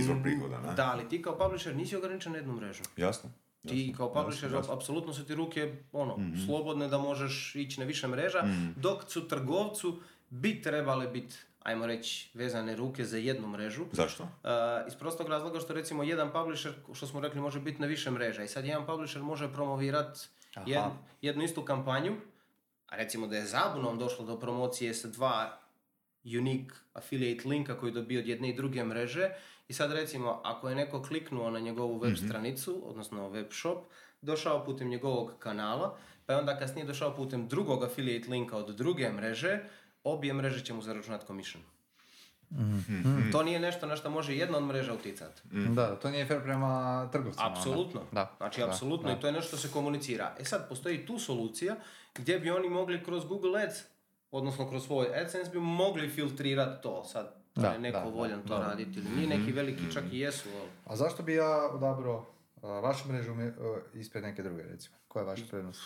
izvor 0.00 0.22
prihoda, 0.22 0.60
ne? 0.60 0.74
Da, 0.74 0.90
ali 0.92 1.08
ti 1.08 1.22
kao 1.22 1.38
publisher 1.38 1.76
nisi 1.76 1.96
ograničen 1.96 2.32
na 2.32 2.38
jednu 2.38 2.52
mrežu. 2.54 2.82
Jasno. 2.96 3.30
Ti 3.68 3.80
jasno, 3.80 3.96
kao 3.96 4.12
publisher, 4.14 4.44
jasno, 4.44 4.58
jasno. 4.58 4.74
apsolutno 4.74 5.12
su 5.14 5.24
ti 5.26 5.34
ruke 5.34 5.76
ono, 5.92 6.16
Mhm. 6.18 6.44
slobodne 6.46 6.88
da 6.88 6.98
možeš 6.98 7.54
ići 7.54 7.80
na 7.80 7.86
više 7.86 8.08
mreža, 8.08 8.42
dok 8.76 9.04
su 9.08 9.28
trgovcu 9.28 10.00
bi 10.30 10.62
trebale 10.62 11.06
biti, 11.06 11.34
ajmo 11.62 11.86
reći, 11.86 12.30
vezane 12.34 12.76
ruke 12.76 13.04
za 13.04 13.16
jednu 13.16 13.48
mrežu. 13.48 13.84
Zašto? 13.92 14.22
Uh, 14.22 14.28
iz 14.88 14.94
prostog 14.94 15.28
razloga 15.28 15.60
što 15.60 15.72
recimo 15.72 16.02
jedan 16.02 16.32
publisher, 16.32 16.72
što 16.94 17.06
smo 17.06 17.20
rekli, 17.20 17.40
može 17.40 17.60
biti 17.60 17.80
na 17.80 17.86
više 17.86 18.10
mreža 18.10 18.42
i 18.42 18.48
sad 18.48 18.64
jedan 18.64 18.86
publisher 18.86 19.22
može 19.22 19.52
promovirati 19.52 20.20
jed, 20.66 20.82
jednu 21.22 21.44
istu 21.44 21.62
kampanju, 21.62 22.12
a 22.86 22.96
recimo 22.96 23.26
da 23.26 23.36
je 23.36 23.46
zabunom 23.46 23.98
došlo 23.98 24.24
do 24.24 24.38
promocije 24.38 24.94
sa 24.94 25.08
dva 25.08 25.58
unique 26.24 26.76
affiliate 26.92 27.48
linka 27.48 27.78
koji 27.78 27.92
dobije 27.92 28.20
od 28.20 28.26
jedne 28.26 28.48
i 28.48 28.56
druge 28.56 28.84
mreže 28.84 29.30
i 29.68 29.72
sad 29.72 29.92
recimo 29.92 30.40
ako 30.44 30.68
je 30.68 30.74
neko 30.74 31.02
kliknuo 31.02 31.50
na 31.50 31.60
njegovu 31.60 31.98
web 31.98 32.16
stranicu, 32.16 32.82
odnosno 32.84 33.28
web 33.28 33.46
shop, 33.50 33.78
došao 34.22 34.64
putem 34.64 34.88
njegovog 34.88 35.32
kanala, 35.38 35.96
pa 36.26 36.32
je 36.32 36.38
onda 36.38 36.58
kasnije 36.58 36.86
došao 36.86 37.16
putem 37.16 37.48
drugog 37.48 37.84
affiliate 37.84 38.30
linka 38.30 38.56
od 38.56 38.76
druge 38.76 39.10
mreže, 39.10 39.60
obje 40.04 40.32
mreže 40.32 40.64
će 40.64 40.74
mu 40.74 40.82
zaračunati 40.82 41.26
commission. 41.26 41.62
To 43.32 43.42
nije 43.42 43.60
nešto 43.60 43.86
na 43.86 43.96
što 43.96 44.10
može 44.10 44.36
jedna 44.36 44.58
od 44.58 44.64
mreža 44.64 44.94
uticati. 44.94 45.42
Da, 45.50 45.96
to 45.96 46.10
nije 46.10 46.26
fair 46.26 46.42
prema 46.42 47.08
trgovcima. 47.12 47.50
Apsolutno. 47.50 48.00
Da. 48.12 48.34
Znači, 48.36 48.60
da, 48.60 48.66
apsolutno 48.66 49.08
da. 49.08 49.16
i 49.16 49.20
to 49.20 49.26
je 49.26 49.32
nešto 49.32 49.48
što 49.48 49.56
se 49.56 49.72
komunicira. 49.72 50.34
E 50.38 50.44
sad, 50.44 50.68
postoji 50.68 51.06
tu 51.06 51.18
solucija 51.18 51.76
gdje 52.14 52.38
bi 52.38 52.50
oni 52.50 52.68
mogli 52.68 53.04
kroz 53.04 53.24
Google 53.24 53.62
Ads, 53.62 53.82
odnosno 54.32 54.68
kroz 54.68 54.84
svoj 54.84 55.06
AdSense, 55.16 55.50
bi 55.50 55.58
mogli 55.58 56.08
filtrirati 56.08 56.82
to. 56.82 57.04
Sad, 57.04 57.24
da 57.54 57.62
Da, 57.62 57.68
je 57.68 57.78
neko 57.78 57.98
da, 57.98 58.04
da, 58.04 58.10
voljan 58.10 58.42
to 58.42 58.48
da. 58.48 58.60
Mhm. 58.60 58.68
raditi 58.68 58.98
ili 58.98 59.08
nije, 59.10 59.28
neki 59.28 59.52
veliki 59.52 59.92
čak 59.92 60.04
i 60.12 60.18
jesu. 60.18 60.48
ali- 60.50 60.70
A 60.86 60.96
zašto 60.96 61.22
bi 61.22 61.34
ja 61.34 61.68
odabrao 61.68 62.26
uh, 62.56 62.62
vašu 62.62 63.08
mrežu 63.08 63.32
uh, 63.32 63.38
ispred 63.94 64.22
neke 64.22 64.42
druge, 64.42 64.62
recimo? 64.62 64.96
Koja 65.08 65.20
je 65.20 65.26
vaša 65.26 65.44
prednost? 65.50 65.80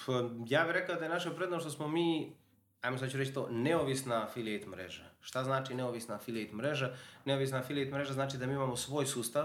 Ja 0.47 0.65
bih 0.65 0.73
rekao 0.73 0.95
da 0.97 1.05
je 1.05 1.11
naša 1.11 1.31
prednost 1.31 1.63
što 1.63 1.71
smo 1.71 1.89
mi, 1.89 2.37
ajmo 2.81 2.99
sad 2.99 3.11
ću 3.11 3.17
reći 3.17 3.33
to, 3.33 3.49
neovisna 3.51 4.23
affiliate 4.23 4.67
mreža. 4.67 5.03
Šta 5.21 5.45
znači 5.45 5.75
neovisna 5.75 6.15
affiliate 6.15 6.55
mreža? 6.55 6.95
Neovisna 7.25 7.59
affiliate 7.59 7.91
mreža 7.93 8.13
znači 8.13 8.39
da 8.39 8.47
mi 8.47 8.53
imamo 8.53 8.77
svoj 8.77 9.07
sustav 9.07 9.45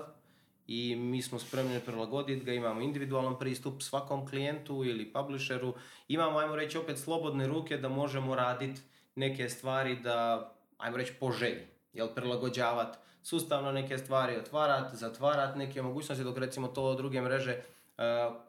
i 0.71 0.95
mi 0.95 1.21
smo 1.21 1.39
spremni 1.39 1.79
prilagoditi 1.79 2.45
ga, 2.45 2.53
imamo 2.53 2.81
individualan 2.81 3.39
pristup 3.39 3.81
svakom 3.81 4.27
klijentu 4.27 4.83
ili 4.85 5.13
publisheru. 5.13 5.73
Imamo, 6.07 6.39
ajmo 6.39 6.55
reći, 6.55 6.77
opet 6.77 6.99
slobodne 6.99 7.47
ruke 7.47 7.77
da 7.77 7.89
možemo 7.89 8.35
raditi 8.35 8.81
neke 9.15 9.49
stvari 9.49 9.95
da, 9.95 10.51
ajmo 10.77 10.97
reći, 10.97 11.13
po 11.19 11.31
želji. 11.31 11.67
Jel, 11.93 12.07
prilagođavati 12.15 12.97
sustavno 13.23 13.71
neke 13.71 13.97
stvari, 13.97 14.35
otvarati, 14.35 14.97
zatvarati 14.97 15.59
neke 15.59 15.81
mogućnosti, 15.81 16.23
dok 16.23 16.37
recimo 16.37 16.67
to 16.67 16.95
druge 16.95 17.21
mreže 17.21 17.55
uh, 17.57 18.03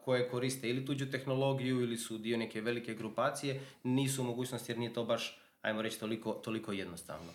koje 0.05 0.29
koriste 0.29 0.69
ili 0.69 0.85
tuđu 0.85 1.11
tehnologiju 1.11 1.81
ili 1.81 1.97
su 1.97 2.17
dio 2.17 2.37
neke 2.37 2.61
velike 2.61 2.93
grupacije, 2.93 3.61
nisu 3.83 4.23
mogućnosti 4.23 4.71
jer 4.71 4.79
nije 4.79 4.93
to 4.93 5.03
baš, 5.03 5.39
ajmo 5.61 5.81
reći, 5.81 5.99
toliko, 5.99 6.31
toliko 6.33 6.71
jednostavno. 6.71 7.31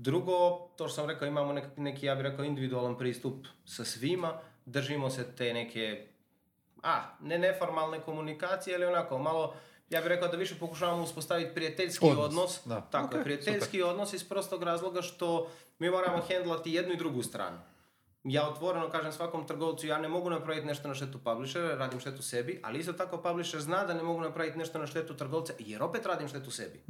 Drugo, 0.00 0.34
to 0.76 0.88
što 0.88 0.94
sam 0.94 1.06
rekao, 1.06 1.28
imamo 1.28 1.52
nek- 1.52 1.76
neki, 1.76 2.06
ja 2.06 2.14
bih 2.14 2.22
rekao, 2.22 2.44
individualan 2.44 2.98
pristup 2.98 3.34
sa 3.64 3.84
svima, 3.84 4.32
držimo 4.66 5.10
se 5.10 5.36
te 5.36 5.54
neke, 5.54 6.06
a, 6.82 7.16
ne 7.20 7.38
neformalne 7.38 8.00
komunikacije, 8.00 8.76
ali 8.76 8.84
onako 8.84 9.18
malo, 9.18 9.54
ja 9.90 10.00
bih 10.00 10.08
rekao 10.08 10.28
da 10.28 10.36
više 10.36 10.54
pokušavamo 10.58 11.02
uspostaviti 11.02 11.54
prijateljski 11.54 12.06
Odnos, 12.06 12.24
odnos, 12.24 12.60
da. 12.64 12.80
tako 12.80 13.14
je, 13.14 13.20
Ok, 13.20 13.24
prijateljski 13.24 13.82
odnos 13.82 14.12
iz 14.12 14.28
prostog 14.28 14.62
razloga 14.62 15.02
što 15.02 15.50
mi 15.78 15.90
moramo 15.90 16.22
hendlati 16.28 16.72
jednu 16.72 16.94
i 16.94 16.98
drugu 16.98 17.22
stranu. 17.22 17.58
Ja 18.24 18.48
otvoreno 18.48 18.90
kažem 18.90 19.12
svakom 19.12 19.46
trgovcu, 19.46 19.86
ja 19.86 19.98
ne 19.98 20.08
mogu 20.08 20.30
napraviti 20.30 20.66
nešto 20.66 20.88
na 20.88 20.94
štetu 20.94 21.18
publishera, 21.20 21.74
radim 21.74 22.00
štetu 22.00 22.22
sebi, 22.22 22.60
ali 22.62 22.78
isto 22.78 22.92
tako 22.92 23.16
publisher 23.18 23.60
zna 23.60 23.84
da 23.84 23.94
ne 23.94 24.02
mogu 24.02 24.20
napraviti 24.20 24.58
nešto 24.58 24.78
na 24.78 24.86
štetu 24.86 25.14
trgovca, 25.14 25.52
jer 25.58 25.82
opet 25.82 26.06
radim 26.06 26.28
štetu 26.28 26.50
sebi. 26.50 26.80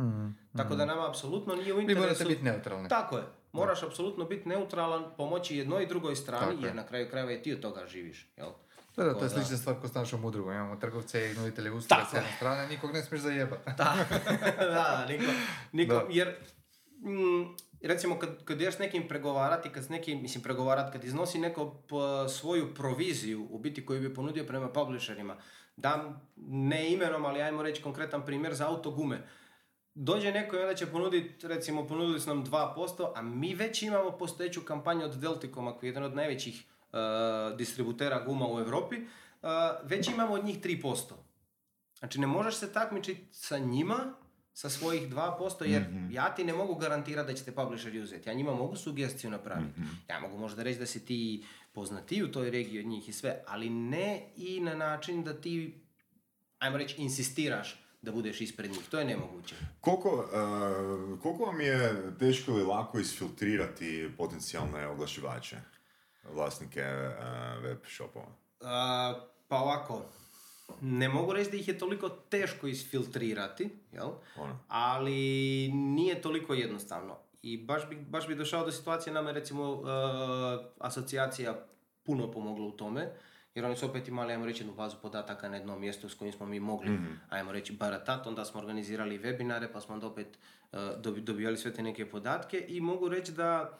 Tako 0.56 0.74
da 0.74 0.84
nama 0.84 1.08
apsolutno 1.08 1.54
nije 1.54 1.72
u 1.72 1.76
Vi 1.76 1.82
interesu... 1.82 2.02
morate 2.02 2.24
biti 2.24 2.42
neutralni. 2.42 2.88
Tako 2.88 3.16
je. 3.16 3.22
Moraš 3.52 3.82
apsolutno 3.82 4.24
biti 4.24 4.48
neutralan, 4.48 5.04
pomoći 5.16 5.56
jednoj 5.56 5.82
i 5.82 5.86
drugoj 5.86 6.16
strani, 6.16 6.46
Tako 6.46 6.62
je. 6.62 6.66
jer 6.66 6.74
na 6.74 6.86
kraju 6.86 7.08
krajeva 7.10 7.32
i 7.32 7.42
ti 7.42 7.52
od 7.52 7.60
toga 7.60 7.86
živiš. 7.86 8.32
Jel? 8.36 8.48
Da, 8.96 9.04
da, 9.04 9.12
to 9.12 9.18
je 9.18 9.22
da- 9.22 9.28
slična 9.30 9.56
stvar 9.56 9.76
kao 9.76 9.88
s 9.88 9.94
našom 9.94 10.24
udrugom. 10.24 10.52
Imamo 10.52 10.76
trgovce 10.76 11.30
i 11.30 11.34
nuditelje 11.34 11.70
usluga 11.70 12.04
s 12.04 12.14
jedne 12.14 12.28
strane, 12.36 12.68
nikog 12.68 12.92
ne 12.92 13.02
smiješ 13.02 13.22
zajebati. 13.22 13.62
Da, 13.78 13.96
da, 14.74 15.06
niko, 15.08 15.24
niko, 15.72 15.94
Da. 15.94 16.04
jer 16.10 16.36
mm, 16.98 17.39
recimo 17.88 18.18
kad, 18.18 18.44
kad 18.44 18.60
ideš 18.60 18.74
s 18.74 18.78
nekim 18.78 19.08
pregovarati, 19.08 19.68
kad 19.68 19.84
s 19.84 19.88
nekim, 19.88 20.22
mislim 20.22 20.42
pregovarat, 20.42 20.92
kad 20.92 21.04
iznosi 21.04 21.38
neko 21.38 21.70
p- 21.70 22.28
svoju 22.28 22.74
proviziju 22.74 23.46
u 23.50 23.58
biti 23.58 23.86
koju 23.86 24.00
bi 24.00 24.14
ponudio 24.14 24.44
prema 24.44 24.68
publisherima, 24.68 25.36
dam 25.76 26.30
ne 26.46 26.92
imenom, 26.92 27.24
ali 27.24 27.42
ajmo 27.42 27.62
reći 27.62 27.82
konkretan 27.82 28.24
primjer 28.24 28.54
za 28.54 28.68
autogume. 28.68 29.28
Dođe 29.94 30.32
neko 30.32 30.56
i 30.56 30.60
onda 30.60 30.74
će 30.74 30.86
ponuditi, 30.86 31.48
recimo 31.48 31.86
ponudili 31.86 32.20
su 32.20 32.34
nam 32.34 32.46
2%, 32.46 33.12
a 33.14 33.22
mi 33.22 33.54
već 33.54 33.82
imamo 33.82 34.10
postojeću 34.10 34.60
kampanju 34.60 35.04
od 35.04 35.14
Delticoma 35.14 35.76
koji 35.76 35.88
je 35.88 35.90
jedan 35.90 36.04
od 36.04 36.14
najvećih 36.14 36.64
uh, 36.92 37.56
distributera 37.56 38.24
guma 38.24 38.46
u 38.46 38.58
Europi, 38.58 38.96
uh, 38.96 39.48
već 39.84 40.08
imamo 40.08 40.34
od 40.34 40.44
njih 40.44 40.60
3%. 40.60 41.12
Znači 41.98 42.20
ne 42.20 42.26
možeš 42.26 42.54
se 42.54 42.72
takmičiti 42.72 43.28
sa 43.32 43.58
njima 43.58 44.14
sa 44.60 44.70
svojih 44.70 45.08
2% 45.08 45.64
jer 45.64 45.84
ja 46.10 46.34
ti 46.34 46.44
ne 46.44 46.52
mogu 46.52 46.74
garantirati 46.74 47.32
da 47.32 47.38
će 47.38 47.44
te 47.44 47.52
publisheri 47.52 48.00
uzeti. 48.00 48.28
Ja 48.28 48.34
njima 48.34 48.54
mogu 48.54 48.76
sugestiju 48.76 49.30
napraviti. 49.30 49.80
Ja 50.08 50.20
mogu 50.20 50.38
možda 50.38 50.62
reći 50.62 50.78
da 50.78 50.86
si 50.86 51.04
ti 51.04 51.44
poznatiji 51.72 52.22
u 52.22 52.32
toj 52.32 52.50
regiji 52.50 52.80
od 52.80 52.86
njih 52.86 53.08
i 53.08 53.12
sve, 53.12 53.42
ali 53.46 53.70
ne 53.70 54.32
i 54.36 54.60
na 54.60 54.74
način 54.74 55.24
da 55.24 55.40
ti, 55.40 55.80
ajmo 56.58 56.78
reći, 56.78 56.94
insistiraš 56.98 57.84
da 58.02 58.12
budeš 58.12 58.40
ispred 58.40 58.70
njih. 58.70 58.88
To 58.90 58.98
je 58.98 59.04
nemoguće. 59.04 59.54
Koliko, 59.80 60.28
e, 60.32 61.18
koliko 61.22 61.44
vam 61.44 61.60
je 61.60 62.02
teško 62.18 62.50
ili 62.50 62.62
lako 62.62 62.98
isfiltrirati 62.98 64.10
potencijalne 64.16 64.86
oglašivače, 64.86 65.56
vlasnike 66.32 66.80
e, 66.80 67.14
web 67.62 67.78
shopova? 67.86 68.32
A, 68.60 69.14
pa 69.48 69.56
ovako, 69.56 70.04
ne 70.80 71.08
mogu 71.08 71.32
reći 71.32 71.50
da 71.50 71.56
ih 71.56 71.68
je 71.68 71.78
toliko 71.78 72.08
teško 72.08 72.66
isfiltrirati, 72.66 73.70
jel? 73.92 74.08
Ono. 74.36 74.58
ali 74.68 75.12
nije 75.72 76.22
toliko 76.22 76.54
jednostavno. 76.54 77.16
I 77.42 77.64
baš 77.64 77.88
bi, 77.88 77.96
baš 77.96 78.28
bi 78.28 78.34
došao 78.34 78.64
do 78.64 78.72
situacije, 78.72 79.12
nama 79.12 79.30
je 79.30 79.34
recimo 79.34 79.72
uh, 79.72 79.86
asocijacija 80.78 81.66
puno 82.02 82.30
pomogla 82.30 82.66
u 82.66 82.70
tome, 82.70 83.08
jer 83.54 83.64
oni 83.64 83.76
su 83.76 83.86
opet 83.86 84.08
imali, 84.08 84.32
ajmo 84.32 84.46
reći, 84.46 84.62
jednu 84.62 84.74
bazu 84.74 84.96
podataka 85.02 85.48
na 85.48 85.56
jednom 85.56 85.80
mjestu 85.80 86.08
s 86.08 86.14
kojim 86.14 86.32
smo 86.32 86.46
mi 86.46 86.60
mogli, 86.60 86.98
ajmo 87.28 87.52
reći, 87.52 87.72
baratat, 87.72 88.26
onda 88.26 88.44
smo 88.44 88.60
organizirali 88.60 89.18
webinare, 89.18 89.68
pa 89.72 89.80
smo 89.80 89.94
onda 89.94 90.06
opet 90.06 90.38
uh, 90.72 90.78
dobi- 90.78 91.20
dobivali 91.20 91.56
sve 91.56 91.72
te 91.72 91.82
neke 91.82 92.10
podatke 92.10 92.64
i 92.68 92.80
mogu 92.80 93.08
reći 93.08 93.32
da 93.32 93.78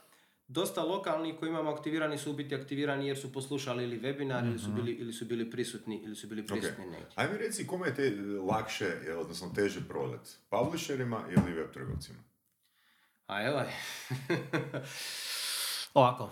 dosta 0.52 0.82
lokalni 0.82 1.36
koji 1.36 1.50
imamo 1.50 1.70
aktivirani 1.70 2.18
su 2.18 2.30
u 2.30 2.34
biti 2.34 2.54
aktivirani 2.54 3.06
jer 3.08 3.18
su 3.18 3.32
poslušali 3.32 3.84
ili 3.84 4.00
webinar 4.00 4.46
ili, 4.50 4.58
su 4.58 4.70
bili, 4.70 4.92
ili 4.92 5.12
su 5.12 5.24
bili 5.24 5.50
prisutni 5.50 6.02
ili 6.04 6.16
su 6.16 6.26
bili 6.26 6.46
prisutni 6.46 6.86
negdje. 6.86 7.06
Ajme 7.14 7.38
reci 7.38 7.66
kome 7.66 7.86
je 7.88 7.94
te 7.94 8.16
lakše, 8.46 8.96
odnosno 9.18 9.48
teže 9.54 9.80
prodat? 9.88 10.28
Publisherima 10.50 11.24
ili 11.28 11.52
web 11.54 11.72
trgovcima? 11.72 12.18
A 13.26 13.42
evo 13.42 13.58
je. 13.58 13.72
Ovako. 15.94 16.30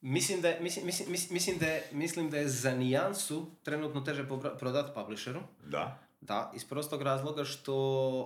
Mislim 0.00 0.40
da, 0.40 0.48
je, 0.48 0.60
mislim, 0.60 0.86
mislim, 0.86 1.12
mislim- 1.30 1.58
da 1.58 1.66
je, 1.66 1.88
mislim 1.92 2.30
da 2.30 2.38
je 2.38 2.48
za 2.48 2.74
nijansu 2.74 3.46
trenutno 3.62 4.00
teže 4.00 4.26
prodat 4.58 4.94
publisheru. 4.94 5.40
Da. 5.64 6.07
Da, 6.20 6.52
iz 6.54 6.64
prostog 6.64 7.02
razloga 7.02 7.44
što 7.44 7.74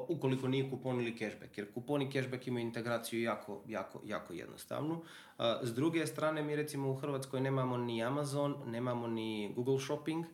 ukoliko 0.08 0.48
nije 0.48 0.70
kupon 0.70 1.00
ili 1.00 1.18
cashback, 1.18 1.58
jer 1.58 1.72
kupon 1.72 2.02
i 2.02 2.12
cashback 2.12 2.46
imaju 2.46 2.66
integraciju 2.66 3.22
jako, 3.22 3.62
jako, 3.66 4.00
jako 4.04 4.32
jednostavnu. 4.32 5.02
A, 5.38 5.60
s 5.62 5.74
druge 5.74 6.06
strane, 6.06 6.42
mi 6.42 6.56
recimo 6.56 6.90
u 6.90 6.94
Hrvatskoj 6.94 7.40
nemamo 7.40 7.76
ni 7.76 8.04
Amazon, 8.04 8.54
nemamo 8.66 9.06
ni 9.06 9.52
Google 9.56 9.80
Shopping, 9.80 10.24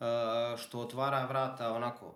a, 0.00 0.54
što 0.58 0.80
otvara 0.80 1.26
vrata 1.26 1.72
onako 1.72 2.14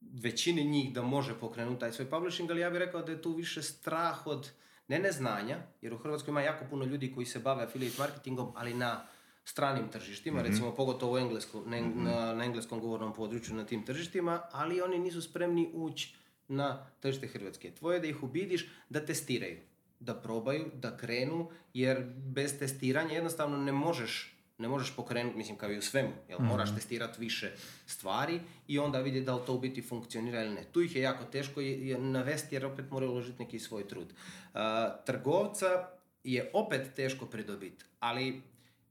većini 0.00 0.64
njih 0.64 0.92
da 0.92 1.02
može 1.02 1.38
pokrenuti 1.40 1.80
taj 1.80 1.92
svoj 1.92 2.10
publishing, 2.10 2.50
ali 2.50 2.60
ja 2.60 2.70
bih 2.70 2.78
rekao 2.78 3.02
da 3.02 3.12
je 3.12 3.22
tu 3.22 3.32
više 3.32 3.62
strah 3.62 4.26
od 4.26 4.50
ne 4.88 4.98
neznanja, 4.98 5.56
jer 5.80 5.94
u 5.94 5.98
Hrvatskoj 5.98 6.32
ima 6.32 6.40
jako 6.40 6.64
puno 6.70 6.84
ljudi 6.84 7.12
koji 7.14 7.26
se 7.26 7.38
bave 7.38 7.64
affiliate 7.64 7.96
marketingom, 7.98 8.52
ali 8.56 8.74
na 8.74 9.06
stranim 9.44 9.88
tržištima, 9.88 10.42
recimo 10.42 10.74
pogotovo 10.74 11.14
u 11.14 11.18
engleskom, 11.18 11.62
na, 11.66 11.80
na, 11.80 12.34
na 12.34 12.44
engleskom 12.44 12.80
govornom 12.80 13.14
području 13.14 13.54
na 13.54 13.64
tim 13.64 13.84
tržištima, 13.84 14.42
ali 14.52 14.80
oni 14.80 14.98
nisu 14.98 15.22
spremni 15.22 15.70
ući 15.72 16.14
na 16.48 16.86
tržište 17.00 17.26
Hrvatske. 17.26 17.70
Tvoje 17.70 17.96
je 17.96 18.00
da 18.00 18.06
ih 18.06 18.22
ubidiš 18.22 18.68
da 18.88 19.06
testiraju, 19.06 19.58
da 20.00 20.14
probaju, 20.14 20.70
da 20.74 20.96
krenu, 20.96 21.50
jer 21.74 22.04
bez 22.16 22.58
testiranja 22.58 23.14
jednostavno 23.14 23.56
ne 23.56 23.72
možeš 23.72 24.32
ne 24.58 24.68
možeš 24.68 24.96
pokrenuti, 24.96 25.36
mislim 25.36 25.56
kao 25.56 25.72
i 25.72 25.78
u 25.78 25.82
svemu, 25.82 26.12
jel 26.28 26.38
moraš 26.38 26.74
testirati 26.74 27.20
više 27.20 27.52
stvari 27.86 28.40
i 28.68 28.78
onda 28.78 29.00
vidjeti 29.00 29.26
da 29.26 29.34
li 29.34 29.40
to 29.46 29.54
u 29.54 29.60
biti 29.60 29.82
funkcionira 29.82 30.42
ili 30.42 30.54
ne. 30.54 30.64
Tu 30.72 30.82
ih 30.82 30.96
je 30.96 31.02
jako 31.02 31.24
teško 31.24 31.60
je, 31.60 31.88
je 31.88 31.98
navesti 31.98 32.54
jer 32.54 32.66
opet 32.66 32.90
moraju 32.90 33.12
uložiti 33.12 33.42
neki 33.42 33.58
svoj 33.58 33.88
trud. 33.88 34.06
A, 34.54 34.96
trgovca 35.06 35.88
je 36.24 36.50
opet 36.54 36.94
teško 36.96 37.26
pridobiti, 37.26 37.84
ali 38.00 38.42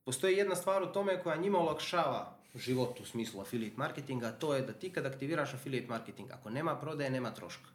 postoji 0.03 0.37
jedna 0.37 0.55
stvar 0.55 0.83
u 0.83 0.91
tome 0.91 1.23
koja 1.23 1.35
njima 1.35 1.57
olakšava 1.59 2.37
život 2.55 2.99
u 2.99 3.05
smislu 3.05 3.41
affiliate 3.41 3.77
marketinga, 3.77 4.27
a 4.27 4.31
to 4.31 4.55
je 4.55 4.61
da 4.61 4.73
ti 4.73 4.93
kad 4.93 5.05
aktiviraš 5.05 5.53
affiliate 5.53 5.87
marketing, 5.87 6.31
ako 6.31 6.49
nema 6.49 6.75
prodaje, 6.75 7.09
nema 7.09 7.31
troška. 7.33 7.69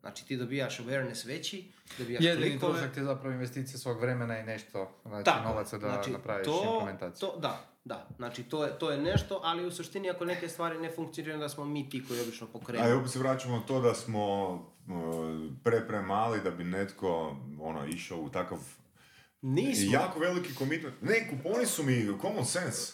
Znači 0.00 0.26
ti 0.26 0.36
dobijaš 0.36 0.78
awareness 0.78 1.26
veći, 1.26 1.64
dobijaš 1.98 2.24
Jedini 2.24 2.50
klikove. 2.50 2.72
trošak 2.72 2.94
ti 2.94 3.00
je 3.00 3.04
zapravo 3.04 3.34
investicija 3.34 3.78
svog 3.78 4.00
vremena 4.00 4.38
i 4.38 4.44
nešto, 4.44 4.90
znači 5.06 5.24
Tako, 5.24 5.48
novaca 5.48 5.78
da 5.78 5.88
znači, 5.88 6.10
napraviš 6.10 6.46
to, 6.46 6.62
implementaciju. 6.72 7.28
To, 7.28 7.38
da, 7.38 7.64
da. 7.84 8.08
Znači 8.16 8.42
to 8.42 8.64
je, 8.64 8.78
to 8.78 8.90
je 8.90 8.98
nešto, 8.98 9.40
ali 9.44 9.66
u 9.66 9.70
suštini 9.70 10.10
ako 10.10 10.24
neke 10.24 10.48
stvari 10.48 10.78
ne 10.78 10.90
funkcioniraju, 10.90 11.40
da 11.40 11.48
smo 11.48 11.64
mi 11.64 11.90
ti 11.90 12.04
koji 12.08 12.20
obično 12.20 12.46
pokrenu. 12.46 12.84
A 12.84 12.88
i 12.88 12.92
opet 12.92 13.10
se 13.10 13.18
vraćamo 13.18 13.56
na 13.56 13.62
to 13.62 13.80
da 13.80 13.94
smo 13.94 14.52
uh, 14.52 14.60
pre 15.64 15.86
premali 15.88 16.40
da 16.40 16.50
bi 16.50 16.64
netko 16.64 17.36
ono, 17.60 17.86
išao 17.86 18.18
u 18.18 18.28
takav 18.28 18.58
Nismo. 19.42 19.92
jako 19.92 20.18
veliki 20.18 20.54
commitment. 20.54 20.94
Ne, 21.02 21.28
kuponi 21.30 21.66
su 21.66 21.82
mi 21.82 22.18
common 22.20 22.44
sense. 22.46 22.92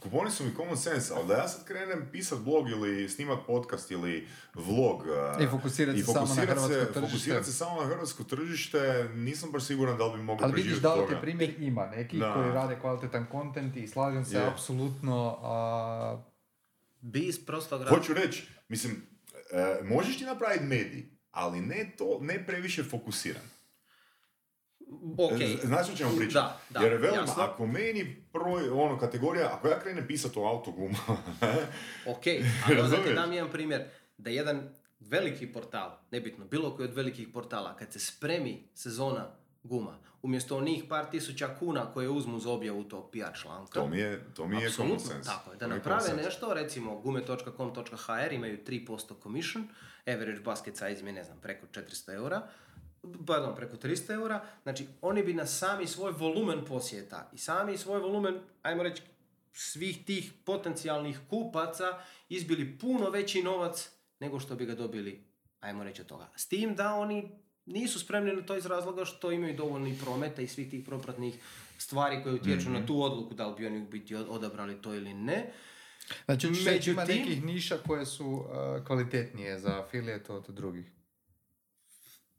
Kuponi 0.00 0.30
su 0.30 0.44
mi 0.44 0.54
common 0.54 0.76
sense, 0.76 1.14
ali 1.14 1.28
da 1.28 1.34
ja 1.34 1.48
sad 1.48 1.64
krenem 1.64 2.08
pisat 2.12 2.38
blog 2.38 2.70
ili 2.70 3.08
snimat 3.08 3.38
podcast 3.46 3.90
ili 3.90 4.28
vlog 4.54 5.00
uh, 5.00 5.42
I 5.42 5.46
fokusirat 5.46 5.96
se 5.96 6.04
samo 6.04 6.20
na 6.20 6.26
fokusirat 6.26 6.48
hrvatsko 6.48 6.68
se- 6.68 6.84
tržište. 6.84 7.00
Fokusirat 7.02 7.44
se 7.44 7.52
samo 7.52 7.80
na 7.80 7.86
hrvatsko 7.86 8.24
tržište, 8.24 8.78
nisam 9.14 9.50
baš 9.50 9.64
siguran 9.64 9.98
da 9.98 10.06
li 10.06 10.16
bi 10.16 10.24
mogao 10.24 10.44
Ali 10.44 10.54
vidiš 10.54 10.78
da 10.78 10.94
li 10.94 11.08
ti 11.08 11.14
primjer 11.20 11.54
ima 11.58 11.86
neki 11.86 12.18
Da. 12.18 12.34
koji 12.34 12.50
rade 12.50 12.78
kvalitetan 12.80 13.26
kontent 13.26 13.76
i 13.76 13.88
slažem 13.88 14.24
se 14.24 14.36
Je. 14.36 14.46
apsolutno 14.46 15.38
a, 15.42 16.22
Bi 17.00 17.20
iz 17.20 17.46
prostog 17.46 17.80
razloga. 17.80 17.98
Hoću 17.98 18.14
reći, 18.14 18.48
mislim, 18.68 19.02
e, 19.52 19.84
možeš 19.84 20.18
ti 20.18 20.24
napraviti 20.24 20.64
medij, 20.64 21.04
ali 21.30 21.60
ne 21.60 21.94
to, 21.98 22.18
ne 22.20 22.46
previše 22.46 22.82
fokusiran. 22.84 23.42
Ok. 25.18 25.32
Z- 25.38 25.64
Znaš 25.64 25.88
o 25.88 25.96
čemu 25.96 26.16
pričam? 26.16 26.42
Da, 26.42 26.58
da, 26.70 26.80
Jer 26.80 26.92
velim, 26.94 27.14
jasno. 27.16 27.42
ako 27.42 27.66
meni 27.66 28.22
broj, 28.32 28.68
ono, 28.70 28.98
kategorija, 28.98 29.46
ako 29.48 29.68
ja 29.68 29.80
krenem 29.80 30.06
pisati 30.06 30.38
o 30.38 30.44
autoguma, 30.44 30.98
Ok, 32.06 32.22
ali 32.66 32.80
onda 32.80 32.96
ti 32.96 33.14
dam 33.14 33.32
jedan 33.32 33.50
primjer, 33.50 33.84
da 34.18 34.30
jedan 34.30 34.68
veliki 35.00 35.46
portal, 35.46 35.98
nebitno, 36.10 36.44
bilo 36.44 36.76
koji 36.76 36.88
od 36.88 36.94
velikih 36.94 37.28
portala, 37.28 37.76
kad 37.76 37.92
se 37.92 37.98
spremi 38.00 38.68
sezona 38.74 39.26
guma, 39.62 39.98
umjesto 40.22 40.56
onih 40.56 40.84
par 40.88 41.04
tisuća 41.06 41.48
kuna 41.50 41.92
koje 41.92 42.08
uzmu 42.08 42.38
za 42.38 42.50
objavu 42.50 42.84
tog 42.84 43.10
PR 43.10 43.38
članka, 43.40 43.72
to 43.72 43.86
mi 43.88 43.98
je, 43.98 44.24
to 44.34 44.46
mi 44.46 44.56
je 44.56 44.70
common 44.70 44.92
Apsolutno, 44.92 45.14
sense. 45.14 45.30
tako 45.30 45.50
je. 45.50 45.56
Da 45.56 45.64
je 45.64 45.70
naprave 45.70 46.00
sense. 46.00 46.22
nešto, 46.22 46.54
recimo 46.54 46.96
gume.com.hr 46.96 48.32
imaju 48.32 48.58
3% 48.58 48.98
commission, 49.22 49.68
average 50.06 50.40
basket 50.40 50.76
size 50.76 51.02
mi 51.02 51.10
je, 51.10 51.14
ne 51.14 51.24
znam, 51.24 51.38
preko 51.40 51.66
400 51.68 52.14
eura, 52.14 52.48
pardon, 53.26 53.54
preko 53.56 53.76
300 53.78 54.12
eura, 54.12 54.44
znači 54.62 54.86
oni 55.02 55.22
bi 55.22 55.34
na 55.34 55.46
sami 55.46 55.86
svoj 55.86 56.12
volumen 56.12 56.64
posjeta 56.64 57.30
i 57.32 57.38
sami 57.38 57.76
svoj 57.76 58.00
volumen, 58.00 58.34
ajmo 58.62 58.82
reći, 58.82 59.02
svih 59.52 60.04
tih 60.04 60.32
potencijalnih 60.44 61.18
kupaca 61.30 61.84
izbili 62.28 62.78
puno 62.78 63.10
veći 63.10 63.42
novac 63.42 63.90
nego 64.20 64.40
što 64.40 64.54
bi 64.54 64.66
ga 64.66 64.74
dobili, 64.74 65.24
ajmo 65.60 65.84
reći 65.84 66.00
od 66.00 66.06
toga. 66.06 66.28
S 66.36 66.48
tim 66.48 66.74
da 66.74 66.94
oni 66.94 67.30
nisu 67.66 68.00
spremni 68.00 68.32
na 68.32 68.42
to 68.42 68.56
iz 68.56 68.66
razloga 68.66 69.04
što 69.04 69.32
imaju 69.32 69.56
dovoljni 69.56 69.98
prometa 69.98 70.42
i 70.42 70.48
svih 70.48 70.70
tih 70.70 70.84
propratnih 70.84 71.38
stvari 71.78 72.22
koje 72.22 72.34
utječu 72.34 72.70
na 72.70 72.86
tu 72.86 73.02
odluku 73.02 73.34
da 73.34 73.46
li 73.46 73.54
bi 73.56 73.66
oni 73.66 73.80
biti 73.82 74.14
od- 74.14 74.26
odabrali 74.28 74.82
to 74.82 74.94
ili 74.94 75.14
ne. 75.14 75.52
Znači, 76.24 76.48
reći, 76.66 76.90
ima 76.90 77.02
Međutim- 77.02 77.20
nekih 77.20 77.44
niša 77.44 77.78
koje 77.78 78.06
su 78.06 78.26
uh, 78.26 78.46
kvalitetnije 78.86 79.58
za 79.58 79.80
affiliate 79.80 80.32
od 80.32 80.44
drugih. 80.48 80.86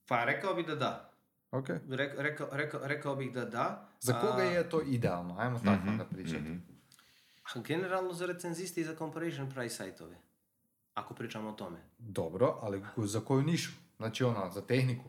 Pa 0.08 0.24
rekao 0.24 0.54
bih 0.54 0.68
da 0.68 0.76
da. 0.76 1.10
Ok. 1.52 1.68
Rek- 1.70 2.14
rekao, 2.18 2.48
rekao, 2.52 2.80
rekao 2.84 3.16
bih 3.16 3.34
da 3.34 3.46
da. 3.46 3.88
Za 4.00 4.14
koga 4.16 4.34
A, 4.36 4.44
je 4.44 4.70
to 4.70 4.82
idealno? 4.82 5.36
Ajmo 5.40 5.60
tako 5.60 5.72
Mhm, 5.74 5.90
onda 5.90 6.06
pričati. 6.06 6.40
mhm. 6.40 6.58
a 7.46 7.60
generalno 7.60 8.14
za 8.14 8.26
recenziste 8.26 8.82
i 8.82 8.86
za 8.86 8.96
comparison 8.96 9.50
price 9.50 9.76
sajtove. 9.76 10.16
Ako 10.94 11.14
pričamo 11.14 11.50
o 11.50 11.54
tome. 11.54 11.78
Dobro, 11.98 12.60
ali 12.62 12.84
za 12.98 13.20
koju 13.20 13.42
nišu? 13.44 13.72
Znači 13.98 14.24
ono, 14.24 14.50
za 14.50 14.62
tehniku. 14.62 15.04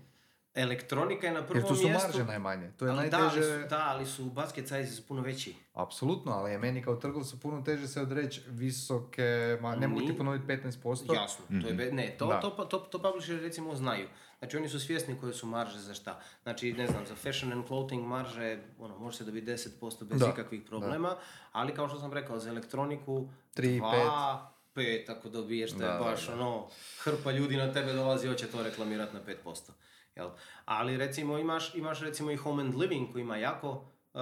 Elektronika 0.55 1.27
je 1.27 1.33
na 1.33 1.43
prvom 1.43 1.57
Jer 1.57 1.69
tu 1.69 1.75
su 1.77 1.85
mjestu. 1.85 2.07
marže 2.07 2.25
najmanje. 2.25 2.71
To 2.71 2.85
je 2.85 2.91
ali 2.91 3.11
da, 3.11 3.17
ali 3.17 3.25
najteže... 3.25 3.63
su, 3.63 3.69
da, 3.69 3.79
ali 3.81 4.07
su 4.07 4.25
basket 4.27 4.65
size 4.65 4.87
su 4.87 5.03
puno 5.03 5.23
veći. 5.23 5.55
Apsolutno, 5.75 6.33
ali 6.33 6.51
je 6.51 6.59
meni 6.59 6.83
kao 6.83 6.97
trgovcu 6.97 7.41
puno 7.41 7.63
teže 7.63 7.89
se 7.89 8.03
odreći 8.03 8.43
visoke, 8.49 9.23
ma 9.61 9.77
ne 9.77 9.89
mogu 9.89 10.01
ti 10.03 10.17
ponoviti 10.17 10.47
15%. 10.47 11.15
Jasno, 11.15 11.45
to 11.53 11.69
je 11.69 11.75
be- 11.75 11.93
ne, 11.93 12.15
to, 12.19 12.27
Da. 12.27 12.41
to, 12.41 12.57
pa- 12.57 12.65
to, 12.65 12.79
to 12.79 12.99
publisheri 13.01 13.41
recimo 13.41 13.75
znaju. 13.75 14.09
Znači 14.39 14.57
oni 14.57 14.69
su 14.69 14.81
svjesni 14.81 15.21
koje 15.21 15.35
su 15.35 15.47
marže 15.47 15.79
za 15.79 15.95
šta. 15.95 16.21
Znači, 16.43 16.73
ne 16.73 16.87
znam, 16.87 17.07
za 17.07 17.15
fashion 17.15 17.53
and 17.53 17.67
clothing 17.67 18.07
marže, 18.07 18.59
ono, 18.79 18.99
može 18.99 19.17
se 19.17 19.25
dobiti 19.25 19.47
10% 19.47 20.05
bez 20.05 20.21
Da, 20.21 20.29
ikakvih 20.29 20.63
problema, 20.63 21.17
ali 21.53 21.75
kao 21.75 21.89
što 21.89 21.99
sam 21.99 22.13
rekao, 22.13 22.39
za 22.39 22.51
elektroniku, 22.51 23.29
Tri, 23.55 23.81
2, 23.81 24.39
5 24.75 25.11
ako 25.11 25.29
dobiješ, 25.29 25.71
to 25.71 25.77
je 25.77 25.87
Da, 25.89 25.93
da, 25.93 25.99
baš 25.99 26.29
ono, 26.29 26.69
hrpa 26.99 27.33
ljudi 27.33 27.57
na 27.57 27.73
tebe 27.73 27.93
dolazi, 27.93 28.29
hoće 28.29 28.47
to 28.47 28.63
reklamirati 28.63 29.15
na 29.15 29.21
5%. 29.45 29.71
Jel? 30.17 30.31
Ali 30.65 30.97
recimo 30.97 31.39
imaš, 31.39 31.75
imaš 31.75 32.01
recimo 32.01 32.31
i 32.31 32.37
home 32.37 32.63
and 32.63 32.75
living 32.75 33.13
koji 33.13 33.23
ima 33.23 33.37
jako, 33.37 33.71
uh, 33.71 34.21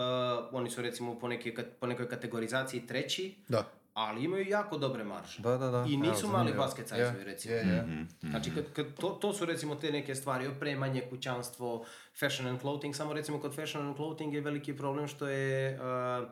oni 0.52 0.70
su 0.70 0.82
recimo 0.82 1.18
po, 1.18 1.28
neke, 1.28 1.54
po 1.80 1.86
nekoj 1.86 2.08
kategorizaciji 2.08 2.86
treći, 2.86 3.36
Da. 3.48 3.64
Ali 3.96 4.24
imaju 4.24 4.48
jako 4.48 4.78
dobre 4.78 5.04
marže. 5.04 5.42
Da, 5.42 5.58
da, 5.58 5.70
da. 5.70 5.84
I 5.88 5.96
nisu 5.96 6.26
Evo, 6.26 6.32
mali 6.32 6.52
basket 6.52 6.92
Je, 6.92 7.24
recimo. 7.24 7.54
Je, 7.54 7.58
je. 7.58 7.82
Mhm. 7.82 8.02
Znači, 8.30 8.50
kad, 8.54 8.72
kad 8.72 8.94
to, 8.94 9.08
to 9.08 9.32
su 9.32 9.44
recimo 9.44 9.74
te 9.74 9.90
neke 9.90 10.14
stvari, 10.14 10.46
opremanje, 10.46 11.02
kućanstvo, 11.10 11.84
fashion 12.20 12.48
and 12.48 12.60
clothing, 12.60 12.94
samo 12.94 13.12
recimo 13.12 13.40
kod 13.40 13.54
fashion 13.54 13.86
and 13.86 13.96
clothing 13.96 14.34
je 14.34 14.40
veliki 14.40 14.76
problem 14.76 15.08
što 15.08 15.28
je 15.28 15.80
uh, 15.80 16.28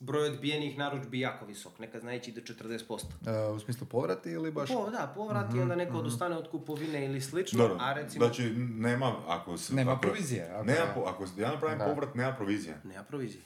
broj 0.00 0.28
odbijenih 0.28 0.78
narudžbi 0.78 1.20
jako 1.20 1.46
visok, 1.46 1.78
nekad 1.78 2.00
zna 2.00 2.14
ići 2.14 2.32
do 2.32 2.40
40%. 2.40 3.04
E, 3.26 3.48
u 3.50 3.58
smislu 3.60 3.86
povrati 3.86 4.30
ili 4.30 4.50
baš... 4.52 4.68
Po, 4.68 4.90
da, 4.90 5.12
povrat 5.14 5.54
i 5.54 5.60
onda 5.60 5.76
neko 5.76 5.98
odustane 5.98 6.36
od 6.36 6.50
kupovine 6.50 7.04
ili 7.04 7.20
slično, 7.20 7.58
Dobro, 7.58 7.76
a 7.80 7.92
recimo 7.92 8.24
znači 8.26 8.42
nema, 8.56 9.14
ako 9.28 9.56
se... 9.56 9.74
Nema 9.74 9.92
ako, 9.92 10.00
provizije, 10.00 10.50
ako 10.50 10.64
nema, 10.64 10.86
po- 10.94 11.04
ako 11.06 11.24
ja 11.36 11.50
napravim 11.50 11.78
Da. 11.78 11.84
povrat, 11.84 12.14
nema 12.14 12.32
provizije. 12.32 12.80
nema 12.84 13.02
provizije. 13.02 13.42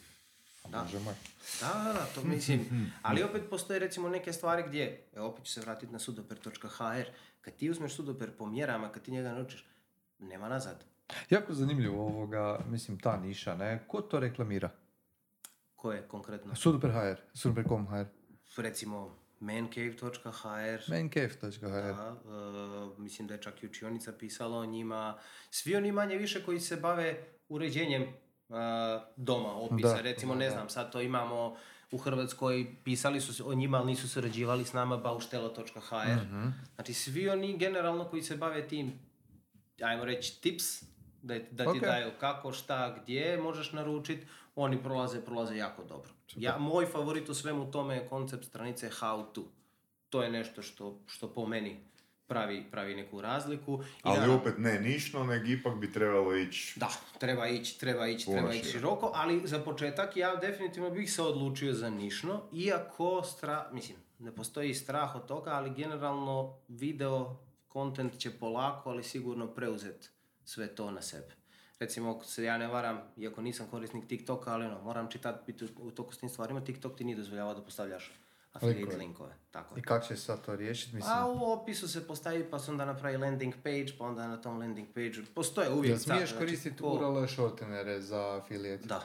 Da. 0.69 0.83
Bože 0.83 0.99
moj. 0.99 1.15
Da, 1.61 1.85
da, 1.85 1.93
da, 1.93 2.07
to 2.15 2.25
mislim. 2.25 2.67
Ali 3.03 3.23
opet 3.23 3.43
postoje 3.51 3.79
recimo 3.79 4.09
neke 4.09 4.33
stvari 4.33 4.63
gdje, 4.67 5.09
evo 5.17 5.27
opet 5.27 5.45
ću 5.45 5.53
se 5.53 5.61
vratiti 5.61 5.93
na 5.93 5.99
sudoper.hr, 5.99 7.07
kad 7.41 7.57
ti 7.57 7.71
uzmeš 7.71 7.95
sudoper 7.95 8.31
po 8.37 8.47
mjerama, 8.47 8.93
kad 8.93 9.03
ti 9.03 9.11
njega 9.11 9.33
naučiš, 9.33 9.67
nema 10.19 10.49
nazad. 10.49 10.85
Jako 11.31 11.55
zanimljivo 11.55 12.07
ovoga, 12.07 12.61
mislim, 12.69 12.99
ta 12.99 13.17
niša, 13.17 13.55
ne? 13.57 13.85
Ko 13.89 14.01
to 14.01 14.21
reklamira? 14.21 14.71
Ko 15.77 15.93
je 15.93 16.09
konkretno? 16.09 16.55
Super 16.55 16.91
HR, 16.91 17.21
super.com 17.35 17.87
HR, 17.87 18.05
Recimo 18.57 19.23
mancave.hr, 19.41 20.81
maincave.hr. 20.89 21.71
da, 21.71 22.17
e, 22.97 23.01
mislim 23.01 23.29
da 23.29 23.35
je 23.35 23.43
čak 23.43 23.63
i 23.63 23.67
učionica 23.67 24.13
pisala 24.13 24.59
o 24.59 24.67
njima. 24.67 25.19
Svi 25.51 25.77
oni 25.77 25.93
manje 25.93 26.17
više 26.17 26.45
koji 26.45 26.61
se 26.61 26.77
bave 26.77 27.25
uređenjem 27.49 28.03
e, 28.03 28.13
doma, 29.17 29.53
opisa. 29.55 29.95
Da, 29.95 30.01
Recimo, 30.01 30.35
ne 30.35 30.51
znam, 30.51 30.69
sad 30.69 30.93
to 30.93 31.01
imamo 31.01 31.57
u 31.91 31.99
Hrvatskoj, 31.99 32.75
pisali 32.85 33.21
su 33.21 33.35
se 33.35 33.43
o 33.45 33.55
njima, 33.55 33.79
ali 33.79 33.87
nisu 33.87 34.09
surađivali 34.09 34.65
s 34.65 34.73
nama, 34.73 34.97
bauštelo.hr. 34.97 36.23
Mhm. 36.23 36.49
Znači, 36.75 36.95
svi 36.95 37.29
oni 37.29 37.59
generalno 37.59 38.05
koji 38.05 38.23
se 38.23 38.37
bave 38.37 38.69
tim, 38.69 38.99
ajmo 39.83 40.05
reći, 40.05 40.41
tips, 40.41 40.83
da, 41.23 41.39
da 41.51 41.65
ti 41.73 41.79
Ok. 41.79 41.85
daju 41.85 42.11
kako, 42.21 42.53
šta, 42.53 42.99
gdje 43.03 43.37
možeš 43.37 43.73
naručiti, 43.73 44.27
oni 44.57 44.83
prolaze, 44.83 45.21
prolaze 45.21 45.57
jako 45.57 45.85
dobro. 45.85 46.11
Ja, 46.37 46.59
moj 46.59 46.87
favorit 46.87 47.29
u 47.29 47.35
svemu 47.35 47.71
tome 47.71 47.95
je 47.95 48.09
koncept 48.09 48.45
stranice 48.45 48.91
how 49.01 49.33
to. 49.33 49.45
To 50.11 50.23
je 50.23 50.31
nešto 50.31 50.63
što, 50.63 50.99
što 51.07 51.29
po 51.35 51.47
meni 51.47 51.81
pravi, 52.33 52.65
pravi 52.71 52.95
neku 52.95 53.21
razliku. 53.21 53.73
I 53.83 54.01
Ali 54.03 54.19
naravno- 54.19 54.37
opet 54.37 54.55
ne 54.59 54.81
nišno, 54.81 55.25
nego 55.25 55.45
ipak 55.47 55.77
bi 55.77 55.93
trebalo 55.93 56.37
ići... 56.37 56.81
da, 56.81 56.91
treba 57.19 57.49
ići, 57.49 57.81
treba 57.81 58.07
ići, 58.07 58.27
treba 58.27 58.55
ići 58.55 58.69
široko, 58.71 59.11
ali 59.15 59.41
za 59.45 59.59
početak 59.59 60.17
ja 60.17 60.37
definitivno 60.37 60.91
bih 60.91 61.13
se 61.13 61.23
odlučio 61.23 61.73
za 61.75 61.91
nišno, 61.91 62.43
iako 62.53 63.23
stra, 63.23 63.69
mislim, 63.73 63.99
ne 64.19 64.33
postoji 64.33 64.75
strah 64.75 65.17
od 65.17 65.27
toga, 65.27 65.51
ali 65.51 65.71
generalno 65.71 66.59
video 66.69 67.37
content 67.73 68.19
će 68.19 68.31
polako, 68.31 68.91
ali 68.91 69.03
sigurno 69.05 69.47
preuzet 69.47 70.11
sve 70.45 70.75
to 70.75 70.91
na 70.91 71.03
sebe. 71.03 71.35
Recimo, 71.79 72.11
ako 72.11 72.25
se 72.25 72.45
ja 72.45 72.59
ne 72.59 72.67
varam, 72.67 73.01
iako 73.17 73.43
nisam 73.43 73.67
korisnik 73.71 74.07
TikToka, 74.09 74.53
ali 74.53 74.67
ono, 74.67 74.83
moram 74.83 75.11
čitati 75.11 75.39
biti 75.47 75.65
u 75.79 75.91
toku 75.91 76.15
s 76.15 76.19
tim 76.19 76.29
stvarima, 76.29 76.65
TikTok 76.65 76.97
ti 76.97 77.05
nije 77.05 77.17
dozvoljava 77.17 77.55
da 77.55 77.63
postavljaš 77.63 78.13
affiliate 78.53 78.97
Linkove. 78.97 79.35
Tako. 79.51 79.79
I 79.79 79.83
kako 79.83 80.07
će 80.07 80.17
sad 80.17 80.45
to 80.45 80.57
riješiti? 80.57 80.97
Mislim, 80.97 81.15
A 81.17 81.27
u 81.27 81.53
opisu 81.53 81.89
se 81.89 82.07
postavi, 82.07 82.51
pa 82.51 82.59
se 82.59 82.71
onda 82.71 82.85
napravi 82.85 83.17
landing 83.17 83.55
page, 83.63 83.87
pa 83.99 84.05
onda 84.05 84.29
na 84.29 84.41
tom 84.41 84.59
landing 84.59 84.89
page 84.95 85.13
postoje 85.35 85.71
uvijek... 85.71 85.91
jel 85.91 85.99
smiješ 85.99 86.31
znači, 86.31 86.45
koristiti 86.45 86.83
ko- 86.83 86.93
URL 86.93 87.27
shortenere 87.27 88.01
za 88.01 88.37
affiliate? 88.37 88.87
Da, 88.87 89.03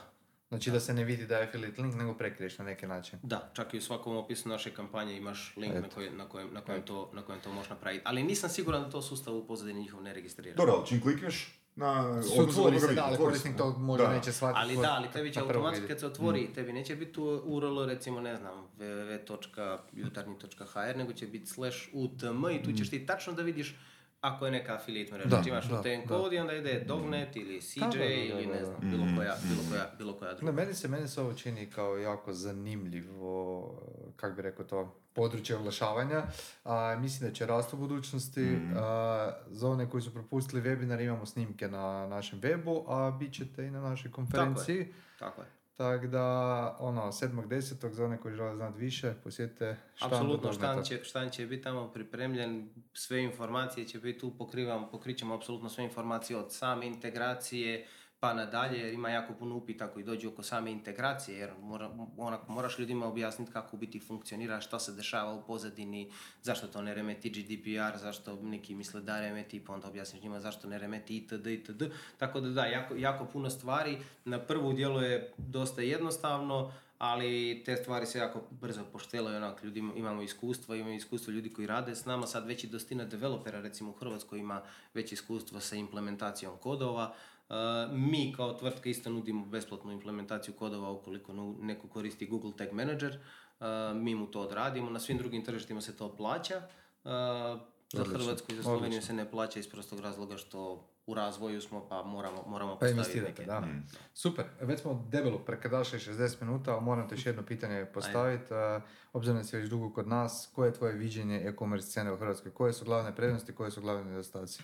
Znači 0.50 0.72
da 0.72 0.80
se 0.80 0.94
ne 0.94 1.04
vidi 1.04 1.26
da 1.26 1.38
je 1.38 1.48
affiliate 1.48 1.82
link, 1.82 1.96
nego 1.96 2.14
prekriješ 2.14 2.58
na 2.58 2.66
neki 2.66 2.88
način. 2.88 3.20
Da, 3.24 3.50
čak 3.54 3.74
i 3.74 3.78
u 3.78 3.82
svakom 3.82 4.18
opisu 4.18 4.50
naše 4.50 4.74
kampanje 4.74 5.18
imaš 5.18 5.54
link 5.58 5.76
na, 5.76 5.90
koji, 5.90 6.10
na, 6.10 6.30
kojem, 6.30 6.54
na, 6.54 6.62
kojem 6.62 6.82
to, 6.82 7.12
na 7.14 7.22
kojem 7.22 7.42
to 7.42 7.52
možeš 7.52 7.70
napraviti. 7.70 8.04
Ali 8.06 8.24
nisam 8.24 8.50
siguran 8.50 8.84
da 8.84 8.90
to 8.90 9.02
sustav 9.02 9.36
u 9.36 9.48
pozadini 9.48 9.80
njihov 9.80 10.04
ne 10.04 10.14
registrira. 10.14 10.56
Dobro, 10.56 10.74
ali 10.74 10.88
čim 10.88 11.02
klikneš 11.02 11.60
na... 11.78 12.24
Se 12.24 12.42
otvori 12.42 12.80
se, 12.80 12.94
da, 12.94 13.06
ali 13.06 13.18
korisnik 13.18 13.58
to 13.58 13.78
možda 13.78 14.08
Da. 14.08 14.14
neće 14.14 14.32
shvatiti. 14.32 14.60
Ali 14.62 14.78
da, 14.78 14.94
ali 14.98 15.08
tebi 15.14 15.34
će 15.34 15.40
automatski 15.40 15.88
kad 15.88 16.00
se 16.00 16.06
otvori, 16.06 16.48
tebi 16.56 16.74
neće 16.74 16.96
biti 16.96 17.20
u 17.20 17.42
URL 17.46 17.86
recimo 17.86 18.22
ne 18.22 18.38
znam 18.38 18.68
www.jutarnji.hr 18.80 20.98
nego 20.98 21.14
će 21.14 21.28
biti 21.28 21.48
slash 21.48 21.78
utm 21.94 22.46
i 22.52 22.64
tu 22.64 22.72
ćeš 22.72 22.90
ti 22.90 23.06
tačno 23.06 23.34
da 23.34 23.42
vidiš 23.42 23.76
ako 24.22 24.46
je 24.46 24.52
neka 24.52 24.76
affiliate 24.76 25.14
mreža. 25.14 25.30
Da, 25.30 25.36
Znači 25.36 25.50
imaš 25.50 25.66
da, 25.66 25.82
da. 25.82 26.08
kod 26.08 26.34
i 26.34 26.38
onda 26.38 26.54
ide 26.54 26.84
Dognet 26.88 27.36
ili 27.36 27.62
CJ 27.62 27.80
Da, 27.80 27.88
da, 27.88 28.06
ili 28.06 28.46
ne 28.46 28.66
znam, 28.66 28.78
bilo 28.82 29.04
koja, 29.18 29.36
bilo 29.44 29.62
koja, 29.72 29.92
bilo 29.98 30.18
koja 30.18 30.34
druga. 30.34 30.52
Meni 30.52 30.74
se, 30.74 30.88
meni 30.88 31.08
se 31.08 31.22
ovo 31.22 31.34
čini 31.34 31.70
kao 31.70 31.98
jako 31.98 32.34
zanimljivo, 32.34 33.72
kako 34.16 34.36
bi 34.36 34.42
rekao 34.42 34.66
to, 34.66 35.00
područje 35.14 35.56
oglašavanja. 35.56 36.24
A, 36.64 36.96
mislim 37.00 37.30
da 37.30 37.36
će 37.36 37.46
rast 37.46 37.74
u 37.74 37.78
budućnosti. 37.78 38.42
Mhm. 38.42 38.74
A, 38.78 39.32
za 39.48 39.70
one 39.70 39.90
koji 39.90 40.02
su 40.02 40.14
propustili 40.14 40.62
webinar 40.62 41.04
imamo 41.04 41.26
snimke 41.26 41.68
na 41.68 42.08
našem 42.08 42.42
webu, 42.42 42.84
a 42.88 43.12
bit 43.12 43.34
ćete 43.34 43.66
i 43.66 43.72
na 43.72 43.82
našoj 43.82 44.12
konferenciji. 44.12 44.94
Tako 45.20 45.42
je. 45.42 45.48
Tako 45.48 45.57
da, 46.08 46.78
ono, 46.80 47.02
7.10. 47.02 47.92
za 47.92 48.06
one 48.06 48.18
koji 48.18 48.36
žele 48.36 48.56
znati 48.56 48.80
više, 48.80 49.14
posjetite 49.24 49.78
štand 49.96 50.14
Apsolutno, 50.14 50.50
Dogneta. 50.52 50.74
štan 50.74 50.84
će, 50.84 51.04
štan 51.04 51.30
će 51.30 51.46
biti 51.46 51.64
tamo 51.64 51.88
pripremljen, 51.94 52.70
sve 52.94 53.24
informacije 53.24 53.88
će 53.88 54.00
biti 54.00 54.20
tu, 54.20 54.38
pokrivam, 54.38 54.90
pokrićemo 54.92 55.36
apsolutno 55.36 55.70
sve 55.70 55.84
informacije 55.84 56.38
od 56.38 56.54
same 56.54 56.88
integracije, 56.88 57.88
pa 58.20 58.34
nadalje, 58.34 58.80
jer 58.80 58.94
ima 58.94 59.10
jako 59.10 59.34
puno 59.34 59.56
upita 59.56 59.88
koji 59.88 60.06
dođu 60.06 60.30
oko 60.30 60.44
same 60.44 60.72
integracije, 60.72 61.40
jer 61.40 61.52
mora, 61.62 61.90
onak, 62.18 62.48
moraš 62.48 62.80
ljudima 62.80 63.06
objasniti 63.08 63.52
kako 63.52 63.76
u 63.76 63.80
biti 63.80 64.00
funkcionira, 64.00 64.62
što 64.62 64.80
se 64.80 64.92
dešava 64.92 65.34
u 65.34 65.46
pozadini, 65.46 66.12
zašto 66.42 66.68
to 66.68 66.82
ne 66.82 66.94
remeti 66.94 67.30
GDPR, 67.30 67.98
zašto 67.98 68.40
neki 68.42 68.76
misle 68.76 69.02
da 69.02 69.20
remeti, 69.20 69.66
pa 69.66 69.74
onda 69.74 69.88
objasniš 69.88 70.24
njima 70.24 70.40
zašto 70.40 70.68
ne 70.68 70.78
remeti 70.78 71.18
itd. 71.18 71.48
itd. 71.48 71.84
Tako 72.18 72.40
da 72.40 72.50
da, 72.50 72.66
jako, 72.66 72.96
jako 72.96 73.26
puno 73.26 73.50
stvari. 73.50 73.98
Na 74.26 74.40
prvu 74.40 74.74
dijelu 74.74 75.02
je 75.02 75.34
dosta 75.38 75.82
jednostavno, 75.82 76.72
ali 76.98 77.62
te 77.66 77.76
stvari 77.76 78.06
se 78.06 78.20
jako 78.20 78.42
brzo 78.52 78.84
poštelaju, 78.94 79.38
onak, 79.38 79.64
ljudi 79.64 79.80
imamo 79.80 80.22
iskustva, 80.22 80.76
imamo 80.76 80.96
iskustvo 80.96 81.32
ljudi 81.32 81.54
koji 81.54 81.68
rade 81.68 81.96
s 81.96 82.06
nama, 82.06 82.28
sad 82.28 82.46
već 82.48 82.64
i 82.64 82.68
dostina 82.68 83.06
developera, 83.06 83.62
recimo 83.62 83.90
u 83.90 83.94
Hrvatskoj 83.94 84.40
ima 84.40 84.62
već 84.94 85.12
iskustvo 85.12 85.60
sa 85.60 85.76
implementacijom 85.76 86.58
kodova, 86.58 87.16
mi 87.92 88.34
kao 88.36 88.54
tvrtka 88.54 88.90
isto 88.90 89.10
nudimo 89.10 89.46
besplatnu 89.46 89.92
implementaciju 89.92 90.54
kodova 90.54 90.92
ukoliko 90.92 91.34
neko 91.62 91.88
koristi 91.88 92.28
Google 92.28 92.52
Tag 92.58 92.72
Manager, 92.72 93.20
uh, 93.60 93.68
mi 93.96 94.16
mu 94.16 94.28
to 94.28 94.42
odradimo, 94.42 94.90
na 94.90 95.00
svim 95.00 95.18
drugim 95.18 95.46
tržištima 95.46 95.82
se 95.82 95.98
to 95.98 96.16
plaća, 96.16 96.62
uh, 97.04 97.12
za 97.94 98.04
Hrvatsku 98.04 98.52
i 98.52 98.56
za 98.56 98.64
Sloveniju 98.64 99.02
se 99.02 99.14
ne 99.14 99.32
plaća 99.32 99.60
iz 99.60 99.70
prostog 99.70 100.00
razloga 100.00 100.38
što 100.38 100.90
u 101.08 101.14
razvoju 101.14 101.62
smo 101.62 101.88
pa 101.90 102.04
moramo, 102.04 102.44
moramo 102.48 102.78
pa 102.80 102.86
postaviti 102.86 103.22
neke. 103.22 103.44
Da. 103.44 103.60
Mm. 103.60 103.88
Super, 104.14 104.46
već 104.62 104.82
smo 104.82 105.08
debelo 105.10 105.40
prekrdašli 105.40 106.00
60 106.00 106.42
minuta, 106.42 106.74
ali 106.74 106.82
moram 106.82 107.10
te 107.10 107.16
još 107.16 107.26
jedno 107.26 107.44
pitanje 107.44 107.86
postaviti. 107.86 108.54
Uh, 108.54 108.84
obzirom 109.14 109.38
da 109.38 109.44
si 109.44 109.58
već 109.58 109.70
dugo 109.70 109.94
kod 109.94 110.08
nas, 110.08 110.50
koje 110.56 110.68
je 110.68 110.74
tvoje 110.74 110.94
viđenje 110.94 111.42
e-commerce 111.46 111.88
scene 111.88 112.12
u 112.12 112.18
Hrvatskoj? 112.18 112.52
Koje 112.52 112.74
su 112.74 112.86
glavne 112.86 113.16
prednosti, 113.16 113.56
koje 113.56 113.72
su 113.72 113.82
glavne 113.82 114.04
nedostaci? 114.04 114.64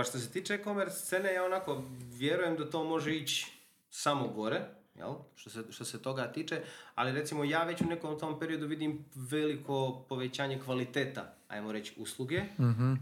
Pa 0.00 0.04
što 0.04 0.18
se 0.18 0.30
tiče 0.30 0.54
e-commerce 0.54 0.96
scene, 0.96 1.34
ja 1.34 1.44
onako 1.44 1.82
vjerujem 2.12 2.56
da 2.56 2.70
to 2.70 2.84
može 2.84 3.16
ići 3.16 3.52
samo 3.90 4.28
gore, 4.28 4.60
jel? 4.94 5.14
Što, 5.34 5.50
se, 5.50 5.64
što 5.70 5.84
se 5.84 6.02
toga 6.02 6.32
tiče, 6.32 6.62
ali 6.94 7.12
recimo 7.12 7.44
ja 7.44 7.64
već 7.64 7.80
u 7.80 7.84
nekom 7.84 8.18
tom 8.18 8.38
periodu 8.38 8.66
vidim 8.66 9.04
veliko 9.14 10.04
povećanje 10.08 10.60
kvaliteta, 10.64 11.34
ajmo 11.48 11.72
reći, 11.72 11.94
usluge. 11.96 12.42
mm 12.58 12.94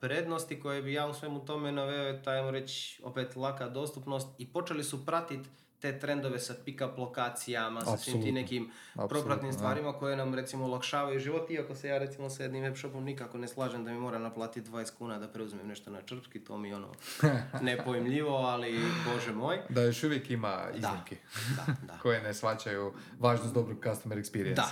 prednosti 0.00 0.60
koje 0.60 0.82
bi 0.82 0.92
ja 0.92 1.06
u 1.06 1.14
svemu 1.14 1.44
tome 1.44 1.72
naveo 1.72 2.04
je, 2.04 2.22
ajmo 2.26 2.50
reći, 2.50 3.00
opet 3.04 3.36
laka 3.36 3.68
dostupnost 3.68 4.28
i 4.38 4.46
počeli 4.46 4.84
su 4.84 5.06
pratiti 5.06 5.48
te 5.80 5.98
trendove 5.98 6.38
sa 6.38 6.54
pick-up 6.66 6.98
lokacijama, 6.98 7.80
sa 7.80 7.96
svim 7.96 8.22
tim 8.22 8.34
nekim 8.34 8.70
propratnim 9.08 9.52
stvarima 9.52 9.92
koje 9.92 10.16
nam 10.16 10.34
recimo 10.34 10.64
olakšavaju 10.64 11.20
život, 11.20 11.50
iako 11.50 11.74
se 11.74 11.88
ja 11.88 11.98
recimo 11.98 12.30
sa 12.30 12.42
jednim 12.42 12.64
webshopom 12.64 13.00
nikako 13.00 13.38
ne 13.38 13.48
slažem 13.48 13.84
da 13.84 13.90
mi 13.90 13.98
mora 13.98 14.18
naplatiti 14.18 14.70
20 14.70 14.90
kuna 14.98 15.18
da 15.18 15.28
preuzmem 15.28 15.68
nešto 15.68 15.90
na 15.90 16.02
črčki, 16.02 16.40
to 16.40 16.58
mi 16.58 16.74
ono 16.74 16.92
nepojmljivo, 17.62 18.36
ali 18.36 18.80
bože 19.04 19.32
moj. 19.32 19.58
Da 19.68 19.82
još 19.82 20.04
uvijek 20.04 20.30
ima 20.30 20.64
iznimke 20.74 21.16
da, 21.56 21.74
da, 21.86 21.98
koje 22.02 22.22
ne 22.22 22.34
svačaju 22.34 22.92
važnost 23.18 23.54
dobrog 23.54 23.78
customer 23.84 24.18
experience. 24.18 24.54
Da. 24.54 24.70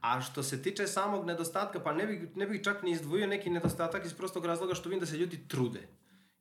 A 0.00 0.20
što 0.20 0.42
se 0.42 0.62
tiče 0.62 0.86
samog 0.86 1.26
nedostatka, 1.26 1.80
pa 1.80 1.92
ne 1.92 2.06
bih, 2.06 2.36
ne 2.36 2.46
bih 2.46 2.60
čak 2.64 2.82
ni 2.82 2.90
izdvojio 2.90 3.26
neki 3.26 3.50
nedostatak 3.50 4.04
iz 4.04 4.14
prostog 4.14 4.44
razloga 4.44 4.74
što 4.74 4.88
vidim 4.88 5.00
da 5.00 5.06
se 5.06 5.16
ljudi 5.16 5.40
trude. 5.48 5.80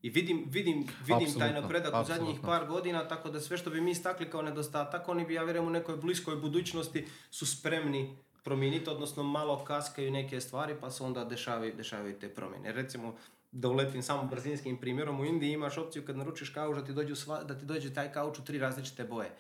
I 0.02 0.10
vidim, 0.10 0.46
vidim, 0.48 0.88
vidim 1.06 1.40
taj 1.40 1.54
napredak 1.54 2.02
u 2.02 2.06
zadnjih 2.08 2.40
par 2.42 2.68
godina, 2.68 3.08
tako 3.08 3.30
da 3.30 3.40
sve 3.40 3.58
što 3.58 3.70
bi 3.70 3.82
mi 3.82 3.92
istakli 3.92 4.30
kao 4.30 4.42
nedostatak, 4.42 5.10
oni 5.10 5.26
bi, 5.26 5.34
ja 5.34 5.44
vjerujem, 5.44 5.68
u 5.68 5.70
nekoj 5.70 5.98
bliskoj 5.98 6.36
budućnosti 6.36 7.08
su 7.32 7.46
spremni 7.46 8.18
promijeniti, 8.44 8.90
odnosno 8.90 9.24
malo 9.24 9.64
kaskaju 9.66 10.12
neke 10.12 10.42
stvari, 10.42 10.76
pa 10.82 10.92
se 10.92 11.04
onda 11.04 11.26
dešavaju, 11.26 11.74
dešavaju 11.76 12.20
te 12.20 12.30
promjene. 12.30 12.72
Recimo, 12.72 13.16
da 13.52 13.68
uletim 13.68 14.04
samo 14.04 14.24
brzinskim 14.24 14.78
primjerom, 14.78 15.20
u 15.20 15.26
Indiji 15.26 15.52
imaš 15.52 15.78
opciju 15.78 16.06
kad 16.06 16.18
naručiš 16.18 16.50
kauč 16.50 16.78
da 16.78 16.86
ti, 16.86 16.94
dođu 16.94 17.16
sva, 17.16 17.44
da 17.44 17.58
ti 17.58 17.66
dođe 17.66 17.94
taj 17.94 18.12
kauč 18.12 18.40
u 18.40 18.44
tri 18.44 18.58
različite 18.58 19.04
boje. 19.04 19.32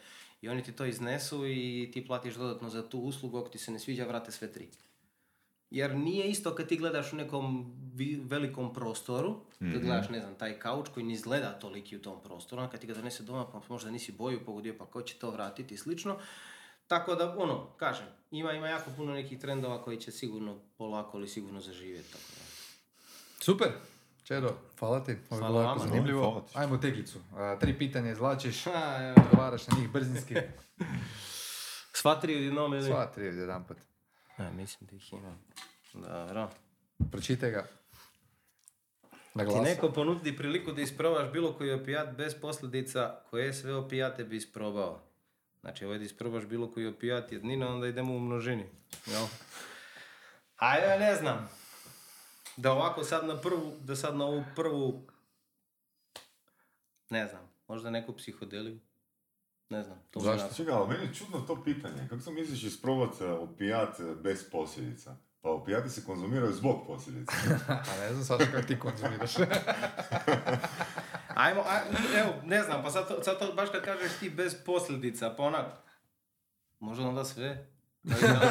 I 0.41 0.49
oni 0.49 0.64
ti 0.64 0.72
to 0.72 0.86
iznesu 0.86 1.47
i 1.47 1.89
ti 1.93 2.07
platiš 2.07 2.34
dodatno 2.34 2.70
za 2.70 2.89
tu 2.89 2.99
uslugu, 2.99 3.38
ako 3.38 3.49
ti 3.49 3.57
se 3.57 3.72
ne 3.72 3.80
sviđa, 3.80 4.05
vrate 4.05 4.32
sve 4.32 4.51
tri. 4.51 4.70
Jer 5.72 5.95
nije 5.95 6.30
isto 6.30 6.55
kad 6.55 6.67
ti 6.67 6.78
gledaš 6.78 7.13
u 7.13 7.15
nekom 7.15 7.76
velikom 8.24 8.74
prostoru, 8.74 9.32
mm 9.32 9.72
kad 9.74 9.82
gledaš, 9.82 10.09
ne 10.09 10.20
znam, 10.20 10.36
taj 10.36 10.59
kauč 10.59 10.89
koji 10.93 11.05
ne 11.05 11.13
izgleda 11.13 11.59
toliki 11.59 11.95
u 11.97 12.01
tom 12.01 12.24
prostoru, 12.24 12.61
a 12.61 12.70
kad 12.70 12.80
ti 12.80 12.88
ga 12.88 12.93
donese 12.93 13.24
doma, 13.24 13.47
pa 13.51 13.61
možda 13.70 13.91
nisi 13.91 14.11
boju 14.11 14.45
pogodio, 14.45 14.76
pa 14.78 14.86
ko 14.86 15.01
će 15.01 15.15
to 15.15 15.32
vratiti 15.32 15.74
i 15.74 15.78
slično. 15.78 16.17
Tako 16.88 17.15
da, 17.15 17.36
ono, 17.38 17.67
kažem, 17.78 18.05
ima, 18.32 18.53
ima 18.53 18.67
jako 18.67 18.91
puno 18.97 19.13
nekih 19.13 19.39
trendova 19.39 19.84
koji 19.84 19.97
će 19.97 20.11
sigurno 20.11 20.59
polako 20.78 21.17
ili 21.17 21.28
sigurno 21.28 21.61
zaživjeti. 21.61 22.11
Tako 22.11 22.24
da. 22.36 22.45
Super! 23.43 23.67
Čedo, 24.24 24.53
hvala 24.80 25.03
ti. 25.03 25.17
Ovo 25.30 25.41
je 25.41 25.47
bilo 25.47 25.61
jako 25.61 25.80
zanimljivo. 25.80 26.45
Ajmo 26.53 26.78
teglicu. 26.78 27.20
tri 27.59 27.78
pitanja 27.78 28.11
izlačiš, 28.11 28.63
odgovaraš 29.26 29.67
na 29.67 29.78
njih 29.80 29.89
brzinski. 29.91 30.36
Sva 31.99 32.15
tri 32.15 32.36
odjednom 32.36 32.74
ili? 32.74 32.86
Sva 32.86 33.05
tri 33.05 33.28
odjedan 33.28 33.63
Ja, 34.39 34.51
mislim 34.51 34.87
da 34.91 34.95
ih 34.95 35.13
imam. 35.13 35.43
Dobro. 35.93 36.49
Pročitaj 37.11 37.51
ga. 37.51 37.67
Na 39.33 39.45
Ti 39.45 39.59
neko 39.59 39.91
ponudi 39.91 40.37
priliku 40.37 40.71
da 40.71 40.81
isprobaš 40.81 41.31
bilo 41.31 41.53
koji 41.53 41.71
opijat 41.71 42.15
bez 42.15 42.35
posljedica, 42.41 43.19
koje 43.29 43.53
sve 43.53 43.75
opijate 43.75 44.23
bi 44.23 44.35
isprobao? 44.35 45.01
Znači, 45.61 45.85
ovaj 45.85 45.97
da 45.97 46.03
isprobaš 46.03 46.45
bilo 46.45 46.71
koji 46.71 46.87
opijat 46.87 47.31
jednina, 47.31 47.73
onda 47.73 47.87
idemo 47.87 48.15
u 48.15 48.19
množini. 48.19 48.65
Jel? 49.05 49.25
Ajde, 50.55 51.05
ne 51.05 51.15
znam. 51.15 51.49
Da 52.57 52.71
ovako 52.71 53.03
sad 53.03 53.25
na 53.27 53.41
prvu, 53.41 53.73
da 53.79 53.95
sad 53.95 54.15
na 54.15 54.25
ovu 54.25 54.43
prvu, 54.55 55.07
ne 57.09 57.27
znam, 57.27 57.51
možda 57.67 57.89
neku 57.89 58.15
psihodeliju. 58.15 58.79
Ne 59.70 59.84
znam. 59.84 59.97
To 60.11 60.20
Zašto? 60.20 60.55
Čekaj, 60.55 60.74
ali 60.74 60.88
meni 60.88 61.03
je 61.03 61.13
čudno 61.13 61.39
to 61.39 61.63
pitanje. 61.63 62.07
Kako 62.09 62.22
sam 62.22 62.36
misliš 62.36 62.63
isprobati 62.63 63.24
e, 63.24 63.32
opijat 63.32 63.99
e, 63.99 64.03
bez 64.24 64.49
posljedica? 64.51 65.15
Pa 65.41 65.49
opijati 65.49 65.89
se 65.89 66.05
konzumiraju 66.05 66.53
zbog 66.53 66.88
posljedica. 66.88 67.34
A 67.67 67.99
ne 67.99 68.13
znam 68.13 68.24
sad 68.24 68.51
kako 68.51 68.67
ti 68.67 68.80
konzumiraš. 68.80 69.36
Ajmo, 71.36 71.61
aj, 71.67 71.82
evo, 72.20 72.34
ne 72.45 72.63
znam, 72.63 72.84
pa 72.84 72.91
sad 72.91 73.07
to, 73.07 73.24
sad 73.24 73.39
to 73.39 73.53
baš 73.53 73.70
kad 73.70 73.82
kažeš 73.82 74.11
ti 74.20 74.30
bez 74.30 74.55
posljedica, 74.65 75.34
pa 75.38 75.43
onak, 75.43 75.65
možda 76.80 77.07
onda 77.07 77.26
sve. 77.26 77.67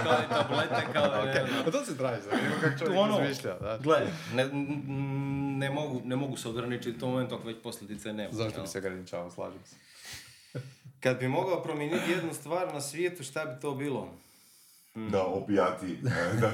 kao 0.06 0.18
i 0.24 0.28
tablete, 0.28 0.92
kao 0.92 1.06
da 1.12 1.22
okay. 1.22 1.42
ne 1.42 1.64
Pa 1.64 1.70
to 1.70 1.84
se 1.84 1.96
traži, 1.96 2.22
kako 2.60 2.78
čovjek 2.78 2.98
ono, 2.98 3.18
razmišlja. 3.18 3.58
Da. 3.58 3.78
Gle, 3.82 4.06
ne, 4.34 4.48
ne, 5.58 5.70
mogu, 5.70 6.00
ne 6.04 6.16
mogu 6.16 6.36
se 6.36 6.48
ograničiti 6.48 6.96
u 6.96 7.00
tom 7.00 7.10
momentu 7.10 7.34
ako 7.34 7.46
već 7.46 7.56
posljedice 7.62 8.12
nema. 8.12 8.32
Zašto 8.32 8.60
bi 8.60 8.66
se 8.66 8.78
ograničavao, 8.78 9.30
slažem 9.30 9.60
se. 9.64 9.76
Kad 11.00 11.18
bi 11.18 11.28
mogao 11.28 11.62
promijeniti 11.62 12.10
jednu 12.10 12.34
stvar 12.34 12.74
na 12.74 12.80
svijetu, 12.80 13.24
šta 13.24 13.44
bi 13.44 13.60
to 13.60 13.74
bilo? 13.74 14.14
Hmm. 14.94 15.10
Da, 15.10 15.24
opijati. 15.24 15.98
da, 16.02 16.10
da, 16.40 16.52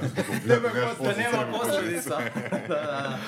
da 1.03 1.17
nema 1.17 1.57
posljedica. 1.57 2.21
da, 2.67 3.19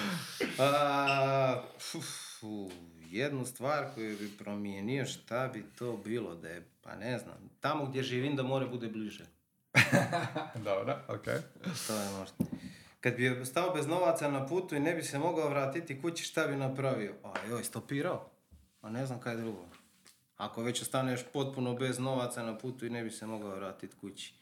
jednu 3.09 3.45
stvar 3.45 3.86
koju 3.95 4.17
bi 4.17 4.38
promijenio, 4.38 5.05
šta 5.05 5.47
bi 5.47 5.65
to 5.80 5.97
bilo? 5.97 6.36
Da 6.36 6.49
je, 6.49 6.67
pa 6.82 6.95
ne 6.95 7.19
znam, 7.19 7.49
tamo 7.59 7.86
gdje 7.86 8.03
živim 8.03 8.36
da 8.36 8.43
more 8.43 8.65
bude 8.65 8.88
bliže. 8.88 9.25
Dobro, 10.67 10.99
okej. 11.07 11.34
Okay. 11.34 11.88
To 11.88 11.95
je 11.95 12.09
možda. 12.19 12.36
Kad 13.01 13.15
bi 13.15 13.45
stao 13.45 13.73
bez 13.73 13.88
novaca 13.88 14.32
na 14.32 14.45
putu 14.45 14.75
i 14.75 14.80
ne 14.80 14.95
bi 14.95 15.03
se 15.03 15.19
mogao 15.19 15.49
vratiti 15.49 16.01
kući, 16.01 16.23
šta 16.23 16.47
bi 16.47 16.55
napravio? 16.55 17.13
A 17.23 17.34
joj, 17.49 17.63
stopirao. 17.63 18.30
A 18.82 18.89
ne 18.89 19.05
znam 19.05 19.19
kaj 19.19 19.36
drugo. 19.36 19.65
Ako 20.38 20.63
već 20.63 20.81
ostaneš 20.81 21.21
potpuno 21.33 21.73
bez 21.73 21.99
novaca 21.99 22.43
na 22.43 22.57
putu 22.57 22.85
i 22.85 22.89
ne 22.89 23.03
bi 23.03 23.11
se 23.11 23.25
mogao 23.25 23.55
vratiti 23.55 23.95
kući. 23.95 24.33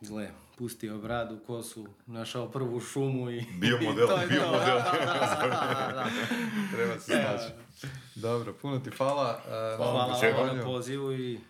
Gle, 0.00 0.30
pustio 0.58 0.98
bradu, 0.98 1.38
kosu, 1.46 1.86
našao 2.06 2.50
prvu 2.50 2.80
šumu 2.80 3.30
i... 3.30 3.44
Bio 3.60 3.78
model, 3.88 4.08
to 4.08 4.18
bio 4.28 4.40
to. 4.40 4.52
model. 4.52 4.78
Treba 6.72 6.98
se 6.98 7.04
snaći. 7.04 7.52
Dobro, 8.14 8.54
puno 8.62 8.78
ti 8.78 8.90
hvala. 8.90 9.40
Uh, 9.44 9.76
hvala 9.76 10.20
vam 10.38 10.56
na 10.56 10.64
pozivu 10.64 11.12
i 11.12 11.40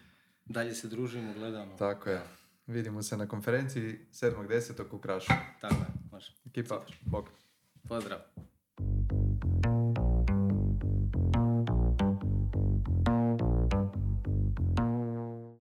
dalje 0.44 0.74
se 0.74 0.88
družimo, 0.88 1.32
gledamo. 1.34 1.76
Tako 1.76 2.11
je. 2.11 2.22
Vidimo 2.66 3.02
se 3.02 3.16
na 3.16 3.28
konferenciji 3.28 3.98
7.10. 4.12 4.84
u 4.90 4.98
Krašu. 4.98 5.33
Tako 5.61 5.74
je, 5.74 5.87
može. 6.12 6.33
Ekipa, 6.46 6.84
bok. 7.00 7.28
Pozdrav. 7.88 8.18